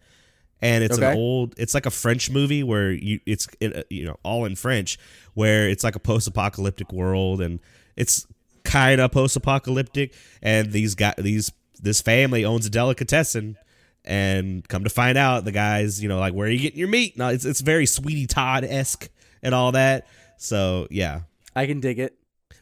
and 0.59 0.83
it's 0.83 0.97
Okay. 0.97 1.11
an 1.11 1.17
old. 1.17 1.53
It's 1.55 1.75
like 1.75 1.85
a 1.85 1.91
French 1.91 2.31
movie 2.31 2.63
where 2.63 2.91
you. 2.91 3.19
It's 3.27 3.47
it, 3.59 3.77
uh, 3.77 3.83
you 3.91 4.05
know 4.05 4.17
all 4.23 4.43
in 4.45 4.55
French, 4.55 4.97
where 5.35 5.69
it's 5.69 5.83
like 5.83 5.95
a 5.95 5.99
post-apocalyptic 5.99 6.91
world, 6.91 7.39
and 7.39 7.59
it's 7.95 8.25
kind 8.63 8.99
of 8.99 9.11
post-apocalyptic. 9.11 10.15
And 10.41 10.71
these 10.71 10.95
guys, 10.95 11.13
these 11.19 11.51
this 11.81 12.01
family 12.01 12.45
owns 12.45 12.65
a 12.65 12.69
delicatessen, 12.69 13.57
and 14.05 14.67
come 14.67 14.83
to 14.83 14.89
find 14.89 15.17
out, 15.17 15.45
the 15.45 15.51
guys, 15.51 16.01
you 16.01 16.09
know, 16.09 16.19
like 16.19 16.33
where 16.33 16.47
are 16.47 16.51
you 16.51 16.59
getting 16.59 16.79
your 16.79 16.87
meat? 16.87 17.17
No, 17.17 17.29
it's 17.29 17.45
it's 17.45 17.61
very 17.61 17.85
Sweeney 17.85 18.25
Todd 18.27 18.63
esque 18.63 19.09
and 19.43 19.53
all 19.53 19.71
that. 19.73 20.07
So 20.37 20.87
yeah, 20.91 21.21
I 21.55 21.65
can 21.65 21.79
dig 21.79 21.99
it. 21.99 22.15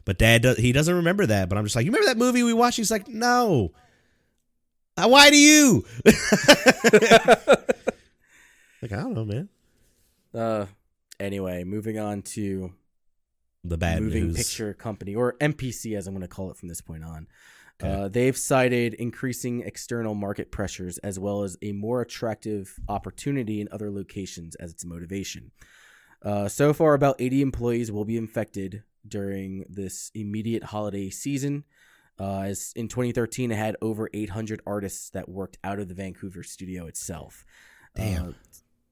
but 0.06 0.18
Dad 0.18 0.42
does, 0.44 0.58
he 0.58 0.72
doesn't 0.72 0.96
remember 0.96 1.26
that. 1.26 1.50
But 1.50 1.58
I'm 1.58 1.66
just 1.66 1.76
like, 1.76 1.86
you 1.86 1.92
remember 1.92 2.08
that 2.08 2.18
movie 2.18 2.44
we 2.44 2.54
watched? 2.54 2.78
He's 2.78 2.92
like, 2.92 3.08
no. 3.08 3.72
Why 4.98 5.30
do 5.30 5.38
you? 5.38 5.86
like 6.06 6.16
I 8.92 8.96
don't 8.98 9.14
know, 9.14 9.26
man. 9.26 9.50
Uh, 10.34 10.66
anyway, 11.20 11.64
moving 11.64 12.00
on 12.00 12.22
to 12.22 12.74
The 13.64 13.78
bad 13.78 14.02
moving 14.02 14.28
news. 14.28 14.38
picture 14.38 14.74
company 14.74 15.16
or 15.16 15.34
MPC 15.40 15.98
as 15.98 16.08
I'm 16.08 16.14
going 16.14 16.22
to 16.22 16.28
call 16.28 16.52
it 16.52 16.58
from 16.58 16.70
this 16.70 16.82
point 16.82 17.04
on. 17.04 17.28
Okay. 17.82 17.92
Uh, 17.92 18.08
they've 18.08 18.38
cited 18.38 18.94
increasing 18.94 19.62
external 19.62 20.16
market 20.16 20.52
pressures 20.52 20.98
as 21.00 21.20
well 21.20 21.44
as 21.44 21.58
a 21.62 21.74
more 21.74 22.02
attractive 22.02 22.80
opportunity 22.88 23.60
in 23.60 23.68
other 23.72 23.92
locations 23.92 24.56
as 24.56 24.72
its 24.72 24.86
motivation. 24.86 25.52
Uh, 26.24 26.48
so 26.48 26.74
far, 26.74 26.94
about 26.94 27.18
80 27.20 27.42
employees 27.42 27.92
will 27.92 28.06
be 28.06 28.18
infected 28.18 28.84
during 29.08 29.66
this 29.70 30.10
immediate 30.16 30.64
holiday 30.64 31.10
season. 31.10 31.66
Uh, 32.20 32.42
as 32.42 32.72
in 32.76 32.88
2013, 32.88 33.52
it 33.52 33.58
had 33.58 33.76
over 33.82 34.10
800 34.14 34.62
artists 34.66 35.10
that 35.10 35.28
worked 35.28 35.58
out 35.64 35.80
of 35.80 35.90
the 35.90 35.94
Vancouver 35.94 36.44
studio 36.44 36.88
itself. 36.88 37.46
Damn. 37.96 38.30
Uh, 38.30 38.32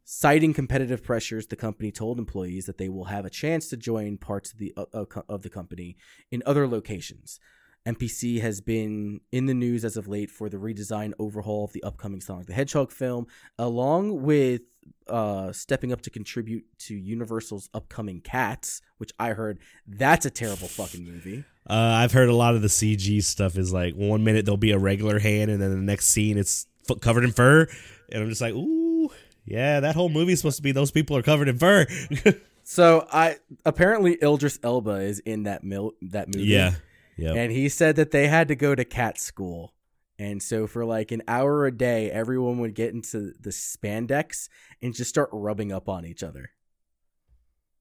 citing 0.03 0.53
competitive 0.53 1.03
pressures, 1.03 1.47
the 1.47 1.55
company 1.55 1.91
told 1.91 2.19
employees 2.19 2.65
that 2.65 2.77
they 2.77 2.89
will 2.89 3.05
have 3.05 3.25
a 3.25 3.29
chance 3.29 3.69
to 3.69 3.77
join 3.77 4.17
parts 4.17 4.51
of 4.51 4.59
the 4.59 4.73
of, 4.75 5.07
of 5.29 5.41
the 5.41 5.49
company 5.49 5.95
in 6.31 6.43
other 6.45 6.67
locations. 6.67 7.39
MPC 7.85 8.41
has 8.41 8.61
been 8.61 9.19
in 9.31 9.45
the 9.45 9.53
news 9.53 9.83
as 9.83 9.97
of 9.97 10.07
late 10.07 10.31
for 10.31 10.49
the 10.49 10.57
redesign 10.57 11.13
overhaul 11.19 11.65
of 11.65 11.73
the 11.73 11.83
upcoming 11.83 12.21
Sonic 12.21 12.47
the 12.47 12.53
Hedgehog 12.53 12.91
film, 12.91 13.27
along 13.59 14.21
with 14.21 14.61
uh, 15.07 15.51
stepping 15.51 15.91
up 15.91 16.01
to 16.01 16.09
contribute 16.09 16.63
to 16.79 16.95
Universal's 16.95 17.69
upcoming 17.73 18.21
Cats, 18.21 18.81
which 18.97 19.11
I 19.19 19.29
heard 19.29 19.59
that's 19.87 20.25
a 20.25 20.29
terrible 20.29 20.67
fucking 20.67 21.03
movie. 21.03 21.43
Uh, 21.69 21.73
I've 21.73 22.11
heard 22.11 22.29
a 22.29 22.35
lot 22.35 22.55
of 22.55 22.61
the 22.61 22.67
CG 22.67 23.23
stuff 23.23 23.57
is 23.57 23.73
like 23.73 23.95
one 23.95 24.23
minute 24.23 24.45
there'll 24.45 24.57
be 24.57 24.71
a 24.71 24.79
regular 24.79 25.19
hand, 25.19 25.51
and 25.51 25.61
then 25.61 25.71
the 25.71 25.77
next 25.77 26.07
scene 26.07 26.37
it's 26.37 26.67
covered 27.01 27.23
in 27.23 27.31
fur, 27.31 27.67
and 28.11 28.23
I'm 28.23 28.29
just 28.29 28.41
like, 28.41 28.53
ooh, 28.53 29.09
yeah, 29.45 29.81
that 29.81 29.95
whole 29.95 30.09
movie's 30.09 30.39
supposed 30.39 30.57
to 30.57 30.63
be 30.63 30.71
those 30.71 30.91
people 30.91 31.17
are 31.17 31.21
covered 31.21 31.49
in 31.49 31.57
fur. 31.57 31.85
So 32.63 33.05
I 33.11 33.37
apparently 33.65 34.17
Idris 34.23 34.57
Elba 34.63 35.01
is 35.01 35.19
in 35.19 35.43
that 35.43 35.63
mil- 35.65 35.95
that 36.01 36.33
movie. 36.33 36.47
yeah, 36.47 36.75
yeah. 37.17 37.33
And 37.33 37.51
he 37.51 37.69
said 37.69 37.95
that 37.97 38.11
they 38.11 38.27
had 38.27 38.47
to 38.47 38.55
go 38.55 38.75
to 38.75 38.85
cat 38.85 39.19
school. 39.19 39.73
And 40.19 40.41
so 40.41 40.67
for 40.67 40.85
like 40.85 41.11
an 41.11 41.23
hour 41.27 41.65
a 41.65 41.71
day, 41.71 42.11
everyone 42.11 42.59
would 42.59 42.75
get 42.75 42.93
into 42.93 43.33
the 43.39 43.49
spandex 43.49 44.47
and 44.81 44.93
just 44.93 45.09
start 45.09 45.29
rubbing 45.31 45.71
up 45.71 45.89
on 45.89 46.05
each 46.05 46.23
other. 46.23 46.51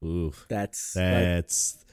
Ooh, 0.05 0.33
That's 0.49 0.97
like, 0.97 1.05
that's 1.05 1.85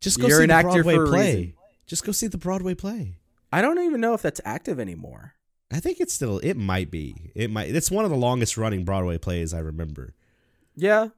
just 0.00 0.20
go 0.20 0.26
You're 0.26 0.38
see 0.38 0.44
an 0.44 0.48
the 0.48 0.54
actor 0.54 0.82
Broadway 0.82 0.94
for 0.94 1.06
play. 1.06 1.54
Just 1.86 2.04
go 2.04 2.12
see 2.12 2.26
the 2.26 2.38
Broadway 2.38 2.74
play. 2.74 3.18
I 3.52 3.62
don't 3.62 3.78
even 3.78 4.00
know 4.00 4.14
if 4.14 4.22
that's 4.22 4.40
active 4.44 4.80
anymore. 4.80 5.34
I 5.70 5.80
think 5.80 6.00
it's 6.00 6.12
still. 6.12 6.38
It 6.40 6.56
might 6.56 6.90
be. 6.90 7.32
It 7.34 7.50
might. 7.50 7.74
It's 7.74 7.90
one 7.90 8.04
of 8.04 8.10
the 8.10 8.16
longest 8.16 8.56
running 8.56 8.84
Broadway 8.84 9.18
plays 9.18 9.54
I 9.54 9.58
remember. 9.60 10.14
Yeah. 10.74 11.08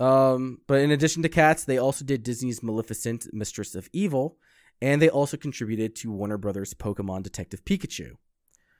Um, 0.00 0.60
but 0.66 0.80
in 0.80 0.90
addition 0.90 1.22
to 1.22 1.28
cats, 1.28 1.64
they 1.64 1.78
also 1.78 2.04
did 2.04 2.22
Disney's 2.22 2.62
Maleficent, 2.62 3.26
Mistress 3.32 3.74
of 3.74 3.88
Evil, 3.92 4.38
and 4.80 5.02
they 5.02 5.08
also 5.08 5.36
contributed 5.36 5.96
to 5.96 6.12
Warner 6.12 6.38
Brothers' 6.38 6.74
Pokemon 6.74 7.24
Detective 7.24 7.64
Pikachu. 7.64 8.12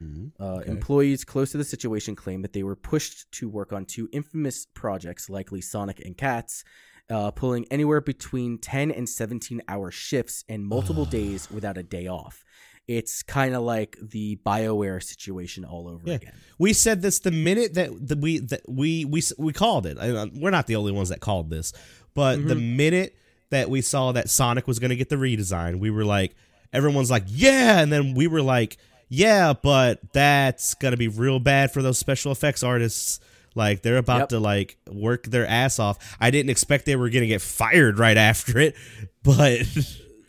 Mhm. 0.00 0.30
Uh, 0.38 0.58
Okay. 0.60 0.70
Employees 0.70 1.24
close 1.24 1.50
to 1.50 1.58
the 1.58 1.64
situation 1.64 2.14
claim 2.14 2.42
that 2.42 2.52
they 2.52 2.62
were 2.62 2.76
pushed 2.76 3.30
to 3.32 3.48
work 3.48 3.72
on 3.72 3.84
two 3.84 4.08
infamous 4.12 4.66
projects, 4.74 5.28
likely 5.28 5.60
Sonic 5.60 5.98
and 6.04 6.16
Cats, 6.16 6.62
uh, 7.10 7.32
pulling 7.32 7.64
anywhere 7.68 8.00
between 8.00 8.58
10 8.58 8.92
and 8.92 9.08
17 9.08 9.60
hour 9.66 9.90
shifts 9.90 10.44
and 10.48 10.64
multiple 10.64 11.04
days 11.18 11.50
without 11.50 11.76
a 11.76 11.82
day 11.82 12.06
off. 12.06 12.44
It's 12.88 13.22
kind 13.22 13.54
of 13.54 13.62
like 13.62 13.96
the 14.02 14.38
BioWare 14.44 15.02
situation 15.02 15.64
all 15.64 15.86
over 15.88 16.02
Yeah. 16.06 16.14
again. 16.14 16.32
We 16.58 16.72
said 16.72 17.02
this 17.02 17.18
the 17.20 17.30
minute 17.30 17.74
that 17.74 17.90
the, 18.08 18.16
we 18.16 18.38
that 18.38 18.62
we 18.66 19.04
we 19.04 19.22
we 19.38 19.52
called 19.52 19.86
it. 19.86 19.98
I- 20.00 20.10
uh, 20.10 20.26
We're 20.34 20.50
not 20.50 20.66
the 20.66 20.76
only 20.76 20.92
ones 20.92 21.10
that 21.10 21.20
called 21.20 21.50
this, 21.50 21.72
but 22.14 22.36
the 22.48 22.54
mm-hmm. 22.54 22.76
minute 22.76 23.16
that 23.50 23.70
we 23.70 23.82
saw 23.82 24.12
that 24.12 24.28
Sonic 24.30 24.66
was 24.66 24.78
going 24.78 24.90
to 24.90 24.96
get 24.96 25.08
the 25.10 25.16
redesign, 25.16 25.78
we 25.78 25.90
were 25.90 26.04
like, 26.04 26.34
everyone's 26.72 27.10
like, 27.10 27.24
yeah, 27.28 27.80
and 27.80 27.92
then 27.92 28.14
we 28.14 28.26
were 28.26 28.42
like, 28.42 28.78
yeah, 29.08 29.52
but 29.52 30.00
that's 30.12 30.74
going 30.74 30.92
to 30.92 30.98
be 30.98 31.08
real 31.08 31.38
bad 31.40 31.70
for 31.72 31.80
those 31.82 31.98
special 31.98 32.32
effects 32.32 32.62
artists. 32.62 33.20
Like 33.54 33.82
they're 33.82 33.96
about 33.96 34.20
Yep. 34.20 34.28
to 34.30 34.40
like 34.40 34.76
work 34.90 35.24
their 35.24 35.46
ass 35.46 35.78
off. 35.78 36.16
I 36.20 36.30
didn't 36.30 36.50
expect 36.50 36.84
they 36.86 36.96
were 36.96 37.08
going 37.10 37.22
to 37.22 37.26
get 37.28 37.42
fired 37.42 37.98
right 37.98 38.16
after 38.16 38.58
it, 38.58 38.76
but 39.22 39.62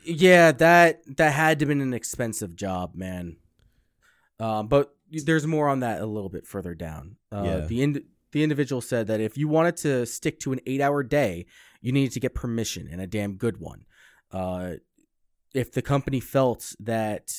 Yeah, 0.03 0.51
that 0.53 1.01
that 1.17 1.33
had 1.33 1.59
to 1.59 1.65
been 1.65 1.81
an 1.81 1.93
expensive 1.93 2.55
job, 2.55 2.95
man. 2.95 3.37
Um, 4.39 4.67
but 4.67 4.95
there's 5.11 5.45
more 5.45 5.67
on 5.67 5.81
that 5.81 6.01
a 6.01 6.05
little 6.05 6.29
bit 6.29 6.47
further 6.47 6.73
down. 6.75 7.17
Uh, 7.31 7.43
Yeah. 7.45 7.57
The 7.65 7.81
ind- 7.83 8.03
the 8.31 8.43
individual 8.43 8.81
said 8.81 9.07
that 9.07 9.19
if 9.19 9.37
you 9.37 9.47
wanted 9.47 9.75
to 9.77 10.05
stick 10.05 10.39
to 10.41 10.53
an 10.53 10.59
eight 10.67 10.81
hour 10.81 11.03
day, 11.03 11.45
you 11.81 11.91
needed 11.91 12.11
to 12.13 12.19
get 12.19 12.35
permission 12.35 12.87
and 12.91 13.01
a 13.01 13.07
damn 13.07 13.33
good 13.35 13.57
one. 13.59 13.85
Uh, 14.31 14.73
if 15.53 15.71
the 15.71 15.81
company 15.81 16.19
felt 16.19 16.73
that 16.79 17.31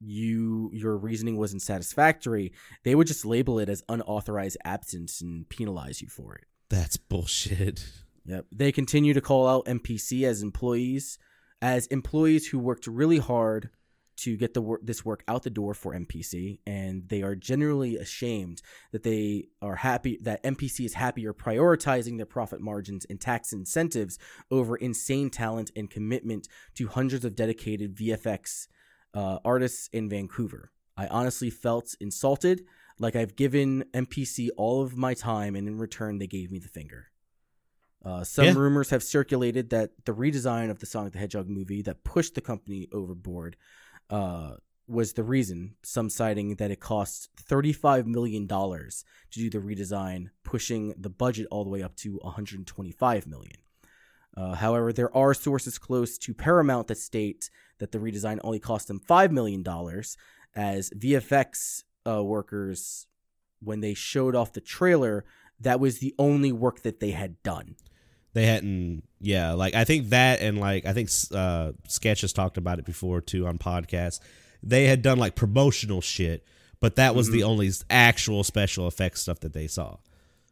you 0.00 0.68
your 0.74 0.96
reasoning 0.96 1.36
wasn't 1.38 1.62
satisfactory, 1.62 2.52
they 2.82 2.94
would 2.96 3.06
just 3.06 3.24
label 3.24 3.58
it 3.60 3.68
as 3.68 3.84
unauthorized 3.88 4.56
absence 4.64 5.20
and 5.22 5.48
penalize 5.48 6.02
you 6.02 6.08
for 6.08 6.34
it. 6.34 6.44
That's 6.68 6.96
bullshit. 6.96 7.86
Yep. 8.26 8.46
They 8.52 8.72
continue 8.72 9.14
to 9.14 9.20
call 9.20 9.46
out 9.46 9.66
MPC 9.66 10.24
as 10.24 10.42
employees, 10.42 11.18
as 11.62 11.86
employees 11.86 12.48
who 12.48 12.58
worked 12.58 12.88
really 12.88 13.18
hard 13.18 13.70
to 14.14 14.36
get 14.36 14.52
the 14.52 14.76
this 14.82 15.04
work 15.04 15.24
out 15.26 15.42
the 15.42 15.50
door 15.50 15.72
for 15.72 15.94
MPC, 15.94 16.58
and 16.66 17.08
they 17.08 17.22
are 17.22 17.34
generally 17.34 17.96
ashamed 17.96 18.60
that 18.90 19.04
they 19.04 19.48
are 19.62 19.76
happy 19.76 20.18
that 20.22 20.42
MPC 20.42 20.84
is 20.84 20.94
happier 20.94 21.32
prioritizing 21.32 22.18
their 22.18 22.26
profit 22.26 22.60
margins 22.60 23.06
and 23.08 23.20
tax 23.20 23.52
incentives 23.52 24.18
over 24.50 24.76
insane 24.76 25.30
talent 25.30 25.70
and 25.74 25.88
commitment 25.88 26.46
to 26.74 26.88
hundreds 26.88 27.24
of 27.24 27.36
dedicated 27.36 27.96
VFX 27.96 28.66
uh, 29.14 29.38
artists 29.44 29.88
in 29.92 30.08
Vancouver. 30.10 30.72
I 30.96 31.06
honestly 31.06 31.48
felt 31.48 31.94
insulted, 32.00 32.64
like 32.98 33.16
I've 33.16 33.34
given 33.34 33.84
MPC 33.94 34.48
all 34.56 34.82
of 34.82 34.96
my 34.96 35.14
time, 35.14 35.56
and 35.56 35.66
in 35.66 35.78
return 35.78 36.18
they 36.18 36.26
gave 36.26 36.50
me 36.50 36.58
the 36.58 36.68
finger. 36.68 37.11
Uh, 38.04 38.24
some 38.24 38.46
Yeah. 38.46 38.54
rumors 38.54 38.90
have 38.90 39.02
circulated 39.02 39.70
that 39.70 39.92
the 40.04 40.12
redesign 40.14 40.70
of 40.70 40.80
the 40.80 40.86
Sonic 40.86 41.12
the 41.12 41.18
Hedgehog 41.20 41.48
movie 41.48 41.82
that 41.82 42.02
pushed 42.04 42.34
the 42.34 42.40
company 42.40 42.88
overboard 42.92 43.56
uh, 44.10 44.56
was 44.88 45.12
the 45.12 45.22
reason. 45.22 45.76
Some 45.82 46.10
citing 46.10 46.56
that 46.56 46.70
it 46.70 46.80
cost 46.80 47.30
$35 47.36 48.06
million 48.06 48.48
to 48.48 48.90
do 49.30 49.48
the 49.48 49.58
redesign, 49.58 50.30
pushing 50.42 50.94
the 50.98 51.08
budget 51.10 51.46
all 51.50 51.62
the 51.64 51.70
way 51.70 51.82
up 51.82 51.94
to 51.96 52.18
125 52.22 53.26
million. 53.26 53.56
Uh, 54.36 54.54
however, 54.54 54.92
there 54.92 55.14
are 55.16 55.34
sources 55.34 55.78
close 55.78 56.18
to 56.18 56.34
Paramount 56.34 56.88
that 56.88 56.98
state 56.98 57.50
that 57.78 57.92
the 57.92 57.98
redesign 57.98 58.38
only 58.42 58.58
cost 58.58 58.88
them 58.88 58.98
$5 59.00 59.30
million, 59.30 59.64
as 60.54 60.90
VFX 60.90 61.84
uh, 62.06 62.22
workers, 62.24 63.06
when 63.60 63.80
they 63.80 63.94
showed 63.94 64.34
off 64.34 64.52
the 64.52 64.60
trailer, 64.60 65.24
that 65.60 65.78
was 65.78 65.98
the 66.00 66.14
only 66.18 66.50
work 66.50 66.82
that 66.82 66.98
they 66.98 67.12
had 67.12 67.40
done. 67.42 67.76
They 68.34 68.46
hadn't, 68.46 69.02
yeah. 69.20 69.52
Like 69.52 69.74
I 69.74 69.84
think 69.84 70.10
that, 70.10 70.40
and 70.40 70.58
like 70.58 70.86
I 70.86 70.92
think 70.92 71.10
uh, 71.34 71.72
Sketch 71.86 72.22
has 72.22 72.32
talked 72.32 72.56
about 72.56 72.78
it 72.78 72.84
before 72.86 73.20
too 73.20 73.46
on 73.46 73.58
podcasts. 73.58 74.20
They 74.62 74.86
had 74.86 75.02
done 75.02 75.18
like 75.18 75.34
promotional 75.34 76.00
shit, 76.00 76.44
but 76.80 76.96
that 76.96 77.14
was 77.14 77.30
the 77.30 77.42
only 77.42 77.70
actual 77.90 78.44
special 78.44 78.88
effects 78.88 79.20
stuff 79.22 79.40
that 79.40 79.52
they 79.52 79.66
saw 79.66 79.96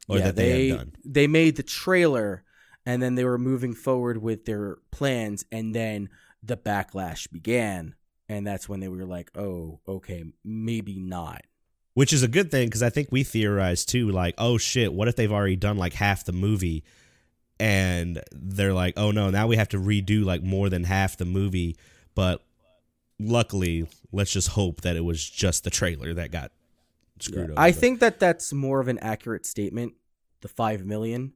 or 0.08 0.18
that 0.18 0.36
they, 0.36 0.68
had 0.68 0.78
done. 0.78 0.92
they 1.04 1.26
made 1.26 1.56
the 1.56 1.62
trailer 1.62 2.44
and 2.84 3.02
then 3.02 3.14
they 3.14 3.24
were 3.24 3.38
moving 3.38 3.74
forward 3.74 4.20
with 4.20 4.44
their 4.44 4.78
plans 4.90 5.44
and 5.52 5.74
then 5.74 6.08
the 6.42 6.56
backlash 6.56 7.30
began 7.30 7.94
and 8.28 8.46
that's 8.46 8.68
when 8.68 8.80
they 8.80 8.88
were 8.88 9.04
like 9.04 9.30
oh 9.36 9.80
okay 9.86 10.24
maybe 10.44 10.98
not 10.98 11.42
Which 11.94 12.12
is 12.12 12.22
a 12.22 12.28
good 12.28 12.50
thing 12.50 12.68
because 12.68 12.82
I 12.82 12.90
think 12.90 13.08
we 13.10 13.24
theorized 13.24 13.88
too, 13.88 14.08
like, 14.10 14.34
oh 14.38 14.58
shit, 14.58 14.92
what 14.92 15.08
if 15.08 15.16
they've 15.16 15.32
already 15.32 15.56
done 15.56 15.76
like 15.76 15.92
half 15.92 16.24
the 16.24 16.32
movie, 16.32 16.84
and 17.60 18.20
they're 18.32 18.72
like, 18.74 18.94
oh 18.96 19.10
no, 19.10 19.30
now 19.30 19.46
we 19.46 19.56
have 19.56 19.68
to 19.68 19.78
redo 19.78 20.24
like 20.24 20.42
more 20.42 20.68
than 20.68 20.84
half 20.84 21.16
the 21.16 21.24
movie, 21.24 21.76
but 22.14 22.42
luckily, 23.18 23.86
let's 24.12 24.32
just 24.32 24.48
hope 24.48 24.80
that 24.80 24.96
it 24.96 25.04
was 25.04 25.28
just 25.28 25.64
the 25.64 25.70
trailer 25.70 26.14
that 26.14 26.30
got 26.32 26.50
screwed 27.20 27.50
over. 27.50 27.60
i 27.60 27.70
think 27.70 28.00
that 28.00 28.18
that's 28.18 28.50
more 28.50 28.80
of 28.80 28.88
an 28.88 28.98
accurate 29.00 29.44
statement 29.44 29.92
the 30.40 30.48
5 30.48 30.86
million 30.86 31.34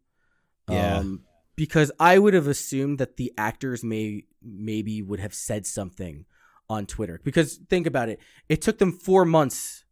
Yeah. 0.67 0.97
um, 1.01 1.25
because 1.57 1.93
i 2.01 2.19
would 2.19 2.33
have 2.33 2.47
assumed 2.47 2.97
that 3.01 3.19
the 3.19 3.31
actors 3.37 3.85
may 3.85 4.25
maybe 4.43 5.03
would 5.03 5.21
have 5.21 5.35
said 5.35 5.67
something 5.67 6.25
on 6.71 6.87
twitter 6.87 7.21
because 7.23 7.57
think 7.69 7.87
about 7.87 8.09
it 8.09 8.19
it 8.49 8.63
took 8.63 8.79
them 8.79 8.93
4 8.93 9.27
months 9.27 9.84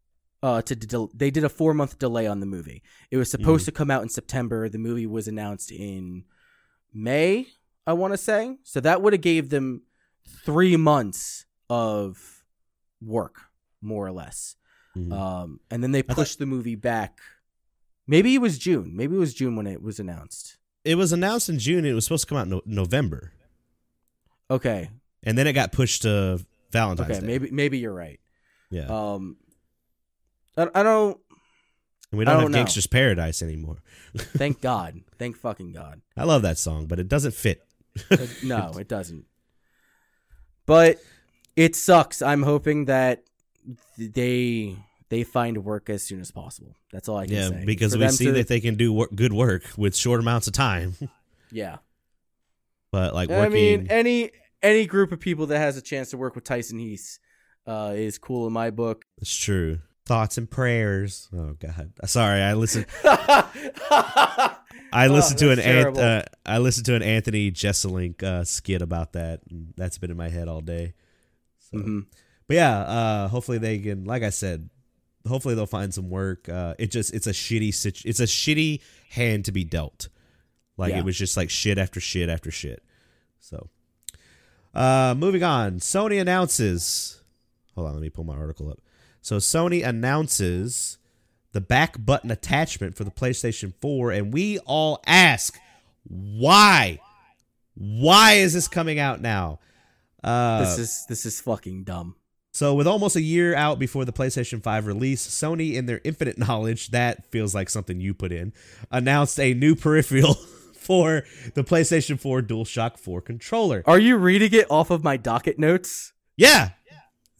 uh, 0.42 0.60
to 0.62 0.74
del- 0.74 1.10
they 1.14 1.30
did 1.30 1.44
a 1.44 1.48
four 1.48 1.72
month 1.74 1.98
delay 1.98 2.26
on 2.26 2.40
the 2.40 2.46
movie. 2.46 2.82
It 3.10 3.16
was 3.16 3.30
supposed 3.30 3.64
to 3.66 3.72
come 3.72 3.90
out 3.90 4.02
in 4.02 4.08
September. 4.08 4.68
The 4.68 4.78
movie 4.78 5.06
was 5.06 5.28
announced 5.28 5.70
in 5.70 6.24
May, 6.92 7.46
I 7.86 7.92
want 7.92 8.12
to 8.12 8.18
say. 8.18 8.56
So 8.64 8.80
that 8.80 9.02
would 9.02 9.12
have 9.12 9.22
gave 9.22 9.50
them 9.50 9.82
three 10.44 10.76
months 10.76 11.46
of 11.70 12.44
work, 13.00 13.42
more 13.80 14.06
or 14.06 14.12
less. 14.12 14.56
Mhm. 14.96 15.12
Um, 15.12 15.60
and 15.70 15.82
then 15.82 15.92
they 15.92 16.02
thought- 16.02 16.16
pushed 16.16 16.38
the 16.38 16.46
movie 16.46 16.74
back. 16.76 17.20
Maybe 18.06 18.34
it 18.34 18.38
was 18.40 18.58
June. 18.58 18.94
Maybe 18.96 19.14
it 19.16 19.18
was 19.20 19.32
June 19.34 19.56
when 19.56 19.66
it 19.66 19.80
was 19.82 19.98
announced. 20.00 20.58
it 20.84 20.96
was 20.96 21.12
announced 21.12 21.48
in 21.48 21.60
June. 21.60 21.84
It 21.84 21.92
was 21.92 22.04
supposed 22.04 22.24
to 22.24 22.28
come 22.28 22.38
out 22.38 22.46
in 22.46 22.50
no- 22.50 22.62
November, 22.66 23.32
Okay. 24.50 24.90
and 25.22 25.38
then 25.38 25.46
it 25.46 25.52
got 25.52 25.70
pushed 25.70 26.02
to 26.02 26.44
Valentine's 26.72 27.10
Okay. 27.10 27.20
Day. 27.20 27.26
Maybe 27.26 27.50
maybe 27.52 27.78
you're 27.78 27.94
right. 27.94 28.18
yeah. 28.70 28.86
Um, 28.86 29.36
I, 30.56 30.68
I 30.74 30.82
don't. 30.82 31.18
and 32.10 32.18
we 32.18 32.24
don't 32.24 32.34
have 32.34 32.42
don't 32.42 32.52
know. 32.52 32.58
Gangster's 32.58 32.86
Paradise 32.86 33.42
anymore. 33.42 33.78
Thank 34.16 34.60
God. 34.60 35.00
Thank 35.18 35.36
fucking 35.36 35.72
God. 35.72 36.02
I 36.16 36.24
love 36.24 36.42
that 36.42 36.58
song, 36.58 36.86
but 36.86 36.98
it 36.98 37.08
doesn't 37.08 37.34
fit. 37.34 37.62
It- 38.10 38.42
no, 38.44 38.72
it 38.78 38.88
doesn't. 38.88 39.24
But 40.66 40.98
it 41.56 41.74
sucks. 41.76 42.22
I'm 42.22 42.42
hoping 42.42 42.86
that 42.86 43.24
they 43.98 44.76
they 45.08 45.24
find 45.24 45.64
work 45.64 45.90
as 45.90 46.02
soon 46.02 46.20
as 46.20 46.30
possible. 46.30 46.74
That's 46.92 47.08
all 47.08 47.18
I 47.18 47.26
can 47.26 47.34
Yeah, 47.34 47.48
say. 47.50 47.64
because 47.66 47.92
For 47.94 47.98
we 47.98 48.08
see 48.08 48.26
to- 48.26 48.32
that 48.32 48.48
they 48.48 48.60
can 48.60 48.76
do 48.76 48.92
wor- 48.92 49.08
good 49.14 49.32
work 49.32 49.64
with 49.76 49.94
short 49.96 50.20
amounts 50.20 50.46
of 50.46 50.52
time. 50.54 50.94
yeah. 51.50 51.78
but 52.90 53.14
like 53.14 53.30
I 53.30 53.48
mean, 53.48 53.88
any 53.90 54.30
any 54.62 54.86
group 54.86 55.12
of 55.12 55.20
people 55.20 55.46
that 55.46 55.58
has 55.58 55.76
a 55.76 55.82
chance 55.82 56.10
to 56.10 56.16
work 56.16 56.34
with 56.34 56.44
Tyson 56.44 56.78
Hesse 56.78 57.18
uh, 57.66 57.92
is 57.94 58.16
cool 58.18 58.46
in 58.46 58.52
my 58.52 58.70
book. 58.70 59.04
it's 59.20 59.34
true. 59.36 59.78
Thoughts 60.12 60.36
and 60.36 60.50
prayers. 60.50 61.30
Oh 61.34 61.54
God, 61.58 61.90
sorry. 62.04 62.42
I 62.42 62.52
listened. 62.52 62.84
I 63.04 64.56
Oh, 64.92 65.06
listened 65.06 65.38
to 65.38 65.50
an 65.52 65.58
terrible. 65.58 66.00
uh, 66.02 66.22
I 66.44 66.58
listened 66.58 66.84
to 66.86 66.94
an 66.94 67.02
Anthony 67.02 67.50
Jeselnik 67.50 68.22
uh, 68.22 68.44
skit 68.44 68.82
about 68.82 69.14
that. 69.14 69.40
And 69.50 69.72
that's 69.74 69.96
been 69.96 70.10
in 70.10 70.18
my 70.18 70.28
head 70.28 70.48
all 70.48 70.60
day. 70.60 70.92
So, 71.60 71.78
Mhm. 71.78 72.06
but 72.46 72.54
yeah, 72.56 72.78
uh, 72.80 73.28
hopefully 73.28 73.56
they 73.56 73.78
can. 73.78 74.04
Like 74.04 74.22
I 74.22 74.28
said, 74.28 74.68
hopefully 75.26 75.54
they'll 75.54 75.64
find 75.64 75.94
some 75.94 76.10
work. 76.10 76.46
Uh, 76.46 76.74
it 76.78 76.90
just 76.90 77.14
it's 77.14 77.26
a 77.26 77.32
shitty 77.32 77.72
situ- 77.72 78.06
It's 78.06 78.20
a 78.20 78.24
shitty 78.24 78.82
hand 79.12 79.46
to 79.46 79.52
be 79.52 79.64
dealt. 79.64 80.08
Like 80.76 80.90
Yeah. 80.90 80.98
it 80.98 81.04
was 81.06 81.16
just 81.16 81.38
like 81.38 81.48
shit 81.48 81.78
after 81.78 82.00
shit 82.00 82.28
after 82.28 82.50
shit. 82.50 82.82
So, 83.40 83.70
uh, 84.74 85.14
moving 85.16 85.42
on. 85.42 85.80
Sony 85.80 86.20
announces. 86.20 87.22
Hold 87.76 87.86
on, 87.88 87.94
let 87.94 88.02
me 88.02 88.10
pull 88.10 88.24
my 88.24 88.36
article 88.36 88.68
up. 88.70 88.78
So 89.22 89.36
Sony 89.36 89.86
announces 89.86 90.98
the 91.52 91.60
back 91.60 92.04
button 92.04 92.30
attachment 92.30 92.96
for 92.96 93.04
the 93.04 93.10
PlayStation 93.10 93.72
4, 93.80 94.10
and 94.10 94.32
we 94.32 94.58
all 94.60 95.00
ask, 95.06 95.58
why? 96.02 96.98
Why 97.74 98.32
is 98.34 98.52
this 98.52 98.68
coming 98.68 98.98
out 98.98 99.20
now? 99.20 99.60
Uh, 100.24 100.60
this 100.60 100.78
is 100.78 101.06
this 101.08 101.26
is 101.26 101.40
fucking 101.40 101.84
dumb. 101.84 102.16
so, 102.52 102.74
with 102.74 102.86
almost 102.86 103.16
a 103.16 103.20
year 103.20 103.54
out 103.54 103.78
before 103.78 104.04
the 104.04 104.12
PlayStation 104.12 104.62
5 104.62 104.86
release, 104.86 105.26
Sony, 105.26 105.74
in 105.74 105.86
their 105.86 106.00
infinite 106.04 106.38
knowledge, 106.46 106.88
that 106.88 107.24
feels 107.30 107.54
like 107.54 107.70
something 107.70 108.00
you 108.00 108.14
put 108.14 108.32
in, 108.32 108.52
announced 108.90 109.38
a 109.38 109.54
new 109.54 109.74
peripheral 109.74 110.34
for 110.74 111.22
the 111.54 111.62
PlayStation 111.62 112.18
4 112.18 112.42
DualShock 112.42 112.98
4 112.98 113.20
controller. 113.20 113.82
Are 113.86 113.98
you 113.98 114.16
reading 114.16 114.52
it 114.52 114.66
off 114.70 114.90
of 114.90 115.04
my 115.04 115.16
docket 115.16 115.58
notes? 115.58 116.12
Yeah, 116.36 116.70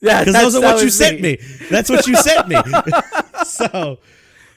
Yeah, 0.02 0.20
because 0.20 0.34
that's- 0.34 0.52
those 0.52 0.62
are 0.62 0.74
what 0.74 0.82
you 0.82 0.90
sent 0.90 1.20
me. 1.20 1.38
That's 1.70 1.88
what 1.88 2.06
you 2.06 2.16
sent 2.16 2.48
me. 2.48 2.56
so, 3.44 3.98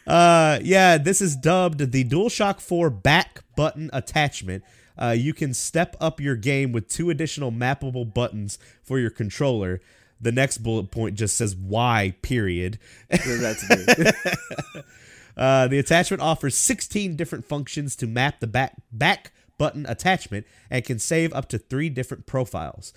uh, 0.08 0.60
yeah, 0.64 0.98
this 0.98 1.22
is 1.22 1.36
dubbed 1.36 1.92
the 1.92 2.04
DualShock 2.04 2.60
4 2.60 2.90
back 2.90 3.44
button 3.56 3.90
attachment. 3.94 4.64
Uh, 4.98 5.16
you 5.18 5.34
can 5.34 5.54
step 5.54 5.96
up 6.00 6.20
your 6.20 6.36
game 6.36 6.72
with 6.72 6.88
two 6.88 7.10
additional 7.10 7.52
mappable 7.52 8.12
buttons 8.12 8.58
for 8.84 8.98
your 9.00 9.10
controller. 9.10 9.82
The 10.22 10.32
next 10.32 10.60
bullet 10.60 10.90
point 10.92 11.16
just 11.16 11.36
says 11.38 11.56
"Y." 11.56 12.16
Period. 12.22 12.80
That's 13.10 13.70
me. 13.70 14.12
Uh, 15.38 15.68
the 15.68 15.78
attachment 15.78 16.24
offers 16.24 16.56
16 16.56 17.18
different 17.18 17.44
functions 17.44 17.96
to 17.98 18.08
map 18.08 18.40
the 18.40 18.48
back 18.48 18.76
back 18.90 19.34
button 19.58 19.86
attachment 19.86 20.46
and 20.70 20.86
can 20.86 20.98
save 20.98 21.34
up 21.34 21.50
to 21.50 21.58
three 21.58 21.90
different 21.90 22.26
profiles. 22.26 22.94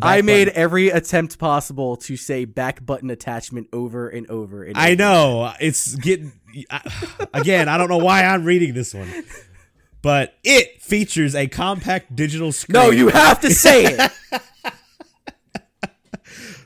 I 0.00 0.22
made 0.22 0.46
button- 0.46 0.60
every 0.60 0.88
attempt 0.90 1.38
possible 1.38 1.96
to 1.96 2.16
say 2.16 2.44
back 2.44 2.84
button 2.84 3.10
attachment 3.10 3.68
over 3.72 4.08
and 4.08 4.28
over. 4.30 4.62
And 4.64 4.76
I 4.76 4.88
over. 4.88 4.96
know 4.96 5.52
it's 5.60 5.94
getting 5.96 6.32
I- 6.70 7.26
again. 7.34 7.68
I 7.68 7.76
don't 7.78 7.88
know 7.88 7.98
why 7.98 8.24
I'm 8.24 8.44
reading 8.44 8.74
this 8.74 8.94
one, 8.94 9.08
but 10.02 10.34
it 10.44 10.80
features 10.82 11.34
a 11.34 11.46
compact 11.48 12.14
digital 12.14 12.52
screen. 12.52 12.74
No, 12.74 12.90
you 12.90 13.08
have 13.08 13.40
to 13.40 13.50
say 13.52 13.84
it. 13.86 14.12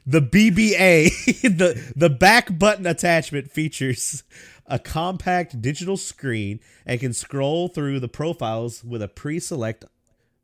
the 0.07 0.20
BBA, 0.20 1.40
the 1.59 1.93
the 1.97 2.11
back 2.11 2.59
button 2.59 2.86
attachment 2.86 3.51
features 3.51 4.24
a 4.66 4.78
compact 4.78 5.61
digital 5.61 5.97
screen 5.97 6.61
and 6.86 7.01
can 7.01 7.12
scroll 7.12 7.69
through 7.69 8.01
the 8.01 8.09
profiles 8.09 8.82
with 8.85 9.03
a 9.03 9.09
pre-select 9.09 9.85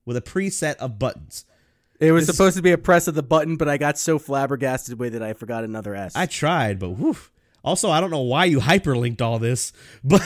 with 0.05 0.17
a 0.17 0.21
preset 0.23 0.77
of 0.77 0.99
buttons. 0.99 1.45
It 2.01 2.13
was 2.13 2.27
This- 2.27 2.37
supposed 2.37 2.57
to 2.57 2.63
be 2.63 2.71
a 2.73 2.79
press 2.79 3.09
of 3.09 3.15
the 3.15 3.23
button, 3.23 3.57
but 3.57 3.69
I 3.69 3.77
got 3.77 3.99
so 3.99 4.19
flabbergasted 4.19 4.99
with 4.99 5.15
it, 5.15 5.23
I 5.23 5.33
forgot 5.33 5.65
another 5.65 5.95
S. 5.95 6.15
I 6.15 6.27
tried, 6.27 6.79
but 6.79 6.91
whew. 6.91 7.17
also 7.65 7.91
I 7.91 8.01
don't 8.01 8.11
know 8.11 8.23
why 8.23 8.45
you 8.45 8.61
hyperlinked 8.61 9.21
all 9.21 9.39
this, 9.39 9.73
but 10.05 10.23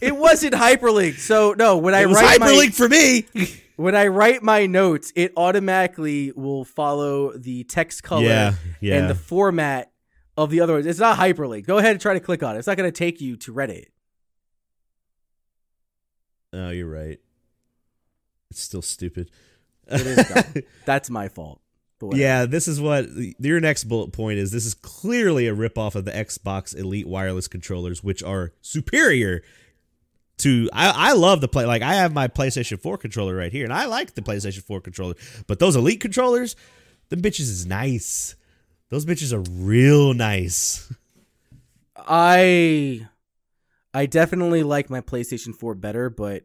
It 0.00 0.16
wasn't 0.16 0.54
hyperlinked. 0.54 1.18
So 1.18 1.54
no, 1.58 1.76
when 1.76 1.94
I 1.94 2.02
it 2.02 2.06
was 2.08 2.16
write 2.16 2.40
my 2.40 2.68
for 2.68 2.88
me. 2.88 3.26
when 3.76 3.94
I 3.94 4.06
write 4.08 4.42
my 4.42 4.66
notes, 4.66 5.12
it 5.16 5.32
automatically 5.36 6.32
will 6.34 6.64
follow 6.64 7.36
the 7.36 7.64
text 7.64 8.02
color 8.02 8.24
yeah, 8.24 8.54
yeah. 8.80 8.96
and 8.96 9.10
the 9.10 9.14
format 9.14 9.90
of 10.36 10.50
the 10.50 10.60
other 10.60 10.74
ones. 10.74 10.86
It's 10.86 11.00
not 11.00 11.18
hyperlinked. 11.18 11.66
Go 11.66 11.78
ahead 11.78 11.92
and 11.92 12.00
try 12.00 12.14
to 12.14 12.20
click 12.20 12.42
on 12.44 12.54
it. 12.54 12.58
It's 12.58 12.68
not 12.68 12.76
going 12.76 12.90
to 12.90 12.96
take 12.96 13.20
you 13.20 13.36
to 13.38 13.52
Reddit. 13.52 13.86
oh, 16.52 16.70
you're 16.70 16.88
right. 16.88 17.18
It's 18.50 18.62
still 18.62 18.82
stupid. 18.82 19.30
It 19.88 20.06
is 20.06 20.28
dumb. 20.28 20.62
That's 20.84 21.10
my 21.10 21.28
fault. 21.28 21.60
Yeah, 22.12 22.46
this 22.46 22.68
is 22.68 22.80
what 22.80 23.06
your 23.40 23.58
next 23.60 23.84
bullet 23.84 24.12
point 24.12 24.38
is. 24.38 24.52
This 24.52 24.64
is 24.64 24.74
clearly 24.74 25.48
a 25.48 25.54
ripoff 25.54 25.96
of 25.96 26.04
the 26.04 26.12
Xbox 26.12 26.76
Elite 26.76 27.08
wireless 27.08 27.48
controllers, 27.48 28.04
which 28.04 28.22
are 28.22 28.52
superior 28.60 29.42
to. 30.38 30.70
I, 30.72 31.10
I 31.10 31.12
love 31.14 31.40
the 31.40 31.48
play. 31.48 31.64
Like 31.64 31.82
I 31.82 31.94
have 31.94 32.12
my 32.12 32.28
PlayStation 32.28 32.80
4 32.80 32.98
controller 32.98 33.34
right 33.34 33.50
here, 33.50 33.64
and 33.64 33.72
I 33.72 33.86
like 33.86 34.14
the 34.14 34.22
PlayStation 34.22 34.62
4 34.62 34.80
controller. 34.80 35.14
But 35.48 35.58
those 35.58 35.74
Elite 35.74 36.00
controllers, 36.00 36.54
the 37.08 37.16
bitches 37.16 37.40
is 37.40 37.66
nice. 37.66 38.36
Those 38.90 39.04
bitches 39.04 39.32
are 39.32 39.50
real 39.50 40.14
nice. 40.14 40.92
I 41.96 43.08
I 43.92 44.06
definitely 44.06 44.62
like 44.62 44.88
my 44.88 45.00
PlayStation 45.00 45.52
4 45.52 45.74
better, 45.74 46.10
but 46.10 46.44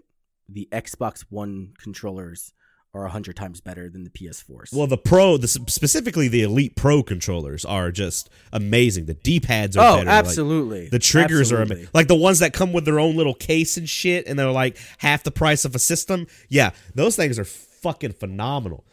the 0.49 0.68
Xbox 0.72 1.26
One 1.30 1.74
controllers 1.78 2.53
are 2.94 3.06
a 3.06 3.10
hundred 3.10 3.36
times 3.36 3.60
better 3.60 3.90
than 3.90 4.03
the 4.03 4.10
PS4s. 4.10 4.74
Well, 4.74 4.88
the 4.88 4.98
Pro, 4.98 5.38
the 5.38 5.48
specifically 5.48 6.28
the 6.28 6.44
Elite 6.44 6.76
Pro 6.76 7.02
controllers 7.02 7.65
are 7.65 7.91
just 7.91 8.30
amazing. 8.52 9.06
The 9.06 9.15
D 9.15 9.40
pads 9.40 9.76
are 9.76 9.80
oh, 9.80 9.95
better. 9.98 10.06
like, 10.06 10.15
absolutely. 10.15 10.90
the 10.90 10.99
triggers 10.99 11.52
are 11.52 11.61
amazing. 11.61 11.88
Like 11.94 12.07
the 12.07 12.15
ones 12.15 12.40
that 12.40 12.53
come 12.53 12.72
with 12.72 12.86
their 12.86 12.99
own 12.99 13.15
little 13.15 13.34
case 13.34 13.78
and 13.78 13.90
shit, 13.90 14.28
and 14.28 14.38
they're 14.38 14.52
like 14.52 14.78
half 14.99 15.24
the 15.24 15.32
price 15.32 15.65
of 15.65 15.74
a 15.76 15.80
system. 15.80 16.28
Yeah, 16.49 16.72
those 16.94 17.15
things 17.15 17.40
are 17.40 17.45
fucking 17.45 18.14
phenomenal. 18.14 18.86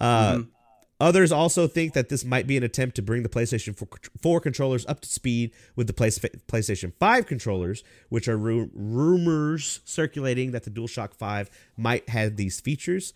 Uh, 0.00 0.34
Mm-hmm. 0.34 0.50
Others 0.98 1.30
also 1.30 1.66
think 1.66 1.92
that 1.92 2.08
this 2.08 2.24
might 2.24 2.46
be 2.46 2.56
an 2.56 2.62
attempt 2.62 2.96
to 2.96 3.02
bring 3.02 3.22
the 3.22 3.28
PlayStation 3.28 3.76
4, 3.76 3.86
4 4.22 4.40
controllers 4.40 4.86
up 4.86 5.00
to 5.02 5.08
speed 5.08 5.52
with 5.74 5.86
the 5.88 5.92
PlayStation 5.92 6.92
5 6.98 7.26
controllers, 7.26 7.84
which 8.08 8.28
are 8.28 8.38
ru- 8.38 8.70
rumors 8.72 9.80
circulating 9.84 10.52
that 10.52 10.64
the 10.64 10.70
DualShock 10.70 11.12
5 11.14 11.50
might 11.76 12.08
have 12.08 12.36
these 12.36 12.60
features. 12.60 13.12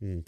Hmm. 0.00 0.18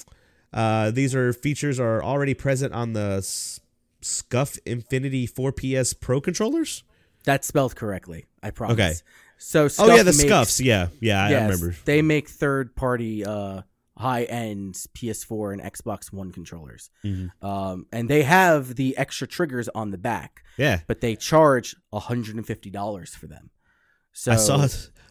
Uh, 0.54 0.90
these 0.90 1.14
are 1.14 1.32
features 1.34 1.78
are 1.78 2.02
already 2.02 2.32
present 2.32 2.72
on 2.72 2.94
the 2.94 3.16
S- 3.18 3.60
Scuff 4.00 4.56
Infinity 4.64 5.26
4PS 5.26 6.00
Pro 6.00 6.20
controllers. 6.20 6.82
That's 7.24 7.46
spelled 7.46 7.74
correctly. 7.76 8.24
I 8.42 8.50
promise. 8.52 8.74
Okay. 8.74 8.92
So 9.36 9.68
Oh 9.78 9.88
yeah, 9.94 10.02
the 10.02 10.12
makes- 10.12 10.22
Scuffs. 10.22 10.60
Yeah, 10.60 10.88
yeah, 11.00 11.24
I 11.24 11.32
remember. 11.42 11.74
They 11.84 12.00
make 12.02 12.28
third 12.28 12.74
party 12.76 13.24
uh 13.24 13.62
high 13.96 14.24
end 14.24 14.74
PS4 14.74 15.52
and 15.52 15.62
Xbox 15.62 16.12
One 16.12 16.32
controllers. 16.32 16.90
Mm-hmm. 17.04 17.46
Um 17.46 17.86
and 17.92 18.08
they 18.08 18.22
have 18.22 18.74
the 18.76 18.96
extra 18.96 19.26
triggers 19.26 19.68
on 19.68 19.90
the 19.90 19.98
back, 19.98 20.42
Yeah, 20.56 20.80
but 20.86 21.00
they 21.00 21.16
charge 21.16 21.76
$150 21.92 23.10
for 23.10 23.26
them. 23.26 23.50
So 24.12 24.32
I 24.32 24.36
saw 24.36 24.66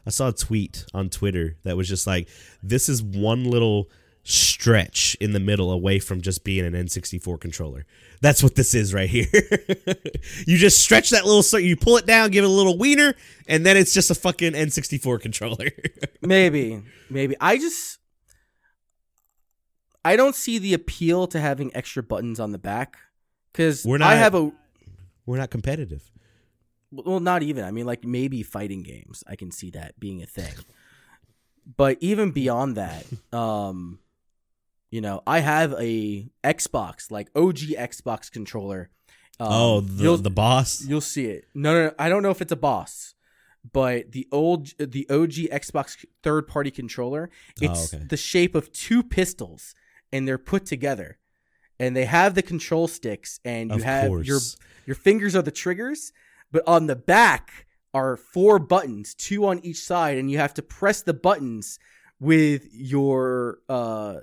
I 0.06 0.10
saw 0.10 0.30
a 0.30 0.34
tweet 0.34 0.86
on 0.94 1.10
Twitter 1.10 1.58
that 1.64 1.78
was 1.78 1.88
just 1.88 2.08
like, 2.08 2.28
"This 2.62 2.90
is 2.90 3.02
one 3.04 3.46
little 3.46 3.90
stretch 4.24 5.16
in 5.20 5.34
the 5.34 5.40
middle 5.40 5.72
away 5.72 6.00
from 6.00 6.22
just 6.22 6.44
being 6.44 6.66
an 6.66 6.74
N64 6.74 7.40
controller." 7.40 7.86
That's 8.22 8.42
what 8.42 8.56
this 8.56 8.74
is 8.74 8.94
right 8.94 9.10
here. 9.10 9.28
you 10.48 10.58
just 10.58 10.80
stretch 10.82 11.10
that 11.12 11.26
little, 11.26 11.44
so 11.44 11.58
you 11.58 11.76
pull 11.76 11.98
it 11.98 12.06
down, 12.06 12.32
give 12.32 12.44
it 12.44 12.48
a 12.48 12.52
little 12.52 12.78
wiener, 12.78 13.14
and 13.48 13.66
then 13.66 13.76
it's 13.78 13.94
just 13.94 14.10
a 14.10 14.16
fucking 14.16 14.54
N64 14.54 15.20
controller. 15.20 15.70
maybe 16.22 16.82
maybe 17.10 17.36
I 17.40 17.58
just 17.58 18.00
I 20.06 20.16
don't 20.16 20.36
see 20.36 20.58
the 20.60 20.74
appeal 20.74 21.28
to 21.28 21.40
having 21.40 21.72
extra 21.76 22.04
buttons 22.04 22.40
on 22.40 22.52
the 22.52 22.58
back 22.60 22.98
cuz 23.54 23.86
We're 23.86 23.96
I 23.98 24.00
not- 24.00 24.18
have 24.18 24.36
a 24.36 24.52
We're 25.26 25.38
not 25.38 25.50
competitive. 25.52 26.12
well 26.92 27.20
not 27.20 27.42
even 27.42 27.64
i 27.64 27.72
mean 27.72 27.86
like 27.92 28.04
maybe 28.04 28.44
fighting 28.44 28.84
games 28.84 29.24
i 29.28 29.36
can 29.36 29.50
see 29.60 29.70
that 29.72 30.00
being 30.00 30.22
a 30.22 30.28
thing 30.28 30.54
but 31.78 31.98
even 32.02 32.30
beyond 32.32 32.76
that 32.78 33.04
um 33.34 33.98
you 34.92 35.02
know 35.02 35.22
i 35.26 35.40
have 35.40 35.74
a 35.80 36.30
xbox 36.44 37.10
like 37.10 37.30
og 37.36 37.56
xbox 37.94 38.32
controller 38.32 38.82
um, 39.40 39.48
oh, 39.52 39.82
the 39.82 40.16
the 40.18 40.30
boss. 40.30 40.86
you'll 40.86 41.02
see 41.16 41.26
it 41.26 41.46
no, 41.56 41.74
no 41.74 41.82
no 41.88 41.94
i 41.98 42.10
don't 42.10 42.22
know 42.22 42.30
if 42.38 42.42
it's 42.46 42.52
a 42.52 42.62
boss 42.70 43.16
but 43.80 44.12
the 44.12 44.28
old 44.32 44.68
the 44.78 45.08
og 45.10 45.32
xbox 45.64 46.06
third 46.22 46.48
party 46.48 46.70
controller 46.70 47.30
it's 47.60 47.94
Oh, 47.94 47.98
okay. 47.98 48.06
the 48.14 48.18
shape 48.18 48.54
of 48.54 48.72
two 48.72 49.02
pistols 49.02 49.74
and 50.14 50.26
they're 50.26 50.38
put 50.38 50.66
together 50.66 51.18
and 51.80 51.94
they 51.98 52.06
have 52.06 52.36
the 52.36 52.42
control 52.42 52.88
sticks 52.88 53.40
and 53.44 53.70
you 53.72 53.76
Of 53.78 53.84
have 53.84 54.08
course. 54.08 54.28
your 54.28 54.40
your 54.86 54.96
fingers 54.96 55.36
are 55.36 55.42
the 55.42 55.52
triggers, 55.52 56.14
but 56.52 56.64
on 56.68 56.88
the 56.88 56.96
back 56.96 57.66
are 57.94 58.16
four 58.16 58.60
buttons, 58.60 59.14
two 59.14 59.46
on 59.46 59.60
each 59.60 59.80
side, 59.82 60.18
and 60.18 60.30
you 60.32 60.38
have 60.38 60.54
to 60.54 60.62
press 60.62 61.02
the 61.02 61.14
buttons 61.14 61.80
with 62.20 62.68
your 62.72 63.60
uh 63.68 64.18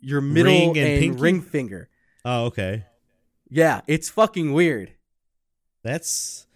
your 0.00 0.20
middle 0.20 0.72
Ring 0.72 0.78
and 0.78 1.04
and, 1.04 1.20
ring 1.20 1.40
finger. 1.42 1.88
Oh, 2.24 2.44
okay. 2.46 2.84
Yeah, 3.48 3.80
it's 3.86 4.08
fucking 4.08 4.52
weird. 4.52 4.92
That's 5.82 6.46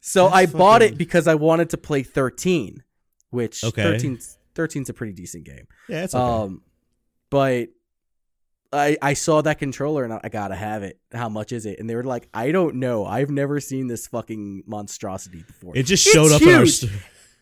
So 0.00 0.24
That's 0.24 0.36
I 0.36 0.46
bought 0.46 0.82
it 0.82 0.96
because 0.96 1.26
I 1.28 1.34
wanted 1.34 1.70
to 1.70 1.76
play 1.76 2.02
13, 2.02 2.82
which 3.30 3.62
Okay. 3.64 3.82
13's 3.82 4.38
13's 4.54 4.88
a 4.88 4.94
pretty 4.94 5.12
decent 5.12 5.44
game. 5.44 5.66
yeah. 5.88 6.04
It's 6.04 6.14
okay. 6.14 6.22
Um 6.44 6.62
but 7.30 7.68
I 8.72 8.96
I 9.02 9.14
saw 9.14 9.42
that 9.42 9.58
controller 9.58 10.04
and 10.04 10.12
I, 10.12 10.20
I 10.24 10.28
gotta 10.28 10.54
have 10.54 10.82
it. 10.82 10.98
How 11.12 11.28
much 11.28 11.50
is 11.52 11.66
it? 11.66 11.78
And 11.80 11.90
they 11.90 11.94
were 11.96 12.04
like, 12.04 12.28
I 12.32 12.52
don't 12.52 12.76
know. 12.76 13.04
I've 13.04 13.30
never 13.30 13.58
seen 13.60 13.88
this 13.88 14.06
fucking 14.06 14.62
monstrosity 14.66 15.42
before. 15.46 15.76
it 15.76 15.84
just 15.84 16.06
It's 16.06 16.14
showed 16.14 16.30
up 16.32 16.40
in 16.42 16.54
our. 16.54 16.66
st- 16.66 16.92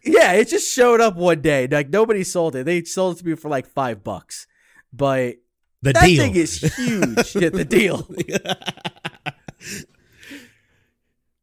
Yeah, 0.04 0.32
it 0.32 0.48
just 0.48 0.72
showed 0.72 1.00
up 1.02 1.16
one 1.16 1.40
day. 1.42 1.66
Like 1.66 1.90
nobody 1.90 2.24
sold 2.24 2.56
it. 2.56 2.64
They 2.64 2.82
sold 2.84 3.16
it 3.16 3.18
to 3.20 3.26
me 3.26 3.34
for 3.34 3.48
like 3.50 3.66
five 3.66 4.02
bucks. 4.02 4.46
But 4.92 5.36
The 5.82 5.92
that 5.92 6.04
deal. 6.06 6.22
thing 6.22 6.34
is 6.36 6.60
huge. 6.76 7.34
yeah, 7.36 7.50
the 7.50 7.64
deal. 7.64 8.08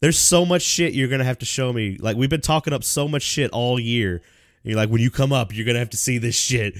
There's 0.01 0.17
so 0.19 0.45
much 0.45 0.61
shit 0.61 0.93
you're 0.93 1.07
gonna 1.07 1.23
have 1.23 1.39
to 1.39 1.45
show 1.45 1.71
me. 1.73 1.97
Like 1.99 2.15
we've 2.17 2.29
been 2.29 2.41
talking 2.41 2.73
up 2.73 2.83
so 2.83 3.07
much 3.07 3.21
shit 3.23 3.51
all 3.51 3.79
year. 3.79 4.15
And 4.15 4.71
you're 4.71 4.77
like, 4.77 4.89
when 4.89 5.01
you 5.01 5.09
come 5.11 5.31
up, 5.31 5.55
you're 5.55 5.65
gonna 5.65 5.79
have 5.79 5.89
to 5.91 5.97
see 5.97 6.17
this 6.17 6.35
shit. 6.35 6.75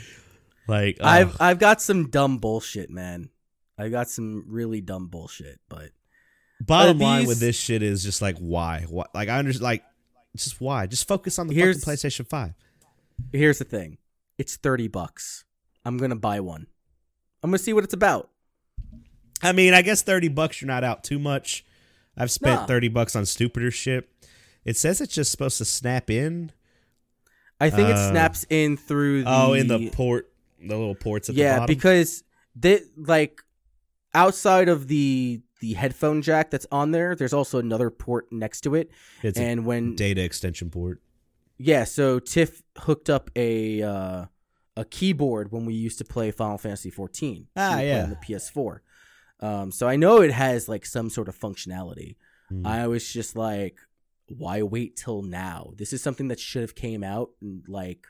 Like 0.68 0.98
oh. 1.00 1.06
I've 1.08 1.40
I've 1.42 1.60
got 1.60 1.82
some 1.82 2.10
dumb 2.10 2.38
bullshit, 2.40 2.90
man. 2.90 3.30
I 3.78 3.90
got 3.90 4.10
some 4.10 4.46
really 4.48 4.82
dumb 4.82 5.08
bullshit, 5.08 5.60
but 5.70 5.90
bottom 6.62 7.02
uh, 7.02 7.06
line 7.06 7.20
these- 7.22 7.28
with 7.28 7.40
this 7.40 7.56
shit 7.58 7.84
is 7.84 8.04
just 8.04 8.22
like 8.22 8.38
why? 8.40 8.86
Why? 8.90 9.06
Like 9.14 9.30
I 9.30 9.38
understand. 9.40 9.64
Like 9.64 9.84
just 10.36 10.60
why? 10.62 10.86
Just 10.86 11.08
focus 11.08 11.38
on 11.40 11.48
the 11.48 11.56
fucking 11.56 11.74
PlayStation 11.82 12.28
Five. 12.28 12.54
here's 13.32 13.60
the 13.60 13.66
thing. 13.66 13.98
It's 14.38 14.58
30 14.58 14.90
bucks. 14.90 15.46
I'm 15.86 15.98
going 15.98 16.10
to 16.10 16.16
buy 16.18 16.42
one. 16.42 16.68
I'm 17.42 17.50
going 17.52 17.58
to 17.58 17.64
see 17.64 17.72
what 17.72 17.84
it's 17.86 17.94
about. 17.94 18.30
I 19.42 19.52
mean, 19.52 19.74
I 19.74 19.82
guess 19.82 20.02
thirty 20.02 20.28
bucks. 20.30 20.62
You're 20.62 20.68
not 20.68 20.84
out 20.84 21.04
too 21.04 21.20
much. 21.20 21.64
I've 22.18 22.32
spent 22.32 22.62
Nah. 22.62 22.66
thirty 22.66 22.88
bucks 22.88 23.16
on 23.16 23.26
stupider 23.26 23.70
shit. 23.70 24.10
It 24.64 24.78
says 24.78 25.00
it's 25.02 25.14
just 25.14 25.30
supposed 25.32 25.58
to 25.60 25.66
snap 25.66 26.10
in. 26.10 26.52
I 27.60 27.70
think 27.70 27.90
it 27.90 27.96
Uh, 27.96 28.10
snaps 28.12 28.46
in 28.50 28.78
through 28.78 29.24
the 29.26 29.30
Oh, 29.30 29.54
in 29.54 29.68
the 29.68 29.90
port, 29.92 30.32
the 30.68 30.78
little 30.78 30.96
ports 30.96 31.30
at 31.30 31.36
the 31.36 31.42
yeah, 31.42 31.60
bottom. 31.60 31.76
because 31.76 32.24
they 32.56 32.82
like 32.98 33.42
outside 34.14 34.70
of 34.70 34.88
the 34.88 35.42
the 35.62 35.74
headphone 35.74 36.22
jack 36.22 36.52
that's 36.52 36.68
on 36.72 36.92
there, 36.92 37.16
there's 37.16 37.34
also 37.34 37.60
another 37.60 37.90
port 37.90 38.32
next 38.32 38.62
to 38.62 38.76
it. 38.76 38.92
it's 39.24 39.40
and 39.40 39.60
a 39.62 39.64
when 39.64 39.96
data 39.96 40.24
extension 40.24 40.70
port. 40.70 41.02
yeah, 41.58 41.84
so 41.84 42.20
Tiff 42.20 42.62
hooked 42.78 43.10
up 43.10 43.30
a 43.36 43.82
uh, 43.82 44.26
a 44.78 44.86
keyboard 44.86 45.52
when 45.52 45.66
we 45.66 45.74
used 45.74 45.98
to 46.00 46.06
play 46.06 46.32
Final 46.32 46.58
Fantasy 46.58 46.90
14. 46.90 47.48
Ah, 47.56 47.62
We 47.62 47.76
would 47.76 47.78
play 47.78 47.88
yeah. 47.88 48.04
on 48.04 48.10
the 48.10 48.16
PS4. 48.16 48.80
Um, 49.42 49.72
so 49.72 49.88
I 49.88 49.96
know 49.96 50.22
it 50.22 50.32
has 50.32 50.68
like 50.70 50.86
some 50.86 51.10
sort 51.10 51.28
of 51.28 51.38
functionality. 51.38 52.16
Hmm. 52.50 52.66
I 52.66 52.88
was 52.88 53.12
just 53.12 53.36
like, 53.36 53.78
why 54.28 54.62
wait 54.62 54.96
till 54.96 55.22
now? 55.22 55.72
This 55.78 55.94
is 55.94 56.02
something 56.02 56.28
that 56.30 56.40
should 56.40 56.62
have 56.62 56.76
came 56.76 57.04
out 57.04 57.30
in 57.42 57.64
like 57.68 58.08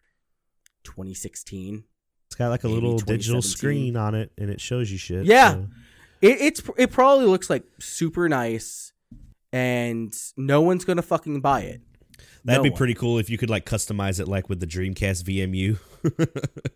2016. 0.83 1.83
It's 2.35 2.39
got 2.39 2.49
like 2.49 2.65
a 2.65 2.67
little 2.67 2.97
digital 2.97 3.41
screen 3.41 3.95
on 3.95 4.13
it, 4.13 4.29
and 4.37 4.49
it 4.49 4.59
shows 4.59 4.91
you 4.91 4.97
shit. 4.97 5.23
Yeah. 5.23 5.53
so- 5.53 5.67
It, 6.21 6.41
it's 6.41 6.61
it 6.77 6.91
probably 6.91 7.27
looks 7.27 7.49
like 7.49 7.63
super 7.79 8.27
nice, 8.27 8.91
and 9.53 10.13
no 10.35 10.59
one's 10.59 10.83
gonna 10.83 11.01
fucking 11.01 11.39
buy 11.39 11.61
it. 11.61 11.81
That'd 12.43 12.59
No 12.59 12.63
be 12.63 12.71
one. 12.71 12.77
pretty 12.77 12.93
cool 12.93 13.19
if 13.19 13.29
you 13.29 13.37
could 13.37 13.49
like 13.49 13.65
customize 13.65 14.19
it 14.19 14.27
like 14.27 14.49
with 14.49 14.59
the 14.59 14.67
Dreamcast 14.67 15.23
VMU. 15.23 15.77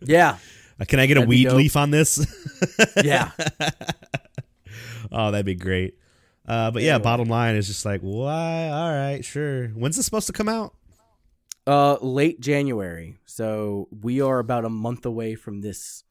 Yeah, 0.00 0.38
Uh, 0.80 0.86
Can 0.86 0.98
I 0.98 1.04
get 1.04 1.18
a 1.18 1.20
That'd 1.20 1.28
be 1.30 1.44
weed 1.44 1.52
leaf 1.52 1.76
on 1.76 1.90
this? 1.90 2.26
yeah. 3.04 3.30
oh, 5.12 5.30
that'd 5.30 5.44
be 5.44 5.54
great. 5.54 5.94
Uh, 6.48 6.70
but 6.70 6.82
yeah, 6.82 6.94
Anyway. 6.94 7.04
bottom 7.04 7.28
line 7.28 7.54
is 7.56 7.66
just 7.66 7.84
like, 7.84 8.00
why? 8.00 8.70
All 8.70 8.90
right, 8.90 9.22
sure. 9.22 9.68
When's 9.68 9.96
this 9.96 10.06
supposed 10.06 10.26
to 10.28 10.32
come 10.32 10.48
out? 10.48 10.74
Uh, 11.66 11.96
late 12.00 12.40
January. 12.40 13.18
So 13.26 13.88
we 13.90 14.20
are 14.20 14.38
about 14.38 14.64
a 14.64 14.70
month 14.70 15.04
away 15.06 15.34
from 15.34 15.60
this 15.60 16.04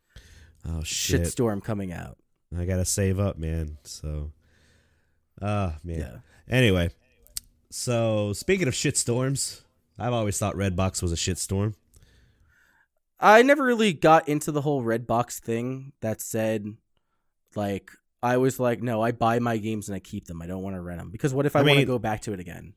Oh 0.67 0.83
shit! 0.83 1.21
shitstorm 1.21 1.63
coming 1.63 1.91
out. 1.91 2.17
I 2.57 2.65
gotta 2.65 2.85
save 2.85 3.19
up, 3.19 3.37
man. 3.37 3.77
So, 3.83 4.31
ah, 5.41 5.75
man. 5.83 5.99
Yeah. 5.99 6.15
Anyway, 6.49 6.89
so 7.69 8.33
speaking 8.33 8.67
of 8.67 8.73
shitstorms, 8.73 9.61
I've 9.97 10.13
always 10.13 10.37
thought 10.37 10.55
Redbox 10.55 11.01
was 11.01 11.11
a 11.11 11.15
shitstorm. 11.15 11.75
I 13.19 13.41
never 13.43 13.63
really 13.63 13.93
got 13.93 14.27
into 14.29 14.51
the 14.51 14.61
whole 14.61 14.81
red 14.81 15.05
box 15.05 15.39
thing. 15.39 15.91
That 16.01 16.21
said, 16.21 16.65
like 17.55 17.91
I 18.23 18.37
was 18.37 18.59
like, 18.59 18.81
no, 18.81 19.01
I 19.01 19.11
buy 19.11 19.39
my 19.39 19.57
games 19.57 19.89
and 19.89 19.95
I 19.95 19.99
keep 19.99 20.25
them. 20.25 20.41
I 20.41 20.47
don't 20.47 20.63
want 20.63 20.75
to 20.75 20.81
rent 20.81 20.99
them 20.99 21.09
because 21.11 21.33
what 21.33 21.45
if 21.45 21.55
I, 21.55 21.59
I 21.59 21.63
want 21.63 21.79
to 21.79 21.85
go 21.85 21.99
back 21.99 22.21
to 22.21 22.33
it 22.33 22.39
again? 22.39 22.73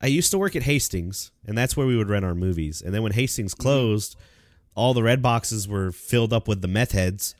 I 0.00 0.06
used 0.08 0.30
to 0.32 0.38
work 0.38 0.54
at 0.56 0.62
Hastings, 0.64 1.30
and 1.46 1.56
that's 1.56 1.76
where 1.76 1.86
we 1.86 1.96
would 1.96 2.08
rent 2.10 2.24
our 2.24 2.34
movies. 2.34 2.82
And 2.82 2.94
then 2.94 3.02
when 3.02 3.12
Hastings 3.12 3.54
closed, 3.54 4.16
all 4.74 4.92
the 4.92 5.02
red 5.02 5.22
boxes 5.22 5.66
were 5.68 5.92
filled 5.92 6.32
up 6.32 6.46
with 6.48 6.60
the 6.60 6.68
meth 6.68 6.92
heads, 6.92 7.34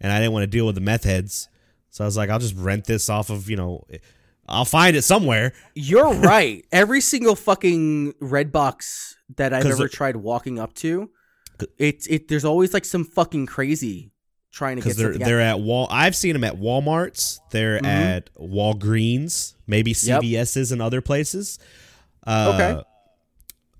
and 0.00 0.12
I 0.12 0.18
didn't 0.18 0.32
want 0.32 0.44
to 0.44 0.46
deal 0.48 0.66
with 0.66 0.74
the 0.74 0.80
meth 0.80 1.04
heads. 1.04 1.48
So 1.90 2.04
I 2.04 2.06
was 2.06 2.16
like, 2.16 2.30
I'll 2.30 2.38
just 2.38 2.56
rent 2.56 2.84
this 2.84 3.08
off 3.08 3.30
of, 3.30 3.48
you 3.48 3.56
know, 3.56 3.84
I'll 4.48 4.64
find 4.64 4.94
it 4.96 5.02
somewhere. 5.02 5.52
You're 5.74 6.12
right. 6.14 6.64
Every 6.70 7.00
single 7.00 7.34
fucking 7.36 8.14
red 8.20 8.52
box 8.52 9.16
that 9.36 9.52
I've 9.54 9.64
ever 9.66 9.88
tried 9.88 10.16
walking 10.16 10.58
up 10.58 10.74
to, 10.74 11.10
it 11.78 12.06
it 12.10 12.28
there's 12.28 12.44
always 12.44 12.74
like 12.74 12.84
some 12.84 13.04
fucking 13.04 13.46
crazy 13.46 14.10
trying 14.52 14.76
to 14.76 14.82
get 14.82 14.96
Because 14.96 14.96
they're 14.98 15.18
they're 15.26 15.40
at 15.40 15.60
Wal. 15.60 15.86
I've 15.90 16.14
seen 16.14 16.32
them 16.34 16.44
at 16.44 16.56
WalMarts. 16.56 17.38
They're 17.52 17.78
Mhm. 17.80 17.86
at 17.86 18.34
Walgreens, 18.34 19.54
maybe 19.66 19.92
Yep. 19.92 20.22
CVS's 20.22 20.72
and 20.72 20.82
other 20.82 21.00
places. 21.00 21.58
Uh, 22.26 22.52
Okay. 22.54 22.82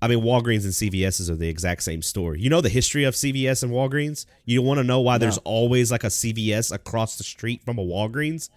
I 0.01 0.07
mean, 0.07 0.19
Walgreens 0.19 0.65
and 0.65 0.73
CVS's 0.73 1.29
are 1.31 1.35
the 1.35 1.47
exact 1.47 1.81
same 1.81 2.01
store. 2.03 2.35
You 2.35 2.49
know 2.49 2.61
the 2.61 2.69
history 2.69 3.05
of 3.05 3.15
CVS 3.15 3.63
and 3.63 3.71
Walgreens. 3.71 4.25
You 4.43 4.61
want 4.61 4.77
to 4.77 4.83
know 4.83 4.99
why 4.99 5.17
there's 5.17 5.39
always 5.39 5.91
like 5.91 6.03
a 6.03 6.07
CVS 6.07 6.71
across 6.71 7.17
the 7.17 7.23
street 7.23 7.63
from 7.63 7.79
a 7.79 7.81
Walgreens? 7.83 8.49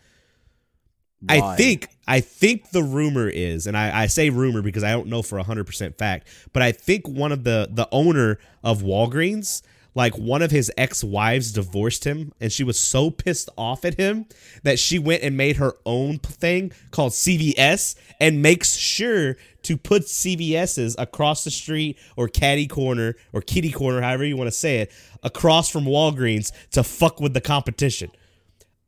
I 1.28 1.56
think 1.56 1.88
I 2.06 2.20
think 2.20 2.70
the 2.70 2.82
rumor 2.82 3.28
is, 3.28 3.66
and 3.66 3.76
I, 3.78 4.02
I 4.02 4.06
say 4.06 4.30
rumor 4.30 4.62
because 4.62 4.84
I 4.84 4.90
don't 4.92 5.06
know 5.08 5.22
for 5.22 5.38
hundred 5.38 5.64
percent 5.64 5.96
fact, 5.96 6.28
but 6.52 6.62
I 6.62 6.70
think 6.72 7.08
one 7.08 7.32
of 7.32 7.44
the 7.44 7.68
the 7.70 7.88
owner 7.92 8.38
of 8.62 8.82
Walgreens, 8.82 9.62
like 9.98 10.16
one 10.16 10.42
of 10.42 10.52
his 10.52 10.70
ex 10.78 11.02
wives, 11.02 11.50
divorced 11.50 12.04
him, 12.04 12.32
and 12.40 12.52
she 12.52 12.62
was 12.62 12.78
so 12.78 13.10
pissed 13.10 13.50
off 13.58 13.84
at 13.84 13.96
him 13.96 14.26
that 14.62 14.78
she 14.78 14.96
went 14.96 15.24
and 15.24 15.36
made 15.36 15.56
her 15.56 15.74
own 15.84 16.18
thing 16.18 16.70
called 16.92 17.10
CVS 17.10 17.96
and 18.20 18.40
makes 18.40 18.76
sure 18.76 19.36
to 19.64 19.76
put 19.76 20.02
CVS's 20.02 20.94
across 21.00 21.42
the 21.42 21.50
street 21.50 21.98
or 22.16 22.28
caddy 22.28 22.68
corner 22.68 23.16
or 23.32 23.42
kitty 23.42 23.72
corner, 23.72 24.00
however 24.00 24.24
you 24.24 24.36
want 24.36 24.46
to 24.46 24.56
say 24.56 24.76
it, 24.82 24.92
across 25.24 25.68
from 25.68 25.84
Walgreens 25.84 26.52
to 26.70 26.84
fuck 26.84 27.18
with 27.18 27.34
the 27.34 27.40
competition. 27.40 28.12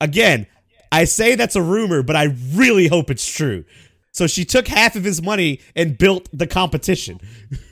Again, 0.01 0.47
I 0.93 1.07
say 1.07 1.35
that's 1.35 1.57
a 1.57 1.63
rumor, 1.63 2.05
but 2.05 2.15
I 2.15 2.37
really 2.53 2.87
hope 2.87 3.11
it's 3.11 3.27
true. 3.27 3.65
So 4.13 4.29
she 4.29 4.45
took 4.45 4.69
half 4.69 4.95
of 4.95 5.03
his 5.03 5.21
money 5.21 5.59
and 5.75 5.99
built 5.99 6.29
the 6.33 6.47
competition. 6.47 7.19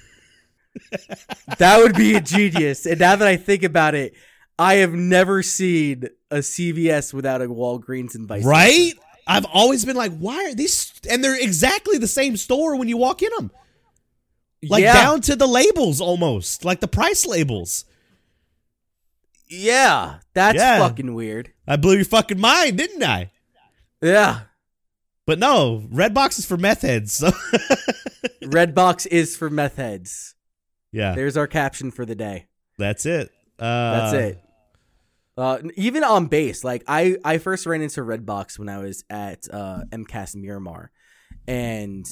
that 1.59 1.79
would 1.83 1.95
be 1.95 2.15
ingenious. 2.15 2.87
and 2.87 2.99
now 3.01 3.17
that 3.17 3.27
I 3.29 3.37
think 3.37 3.63
about 3.63 3.95
it, 3.95 4.15
I 4.59 4.75
have 4.77 4.93
never 4.93 5.43
seen 5.43 6.05
a 6.31 6.37
CVS 6.39 7.15
without 7.15 7.41
a 7.43 7.47
Walgreens 7.47 8.15
and 8.15 8.27
vice 8.27 8.43
versa. 8.43 8.51
Right? 8.51 8.93
I've 9.27 9.45
always 9.47 9.85
been 9.85 9.97
like, 9.97 10.17
why 10.19 10.37
are 10.47 10.55
these? 10.55 10.93
And 11.09 11.23
they're 11.23 11.41
exactly 11.41 11.99
the 11.99 12.07
same 12.09 12.37
store 12.37 12.77
when 12.77 12.89
you 12.89 12.97
walk 12.97 13.23
in 13.23 13.31
them. 13.37 13.51
Like 14.69 14.83
yeah, 14.83 14.95
down 14.95 15.21
to 15.23 15.37
the 15.37 15.47
labels 15.47 16.01
almost, 16.01 16.65
like 16.65 16.81
the 16.81 16.89
price 16.89 17.25
labels. 17.27 17.85
yeah, 19.49 20.17
that's 20.35 20.57
Yeah. 20.57 20.79
fucking 20.81 21.15
weird. 21.15 21.53
I 21.67 21.77
blew 21.77 21.95
your 21.97 22.05
fucking 22.05 22.41
mind, 22.41 22.79
didn't 22.79 23.03
I? 23.05 23.31
Yeah, 24.03 24.41
But 25.27 25.39
no, 25.39 25.87
Redbox 25.93 26.39
is 26.39 26.47
for 26.47 26.57
meth 26.57 26.83
heads. 26.83 27.13
So 27.13 27.31
Redbox 28.43 29.07
is 29.07 29.37
for 29.37 29.51
meth 29.51 29.77
heads. 29.77 30.35
Yeah, 30.93 31.15
There's 31.15 31.37
our 31.37 31.47
caption 31.47 31.91
for 31.91 32.05
the 32.05 32.15
day. 32.15 32.47
that's 32.79 33.05
it. 33.07 33.31
Uh, 33.59 34.11
That's 34.11 34.13
it. 34.15 34.41
Uh, 35.37 35.59
even 35.77 36.03
on 36.05 36.27
base, 36.27 36.63
like 36.65 36.83
I, 36.87 37.17
I 37.25 37.39
first 37.39 37.67
ran 37.67 37.81
into 37.83 38.01
Redbox 38.03 38.59
when 38.59 38.69
I 38.69 38.79
was 38.79 39.05
at 39.11 39.47
uh, 39.53 39.83
MCAS 39.91 40.35
Miramar, 40.37 40.91
and 41.47 42.07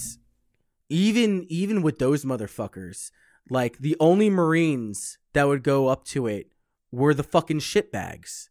even 0.89 1.45
even 1.49 1.83
with 1.83 1.99
those 1.99 2.25
motherfuckers, 2.25 3.11
like 3.51 3.79
the 3.79 3.97
only 4.01 4.31
Marines 4.31 5.19
that 5.35 5.47
would 5.49 5.63
go 5.63 5.89
up 5.89 6.05
to 6.07 6.27
it 6.27 6.53
were 6.93 7.15
the 7.15 7.23
fucking 7.25 7.59
shitbags, 7.61 8.49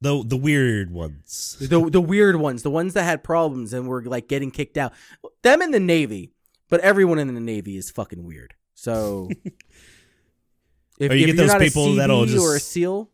The 0.00 0.22
the 0.26 0.36
weird 0.36 0.90
ones. 0.90 1.56
the 1.60 1.88
the 1.90 2.00
weird 2.00 2.36
ones, 2.36 2.62
the 2.62 2.70
ones 2.70 2.94
that 2.94 3.04
had 3.04 3.22
problems 3.24 3.72
and 3.72 3.86
were 3.86 4.02
like 4.04 4.28
getting 4.28 4.50
kicked 4.50 4.76
out. 4.78 4.92
Them 5.42 5.60
in 5.62 5.70
the 5.70 5.80
Navy, 5.80 6.32
but 6.68 6.80
everyone 6.80 7.18
in 7.18 7.32
the 7.34 7.40
Navy 7.40 7.76
is 7.76 7.90
fucking 7.90 8.24
weird. 8.24 8.54
So. 8.76 9.28
If, 10.98 11.10
Or 11.10 11.14
you 11.14 11.26
if 11.26 11.36
get 11.36 11.46
those 11.46 11.54
people 11.56 11.96
that'll 11.96 12.24
just 12.24 12.42
or 12.42 12.56
a 12.56 12.58
SEAL, 12.58 13.10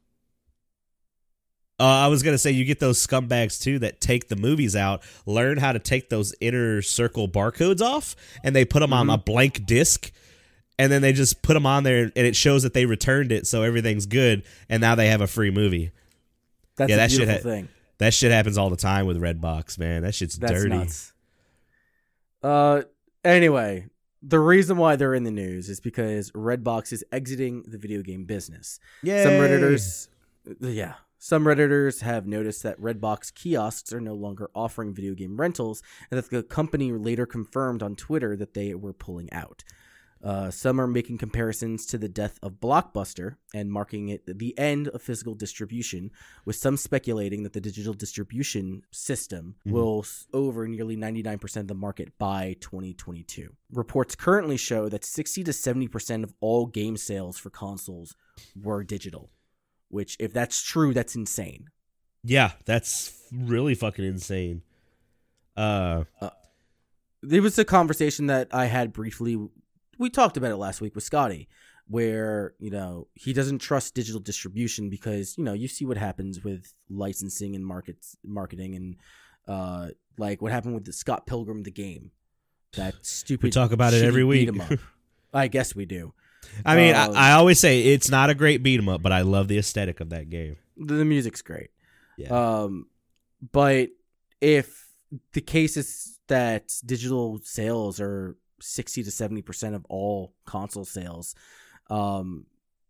Uh, 1.80 1.82
I 1.84 2.06
was 2.06 2.22
gonna 2.22 2.38
say 2.38 2.52
you 2.52 2.64
get 2.64 2.78
those 2.78 3.04
scumbags 3.04 3.60
too 3.60 3.80
that 3.80 4.00
take 4.00 4.28
the 4.28 4.36
movies 4.36 4.76
out, 4.76 5.02
learn 5.26 5.58
how 5.58 5.72
to 5.72 5.80
take 5.80 6.08
those 6.08 6.32
inner 6.40 6.80
circle 6.80 7.26
barcodes 7.28 7.80
off, 7.80 8.14
and 8.44 8.54
they 8.54 8.64
put 8.64 8.78
them 8.80 8.92
on 8.92 9.08
Mhm. 9.08 9.14
a 9.14 9.18
blank 9.18 9.66
disc, 9.66 10.12
and 10.78 10.92
then 10.92 11.02
they 11.02 11.12
just 11.12 11.42
put 11.42 11.54
them 11.54 11.66
on 11.66 11.82
there, 11.82 12.04
and 12.04 12.24
it 12.24 12.36
shows 12.36 12.62
that 12.62 12.72
they 12.72 12.86
returned 12.86 13.32
it, 13.32 13.48
so 13.48 13.64
everything's 13.64 14.06
good, 14.06 14.44
and 14.68 14.80
now 14.80 14.94
they 14.94 15.08
have 15.08 15.20
a 15.20 15.26
free 15.26 15.50
movie. 15.50 15.90
that's 16.76 16.88
Yeah, 16.88 16.94
a 16.94 16.98
that 16.98 17.10
shit 17.10 17.28
ha- 17.28 17.38
thing. 17.38 17.68
That 17.98 18.14
shit 18.14 18.30
happens 18.30 18.56
all 18.56 18.70
the 18.70 18.76
time 18.76 19.06
with 19.06 19.16
Redbox, 19.20 19.76
man. 19.76 20.02
That 20.02 20.14
shit's 20.14 20.38
That's 20.38 20.52
dirty. 20.52 20.68
nuts. 20.76 21.12
Uh, 22.44 22.82
anyway, 23.24 23.86
the 24.22 24.38
reason 24.38 24.76
why 24.76 24.96
they're 24.96 25.14
in 25.14 25.24
the 25.24 25.30
news 25.30 25.68
is 25.68 25.80
because 25.80 26.30
Redbox 26.30 26.92
is 26.92 27.04
exiting 27.10 27.64
the 27.66 27.78
video 27.78 28.02
game 28.02 28.24
business. 28.24 28.78
Yeah, 29.02 29.24
Some 29.24 29.32
redditors, 29.32 30.08
uh, 30.48 30.68
yeah, 30.68 30.94
some 31.18 31.44
redditors 31.44 32.00
have 32.00 32.26
noticed 32.26 32.62
that 32.62 32.80
Redbox 32.80 33.34
kiosks 33.34 33.92
are 33.92 34.00
no 34.00 34.14
longer 34.14 34.50
offering 34.54 34.94
video 34.94 35.14
game 35.14 35.40
rentals, 35.40 35.82
and 36.10 36.18
that 36.18 36.30
the 36.30 36.42
company 36.42 36.92
later 36.92 37.26
confirmed 37.26 37.82
on 37.82 37.96
Twitter 37.96 38.36
that 38.36 38.54
they 38.54 38.74
were 38.74 38.92
pulling 38.92 39.32
out. 39.32 39.64
Uh, 40.22 40.50
some 40.52 40.80
are 40.80 40.86
making 40.86 41.18
comparisons 41.18 41.84
to 41.84 41.98
the 41.98 42.08
death 42.08 42.38
of 42.44 42.60
Blockbuster 42.60 43.34
and 43.52 43.72
marking 43.72 44.08
it 44.08 44.22
the 44.38 44.56
end 44.56 44.86
of 44.88 45.02
physical 45.02 45.34
distribution, 45.34 46.12
with 46.44 46.54
some 46.54 46.76
speculating 46.76 47.42
that 47.42 47.52
the 47.54 47.60
digital 47.60 47.92
distribution 47.92 48.82
system 48.92 49.56
Mhm. 49.66 49.72
will 49.72 50.06
over 50.32 50.68
nearly 50.68 50.94
99% 50.94 51.62
of 51.64 51.68
the 51.68 51.74
market 51.74 52.16
by 52.18 52.54
2022. 52.60 53.56
Reports 53.72 54.14
currently 54.14 54.56
show 54.56 54.88
that 54.88 55.04
60 55.04 55.42
to 55.42 55.52
70% 55.52 56.22
of 56.22 56.32
all 56.40 56.66
game 56.66 56.96
sales 56.96 57.36
for 57.36 57.50
consoles 57.50 58.14
were 58.54 58.84
digital, 58.84 59.28
which, 59.88 60.16
if 60.20 60.32
that's 60.32 60.62
true, 60.62 60.94
that's 60.94 61.16
insane. 61.16 61.68
Yeah, 62.22 62.52
that's 62.64 63.28
really 63.32 63.74
fucking 63.74 64.04
insane. 64.04 64.62
Uh, 65.56 66.04
There 67.24 67.42
was 67.42 67.56
a 67.58 67.64
conversation 67.64 68.26
that 68.26 68.48
I 68.52 68.66
had 68.66 68.92
briefly. 68.92 69.48
We 69.98 70.10
talked 70.10 70.36
about 70.36 70.50
it 70.50 70.56
last 70.56 70.80
week 70.80 70.94
with 70.94 71.04
Scotty, 71.04 71.48
where 71.88 72.54
you 72.58 72.70
know 72.70 73.08
he 73.14 73.32
doesn't 73.32 73.58
trust 73.58 73.94
digital 73.94 74.20
distribution 74.20 74.88
because 74.90 75.36
you 75.36 75.44
know 75.44 75.52
you 75.52 75.68
see 75.68 75.84
what 75.84 75.96
happens 75.96 76.42
with 76.42 76.72
licensing 76.90 77.54
and 77.54 77.64
markets 77.64 78.16
marketing 78.24 78.74
and 78.76 78.96
uh 79.48 79.88
like 80.18 80.40
what 80.42 80.52
happened 80.52 80.74
with 80.74 80.84
the 80.84 80.92
Scott 80.92 81.26
Pilgrim 81.26 81.62
the 81.62 81.70
game. 81.70 82.10
That 82.76 82.94
stupid. 83.02 83.44
we 83.44 83.50
talk 83.50 83.72
about 83.72 83.92
it 83.94 84.02
every 84.04 84.24
week. 84.24 84.50
beat 84.52 84.60
'em 84.60 84.72
up. 84.72 84.78
I 85.34 85.48
guess 85.48 85.74
we 85.74 85.84
do. 85.86 86.12
I 86.66 86.76
mean, 86.76 86.94
Um, 86.94 87.14
I, 87.16 87.30
I 87.30 87.32
always 87.32 87.58
say 87.60 87.80
it's 87.82 88.10
not 88.10 88.28
a 88.28 88.34
great 88.34 88.62
beat 88.62 88.78
'em 88.78 88.88
up, 88.88 89.02
but 89.02 89.12
I 89.12 89.22
love 89.22 89.48
the 89.48 89.58
aesthetic 89.58 90.00
of 90.00 90.10
that 90.10 90.28
game. 90.30 90.56
The, 90.76 90.94
the 90.94 91.04
music's 91.04 91.40
great. 91.42 91.70
Yeah. 92.18 92.28
Um, 92.62 92.86
but 93.52 93.90
if 94.40 94.88
the 95.32 95.40
case 95.40 95.76
is 95.76 96.18
that 96.28 96.74
digital 96.84 97.40
sales 97.42 98.00
are 98.00 98.36
60 98.62 99.02
to 99.04 99.10
70% 99.10 99.74
of 99.74 99.84
all 99.88 100.34
console 100.44 100.84
sales, 100.84 101.34
um, 101.90 102.46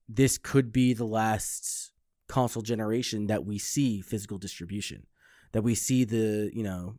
this 0.08 0.38
could 0.38 0.72
be 0.72 0.92
the 0.92 1.04
last 1.06 1.92
console 2.28 2.62
generation 2.62 3.26
that 3.26 3.44
we 3.44 3.58
see 3.58 4.00
physical 4.00 4.38
distribution, 4.38 5.06
that 5.52 5.62
we 5.62 5.74
see 5.74 6.04
the, 6.04 6.50
you 6.54 6.62
know, 6.62 6.96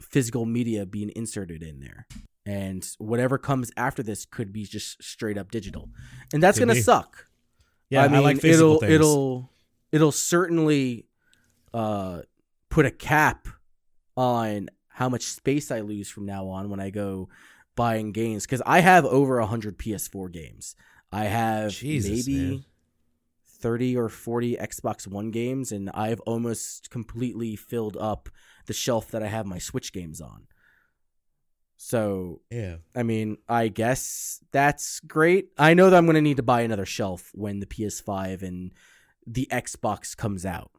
physical 0.00 0.44
media 0.44 0.86
being 0.86 1.10
inserted 1.16 1.62
in 1.62 1.80
there. 1.80 2.06
And 2.44 2.86
whatever 2.98 3.38
comes 3.38 3.72
after 3.76 4.02
this 4.02 4.24
could 4.24 4.52
be 4.52 4.64
just 4.64 5.02
straight 5.02 5.36
up 5.36 5.50
digital. 5.50 5.88
And 6.32 6.42
that's 6.42 6.58
going 6.58 6.68
to 6.68 6.80
suck. 6.80 7.26
yeah, 7.90 8.04
I 8.04 8.08
mean, 8.08 8.22
like 8.22 8.40
physical 8.40 8.76
it'll 8.76 8.80
things. 8.80 8.92
it'll 8.92 9.50
it'll 9.90 10.12
certainly 10.12 11.06
uh, 11.74 12.22
put 12.70 12.86
a 12.86 12.90
cap 12.90 13.48
on 14.16 14.68
how 14.88 15.08
much 15.08 15.24
space 15.24 15.70
I 15.70 15.80
lose 15.80 16.08
from 16.08 16.24
now 16.24 16.48
on 16.48 16.70
when 16.70 16.80
I 16.80 16.90
go 16.90 17.28
buying 17.76 18.12
games 18.12 18.44
because 18.44 18.62
I 18.66 18.80
have 18.80 19.04
over 19.04 19.40
hundred 19.40 19.78
PS4 19.78 20.32
games. 20.32 20.74
I 21.12 21.24
have 21.24 21.70
Jesus, 21.72 22.26
maybe 22.26 22.44
man. 22.44 22.64
thirty 23.46 23.96
or 23.96 24.08
forty 24.08 24.56
Xbox 24.56 25.06
One 25.06 25.30
games, 25.30 25.70
and 25.70 25.90
I've 25.94 26.20
almost 26.20 26.90
completely 26.90 27.54
filled 27.54 27.96
up 27.96 28.28
the 28.66 28.72
shelf 28.72 29.10
that 29.12 29.22
I 29.22 29.28
have 29.28 29.46
my 29.46 29.58
Switch 29.58 29.92
games 29.92 30.20
on. 30.20 30.48
So 31.76 32.40
Yeah. 32.50 32.76
I 32.94 33.02
mean, 33.02 33.36
I 33.48 33.68
guess 33.68 34.40
that's 34.50 35.00
great. 35.00 35.50
I 35.58 35.74
know 35.74 35.90
that 35.90 35.96
I'm 35.96 36.06
going 36.06 36.14
to 36.14 36.22
need 36.22 36.38
to 36.38 36.42
buy 36.42 36.62
another 36.62 36.86
shelf 36.86 37.30
when 37.34 37.60
the 37.60 37.66
PS5 37.66 38.42
and 38.42 38.72
the 39.26 39.46
Xbox 39.52 40.16
comes 40.16 40.46
out. 40.46 40.70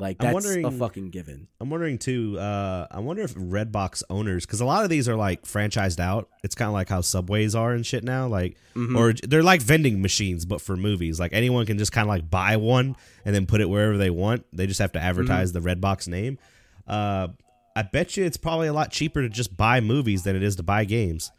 Like 0.00 0.16
I'm 0.24 0.32
that's 0.32 0.46
a 0.46 0.70
fucking 0.70 1.10
given. 1.10 1.46
I'm 1.60 1.68
wondering 1.68 1.98
too. 1.98 2.38
Uh, 2.38 2.86
I 2.90 3.00
wonder 3.00 3.22
if 3.22 3.34
Redbox 3.34 4.02
owners, 4.08 4.46
because 4.46 4.60
a 4.62 4.64
lot 4.64 4.82
of 4.82 4.88
these 4.90 5.08
are 5.10 5.14
like 5.16 5.42
franchised 5.42 6.00
out. 6.00 6.28
It's 6.42 6.54
kind 6.54 6.68
of 6.68 6.72
like 6.72 6.88
how 6.88 7.02
subways 7.02 7.54
are 7.54 7.72
and 7.72 7.84
shit 7.84 8.02
now. 8.02 8.26
Like, 8.26 8.56
Mhm. 8.74 8.96
or 8.96 9.12
they're 9.12 9.42
like 9.42 9.60
vending 9.60 10.00
machines, 10.00 10.46
but 10.46 10.62
for 10.62 10.74
movies. 10.76 11.20
Like 11.20 11.32
anyone 11.34 11.66
can 11.66 11.76
just 11.76 11.92
kind 11.92 12.06
of 12.06 12.08
like 12.08 12.30
buy 12.30 12.56
one 12.56 12.96
and 13.26 13.34
then 13.34 13.44
put 13.46 13.60
it 13.60 13.68
wherever 13.68 13.98
they 13.98 14.08
want. 14.10 14.46
They 14.54 14.66
just 14.66 14.80
have 14.80 14.92
to 14.92 15.00
advertise 15.00 15.52
the 15.52 15.60
Redbox 15.60 16.08
name. 16.08 16.38
Uh, 16.86 17.28
I 17.76 17.82
bet 17.82 18.16
you 18.16 18.24
it's 18.24 18.38
probably 18.38 18.68
a 18.68 18.72
lot 18.72 18.90
cheaper 18.90 19.20
to 19.22 19.28
just 19.28 19.54
buy 19.56 19.80
movies 19.80 20.22
than 20.24 20.34
it 20.34 20.42
is 20.42 20.56
to 20.56 20.62
buy 20.62 20.84
games, 20.86 21.30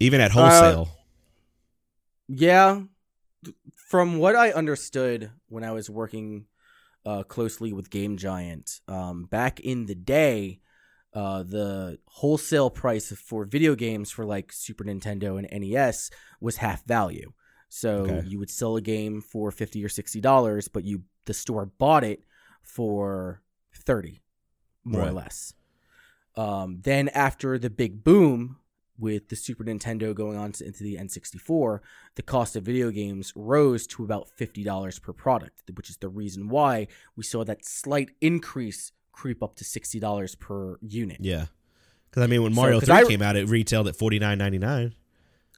even 0.00 0.20
at 0.20 0.30
wholesale. 0.32 0.88
Yeah. 2.28 2.82
From 3.88 4.18
what 4.18 4.34
I 4.34 4.50
understood 4.52 5.30
when 5.48 5.62
I 5.64 5.72
was 5.72 5.90
working 5.90 6.46
uh, 7.04 7.22
closely 7.24 7.72
with 7.72 7.90
Game 7.90 8.16
Giant, 8.16 8.80
um, 8.88 9.24
back 9.24 9.60
in 9.60 9.86
the 9.86 9.94
day, 9.94 10.60
uh, 11.14 11.42
the 11.42 11.98
wholesale 12.06 12.70
price 12.70 13.12
for 13.12 13.44
video 13.44 13.74
games 13.74 14.10
for 14.10 14.24
like 14.24 14.52
Super 14.52 14.84
Nintendo 14.84 15.38
and 15.38 15.48
NES 15.62 16.10
was 16.40 16.56
half 16.56 16.84
value. 16.86 17.32
So 17.68 18.04
Okay. 18.04 18.22
you 18.28 18.38
would 18.38 18.50
sell 18.50 18.76
a 18.76 18.80
game 18.80 19.20
for 19.20 19.50
fifty 19.50 19.84
or 19.84 19.88
sixty 19.88 20.20
dollars, 20.20 20.68
but 20.68 20.84
you 20.84 21.02
the 21.24 21.34
store 21.34 21.66
bought 21.66 22.04
it 22.04 22.22
for 22.62 23.42
thirty, 23.74 24.22
more 24.84 25.02
or 25.08 25.12
less. 25.12 25.54
Um, 26.36 26.80
then 26.82 27.08
after 27.10 27.58
the 27.58 27.70
big 27.70 28.04
boom 28.04 28.56
with 29.02 29.28
the 29.28 29.36
Super 29.36 29.64
Nintendo 29.64 30.14
going 30.14 30.38
on 30.38 30.52
to, 30.52 30.64
into 30.64 30.84
the 30.84 30.96
N64, 30.96 31.80
the 32.14 32.22
cost 32.22 32.54
of 32.54 32.62
video 32.64 32.90
games 32.90 33.32
rose 33.34 33.86
to 33.88 34.04
about 34.04 34.28
$50 34.40 35.02
per 35.02 35.12
product, 35.12 35.62
which 35.74 35.90
is 35.90 35.96
the 35.96 36.08
reason 36.08 36.48
why 36.48 36.86
we 37.16 37.24
saw 37.24 37.44
that 37.44 37.64
slight 37.64 38.10
increase 38.20 38.92
creep 39.10 39.42
up 39.42 39.56
to 39.56 39.64
$60 39.64 40.38
per 40.38 40.78
unit. 40.80 41.18
yeah, 41.20 41.46
because 42.08 42.22
I 42.22 42.26
mean, 42.28 42.42
when 42.44 42.54
So, 42.54 42.80
Three 42.80 42.94
I- 42.94 43.04
came 43.04 43.22
out, 43.22 43.36
it 43.36 43.48
retailed 43.48 43.88
at 43.88 43.96
forty 43.96 44.18
nine 44.20 44.38
ninety 44.38 44.58
nine. 44.58 44.94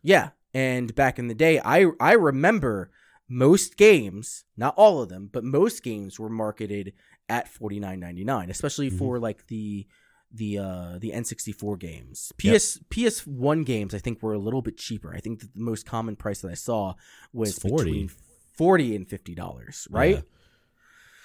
Yeah, 0.03 0.31
and 0.55 0.95
back 0.95 1.19
in 1.19 1.29
the 1.29 1.35
day, 1.35 1.61
I 1.65 1.87
I 2.01 2.13
remember 2.15 2.91
most 3.29 3.77
games, 3.77 4.45
not 4.57 4.75
all 4.77 5.03
of 5.03 5.09
them, 5.09 5.29
but 5.33 5.45
most 5.45 5.83
games 5.83 6.19
were 6.19 6.29
marketed 6.31 6.93
at 7.29 7.49
forty 7.49 7.79
nine 7.79 8.01
ninety 8.01 8.25
nine, 8.25 8.51
especially 8.51 8.91
Mhm. 8.91 8.99
for 8.99 9.19
like 9.19 9.47
the 9.49 9.87
the 10.35 10.59
uh 10.59 10.99
the 10.99 11.13
N64 11.13 11.79
games. 11.79 12.33
Yep. 12.43 12.57
PS 12.57 12.79
PS1 12.91 13.65
games 13.65 13.95
I 13.95 13.99
think 13.99 14.23
were 14.23 14.33
a 14.33 14.39
little 14.39 14.63
bit 14.63 14.77
cheaper. 14.77 15.15
I 15.15 15.21
think 15.21 15.41
the 15.41 15.49
most 15.55 15.87
common 15.87 16.17
price 16.17 16.41
that 16.41 16.51
I 16.51 16.55
saw 16.55 16.95
was 17.33 17.51
It's 17.51 17.59
40. 17.61 17.85
between 17.85 18.11
40 18.57 18.97
and 18.97 19.09
50 19.09 19.35
dollars, 19.35 19.87
right? 19.91 20.17
Yeah. 20.17 20.21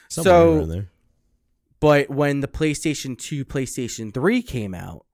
So- 0.09 0.65
there. 0.65 0.89
But 1.79 2.09
when 2.09 2.41
the 2.41 2.47
PlayStation 2.47 3.17
2, 3.17 3.45
PlayStation 3.45 4.13
3 4.13 4.41
came 4.41 4.73
out, 4.75 5.05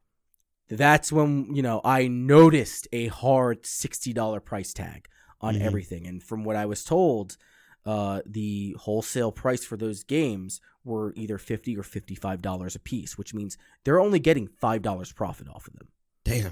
that's 0.68 1.12
when, 1.12 1.54
you 1.54 1.62
know, 1.62 1.80
I 1.86 2.08
noticed 2.08 2.88
a 2.92 3.06
hard 3.08 3.64
$60 3.66 4.40
price 4.40 4.74
tag 4.74 5.08
on 5.40 5.54
Mhm. 5.56 5.62
everything. 5.62 6.08
And 6.08 6.24
from 6.24 6.44
what 6.44 6.56
I 6.56 6.66
was 6.66 6.84
told, 6.84 7.38
uh, 7.86 8.22
the 8.26 8.76
wholesale 8.80 9.32
price 9.32 9.64
for 9.64 9.78
those 9.78 10.04
games 10.04 10.60
were 10.84 11.14
either 11.16 11.38
50 11.38 11.78
or 11.78 11.84
$55 11.84 12.76
a 12.76 12.80
piece, 12.80 13.18
which 13.18 13.34
means 13.34 13.58
they're 13.84 14.00
only 14.00 14.20
getting 14.20 14.48
$5 14.48 15.16
profit 15.16 15.48
off 15.48 15.68
of 15.68 15.74
them, 15.74 15.88
Damn. 16.24 16.52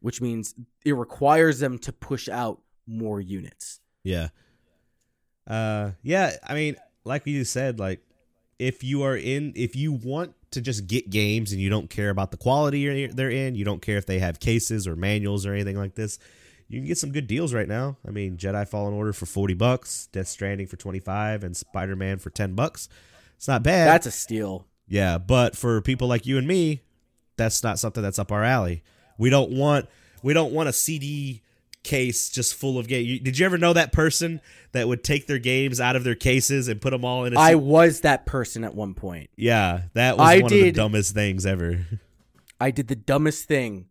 which 0.00 0.20
means 0.20 0.54
it 0.84 0.92
requires 0.92 1.58
them 1.58 1.78
to 1.80 1.92
push 1.92 2.28
out 2.28 2.60
more 2.86 3.20
units. 3.20 3.80
Yeah. 4.02 4.28
Uh 5.46 5.92
yeah, 6.02 6.36
I 6.46 6.54
mean, 6.54 6.76
like 7.04 7.26
you 7.26 7.44
said, 7.44 7.78
like 7.78 8.00
if 8.58 8.82
you 8.82 9.02
are 9.02 9.16
in 9.16 9.52
if 9.54 9.76
you 9.76 9.92
want 9.92 10.34
to 10.52 10.60
just 10.60 10.86
get 10.86 11.10
games 11.10 11.52
and 11.52 11.60
you 11.60 11.68
don't 11.70 11.90
care 11.90 12.10
about 12.10 12.30
the 12.30 12.36
quality 12.36 12.80
you're- 12.80 13.06
they're 13.08 13.30
in, 13.30 13.54
you 13.54 13.64
don't 13.64 13.82
care 13.82 13.96
if 13.98 14.06
they 14.06 14.18
have 14.18 14.40
cases 14.40 14.86
or 14.88 14.96
manuals 14.96 15.44
or 15.46 15.52
anything 15.52 15.76
like 15.76 15.94
this, 15.94 16.18
you 16.68 16.80
can 16.80 16.86
get 16.86 16.98
some 16.98 17.12
good 17.12 17.26
deals 17.26 17.54
right 17.54 17.68
now. 17.68 17.96
I 18.06 18.10
mean, 18.10 18.36
Jedi 18.36 18.66
Fallen 18.68 18.94
Order 18.94 19.12
for 19.12 19.26
40 19.26 19.54
bucks, 19.54 20.08
Death 20.12 20.28
Stranding 20.28 20.66
for 20.66 20.76
25 20.76 21.44
and 21.44 21.56
Spider-Man 21.56 22.18
for 22.18 22.30
10 22.30 22.54
bucks. 22.54 22.88
It's 23.36 23.48
not 23.48 23.62
bad. 23.62 23.88
That's 23.88 24.06
a 24.06 24.10
steal. 24.10 24.66
Yeah, 24.88 25.18
but 25.18 25.56
for 25.56 25.80
people 25.80 26.08
like 26.08 26.26
you 26.26 26.38
and 26.38 26.46
me, 26.46 26.82
that's 27.36 27.62
not 27.62 27.78
something 27.78 28.02
that's 28.02 28.18
up 28.18 28.32
our 28.32 28.44
alley. 28.44 28.82
We 29.18 29.30
don't 29.30 29.52
want 29.52 29.86
we 30.22 30.32
don't 30.32 30.52
want 30.52 30.68
a 30.68 30.72
CD 30.72 31.42
case 31.82 32.30
just 32.30 32.54
full 32.54 32.78
of 32.78 32.88
games. 32.88 33.20
Did 33.20 33.38
you 33.38 33.46
ever 33.46 33.58
know 33.58 33.72
that 33.72 33.92
person 33.92 34.40
that 34.72 34.88
would 34.88 35.04
take 35.04 35.26
their 35.26 35.38
games 35.38 35.80
out 35.80 35.96
of 35.96 36.04
their 36.04 36.14
cases 36.14 36.68
and 36.68 36.80
put 36.80 36.90
them 36.90 37.04
all 37.04 37.24
in 37.24 37.34
a 37.34 37.40
I 37.40 37.54
was 37.54 38.00
that 38.02 38.26
person 38.26 38.64
at 38.64 38.74
one 38.74 38.94
point. 38.94 39.30
Yeah, 39.36 39.82
that 39.94 40.18
was 40.18 40.28
I 40.28 40.36
one 40.40 40.44
of 40.44 40.50
the 40.50 40.72
dumbest 40.72 41.14
things 41.14 41.46
ever. 41.46 41.86
I 42.60 42.70
did 42.70 42.88
the 42.88 42.96
dumbest 42.96 43.46
thing. 43.46 43.86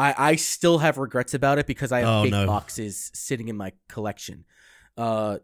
I, 0.00 0.14
I 0.30 0.36
still 0.36 0.78
have 0.78 0.96
regrets 0.98 1.34
about 1.34 1.58
it 1.58 1.66
because 1.66 1.92
I 1.92 2.00
have 2.00 2.08
Oh, 2.08 2.22
fake 2.22 2.30
no. 2.32 2.46
boxes 2.46 3.10
sitting 3.14 3.48
in 3.48 3.56
my 3.56 3.72
collection. 3.88 4.44
Uh, 4.96 5.38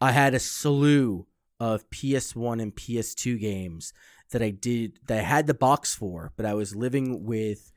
I 0.00 0.12
had 0.12 0.34
a 0.34 0.38
slew 0.38 1.26
of 1.58 1.88
PS1 1.90 2.60
and 2.62 2.74
PS2 2.74 3.38
games 3.40 3.92
that 4.30 4.42
I 4.42 4.50
did 4.50 4.98
that 5.06 5.18
I 5.18 5.22
had 5.22 5.46
the 5.46 5.54
box 5.54 5.94
for, 5.94 6.32
but 6.36 6.46
I 6.46 6.54
was 6.54 6.74
living 6.76 7.24
with 7.24 7.72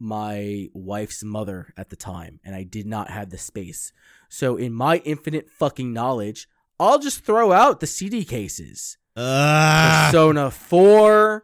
my 0.00 0.68
wife's 0.72 1.22
mother 1.24 1.72
at 1.76 1.90
the 1.90 1.96
time, 1.96 2.40
and 2.44 2.54
I 2.54 2.62
did 2.62 2.86
not 2.86 3.10
have 3.10 3.30
the 3.30 3.38
space. 3.38 3.92
So, 4.28 4.56
in 4.56 4.72
my 4.72 4.98
infinite 4.98 5.50
fucking 5.50 5.92
knowledge, 5.92 6.48
I'll 6.78 6.98
just 7.00 7.24
throw 7.24 7.50
out 7.52 7.80
the 7.80 7.86
CD 7.86 8.24
cases. 8.24 8.96
Ah, 9.16 10.08
Persona 10.10 10.50
4, 10.50 11.42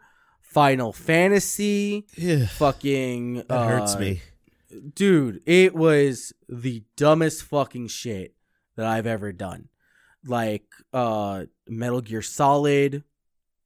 Final 0.54 0.92
Fantasy, 0.92 2.06
fucking 2.52 3.42
that 3.48 3.68
hurts 3.68 3.96
uh, 3.96 3.98
me. 3.98 4.22
dude 4.94 5.40
it 5.46 5.74
was 5.74 6.32
the 6.48 6.84
dumbest 6.96 7.42
fucking 7.42 7.88
shit 7.88 8.34
that 8.76 8.86
i've 8.86 9.06
ever 9.06 9.32
done. 9.32 9.68
Like 10.24 10.64
uh 10.92 11.46
metal 11.66 12.00
gear 12.00 12.22
solid 12.22 13.02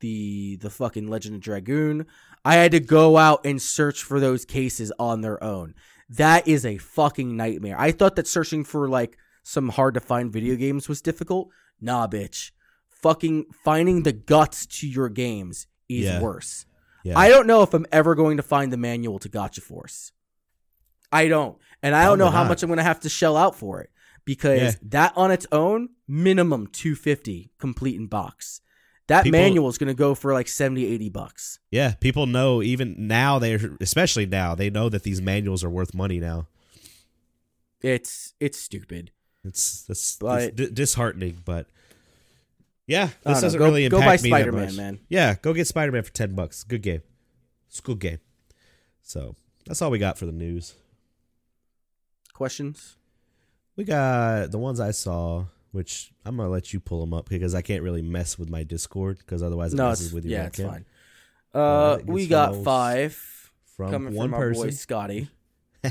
the 0.00 0.56
the 0.56 0.70
fucking 0.70 1.08
legend 1.08 1.34
of 1.34 1.42
dragoon. 1.42 2.06
I 2.42 2.54
had 2.54 2.72
to 2.72 2.80
go 2.80 3.18
out 3.18 3.44
and 3.44 3.60
search 3.60 4.02
for 4.02 4.18
those 4.18 4.46
cases 4.46 4.90
on 4.98 5.20
their 5.20 5.42
own. 5.44 5.74
That 6.08 6.48
is 6.48 6.64
a 6.64 6.78
fucking 6.78 7.36
nightmare. 7.36 7.76
I 7.78 7.92
thought 7.92 8.16
that 8.16 8.26
searching 8.26 8.64
for 8.64 8.88
like 8.88 9.18
some 9.42 9.68
hard 9.68 9.92
to 9.92 10.00
find 10.00 10.32
video 10.32 10.56
games 10.56 10.88
was 10.88 11.02
difficult. 11.02 11.50
Nah 11.82 12.06
bitch. 12.06 12.50
Fucking 12.88 13.44
finding 13.62 14.04
the 14.04 14.12
guts 14.14 14.64
to 14.80 14.88
your 14.88 15.10
games 15.10 15.66
is 15.86 16.06
Yeah. 16.06 16.22
worse 16.22 16.64
Yeah, 17.04 17.18
I 17.18 17.28
don't 17.28 17.46
know 17.46 17.62
if 17.62 17.72
I'm 17.74 17.86
ever 17.92 18.14
going 18.14 18.36
to 18.38 18.42
find 18.42 18.72
the 18.72 18.76
manual 18.76 19.18
to 19.20 19.28
Gotcha 19.28 19.60
Force. 19.60 20.12
I 21.12 21.28
don't. 21.28 21.56
And 21.82 21.94
I 21.94 22.04
don't 22.04 22.18
know 22.18 22.28
how 22.30 22.42
not. 22.42 22.48
much 22.50 22.62
I'm 22.62 22.68
going 22.68 22.78
to 22.78 22.82
have 22.82 23.00
to 23.00 23.08
shell 23.08 23.36
out 23.36 23.54
for 23.54 23.80
it 23.80 23.90
because 24.24 24.60
Yeah. 24.60 24.72
that 24.90 25.12
on 25.16 25.30
its 25.30 25.46
own, 25.52 25.90
minimum 26.06 26.66
250 26.66 27.50
complete 27.58 27.96
in 27.96 28.06
box. 28.08 28.60
That 29.06 29.24
People- 29.24 29.40
manual 29.40 29.68
is 29.70 29.78
going 29.78 29.88
to 29.88 29.94
go 29.94 30.14
for 30.14 30.34
like 30.34 30.48
70, 30.48 30.84
80 30.84 31.08
bucks. 31.08 31.60
yeah. 31.70 31.94
People 31.94 32.26
know 32.26 32.62
even 32.62 32.94
now 33.06 33.38
they're 33.38 33.70
especially 33.80 34.26
now 34.26 34.54
they 34.54 34.68
know 34.68 34.88
that 34.90 35.02
these 35.04 35.22
manuals 35.22 35.64
are 35.64 35.70
worth 35.70 35.94
money 35.94 36.18
now. 36.20 36.46
It's 37.80 38.34
it's 38.40 38.58
stupid. 38.58 39.12
It's 39.44 39.82
that's 39.84 40.16
But- 40.16 40.42
it's 40.42 40.56
d- 40.56 40.70
disheartening, 40.72 41.42
but 41.44 41.68
yeah, 42.88 43.06
this 43.06 43.36
know. 43.36 43.40
doesn't 43.40 43.58
Go- 43.58 43.64
really 43.66 43.88
go 43.88 43.98
impact 43.98 44.22
buy 44.22 44.24
me 44.24 44.30
that 44.30 44.36
Spider-Man, 44.38 44.64
much. 44.66 44.76
man. 44.76 44.98
Yeah, 45.08 45.36
go 45.40 45.52
get 45.54 45.68
Spider 45.68 45.92
Man 45.92 46.02
for 46.02 46.12
ten 46.12 46.34
bucks. 46.34 46.64
Good 46.64 46.82
game. 46.82 47.02
It's 47.68 47.78
a 47.78 47.82
good 47.82 48.00
game. 48.00 48.18
So 49.02 49.36
that's 49.66 49.80
all 49.80 49.90
we 49.92 49.98
got 49.98 50.18
for 50.18 50.26
the 50.26 50.32
news. 50.32 50.74
Questions? 52.34 52.96
We 53.76 53.84
got 53.84 54.50
the 54.50 54.58
ones 54.58 54.80
I 54.80 54.90
saw, 54.90 55.44
which 55.72 56.12
I'm 56.24 56.36
gonna 56.36 56.48
let 56.48 56.72
you 56.72 56.80
pull 56.80 57.00
them 57.00 57.14
up 57.14 57.28
because 57.28 57.54
I 57.54 57.62
can't 57.62 57.82
really 57.82 58.02
mess 58.02 58.38
with 58.38 58.48
my 58.50 58.64
Discord 58.64 59.18
because 59.18 59.42
otherwise 59.42 59.72
it 59.72 59.76
No, 59.76 59.88
messes 59.90 60.12
with 60.12 60.24
your 60.24 60.40
yeah, 60.40 60.46
it's 60.46 60.60
fine. 60.60 60.84
Uh, 61.54 61.58
Uh, 61.58 61.98
we 62.06 62.26
got 62.26 62.64
five 62.64 63.52
From 63.76 63.90
coming 63.90 64.14
one 64.14 64.30
from 64.30 64.34
our 64.40 64.52
boy 64.52 64.64
person. 64.64 64.72
Scotty. 64.78 65.28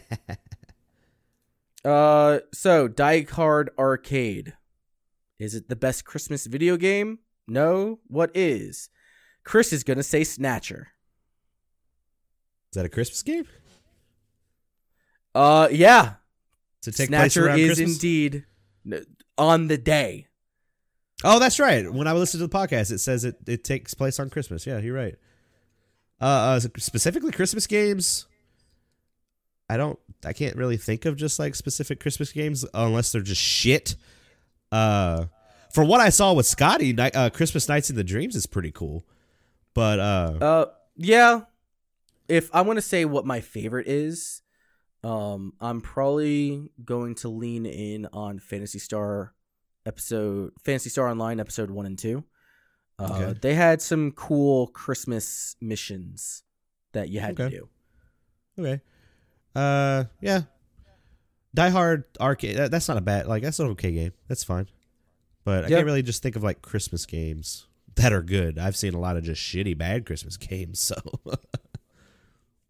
Uh, 1.85 2.39
so 2.53 2.87
Die 2.89 3.21
Hard 3.31 3.69
Arcade. 3.79 4.53
Is 5.39 5.55
it 5.55 5.69
the 5.69 5.76
best 5.76 6.05
Christmas 6.05 6.45
video 6.45 6.77
game? 6.77 7.19
No. 7.47 7.99
What 8.07 8.31
is? 8.35 8.89
Chris 9.43 9.72
is 9.72 9.84
gonna 9.84 10.03
say 10.03 10.23
Snatcher. 10.23 10.89
Is 12.72 12.76
that 12.76 12.85
a 12.85 12.89
Christmas 12.89 13.23
game? 13.23 13.45
Uh, 15.34 15.69
yeah. 15.72 16.15
To 16.81 16.91
take 16.91 17.09
place 17.09 17.34
Snatcher 17.34 17.49
is 17.55 17.77
Christmas? 17.77 17.93
indeed 17.93 18.45
on 19.38 19.68
the 19.68 19.77
day. 19.77 20.27
Oh, 21.23 21.39
that's 21.39 21.59
right. 21.59 21.91
When 21.91 22.07
I 22.07 22.14
listened 22.14 22.41
to 22.41 22.47
the 22.47 22.55
podcast, 22.55 22.91
it 22.91 22.99
says 22.99 23.23
it, 23.23 23.38
it 23.47 23.64
takes 23.64 23.93
place 23.93 24.19
on 24.19 24.30
Christmas. 24.30 24.68
Yeah, 24.68 24.80
you're 24.80 24.95
right. 24.95 25.15
Uh, 26.22 26.26
uh, 26.55 26.59
specifically 26.59 27.31
Christmas 27.31 27.68
games. 27.68 28.27
I 29.69 29.77
don't. 29.77 29.99
I 30.26 30.34
can't 30.34 30.55
really 30.55 30.77
think 30.77 31.05
of 31.05 31.15
just 31.15 31.39
like 31.39 31.55
specific 31.55 31.99
Christmas 31.99 32.31
games 32.31 32.65
unless 32.73 33.11
they're 33.11 33.22
just 33.22 33.41
shit. 33.41 33.95
Uh, 34.72 35.26
from 35.73 35.88
what 35.88 36.02
I 36.02 36.10
saw 36.10 36.34
with 36.34 36.45
Scotty, 36.45 36.98
uh, 36.98 37.30
Christmas 37.30 37.68
Nights 37.69 37.89
in 37.89 37.95
the 37.95 38.03
Dreams 38.03 38.35
is 38.35 38.45
pretty 38.45 38.72
cool. 38.72 39.06
But 39.73 39.99
uh, 39.99 40.34
Uh, 40.41 40.65
yeah. 40.95 41.41
If 42.27 42.49
I 42.53 42.61
want 42.61 42.77
to 42.77 42.81
say 42.81 43.06
what 43.06 43.26
my 43.26 43.39
favorite 43.39 43.88
is, 43.88 44.41
um, 45.03 45.53
I'm 45.61 45.81
probably 45.81 46.69
going 46.84 47.15
to 47.15 47.30
lean 47.30 47.65
in 47.65 48.07
on 48.11 48.39
Phantasy 48.39 48.80
Star 48.80 49.34
episode, 49.85 50.52
Phantasy 50.65 50.89
Star 50.89 51.07
Online 51.07 51.39
episode 51.39 51.69
one 51.72 51.85
and 51.85 51.98
two. 51.98 52.23
Uh, 52.99 53.07
Okay. 53.30 53.39
They 53.41 53.53
had 53.53 53.81
some 53.81 54.11
cool 54.11 54.68
Christmas 54.68 55.56
missions 55.61 56.44
that 56.94 57.10
you 57.10 57.19
had 57.19 57.38
to 57.38 57.49
do. 57.49 57.69
okay. 58.60 58.81
Uh, 59.56 60.06
yeah. 60.22 60.41
Die 61.55 61.69
Hard 61.69 62.03
Arcade. 62.19 62.57
That, 62.57 62.71
that's 62.71 62.87
not 62.87 62.97
a 62.97 63.01
bad. 63.01 63.27
Like 63.27 63.43
that's 63.43 63.59
an 63.59 63.67
okay 63.69 63.91
game. 63.91 64.11
That's 64.27 64.43
fine. 64.43 64.67
But 65.43 65.65
I 65.65 65.67
Yep. 65.69 65.77
can't 65.77 65.85
really 65.85 66.03
just 66.03 66.21
think 66.21 66.35
of 66.35 66.43
like 66.43 66.61
Christmas 66.61 67.05
games 67.05 67.67
that 67.95 68.11
are 68.13 68.21
good. 68.21 68.59
I've 68.59 68.75
seen 68.75 68.93
a 68.93 68.99
lot 68.99 69.17
of 69.17 69.23
just 69.23 69.41
shitty 69.41 69.77
bad 69.77 70.05
Christmas 70.05 70.37
games. 70.37 70.79
So 70.79 70.95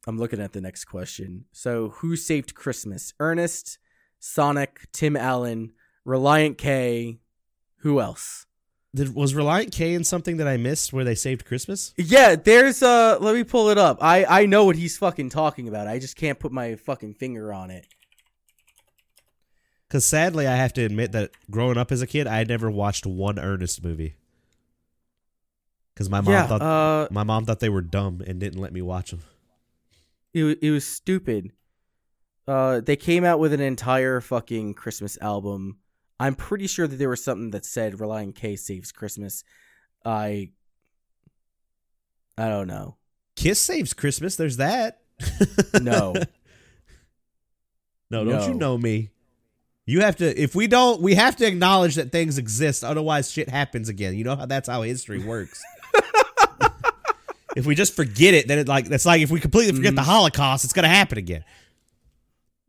I'm 0.06 0.18
looking 0.18 0.40
at 0.40 0.54
the 0.54 0.62
next 0.62 0.86
question. 0.86 1.46
So, 1.52 1.90
who 1.90 2.16
saved 2.16 2.56
Christmas? 2.56 3.14
Ernest, 3.20 3.78
Sonic, 4.20 4.88
Tim 4.94 5.18
Allen, 5.18 5.74
Relient 6.06 6.58
K. 6.58 7.20
Who 7.80 8.00
else? 8.00 8.46
Did, 8.96 9.14
was 9.14 9.34
Relient 9.34 9.72
K 9.74 9.94
in 9.94 10.04
something 10.06 10.38
that 10.38 10.48
I 10.48 10.56
missed 10.56 10.94
where 10.94 11.04
they 11.04 11.14
saved 11.14 11.46
Christmas? 11.46 11.94
Yeah, 11.98 12.36
there's 12.36 12.82
uh 12.82 13.18
let 13.20 13.36
me 13.36 13.44
pull 13.44 13.70
it 13.70 13.78
up. 13.78 13.98
I 14.02 14.24
I 14.26 14.46
know 14.46 14.64
what 14.66 14.78
he's 14.78 14.98
fucking 14.98 15.30
talking 15.30 15.68
about. 15.68 15.88
I 15.88 16.00
just 16.00 16.16
can't 16.16 16.40
put 16.40 16.52
my 16.54 16.76
fucking 16.76 17.16
finger 17.16 17.52
on 17.52 17.70
it. 17.70 17.86
Because 19.88 20.06
sadly, 20.06 20.48
I 20.48 20.56
have 20.56 20.74
to 20.74 20.84
admit 20.84 21.14
that 21.14 21.32
growing 21.50 21.78
up 21.78 21.92
as 21.92 22.02
a 22.02 22.08
kid, 22.08 22.28
I 22.28 22.38
had 22.38 22.50
never 22.50 22.70
watched 22.70 23.06
one 23.06 23.40
Ernest 23.40 23.84
movie. 23.84 24.16
Because 25.94 26.10
my 26.10 26.22
mom 26.22 26.34
yeah, 26.34 26.46
thought 26.46 26.62
uh 26.62 27.08
my 27.10 27.24
mom 27.24 27.46
thought 27.46 27.60
they 27.60 27.70
were 27.70 27.82
dumb 27.82 28.22
and 28.26 28.40
didn't 28.40 28.60
let 28.60 28.72
me 28.72 28.82
watch 28.84 29.12
them. 29.12 29.22
it 30.34 30.60
it 30.62 30.72
was 30.72 30.86
stupid. 30.86 31.54
Uh 32.48 32.82
they 32.82 32.96
came 32.96 33.24
out 33.24 33.40
with 33.40 33.52
an 33.52 33.62
entire 33.62 34.22
fucking 34.22 34.76
Christmas 34.76 35.18
album. 35.22 35.80
I'm 36.20 36.36
pretty 36.36 36.68
sure 36.68 36.86
that 36.88 36.98
there 36.98 37.10
was 37.10 37.24
something 37.24 37.52
that 37.52 37.66
said 37.66 37.94
"Relient 37.94 38.36
K 38.36 38.56
saves 38.56 38.92
Christmas. 38.92 39.44
I 40.06 40.52
I 42.38 42.50
don't 42.50 42.68
know. 42.68 42.98
Kiss 43.36 43.60
saves 43.60 43.94
Christmas. 43.94 44.36
There's 44.36 44.58
that. 44.58 45.02
No. 45.82 46.14
no, 48.12 48.24
don't 48.24 48.48
you 48.48 48.54
know 48.54 48.78
me? 48.78 49.10
You 49.90 50.02
have 50.02 50.18
to. 50.18 50.40
If 50.40 50.54
we 50.54 50.68
don't, 50.68 51.02
we 51.02 51.16
have 51.16 51.38
to 51.38 51.48
acknowledge 51.48 51.96
that 51.96 52.12
things 52.12 52.38
exist. 52.38 52.84
Otherwise, 52.84 53.32
shit 53.32 53.48
happens 53.50 53.88
again. 53.90 54.16
You 54.16 54.26
know 54.26 54.36
how 54.36 54.46
that's 54.46 54.68
how 54.68 54.82
history 54.82 55.24
works. 55.24 55.64
if 57.56 57.66
we 57.66 57.74
just 57.74 57.96
forget 57.96 58.34
it, 58.34 58.48
then 58.48 58.60
it 58.60 58.68
like 58.68 58.88
that's 58.90 59.06
like 59.06 59.22
if 59.22 59.32
we 59.32 59.40
completely 59.40 59.74
forget 59.74 59.96
the 59.96 60.02
Mhm. 60.02 60.06
Holocaust, 60.06 60.64
it's 60.66 60.74
gonna 60.74 60.90
happen 60.90 61.18
again. 61.18 61.44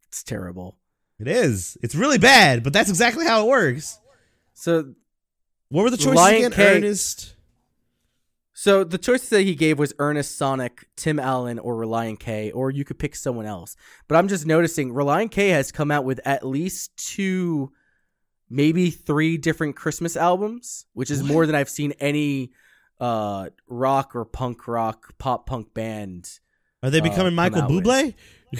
It's 0.09 0.23
terrible. 0.23 0.77
It 1.19 1.27
is. 1.29 1.77
It's 1.83 1.95
really 1.97 2.19
bad, 2.19 2.63
but 2.63 2.73
that's 2.73 2.89
exactly 2.89 3.27
how 3.27 3.43
it 3.45 3.49
works. 3.49 3.99
So 4.55 4.95
What 5.69 5.83
were 5.83 5.91
the 5.91 5.97
choices 5.97 6.15
Lion 6.15 6.37
again? 6.37 6.53
King- 6.53 6.67
Ernest. 6.85 7.35
So 8.61 8.83
the 8.83 8.99
choices 8.99 9.29
that 9.29 9.43
he 9.43 9.55
gave 9.55 9.79
was 9.79 9.95
Ernest 10.01 10.37
Sonic, 10.37 10.89
Tim 10.97 11.21
Allen, 11.21 11.61
or 11.61 11.77
Relient 11.77 12.19
K, 12.19 12.51
or 12.51 12.73
you 12.73 12.85
could 12.85 12.99
pick 12.99 13.15
someone 13.15 13.47
else. 13.47 13.77
But 14.09 14.17
I'm 14.17 14.27
just 14.27 14.47
noticing 14.47 14.91
Relient 14.93 15.31
K 15.31 15.51
has 15.51 15.71
come 15.71 15.93
out 15.93 16.05
with 16.05 16.19
at 16.25 16.45
least 16.45 16.91
two, 16.97 17.71
maybe 18.51 18.91
three 18.91 19.37
different 19.37 19.77
Christmas 19.77 20.17
albums, 20.17 20.87
which 20.93 21.09
is 21.09 21.23
What? 21.23 21.29
more 21.33 21.47
than 21.47 21.55
I've 21.55 21.69
seen 21.69 21.93
any 22.01 22.51
uh 22.99 23.51
rock 23.69 24.17
or 24.17 24.25
punk 24.25 24.67
rock 24.67 25.17
pop 25.19 25.47
punk 25.47 25.73
band. 25.73 26.29
Are 26.83 26.91
they 26.91 26.99
uh, 26.99 27.05
becoming 27.05 27.27
come 27.27 27.35
Michael. 27.37 27.63
Bublé? 27.63 28.15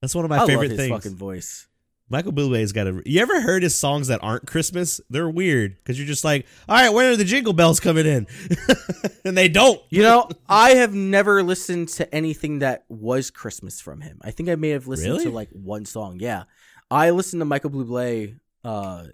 That's 0.00 0.14
one 0.14 0.24
of 0.24 0.30
my 0.30 0.38
I 0.38 0.46
favorite 0.46 0.70
love 0.70 0.78
his 0.78 0.88
things. 0.88 1.04
fucking 1.04 1.18
voice. 1.18 1.66
Michael 2.10 2.32
Bublé's 2.32 2.72
got 2.72 2.86
a. 2.86 3.02
You 3.06 3.20
ever 3.22 3.40
heard 3.40 3.62
his 3.62 3.74
songs 3.74 4.08
that 4.08 4.20
aren't 4.22 4.46
Christmas? 4.46 5.00
They're 5.08 5.28
weird 5.28 5.76
because 5.76 5.98
you're 5.98 6.06
just 6.06 6.22
like, 6.24 6.46
all 6.68 6.76
right, 6.76 6.90
when 6.90 7.06
are 7.06 7.16
the 7.16 7.24
jingle 7.24 7.54
bells 7.54 7.80
coming 7.80 8.04
in? 8.06 8.26
and 9.24 9.36
they 9.36 9.48
don't. 9.48 9.80
You 9.88 10.02
know, 10.02 10.28
I 10.48 10.70
have 10.74 10.92
never 10.94 11.42
listened 11.42 11.88
to 11.90 12.14
anything 12.14 12.58
that 12.58 12.84
was 12.90 13.30
Christmas 13.30 13.80
from 13.80 14.02
him. 14.02 14.18
I 14.22 14.32
think 14.32 14.48
I 14.50 14.54
may 14.54 14.68
have 14.70 14.86
listened 14.86 15.12
Really? 15.12 15.24
to 15.24 15.30
like 15.30 15.48
one 15.50 15.86
song. 15.86 16.18
Yeah, 16.20 16.44
I 16.90 17.08
listened 17.10 17.40
to 17.40 17.46
Michael 17.46 17.70
Bublé 17.70 18.38
uh, 18.64 19.04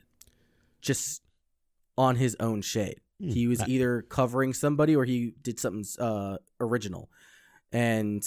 just 0.82 1.22
on 1.96 2.16
his 2.16 2.36
own 2.40 2.60
shit. 2.60 3.00
Hmm. 3.20 3.28
He 3.30 3.46
was 3.46 3.60
I- 3.60 3.66
either 3.66 4.02
covering 4.02 4.52
somebody 4.52 4.96
or 4.96 5.04
he 5.04 5.34
did 5.42 5.60
something 5.60 5.84
uh, 6.04 6.38
original, 6.58 7.08
and 7.72 8.26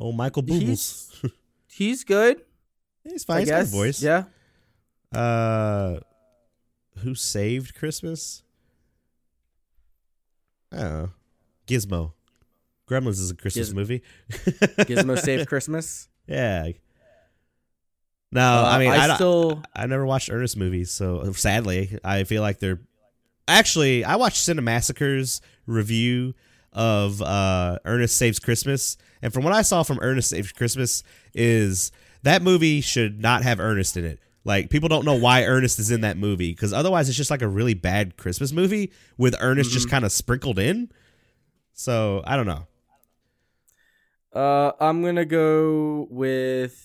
Oh, 0.00 0.10
Michael 0.10 0.42
He's- 0.48 1.12
he's 1.70 2.02
good. 2.02 2.42
He's 3.04 3.24
I 3.24 3.26
fine. 3.26 3.40
He's 3.40 3.50
got 3.50 3.60
a 3.62 3.64
voice. 3.64 4.02
Yeah. 4.02 4.24
Uh, 5.12 6.00
who 6.98 7.14
saved 7.14 7.74
Christmas? 7.74 8.42
I 10.72 10.76
don't. 10.78 11.10
Gizmo. 11.66 12.12
Gremlins 12.88 13.20
is 13.20 13.30
a 13.30 13.34
Christmas 13.34 13.68
Giz- 13.68 13.74
movie. 13.74 14.02
Gizmo 14.30 15.18
saved 15.22 15.48
Christmas. 15.48 16.08
Yeah. 16.26 16.68
No, 18.32 18.40
Uh, 18.42 18.64
I 18.68 18.78
mean, 18.78 18.90
I, 18.90 19.04
I 19.04 19.06
don't- 19.06 19.16
still 19.16 19.62
I 19.74 19.86
never 19.86 20.04
watched 20.04 20.30
Ernest 20.30 20.56
movies, 20.56 20.90
so 20.90 21.32
sadly, 21.32 21.98
I 22.04 22.24
feel 22.24 22.42
like 22.42 22.58
they're. 22.58 22.80
Actually, 23.46 24.04
I 24.04 24.16
watched 24.16 24.38
Cinemassacre's 24.38 25.40
review 25.66 26.34
of 26.72 27.20
uh, 27.22 27.78
Ernest 27.84 28.16
Saves 28.16 28.38
Christmas, 28.40 28.96
and 29.22 29.32
from 29.32 29.44
what 29.44 29.52
I 29.52 29.62
saw 29.62 29.82
from 29.82 29.98
Ernest 30.02 30.30
Saves 30.30 30.50
Christmas, 30.52 31.02
is 31.34 31.92
that 32.24 32.42
movie 32.42 32.80
should 32.80 33.20
not 33.20 33.42
have 33.42 33.60
Ernest 33.60 33.96
in 33.96 34.04
it. 34.04 34.18
Like 34.44 34.68
people 34.68 34.88
don't 34.88 35.04
know 35.04 35.14
why 35.14 35.44
Ernest 35.44 35.78
is 35.78 35.90
in 35.90 36.02
that 36.02 36.18
movie 36.18 36.50
because 36.50 36.72
otherwise 36.72 37.08
it's 37.08 37.16
just 37.16 37.30
like 37.30 37.42
a 37.42 37.48
really 37.48 37.74
bad 37.74 38.16
Christmas 38.16 38.52
movie 38.52 38.92
with 39.16 39.34
Ernest 39.40 39.70
just 39.70 39.88
kind 39.88 40.04
of 40.04 40.12
sprinkled 40.12 40.58
in. 40.58 40.90
So 41.72 42.22
I 42.26 42.36
don't 42.36 42.46
know. 42.46 42.66
Uh, 44.34 44.72
I'm 44.80 45.02
gonna 45.02 45.24
go 45.24 46.06
with. 46.10 46.80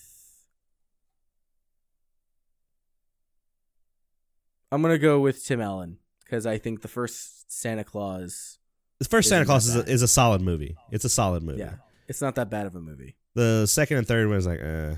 I'm 4.72 4.82
gonna 4.82 4.98
go 4.98 5.20
with 5.20 5.44
Tim 5.44 5.60
Allen 5.60 5.98
because 6.24 6.46
I 6.46 6.58
think 6.58 6.82
the 6.82 6.88
first 6.88 7.52
Santa 7.52 7.84
Claus. 7.84 8.58
The 9.00 9.04
first 9.06 9.28
Santa 9.28 9.44
Claus 9.44 9.66
is 9.66 9.76
a, 9.76 9.84
is 9.90 10.02
a 10.02 10.08
solid 10.08 10.40
movie. 10.42 10.76
It's 10.90 11.04
a 11.04 11.08
solid 11.08 11.42
movie. 11.42 11.60
Yeah, 11.60 11.74
it's 12.08 12.22
not 12.22 12.36
that 12.36 12.50
bad 12.50 12.66
of 12.66 12.76
a 12.76 12.80
movie. 12.80 13.16
The 13.34 13.66
second 13.66 13.98
and 13.98 14.06
third 14.06 14.28
one 14.28 14.38
is 14.38 14.46
like, 14.46 14.60
uh, 14.62 14.94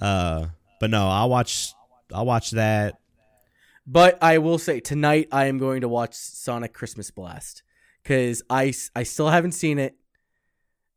uh, 0.00 0.46
but 0.80 0.90
no, 0.90 1.08
I'll 1.08 1.28
watch. 1.28 1.74
I'll 2.12 2.26
watch 2.26 2.52
that. 2.52 2.98
But 3.86 4.22
I 4.22 4.38
will 4.38 4.58
say 4.58 4.80
tonight 4.80 5.28
I 5.32 5.46
am 5.46 5.58
going 5.58 5.80
to 5.80 5.88
watch 5.88 6.14
Sonic 6.14 6.72
Christmas 6.72 7.10
Blast 7.10 7.62
because 8.02 8.42
I 8.48 8.72
I 8.94 9.02
still 9.02 9.28
haven't 9.28 9.52
seen 9.52 9.78
it, 9.78 9.96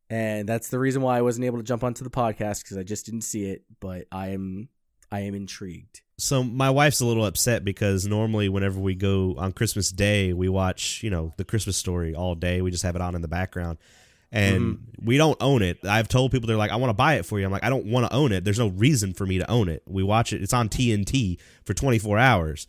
and 0.09 0.47
that's 0.47 0.69
the 0.69 0.79
reason 0.79 1.01
why 1.01 1.17
I 1.17 1.21
wasn't 1.21 1.45
able 1.45 1.57
to 1.57 1.63
jump 1.63 1.83
onto 1.83 2.03
the 2.03 2.09
podcast 2.09 2.63
because 2.63 2.77
I 2.77 2.83
just 2.83 3.05
didn't 3.05 3.21
see 3.21 3.45
it. 3.49 3.63
But 3.79 4.05
I 4.11 4.29
am 4.29 4.69
I 5.11 5.21
am 5.21 5.35
intrigued. 5.35 6.01
So 6.17 6.43
my 6.43 6.69
wife's 6.69 7.01
a 7.01 7.05
little 7.05 7.25
upset 7.25 7.65
because 7.65 8.05
normally 8.05 8.47
whenever 8.47 8.79
we 8.79 8.95
go 8.95 9.35
on 9.37 9.51
Christmas 9.53 9.91
Day, 9.91 10.33
we 10.33 10.47
watch 10.49 11.01
you 11.03 11.09
know 11.09 11.33
the 11.37 11.45
Christmas 11.45 11.77
story 11.77 12.13
all 12.15 12.35
day. 12.35 12.61
We 12.61 12.71
just 12.71 12.83
have 12.83 12.95
it 12.95 13.01
on 13.01 13.15
in 13.15 13.21
the 13.21 13.27
background, 13.27 13.79
and 14.33 14.79
we 15.03 15.17
don't 15.17 15.37
own 15.41 15.61
it. 15.61 15.85
I've 15.85 16.07
told 16.07 16.31
people 16.31 16.47
they're 16.47 16.57
like, 16.57 16.71
I 16.71 16.75
want 16.77 16.89
to 16.89 16.95
buy 16.95 17.15
it 17.15 17.25
for 17.25 17.39
you. 17.39 17.45
I'm 17.45 17.51
like, 17.51 17.63
I 17.63 17.69
don't 17.69 17.85
want 17.85 18.09
to 18.09 18.15
own 18.15 18.31
it. 18.31 18.43
There's 18.43 18.59
no 18.59 18.69
reason 18.69 19.13
for 19.13 19.25
me 19.25 19.37
to 19.37 19.49
own 19.49 19.69
it. 19.69 19.83
We 19.85 20.03
watch 20.03 20.33
it. 20.33 20.41
It's 20.41 20.53
on 20.53 20.69
TNT 20.69 21.37
for 21.65 21.73
24 21.73 22.17
hours, 22.17 22.67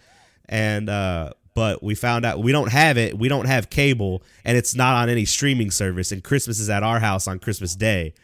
and 0.49 0.89
uh, 0.89 1.31
but 1.55 1.83
we 1.83 1.95
found 1.95 2.25
out 2.25 2.41
we 2.41 2.53
don't 2.53 2.71
have 2.71 2.99
it. 2.99 3.19
We 3.19 3.29
don't 3.29 3.47
have 3.47 3.71
cable, 3.71 4.23
and 4.45 4.57
it's 4.57 4.75
not 4.75 4.97
on 4.97 5.09
any 5.09 5.25
streaming 5.25 5.71
service. 5.71 6.13
And 6.13 6.23
Christmas 6.23 6.61
is 6.61 6.69
at 6.69 6.83
our 6.83 7.01
house 7.01 7.27
on 7.27 7.39
Christmas 7.39 7.75
Day. 7.75 8.15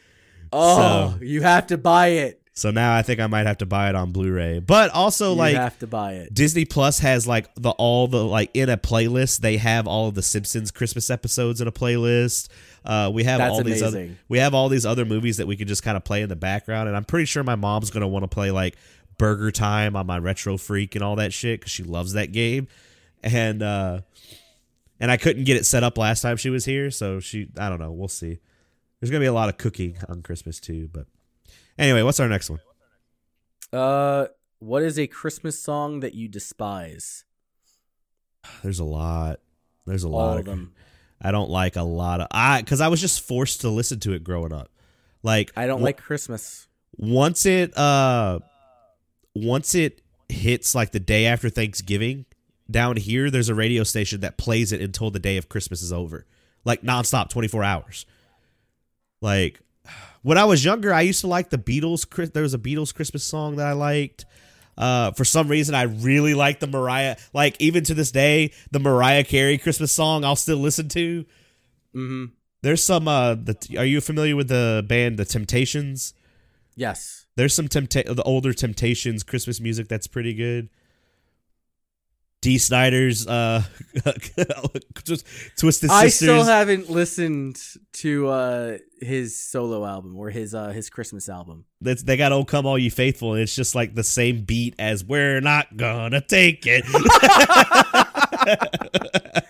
Oh, 0.53 1.17
you 1.21 1.43
have 1.43 1.69
to 1.69 1.79
buy 1.79 2.09
it. 2.09 2.41
So 2.53 2.71
now 2.71 2.95
I 2.95 3.01
think 3.01 3.21
I 3.21 3.27
might 3.27 3.47
have 3.47 3.59
to 3.59 3.67
buy 3.67 3.89
it 3.89 3.95
on 3.95 4.13
Blu-ray. 4.13 4.59
But 4.59 4.91
also 4.91 5.31
you 5.31 5.39
like 5.39 5.55
have 5.55 5.79
to 5.79 5.87
buy 5.87 6.15
it. 6.15 6.35
Disney 6.35 6.67
Plus 6.67 6.99
has 6.99 7.27
like 7.27 7.49
the 7.55 7.71
all 7.71 8.07
the 8.07 8.23
like 8.23 8.51
in 8.53 8.69
a 8.69 8.77
playlist 8.77 9.39
they 9.39 9.57
have 9.57 9.87
all 9.87 10.09
of 10.09 10.15
the 10.15 10.23
Simpsons 10.23 10.71
Christmas 10.71 11.09
episodes 11.09 11.61
in 11.61 11.69
a 11.69 11.73
playlist. 11.73 12.49
Uh, 12.85 13.11
we 13.13 13.25
have 13.25 13.39
That's 13.39 13.53
all 13.53 13.63
these 13.63 13.83
other 13.83 14.17
we 14.29 14.39
have 14.39 14.55
all 14.55 14.69
these 14.69 14.87
other 14.87 15.05
movies 15.05 15.37
that 15.37 15.47
we 15.47 15.57
could 15.57 15.69
just 15.69 15.83
kind 15.83 15.97
of 15.97 16.05
play 16.05 16.23
in 16.23 16.29
the 16.29 16.37
background, 16.37 16.89
and 16.89 16.97
I'm 16.97 17.05
pretty 17.05 17.27
sure 17.27 17.43
my 17.43 17.57
mom's 17.57 17.91
gonna 17.91 18.09
want 18.09 18.23
to 18.23 18.29
play 18.29 18.51
like 18.51 18.77
Burger 19.19 19.51
Time 19.51 19.97
on 19.97 20.07
my 20.07 20.19
Retro 20.19 20.57
Freak 20.57 20.95
and 20.95 21.05
all 21.05 21.17
that 21.17 21.33
shit 21.33 21.61
because 21.61 21.73
she 21.73 21.83
loves 21.83 22.15
that 22.15 22.33
game, 22.33 22.69
and 23.23 23.63
uh, 23.63 24.01
and 24.99 25.11
I 25.11 25.19
couldn't 25.19 25.45
get 25.45 25.57
it 25.57 25.67
set 25.67 25.85
up 25.85 25.99
last 25.99 26.23
time 26.23 26.37
she 26.39 26.49
was 26.49 26.65
here, 26.65 26.91
so 26.91 27.21
she 27.21 27.49
I 27.59 27.69
don't 27.69 27.81
know, 27.81 27.93
we'll 27.93 28.09
see. 28.09 28.39
There's 28.99 29.11
gonna 29.11 29.21
be 29.21 29.27
a 29.27 29.33
lot 29.33 29.49
of 29.51 29.59
cooking 29.59 29.99
on 30.09 30.23
Christmas 30.23 30.59
too, 30.59 30.89
but 30.91 31.07
anyway, 31.79 32.03
what's 32.03 32.21
our 32.21 32.29
next 32.29 32.49
one? 32.49 32.61
Uh, 33.73 34.27
what 34.59 34.83
is 34.83 34.99
a 34.99 35.07
Christmas 35.07 35.61
song 35.61 36.01
that 36.01 36.15
you 36.15 36.29
despise? 36.29 37.25
There's 38.63 38.79
a 38.79 38.85
lot. 38.85 39.41
There's 39.87 40.05
a 40.05 40.09
All 40.09 40.13
lot 40.13 40.39
of 40.39 40.45
them. 40.47 40.73
I 41.21 41.31
don't 41.33 41.51
like 41.51 41.77
a 41.77 41.83
lot 41.83 42.21
of 42.21 42.29
I 42.31 42.61
because 42.61 42.81
I 42.81 42.89
was 42.89 43.01
just 43.01 43.21
forced 43.21 43.61
to 43.63 43.69
listen 43.69 44.01
to 44.01 44.13
it 44.13 44.25
growing 44.25 44.53
up. 44.53 44.71
Like 45.23 45.53
I 45.57 45.67
don't 45.67 45.81
wa- 45.81 45.87
like 45.87 45.99
Christmas. 45.99 46.67
once 46.97 47.45
it 47.47 47.77
uh 47.77 48.41
once 49.35 49.75
it 49.75 50.01
hits 50.29 50.75
like 50.75 50.93
the 50.93 51.01
day 51.01 51.27
after 51.27 51.51
Thanksgiving 51.51 52.25
down 52.71 52.97
here. 52.97 53.31
There's 53.31 53.49
a 53.49 53.55
radio 53.55 53.85
station 53.85 54.21
that 54.21 54.39
plays 54.39 54.73
it 54.73 54.81
until 54.81 55.11
the 55.11 55.19
day 55.19 55.37
of 55.37 55.49
Christmas 55.49 55.83
is 55.83 55.93
over, 55.93 56.27
like 56.65 56.83
nonstop, 56.83 57.29
24 57.29 57.65
hours. 57.65 58.07
Like 59.21 59.61
when 60.23 60.39
I 60.39 60.45
was 60.45 60.65
younger, 60.65 60.93
I 60.93 61.03
used 61.03 61.21
to 61.21 61.27
like 61.27 61.51
the 61.51 61.59
Beatles. 61.59 62.33
There 62.33 62.43
was 62.43 62.55
a 62.55 62.59
Beatles 62.59 62.95
Christmas 62.95 63.25
song 63.25 63.57
that 63.57 63.67
I 63.67 63.73
liked. 63.73 64.25
Uh, 64.81 65.13
for 65.13 65.25
some 65.25 65.49
reason, 65.49 65.75
I 65.75 65.83
really 65.83 66.35
like 66.35 66.59
the 66.59 66.67
Mariah. 66.67 67.17
Like 67.35 67.55
even 67.61 67.85
to 67.85 67.95
this 67.95 68.11
day, 68.11 68.53
the 68.71 68.81
Mariah 68.81 69.25
Carey 69.25 69.59
Christmas 69.59 69.93
song 69.93 70.25
I'll 70.25 70.37
still 70.37 70.57
listen 70.57 70.89
to. 70.89 71.25
Mm-hmm. 71.95 72.25
There's 72.63 72.83
some. 72.83 73.07
Uh, 73.07 73.35
the, 73.35 73.77
are 73.79 73.85
you 73.85 74.01
familiar 74.01 74.37
with 74.37 74.49
the 74.49 74.85
band 74.89 75.19
The 75.19 75.25
Temptations? 75.25 76.15
Yes. 76.77 77.27
There's 77.37 77.55
some 77.55 77.69
tempta- 77.69 78.15
the 78.15 78.23
older 78.23 78.53
Temptations 78.53 79.23
Christmas 79.23 79.61
music 79.61 79.89
that's 79.89 80.07
pretty 80.07 80.35
good. 80.35 80.71
Dee 82.43 82.59
Snider's 82.59 83.27
uh, 83.27 83.63
just 85.05 85.27
Twisted 85.59 85.91
I 85.91 86.09
Sisters. 86.09 86.29
still 86.29 86.45
haven't 86.45 86.89
listened 86.89 87.61
to 87.95 88.29
uh, 88.29 88.79
his 89.01 89.39
solo 89.39 89.85
album 89.85 90.17
or 90.17 90.31
his 90.31 90.55
uh, 90.55 90.71
his 90.71 90.89
Christmas 90.89 91.29
album. 91.29 91.67
That's, 91.83 92.03
they 92.03 92.17
got 92.17 92.33
"Oh 92.33 92.45
Come 92.45 92.65
All 92.65 92.79
You 92.79 92.91
Faithful," 92.91 93.35
and 93.35 93.43
it's 93.43 93.55
just 93.55 93.75
like 93.75 93.95
the 93.95 94.05
same 94.05 94.45
beat 94.45 94.75
as 94.79 95.05
"We're 95.05 95.43
Not 95.43 95.77
Gonna 95.77 96.23
Take 96.23 96.65
It." 96.67 96.85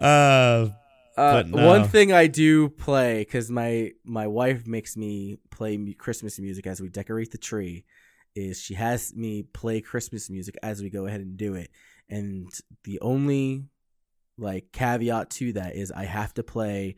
uh, 0.00 0.68
Uh, 1.16 1.42
no. 1.46 1.66
One 1.66 1.86
thing 1.86 2.12
I 2.14 2.28
do 2.28 2.70
play 2.70 3.18
because 3.18 3.50
my 3.50 3.92
my 4.04 4.26
wife 4.26 4.66
makes 4.66 4.96
me 4.96 5.36
play 5.50 5.76
Christmas 5.98 6.38
music 6.38 6.66
as 6.66 6.80
we 6.80 6.88
decorate 6.88 7.30
the 7.30 7.36
tree, 7.38 7.84
is 8.34 8.58
she 8.62 8.72
has 8.74 9.14
me 9.14 9.42
play 9.42 9.82
Christmas 9.82 10.30
music 10.30 10.56
as 10.62 10.80
we 10.82 10.88
go 10.88 11.04
ahead 11.06 11.20
and 11.20 11.36
do 11.36 11.54
it, 11.54 11.70
and 12.10 12.48
the 12.84 13.00
only 13.00 13.64
like 14.38 14.72
caveat 14.72 15.30
to 15.30 15.52
that 15.54 15.74
is 15.76 15.90
I 15.92 16.04
have 16.04 16.34
to 16.34 16.42
play 16.42 16.96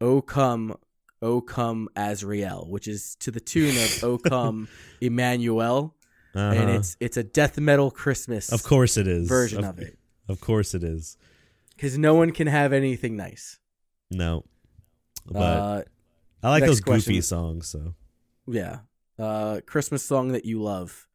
"O 0.00 0.20
Come." 0.20 0.76
O 1.20 1.40
come 1.40 1.88
Azrael, 1.96 2.64
which 2.70 2.86
is 2.86 3.16
to 3.16 3.32
the 3.32 3.40
tune 3.40 3.76
of 3.76 4.04
O 4.04 4.18
come 4.30 4.68
Emmanuel, 5.00 5.96
and 6.32 6.58
uh-huh. 6.60 6.70
it's 6.78 6.96
it's 7.00 7.16
a 7.16 7.24
death 7.24 7.58
metal 7.58 7.90
Christmas 7.90 8.52
of 8.52 8.62
course 8.62 8.96
it 8.96 9.08
is 9.08 9.26
version 9.28 9.64
of, 9.64 9.78
of 9.78 9.78
it 9.80 9.98
Of 10.28 10.40
course 10.40 10.74
it 10.74 10.84
is. 10.84 11.16
because 11.74 11.98
no 11.98 12.14
one 12.14 12.30
can 12.30 12.46
have 12.46 12.72
anything 12.72 13.16
nice. 13.16 13.58
No, 14.12 14.44
but 15.26 15.38
uh, 15.40 15.82
I 16.40 16.50
like 16.50 16.64
those 16.64 16.78
goofy 16.80 17.14
question. 17.14 17.22
songs. 17.22 17.66
So 17.66 17.94
Yeah. 18.46 18.78
Uh 19.18 19.60
Christmas 19.66 20.04
song 20.04 20.28
that 20.28 20.44
you 20.44 20.62
love. 20.62 21.08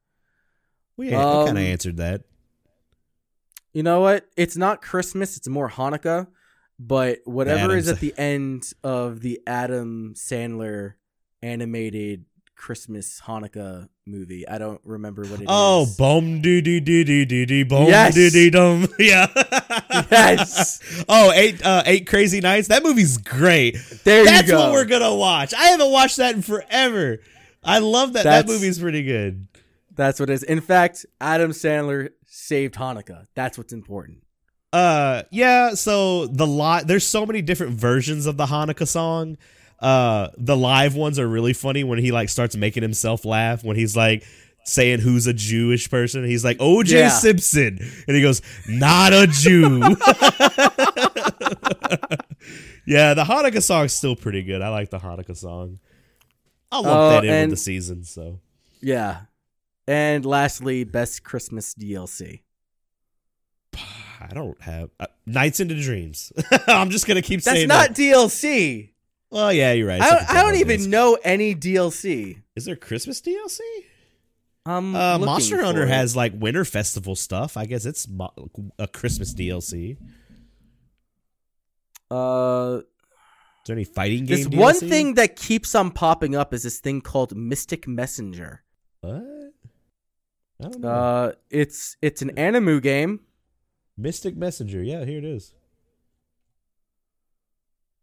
we, 0.97 1.05
we 1.05 1.11
kind 1.13 1.47
Um, 1.49 1.55
of 1.55 1.63
answered 1.63 1.95
that. 1.95 2.23
You 3.73 3.83
know 3.83 4.01
what? 4.01 4.25
It's 4.37 4.55
not 4.55 4.81
Christmas, 4.81 5.35
it's 5.37 5.47
more 5.47 5.69
Hanukkah, 5.69 6.27
but 6.79 7.19
whatever 7.25 7.75
is 7.75 7.87
at 7.87 7.99
the 7.99 8.13
end 8.17 8.71
of 8.83 9.21
the 9.21 9.41
Adam 9.47 10.13
Sandler 10.15 10.93
animated 11.41 12.25
Christmas 12.55 13.19
Hanukkah 13.25 13.89
movie. 14.05 14.47
I 14.47 14.57
don't 14.57 14.79
remember 14.85 15.23
what 15.23 15.39
it 15.39 15.43
is. 15.43 15.47
Oh, 15.49 15.85
boom 15.97 16.41
doo 16.41 16.61
doo 16.61 16.79
doo 16.79 17.03
doo 17.03 17.25
doo 17.25 17.45
doo 17.45 17.65
boom 17.65 17.87
Yes. 17.87 18.13
doo 18.15 18.29
doo 18.29 18.49
dum. 18.51 18.87
Yeah. 18.99 19.27
Yes. 20.11 20.79
oh, 21.09 21.31
eight 21.33 21.65
uh, 21.65 21.83
eight 21.85 22.07
crazy 22.07 22.39
nights. 22.41 22.67
That 22.69 22.83
movie's 22.83 23.17
great. 23.17 23.77
There 24.03 24.23
That's 24.23 24.47
you 24.47 24.53
go. 24.53 24.59
what 24.59 24.71
we're 24.73 24.85
gonna 24.85 25.13
watch. 25.15 25.53
I 25.53 25.65
haven't 25.65 25.91
watched 25.91 26.17
that 26.17 26.35
in 26.35 26.41
forever. 26.41 27.19
I 27.63 27.79
love 27.79 28.13
that. 28.13 28.23
That's- 28.23 28.43
that 28.45 28.51
movie's 28.51 28.79
pretty 28.79 29.03
good. 29.03 29.47
That's 29.95 30.19
what 30.19 30.29
it 30.29 30.33
is. 30.33 30.43
In 30.43 30.59
fact, 30.61 31.05
Adam 31.21 31.51
Sandler 31.51 32.09
saved 32.53 32.75
Hanukkah. 32.75 33.25
That's 33.33 33.57
what's 33.57 33.73
important. 33.73 34.19
Uh, 34.71 35.23
yeah. 35.31 35.73
So 35.73 36.27
the 36.27 36.45
li- 36.47 36.83
there's 36.85 37.05
so 37.05 37.25
many 37.25 37.41
different 37.41 37.73
versions 37.73 38.25
of 38.27 38.37
the 38.37 38.45
Hanukkah 38.45 38.87
song. 38.87 39.37
Uh, 39.79 40.29
the 40.37 40.55
live 40.55 40.95
ones 40.95 41.17
are 41.19 41.27
really 41.27 41.53
funny 41.53 41.83
when 41.83 41.97
he 41.99 42.11
like 42.11 42.29
starts 42.29 42.55
making 42.55 42.83
himself 42.83 43.25
laugh 43.25 43.63
when 43.63 43.75
he's 43.75 43.97
like 43.97 44.23
saying 44.65 44.99
who's 44.99 45.25
a 45.27 45.33
Jewish 45.33 45.89
person. 45.89 46.23
He's 46.25 46.45
like 46.45 46.57
OJ 46.59 46.91
Yeah. 46.91 47.09
Simpson, 47.09 47.79
and 48.07 48.15
he 48.15 48.21
goes, 48.21 48.41
"Not 48.67 49.13
a 49.13 49.25
Jew." 49.27 49.79
yeah, 52.85 53.13
the 53.13 53.23
Hanukkah 53.23 53.61
song's 53.63 53.93
still 53.93 54.15
pretty 54.15 54.43
good. 54.43 54.61
I 54.61 54.69
like 54.69 54.89
the 54.89 54.99
Hanukkah 54.99 55.35
song. 55.35 55.79
I'll 56.71 56.83
lump 56.83 56.95
Uh, 56.97 57.09
that 57.09 57.25
in 57.25 57.49
with 57.49 57.57
the 57.59 57.63
season. 57.63 58.03
So 58.03 58.39
Yeah. 58.81 59.21
And 59.87 60.25
lastly, 60.25 60.83
best 60.83 61.23
Christmas 61.23 61.73
DLC. 61.73 62.41
I 64.21 64.27
don't 64.33 64.61
have 64.61 64.89
uh, 64.99 65.07
Nights 65.25 65.59
into 65.59 65.75
Dreams. 65.81 66.31
I'm 66.67 66.89
just 66.89 67.05
gonna 67.07 67.21
keep 67.21 67.41
saying 67.41 67.67
That's 67.67 67.97
saying 67.97 68.07
not 68.07 68.29
that. 68.29 68.29
DLC. 68.29 68.91
Well, 69.29 69.51
yeah, 69.51 69.73
you're 69.73 69.87
right. 69.87 69.99
I 70.01 70.09
don't, 70.11 70.19
like 70.29 70.29
don't 70.43 70.55
even 70.55 70.89
know 70.89 71.17
any 71.23 71.55
DLC. 71.55 72.41
Is 72.55 72.65
there 72.65 72.75
Christmas 72.75 73.19
DLC? 73.19 73.59
Um, 74.65 74.95
Uh, 74.95 75.17
Monster 75.17 75.61
Hunter 75.61 75.83
it. 75.83 75.89
has 75.89 76.15
like 76.15 76.31
Winter 76.35 76.63
Festival 76.63 77.15
stuff. 77.15 77.57
I 77.57 77.65
guess 77.65 77.85
it's 77.85 78.07
mo- 78.07 78.31
a 78.79 78.87
Christmas 78.87 79.33
DLC. 79.33 79.97
Uh, 82.11 82.79
Is 82.81 82.85
there 83.65 83.75
any 83.75 83.83
fighting 83.83 84.25
game? 84.25 84.37
this 84.37 84.47
one 84.47 84.75
thing 84.75 85.15
that 85.15 85.35
keeps 85.35 85.73
on 85.75 85.91
popping 85.91 86.35
up 86.35 86.53
is 86.53 86.63
this 86.63 86.79
thing 86.79 87.01
called 87.01 87.35
Mystic 87.35 87.87
Messenger. 87.87 88.61
What? 89.01 89.23
I 90.63 90.69
don't 90.69 90.81
know. 90.81 90.89
Uh, 90.89 91.31
it's 91.49 91.97
it's 92.01 92.21
an 92.21 92.37
anime 92.37 92.79
game. 92.79 93.21
Mystic 93.97 94.35
Messenger. 94.35 94.83
Yeah, 94.83 95.05
here 95.05 95.19
it 95.19 95.25
is. 95.25 95.53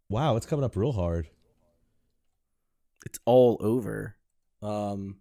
Wow, 0.08 0.36
it's 0.36 0.46
coming 0.46 0.64
up 0.64 0.76
real 0.76 0.92
hard. 0.92 1.28
It's 3.06 3.18
all 3.24 3.56
over. 3.60 4.16
Um, 4.62 5.16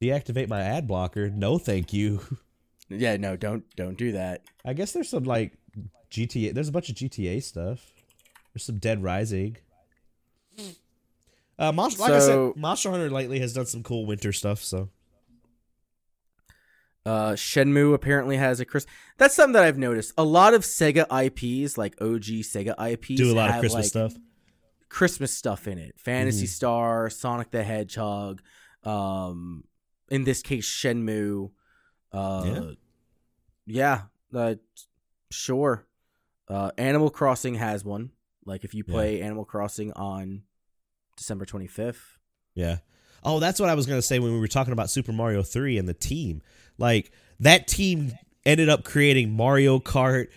Deactivate 0.00 0.48
my 0.48 0.62
ad 0.62 0.86
blocker. 0.86 1.28
No, 1.28 1.58
thank 1.58 1.92
you. 1.92 2.20
yeah, 2.88 3.16
no, 3.16 3.36
don't 3.36 3.64
don't 3.76 3.98
do 3.98 4.12
that. 4.12 4.42
I 4.64 4.72
guess 4.72 4.92
there's 4.92 5.10
some 5.10 5.24
like 5.24 5.52
GTA. 6.10 6.54
There's 6.54 6.68
a 6.68 6.72
bunch 6.72 6.88
of 6.88 6.94
GTA 6.94 7.42
stuff. 7.42 7.92
There's 8.52 8.64
some 8.64 8.78
Dead 8.78 9.02
Rising. 9.02 9.58
Uh, 11.58 11.72
Monster, 11.72 12.02
like 12.02 12.12
I 12.12 12.18
said, 12.20 12.56
Monster 12.56 12.90
Hunter 12.90 13.10
lately 13.10 13.38
has 13.40 13.52
done 13.52 13.66
some 13.66 13.82
cool 13.82 14.06
winter 14.06 14.32
stuff. 14.32 14.64
So 14.64 14.88
Uh, 17.06 17.32
Shenmue 17.32 17.94
apparently 17.94 18.36
has 18.36 18.60
a 18.60 18.64
Chris. 18.64 18.86
That's 19.16 19.34
something 19.34 19.54
that 19.54 19.64
I've 19.64 19.78
noticed. 19.78 20.12
A 20.18 20.24
lot 20.24 20.52
of 20.54 20.62
Sega 20.62 21.06
IPs, 21.10 21.78
like 21.78 21.94
OG 22.00 22.42
Sega 22.44 22.74
IPs, 22.78 23.16
do 23.16 23.32
a 23.32 23.34
lot 23.34 23.50
of 23.50 23.60
Christmas 23.60 23.74
like, 23.94 24.10
stuff. 24.10 24.14
Christmas 24.88 25.32
stuff 25.32 25.66
in 25.66 25.78
it. 25.78 25.94
Phantasy 25.98 26.44
Mhm. 26.46 26.50
Star, 26.50 27.10
Sonic 27.10 27.50
the 27.52 27.62
Hedgehog, 27.62 28.42
um, 28.84 29.64
in 30.10 30.24
this 30.24 30.42
case 30.42 30.66
Shenmue. 30.68 31.50
Uh, 32.12 32.72
yeah, 33.66 34.02
uh, 34.34 34.56
sure. 35.30 35.86
Uh, 36.48 36.70
Animal 36.76 37.10
Crossing 37.10 37.54
has 37.54 37.84
one. 37.84 38.10
Like 38.44 38.64
if 38.64 38.74
you 38.74 38.84
Yeah. 38.86 38.92
play 38.92 39.22
Animal 39.22 39.44
Crossing 39.44 39.92
on 39.92 40.42
December 41.16 41.44
twenty 41.46 41.66
fifth. 41.68 42.18
Yeah. 42.54 42.78
Oh, 43.22 43.38
that's 43.38 43.60
what 43.60 43.68
I 43.68 43.74
was 43.74 43.86
gonna 43.86 44.02
say 44.02 44.18
when 44.18 44.32
we 44.32 44.40
were 44.40 44.48
talking 44.48 44.72
about 44.72 44.90
Super 44.90 45.12
Mario 45.12 45.42
Three 45.42 45.78
and 45.78 45.88
the 45.88 45.94
team. 45.94 46.42
Like 46.80 47.12
that 47.40 47.68
team 47.68 48.12
ended 48.44 48.68
up 48.68 48.82
creating 48.84 49.30
Mario 49.32 49.78
Kart, 49.78 50.28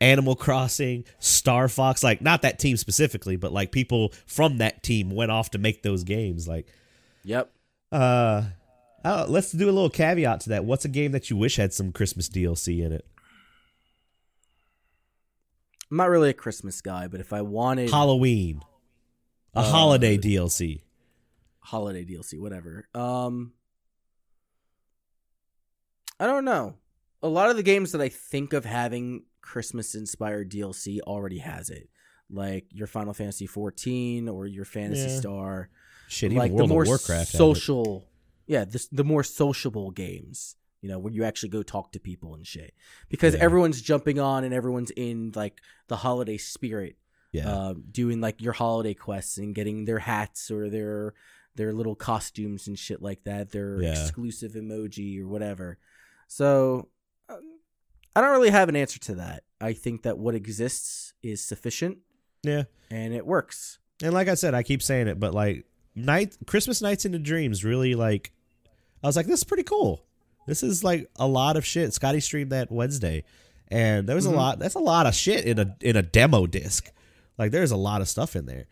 Animal 0.00 0.36
Crossing, 0.36 1.04
Star 1.18 1.68
Fox. 1.68 2.02
Like 2.04 2.22
not 2.22 2.42
that 2.42 2.58
team 2.58 2.76
specifically, 2.76 3.36
but 3.36 3.52
like 3.52 3.72
people 3.72 4.12
from 4.26 4.58
that 4.58 4.82
team 4.82 5.10
went 5.10 5.30
off 5.30 5.50
to 5.50 5.58
make 5.58 5.82
those 5.82 6.04
games. 6.04 6.46
Like, 6.48 6.66
Yep. 7.24 7.50
uh, 7.92 8.44
uh, 9.04 9.26
let's 9.28 9.52
do 9.52 9.64
a 9.64 9.72
little 9.72 9.90
caveat 9.90 10.40
to 10.42 10.48
that. 10.50 10.64
What's 10.64 10.84
a 10.84 10.88
game 10.88 11.12
that 11.12 11.30
you 11.30 11.36
wish 11.36 11.56
had 11.56 11.72
some 11.72 11.92
Christmas 11.92 12.28
DLC 12.28 12.84
in 12.84 12.92
it? 12.92 13.04
I'm 15.90 15.96
not 15.96 16.10
really 16.10 16.30
a 16.30 16.34
Christmas 16.34 16.80
guy, 16.80 17.08
but 17.08 17.20
if 17.20 17.32
I 17.32 17.40
wanted 17.42 17.90
Halloween, 17.90 18.60
a 19.54 19.60
Uh, 19.60 19.70
holiday 19.70 20.18
DLC. 20.18 20.82
holiday 21.60 22.04
DLC, 22.04 22.38
whatever. 22.38 22.88
Um, 22.94 23.52
I 26.20 26.26
don't 26.26 26.44
know. 26.44 26.74
A 27.22 27.28
lot 27.28 27.50
of 27.50 27.56
the 27.56 27.62
games 27.62 27.92
that 27.92 28.00
I 28.00 28.08
think 28.08 28.52
of 28.52 28.64
having 28.64 29.24
Christmas 29.40 29.94
inspired 29.94 30.50
DLC 30.50 31.00
already 31.00 31.38
has 31.38 31.70
it, 31.70 31.88
like 32.30 32.66
your 32.70 32.86
Final 32.86 33.12
Fantasy 33.14 33.46
14 33.46 34.28
or 34.28 34.46
your 34.46 34.64
Phantasy 34.64 35.10
Yeah. 35.10 35.20
Star. 35.20 35.68
Shit, 36.08 36.32
even 36.32 36.38
like 36.38 36.52
World 36.52 36.70
the 36.70 36.72
more 36.74 36.82
of 36.82 36.88
Warcraft. 36.88 37.30
social, 37.32 38.08
yeah, 38.46 38.64
the, 38.64 38.86
the 38.92 39.04
more 39.04 39.22
sociable 39.22 39.90
games. 39.90 40.54
You 40.80 40.88
know, 40.88 41.00
where 41.00 41.12
you 41.12 41.24
actually 41.24 41.48
go 41.48 41.64
talk 41.64 41.90
to 41.92 41.98
people 42.00 42.36
and 42.36 42.46
shit, 42.46 42.72
because 43.08 43.34
Yeah. 43.34 43.40
everyone's 43.42 43.82
jumping 43.82 44.20
on 44.20 44.44
and 44.44 44.54
everyone's 44.54 44.92
in 44.92 45.32
like 45.34 45.60
the 45.88 45.96
holiday 45.96 46.36
spirit 46.38 46.96
Yeah, 47.32 47.50
uh, 47.52 47.74
doing 47.90 48.20
like 48.20 48.40
your 48.40 48.52
holiday 48.52 48.94
quests 48.94 49.38
and 49.38 49.56
getting 49.56 49.86
their 49.86 49.98
hats 49.98 50.52
or 50.52 50.70
their 50.70 51.14
their 51.56 51.72
little 51.72 51.96
costumes 51.96 52.68
and 52.68 52.78
shit 52.78 53.02
like 53.02 53.24
that, 53.24 53.50
their 53.50 53.82
Yeah. 53.82 53.90
exclusive 53.90 54.52
emoji 54.52 55.20
or 55.20 55.26
whatever. 55.26 55.78
So 56.28 56.88
um, 57.28 57.40
I 58.14 58.20
don't 58.20 58.30
really 58.30 58.50
have 58.50 58.68
an 58.68 58.76
answer 58.76 58.98
to 59.00 59.16
that. 59.16 59.42
I 59.60 59.72
think 59.72 60.02
that 60.02 60.18
what 60.18 60.34
exists 60.36 61.14
is 61.22 61.42
sufficient 61.42 61.98
yeah. 62.44 62.64
and 62.90 63.12
it 63.12 63.26
works. 63.26 63.78
And 64.02 64.14
like 64.14 64.28
I 64.28 64.34
said, 64.34 64.54
I 64.54 64.62
keep 64.62 64.82
saying 64.82 65.08
it, 65.08 65.18
but 65.18 65.34
like 65.34 65.64
night 65.96 66.36
Christmas 66.46 66.80
nights 66.80 67.04
into 67.04 67.18
dreams 67.18 67.64
really 67.64 67.96
like 67.96 68.30
I 69.02 69.06
was 69.08 69.16
like, 69.16 69.26
this 69.26 69.40
is 69.40 69.44
pretty 69.44 69.64
cool. 69.64 70.04
This 70.46 70.62
is 70.62 70.84
like 70.84 71.08
a 71.16 71.26
lot 71.26 71.56
of 71.56 71.66
shit. 71.66 71.92
Scotty 71.92 72.20
streamed 72.20 72.52
that 72.52 72.70
Wednesday, 72.70 73.24
and 73.68 74.08
there 74.08 74.16
was 74.16 74.26
Mhm. 74.26 74.32
a 74.32 74.36
lot. 74.36 74.58
That's 74.58 74.74
a 74.76 74.80
lot 74.80 75.06
of 75.06 75.14
shit 75.14 75.44
in 75.44 75.58
a 75.58 75.76
in 75.80 75.96
a 75.96 76.02
demo 76.02 76.46
disc. 76.46 76.90
Like 77.36 77.50
there's 77.52 77.70
a 77.70 77.76
lot 77.76 78.00
of 78.00 78.08
stuff 78.08 78.34
in 78.36 78.46
there. 78.46 78.66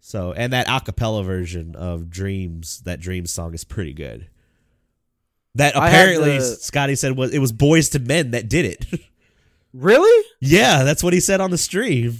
So 0.00 0.32
and 0.32 0.52
that 0.52 0.66
acapella 0.66 1.24
version 1.24 1.76
of 1.76 2.10
Dreams, 2.10 2.80
that 2.84 3.00
Dreams 3.00 3.30
song 3.30 3.52
is 3.54 3.64
pretty 3.64 3.92
good. 3.92 4.28
That 5.56 5.74
apparently 5.74 6.38
the- 6.38 6.44
Scotty 6.44 6.94
said 6.94 7.16
was 7.16 7.32
it 7.32 7.38
was 7.40 7.52
Boyz 7.52 7.94
II 7.98 8.06
Men 8.06 8.30
that 8.32 8.48
did 8.48 8.64
it. 8.64 8.86
Really? 9.72 10.26
yeah, 10.40 10.82
that's 10.82 11.00
what 11.00 11.12
he 11.12 11.20
said 11.20 11.40
on 11.40 11.52
the 11.52 11.56
stream. 11.58 12.18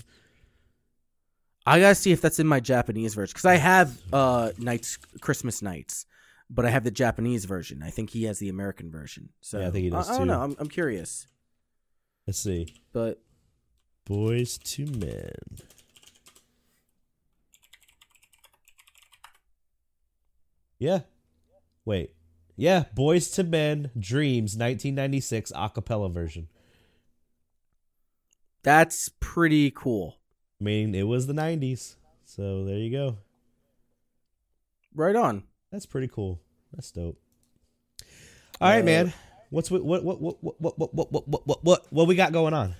I 1.67 1.81
gotta 1.81 1.97
see 1.97 2.13
if 2.13 2.21
that's 2.21 2.39
in 2.39 2.47
my 2.47 2.61
Japanese 2.61 3.15
version 3.15 3.33
because 3.33 3.45
I 3.45 3.57
have 3.57 3.99
uh 4.13 4.53
nights 4.57 4.99
Christmas 5.21 5.61
nights, 5.61 6.07
but 6.49 6.65
I 6.65 6.71
have 6.71 6.85
the 6.85 6.93
Japanese 6.93 7.47
version. 7.47 7.83
I 7.83 7.91
think 7.91 8.11
he 8.11 8.23
has 8.25 8.39
the 8.39 8.51
American 8.51 8.89
version. 8.93 9.31
So 9.41 9.59
Yeah, 9.59 9.67
I 9.67 9.71
think 9.73 9.83
he 9.83 9.91
does 9.91 10.09
I, 10.09 10.17
don't 10.19 10.29
know. 10.29 10.41
I'm, 10.41 10.55
I'm 10.61 10.69
curious, 10.69 11.27
Let's 12.29 12.39
see. 12.39 12.73
but 12.93 13.21
Boyz 14.09 14.61
II 14.79 14.87
Men. 14.97 15.33
Yeah. 20.79 21.01
Wait. 21.85 22.13
Yeah, 22.61 22.85
Boyz 22.95 23.39
II 23.39 23.47
Men 23.47 23.91
Dreams 23.99 24.55
1996 24.55 25.51
acapella 25.53 26.13
version. 26.13 26.49
that's 28.63 29.09
pretty 29.19 29.71
cool. 29.71 30.19
I 30.61 30.65
mean, 30.65 30.95
it 30.95 31.05
was 31.05 31.27
the 31.27 31.33
90s. 31.33 31.97
So 32.27 32.67
there 32.67 32.77
you 32.77 32.91
go. 32.91 33.17
Right 34.95 35.17
on. 35.17 35.45
That's 35.73 35.87
pretty 35.87 36.09
cool. 36.09 36.39
That's 36.75 36.91
dope. 36.91 37.19
All 38.61 38.69
right, 38.69 38.83
Uh, 38.83 38.85
man. 38.85 39.13
What's 39.49 39.71
what 39.71 39.83
what 39.83 40.05
what 40.05 40.21
what 40.21 40.37
what 40.43 40.61
what 40.61 40.79
what 40.79 40.95
what 40.95 41.13
what 41.29 41.47
what 41.47 41.65
what 41.65 41.87
what 41.91 42.07
we 42.09 42.15
got 42.15 42.33
going 42.33 42.53
on? 42.53 42.77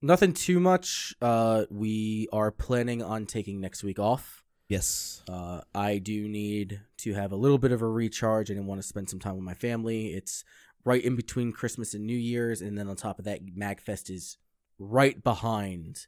Nothing 0.00 0.32
too 0.34 0.60
much. 0.60 1.16
Uh, 1.20 1.64
we 1.68 2.28
are 2.32 2.52
planning 2.52 3.02
on 3.02 3.26
taking 3.26 3.60
next 3.60 3.82
week 3.82 3.98
off. 3.98 4.44
Yes. 4.68 5.24
Uh, 5.28 5.62
I 5.74 5.98
do 5.98 6.28
need 6.28 6.80
to 7.02 7.14
have 7.14 7.32
a 7.32 7.36
little 7.36 7.58
bit 7.58 7.72
of 7.72 7.82
a 7.82 7.88
recharge 7.88 8.50
and 8.50 8.66
want 8.66 8.80
to 8.80 8.86
spend 8.86 9.08
some 9.10 9.18
time 9.20 9.34
with 9.34 9.44
my 9.44 9.54
family. 9.54 10.08
It's 10.14 10.44
right 10.84 11.02
in 11.04 11.16
between 11.16 11.52
Christmas 11.52 11.94
and 11.94 12.06
New 12.06 12.16
Year's, 12.16 12.60
and 12.62 12.76
then 12.78 12.88
on 12.88 12.96
top 12.96 13.18
of 13.18 13.24
that, 13.26 13.44
Magfest 13.46 14.10
is 14.10 14.38
right 14.78 15.22
behind. 15.22 16.06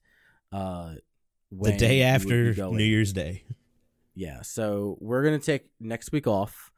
Uh, 0.51 0.95
The 1.51 1.77
day 1.77 2.03
after. 2.03 2.55
New 2.55 2.83
Year's 2.85 3.13
Day. 3.13 3.45
Yeah, 4.15 4.43
so 4.43 4.97
we're 5.01 5.23
gonna 5.25 5.39
take 5.39 5.71
next 5.81 6.13
week 6.13 6.27
off, 6.27 6.71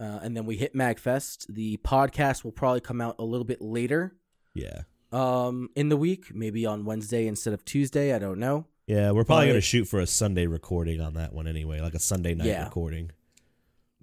uh, 0.00 0.20
and 0.22 0.36
then 0.36 0.44
we 0.46 0.56
hit 0.56 0.74
Magfest. 0.74 1.46
The 1.48 1.76
podcast 1.78 2.42
will 2.44 2.52
probably 2.52 2.80
come 2.80 3.00
out 3.00 3.16
a 3.18 3.24
little 3.24 3.44
bit 3.44 3.60
later, 3.60 4.16
Yeah. 4.54 4.82
um, 5.12 5.70
in 5.76 5.88
the 5.88 5.96
week, 5.96 6.34
maybe 6.34 6.66
on 6.66 6.84
Wednesday 6.84 7.26
instead 7.28 7.54
of 7.54 7.64
Tuesday. 7.64 8.12
I 8.14 8.18
don't 8.18 8.38
know. 8.38 8.66
Yeah, 8.86 9.12
we're 9.12 9.24
probably 9.24 9.46
But- 9.46 9.50
going 9.52 9.56
to 9.62 9.66
shoot 9.66 9.84
for 9.86 9.98
a 10.00 10.06
Sunday 10.06 10.46
recording 10.46 11.00
on 11.00 11.14
that 11.14 11.32
one 11.32 11.46
anyway, 11.46 11.80
like 11.80 11.94
a 11.94 11.98
Sunday 12.00 12.34
night 12.34 12.48
Yeah. 12.48 12.64
recording. 12.64 13.12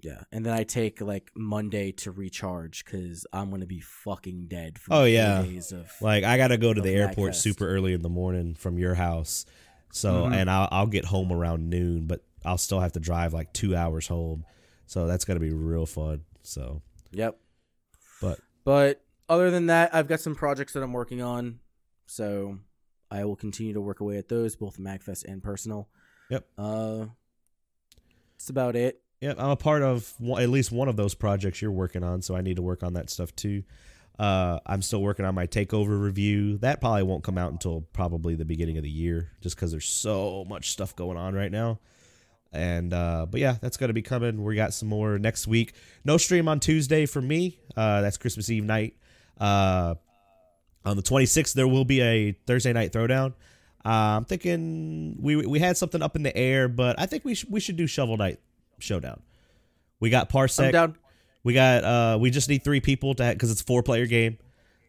Yeah, 0.02 0.24
and 0.32 0.44
then 0.44 0.52
I 0.52 0.64
take 0.64 1.00
like 1.00 1.30
Monday 1.36 1.92
to 1.92 2.10
recharge 2.10 2.84
because 2.84 3.24
I'm 3.32 3.50
gonna 3.50 3.66
be 3.66 3.80
fucking 3.80 4.46
dead. 4.48 4.78
For 4.78 4.92
Oh, 4.92 5.04
yeah. 5.04 5.42
days 5.42 5.70
of 5.72 5.90
Like 6.00 6.24
I 6.24 6.36
got 6.36 6.48
to 6.48 6.58
go 6.58 6.74
to 6.74 6.80
the 6.80 6.90
airport 6.90 7.32
Magfest. 7.32 7.36
super 7.36 7.68
early 7.68 7.92
in 7.92 8.02
the 8.02 8.08
morning 8.08 8.54
from 8.54 8.78
your 8.78 8.94
house. 8.96 9.46
So, 9.92 10.24
Mhm. 10.24 10.34
and 10.34 10.50
I'll 10.50 10.68
I'll 10.72 10.86
get 10.88 11.04
home 11.04 11.32
around 11.32 11.70
noon, 11.70 12.06
but 12.08 12.24
I'll 12.44 12.58
still 12.58 12.80
have 12.80 12.92
to 12.92 13.00
drive 13.00 13.32
like 13.32 13.52
2 13.52 13.76
hours 13.76 14.08
home. 14.08 14.44
So 14.86 15.06
that's 15.06 15.24
going 15.24 15.36
to 15.38 15.46
be 15.46 15.52
real 15.52 15.86
fun. 15.86 16.24
So, 16.42 16.82
yep. 17.12 17.38
But- 18.20 18.40
but 18.64 19.04
other 19.28 19.50
than 19.52 19.66
that, 19.66 19.94
I've 19.94 20.08
got 20.08 20.18
some 20.20 20.34
projects 20.34 20.72
that 20.72 20.82
I'm 20.82 20.92
working 20.92 21.22
on, 21.22 21.60
so 22.06 22.58
I 23.10 23.24
will 23.24 23.36
continue 23.36 23.72
to 23.74 23.80
work 23.80 24.00
away 24.00 24.16
at 24.18 24.28
those, 24.28 24.56
both 24.56 24.78
Magfest 24.78 25.24
and 25.24 25.42
personal. 25.42 25.88
Yep. 26.30 26.48
Uh, 26.58 27.06
that's 28.32 28.50
about 28.50 28.74
it. 28.74 29.00
Yeah, 29.22 29.34
I'm 29.38 29.50
a 29.50 29.56
part 29.56 29.82
of 29.82 30.12
one, 30.18 30.42
at 30.42 30.48
least 30.48 30.72
one 30.72 30.88
of 30.88 30.96
those 30.96 31.14
projects 31.14 31.62
you're 31.62 31.70
working 31.70 32.02
on, 32.02 32.22
so 32.22 32.34
I 32.34 32.40
need 32.40 32.56
to 32.56 32.62
work 32.62 32.82
on 32.82 32.94
that 32.94 33.08
stuff 33.08 33.34
too. 33.36 33.62
Uh, 34.18 34.58
I'm 34.66 34.82
still 34.82 35.00
working 35.00 35.24
on 35.24 35.32
my 35.32 35.46
takeover 35.46 36.02
review. 36.02 36.58
That 36.58 36.80
probably 36.80 37.04
won't 37.04 37.22
come 37.22 37.38
out 37.38 37.52
until 37.52 37.82
probably 37.92 38.34
the 38.34 38.44
beginning 38.44 38.78
of 38.78 38.82
the 38.82 38.90
year, 38.90 39.30
just 39.40 39.54
because 39.54 39.70
there's 39.70 39.88
so 39.88 40.44
much 40.48 40.72
stuff 40.72 40.96
going 40.96 41.16
on 41.16 41.34
right 41.34 41.52
now. 41.52 41.78
And 42.52 42.92
uh, 42.92 43.26
but 43.30 43.40
yeah, 43.40 43.56
that's 43.60 43.76
gonna 43.76 43.92
be 43.92 44.02
coming. 44.02 44.42
We 44.42 44.56
got 44.56 44.74
some 44.74 44.88
more 44.88 45.20
next 45.20 45.46
week. 45.46 45.74
No 46.04 46.16
stream 46.16 46.48
on 46.48 46.58
Tuesday 46.58 47.06
for 47.06 47.22
me. 47.22 47.60
Uh, 47.76 48.00
that's 48.00 48.16
Christmas 48.16 48.50
Eve 48.50 48.64
night. 48.64 48.96
Uh, 49.38 49.94
on 50.84 50.96
the 50.96 51.02
26th, 51.02 51.54
there 51.54 51.68
will 51.68 51.84
be 51.84 52.02
a 52.02 52.32
Thursday 52.44 52.72
night 52.72 52.92
throwdown. 52.92 53.34
Uh, 53.84 54.18
I'm 54.18 54.24
thinking 54.24 55.16
we 55.20 55.46
we 55.46 55.60
had 55.60 55.76
something 55.76 56.02
up 56.02 56.16
in 56.16 56.24
the 56.24 56.36
air, 56.36 56.66
but 56.68 56.98
I 56.98 57.06
think 57.06 57.24
we 57.24 57.36
should 57.36 57.52
we 57.52 57.60
should 57.60 57.76
do 57.76 57.86
Shovel 57.86 58.16
Knight 58.16 58.40
Showdown. 58.82 59.22
We 60.00 60.10
got 60.10 60.26
I'm 60.34 60.40
Parsec. 60.40 60.72
down. 60.72 60.96
We 61.44 61.54
got 61.54 61.84
uh 61.84 62.18
we 62.20 62.30
just 62.30 62.48
need 62.48 62.62
three 62.64 62.80
people 62.80 63.14
to 63.14 63.30
because 63.32 63.50
it's 63.50 63.60
a 63.62 63.64
four 63.64 63.82
player 63.82 64.06
game. 64.06 64.38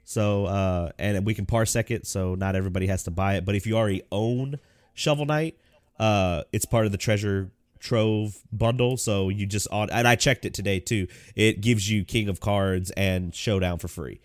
So 0.04 0.46
uh 0.46 0.92
and 1.00 1.26
we 1.26 1.34
can 1.34 1.46
parsec 1.46 1.90
it 1.92 2.06
so 2.06 2.36
not 2.36 2.56
everybody 2.56 2.88
has 2.88 3.04
to 3.04 3.12
buy 3.12 3.36
it. 3.36 3.46
But 3.46 3.56
if 3.56 3.66
you 3.66 3.76
already 3.78 4.04
own 4.12 4.60
Shovel 4.94 5.26
Knight, 5.26 5.58
uh 6.00 6.44
it's 6.52 6.66
part 6.66 6.86
of 6.86 6.92
the 6.92 6.98
treasure 6.98 7.52
trove 7.80 8.38
bundle. 8.52 8.98
So 8.98 9.30
you 9.30 9.46
just 9.46 9.68
on 9.72 9.90
and 9.90 10.08
I 10.08 10.16
checked 10.16 10.46
it 10.46 10.54
today 10.54 10.80
too. 10.80 11.08
It 11.36 11.62
gives 11.62 11.90
you 11.90 12.04
King 12.06 12.30
of 12.30 12.40
Cards 12.40 12.92
and 12.92 13.34
Showdown 13.34 13.80
for 13.80 13.88
free. 13.88 14.20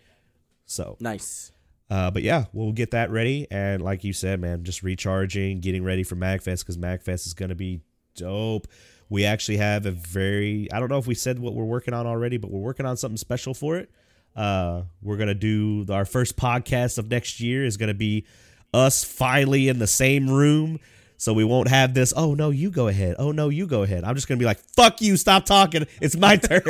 So 0.67 0.97
Nice. 1.01 1.51
uh, 1.91 2.11
but 2.11 2.23
yeah, 2.23 2.45
we'll 2.53 2.73
get 2.73 2.91
that 2.91 3.11
ready. 3.11 3.47
And 3.51 3.81
like 3.83 4.05
you 4.05 4.13
said, 4.13 4.39
man, 4.41 4.65
just 4.65 4.83
recharging, 4.83 5.61
getting 5.61 5.83
ready 5.83 6.03
for 6.03 6.15
MagFest 6.15 6.61
because 6.61 6.77
MagFest 6.77 7.27
is 7.27 7.35
going 7.35 7.49
to 7.49 7.55
be 7.55 7.81
dope. 8.15 8.67
We 9.11 9.25
actually 9.25 9.57
have 9.59 9.87
a 9.87 9.91
very, 9.91 10.69
I 10.73 10.81
don't 10.81 10.91
know 10.91 10.99
if 10.99 11.07
we 11.07 11.15
said 11.15 11.39
what 11.39 11.55
we're 11.55 11.65
working 11.65 11.95
on 11.95 12.07
already, 12.07 12.37
but 12.37 12.51
we're 12.51 12.61
working 12.61 12.87
on 12.87 12.97
something 12.97 13.17
special 13.17 13.55
for 13.55 13.77
it. 13.77 13.91
Uh, 14.37 14.83
we're 15.03 15.17
going 15.17 15.29
to 15.29 15.35
do 15.35 15.87
our 15.93 16.05
first 16.05 16.37
podcast 16.37 16.99
of 16.99 17.11
next 17.11 17.41
year 17.41 17.65
is 17.65 17.77
going 17.77 17.89
to 17.89 17.95
be 17.95 18.27
us 18.73 19.03
finally 19.03 19.69
in 19.69 19.79
the 19.79 19.87
same 19.87 20.29
room. 20.29 20.79
So 21.17 21.33
we 21.33 21.43
won't 21.43 21.69
have 21.69 21.95
this, 21.95 22.13
oh 22.17 22.35
no, 22.35 22.51
you 22.51 22.71
go 22.71 22.87
ahead. 22.87 23.17
Oh 23.19 23.33
no, 23.33 23.49
you 23.49 23.67
go 23.67 23.83
ahead. 23.83 24.05
I'm 24.05 24.15
just 24.15 24.29
going 24.29 24.39
to 24.39 24.43
be 24.43 24.47
like, 24.47 24.61
fuck 24.77 25.01
you, 25.01 25.17
stop 25.17 25.47
talking. 25.47 25.87
It's 26.01 26.17
my 26.17 26.37
turn. 26.37 26.63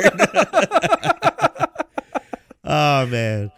oh 2.63 3.05
man. 3.05 3.51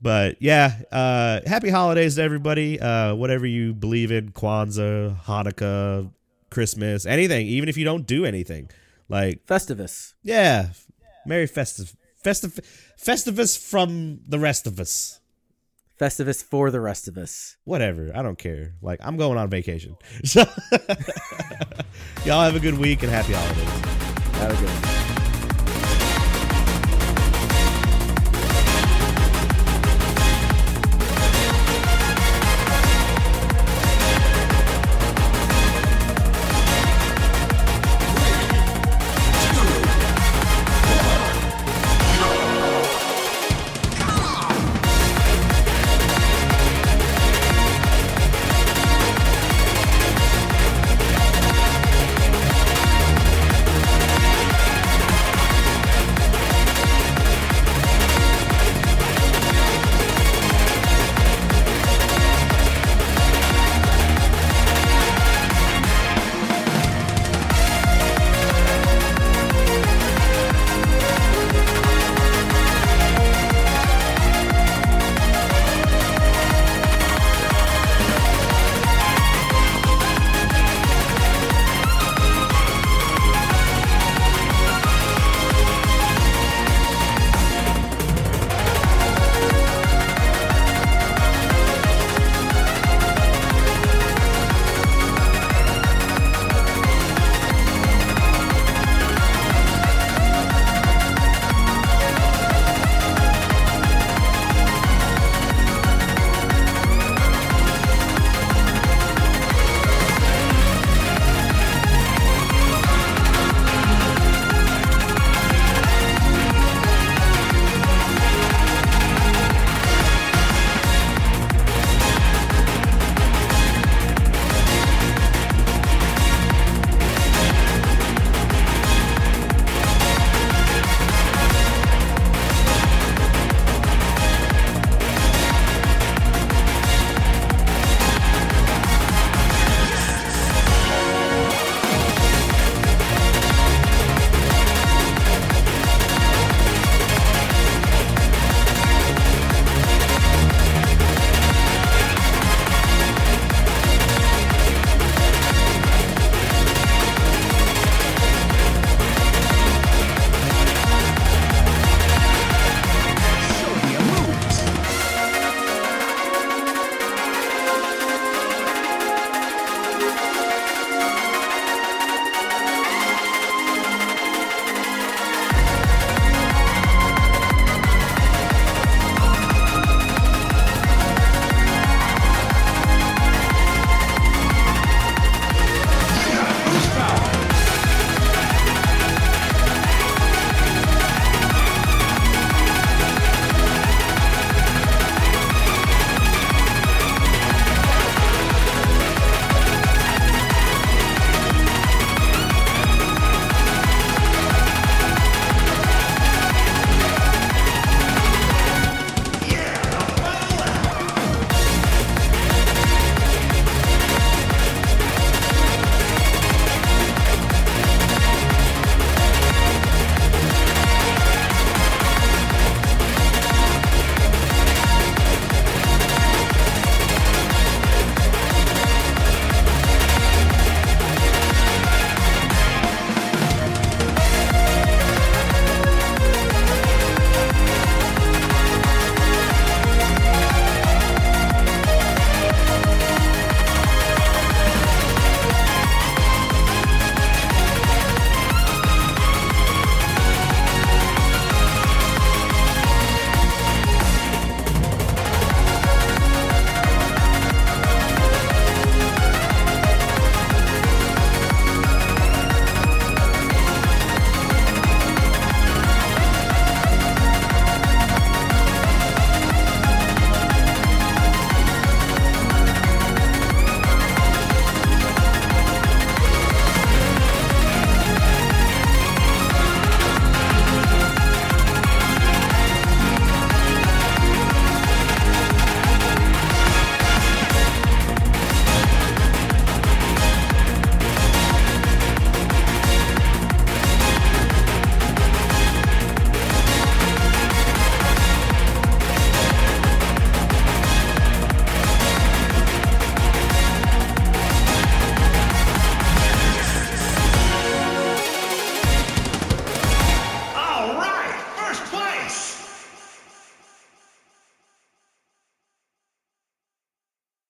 But 0.00 0.38
yeah, 0.40 0.80
uh, 0.90 1.40
happy 1.46 1.70
holidays 1.70 2.16
to 2.16 2.22
everybody. 2.22 2.80
Uh, 2.80 3.14
whatever 3.14 3.46
you 3.46 3.72
believe 3.72 4.10
in, 4.10 4.32
Kwanzaa, 4.32 5.16
Hanukkah, 5.22 6.10
Christmas, 6.52 7.06
anything, 7.06 7.46
even 7.48 7.68
if 7.68 7.76
you 7.76 7.84
don't 7.84 8.06
do 8.06 8.24
anything. 8.24 8.70
Like, 9.08 9.44
Festivus. 9.46 10.14
yeah, 10.22 10.68
Merry 11.26 11.46
Festive, 11.46 11.96
Festive, 12.22 12.60
Festivus 12.96 13.58
from 13.58 14.20
the 14.28 14.38
rest 14.38 14.66
of 14.66 14.78
us. 14.78 15.18
Festivus 16.00 16.42
for 16.42 16.70
the 16.70 16.80
rest 16.80 17.08
of 17.08 17.16
us. 17.16 17.56
Whatever, 17.64 18.10
I 18.14 18.22
don't 18.22 18.38
care. 18.38 18.74
Like, 18.80 19.00
I'm 19.02 19.16
going 19.16 19.38
on 19.38 19.50
vacation. 19.50 19.96
So, 20.24 20.40
y'all 22.24 22.42
have 22.42 22.56
a 22.56 22.60
good 22.60 22.78
week 22.78 23.02
and 23.02 23.12
happy 23.12 23.34
holidays. 23.34 23.68
Have 24.38 24.52
a 24.52 24.60
good 24.60 24.68
one. 24.68 25.11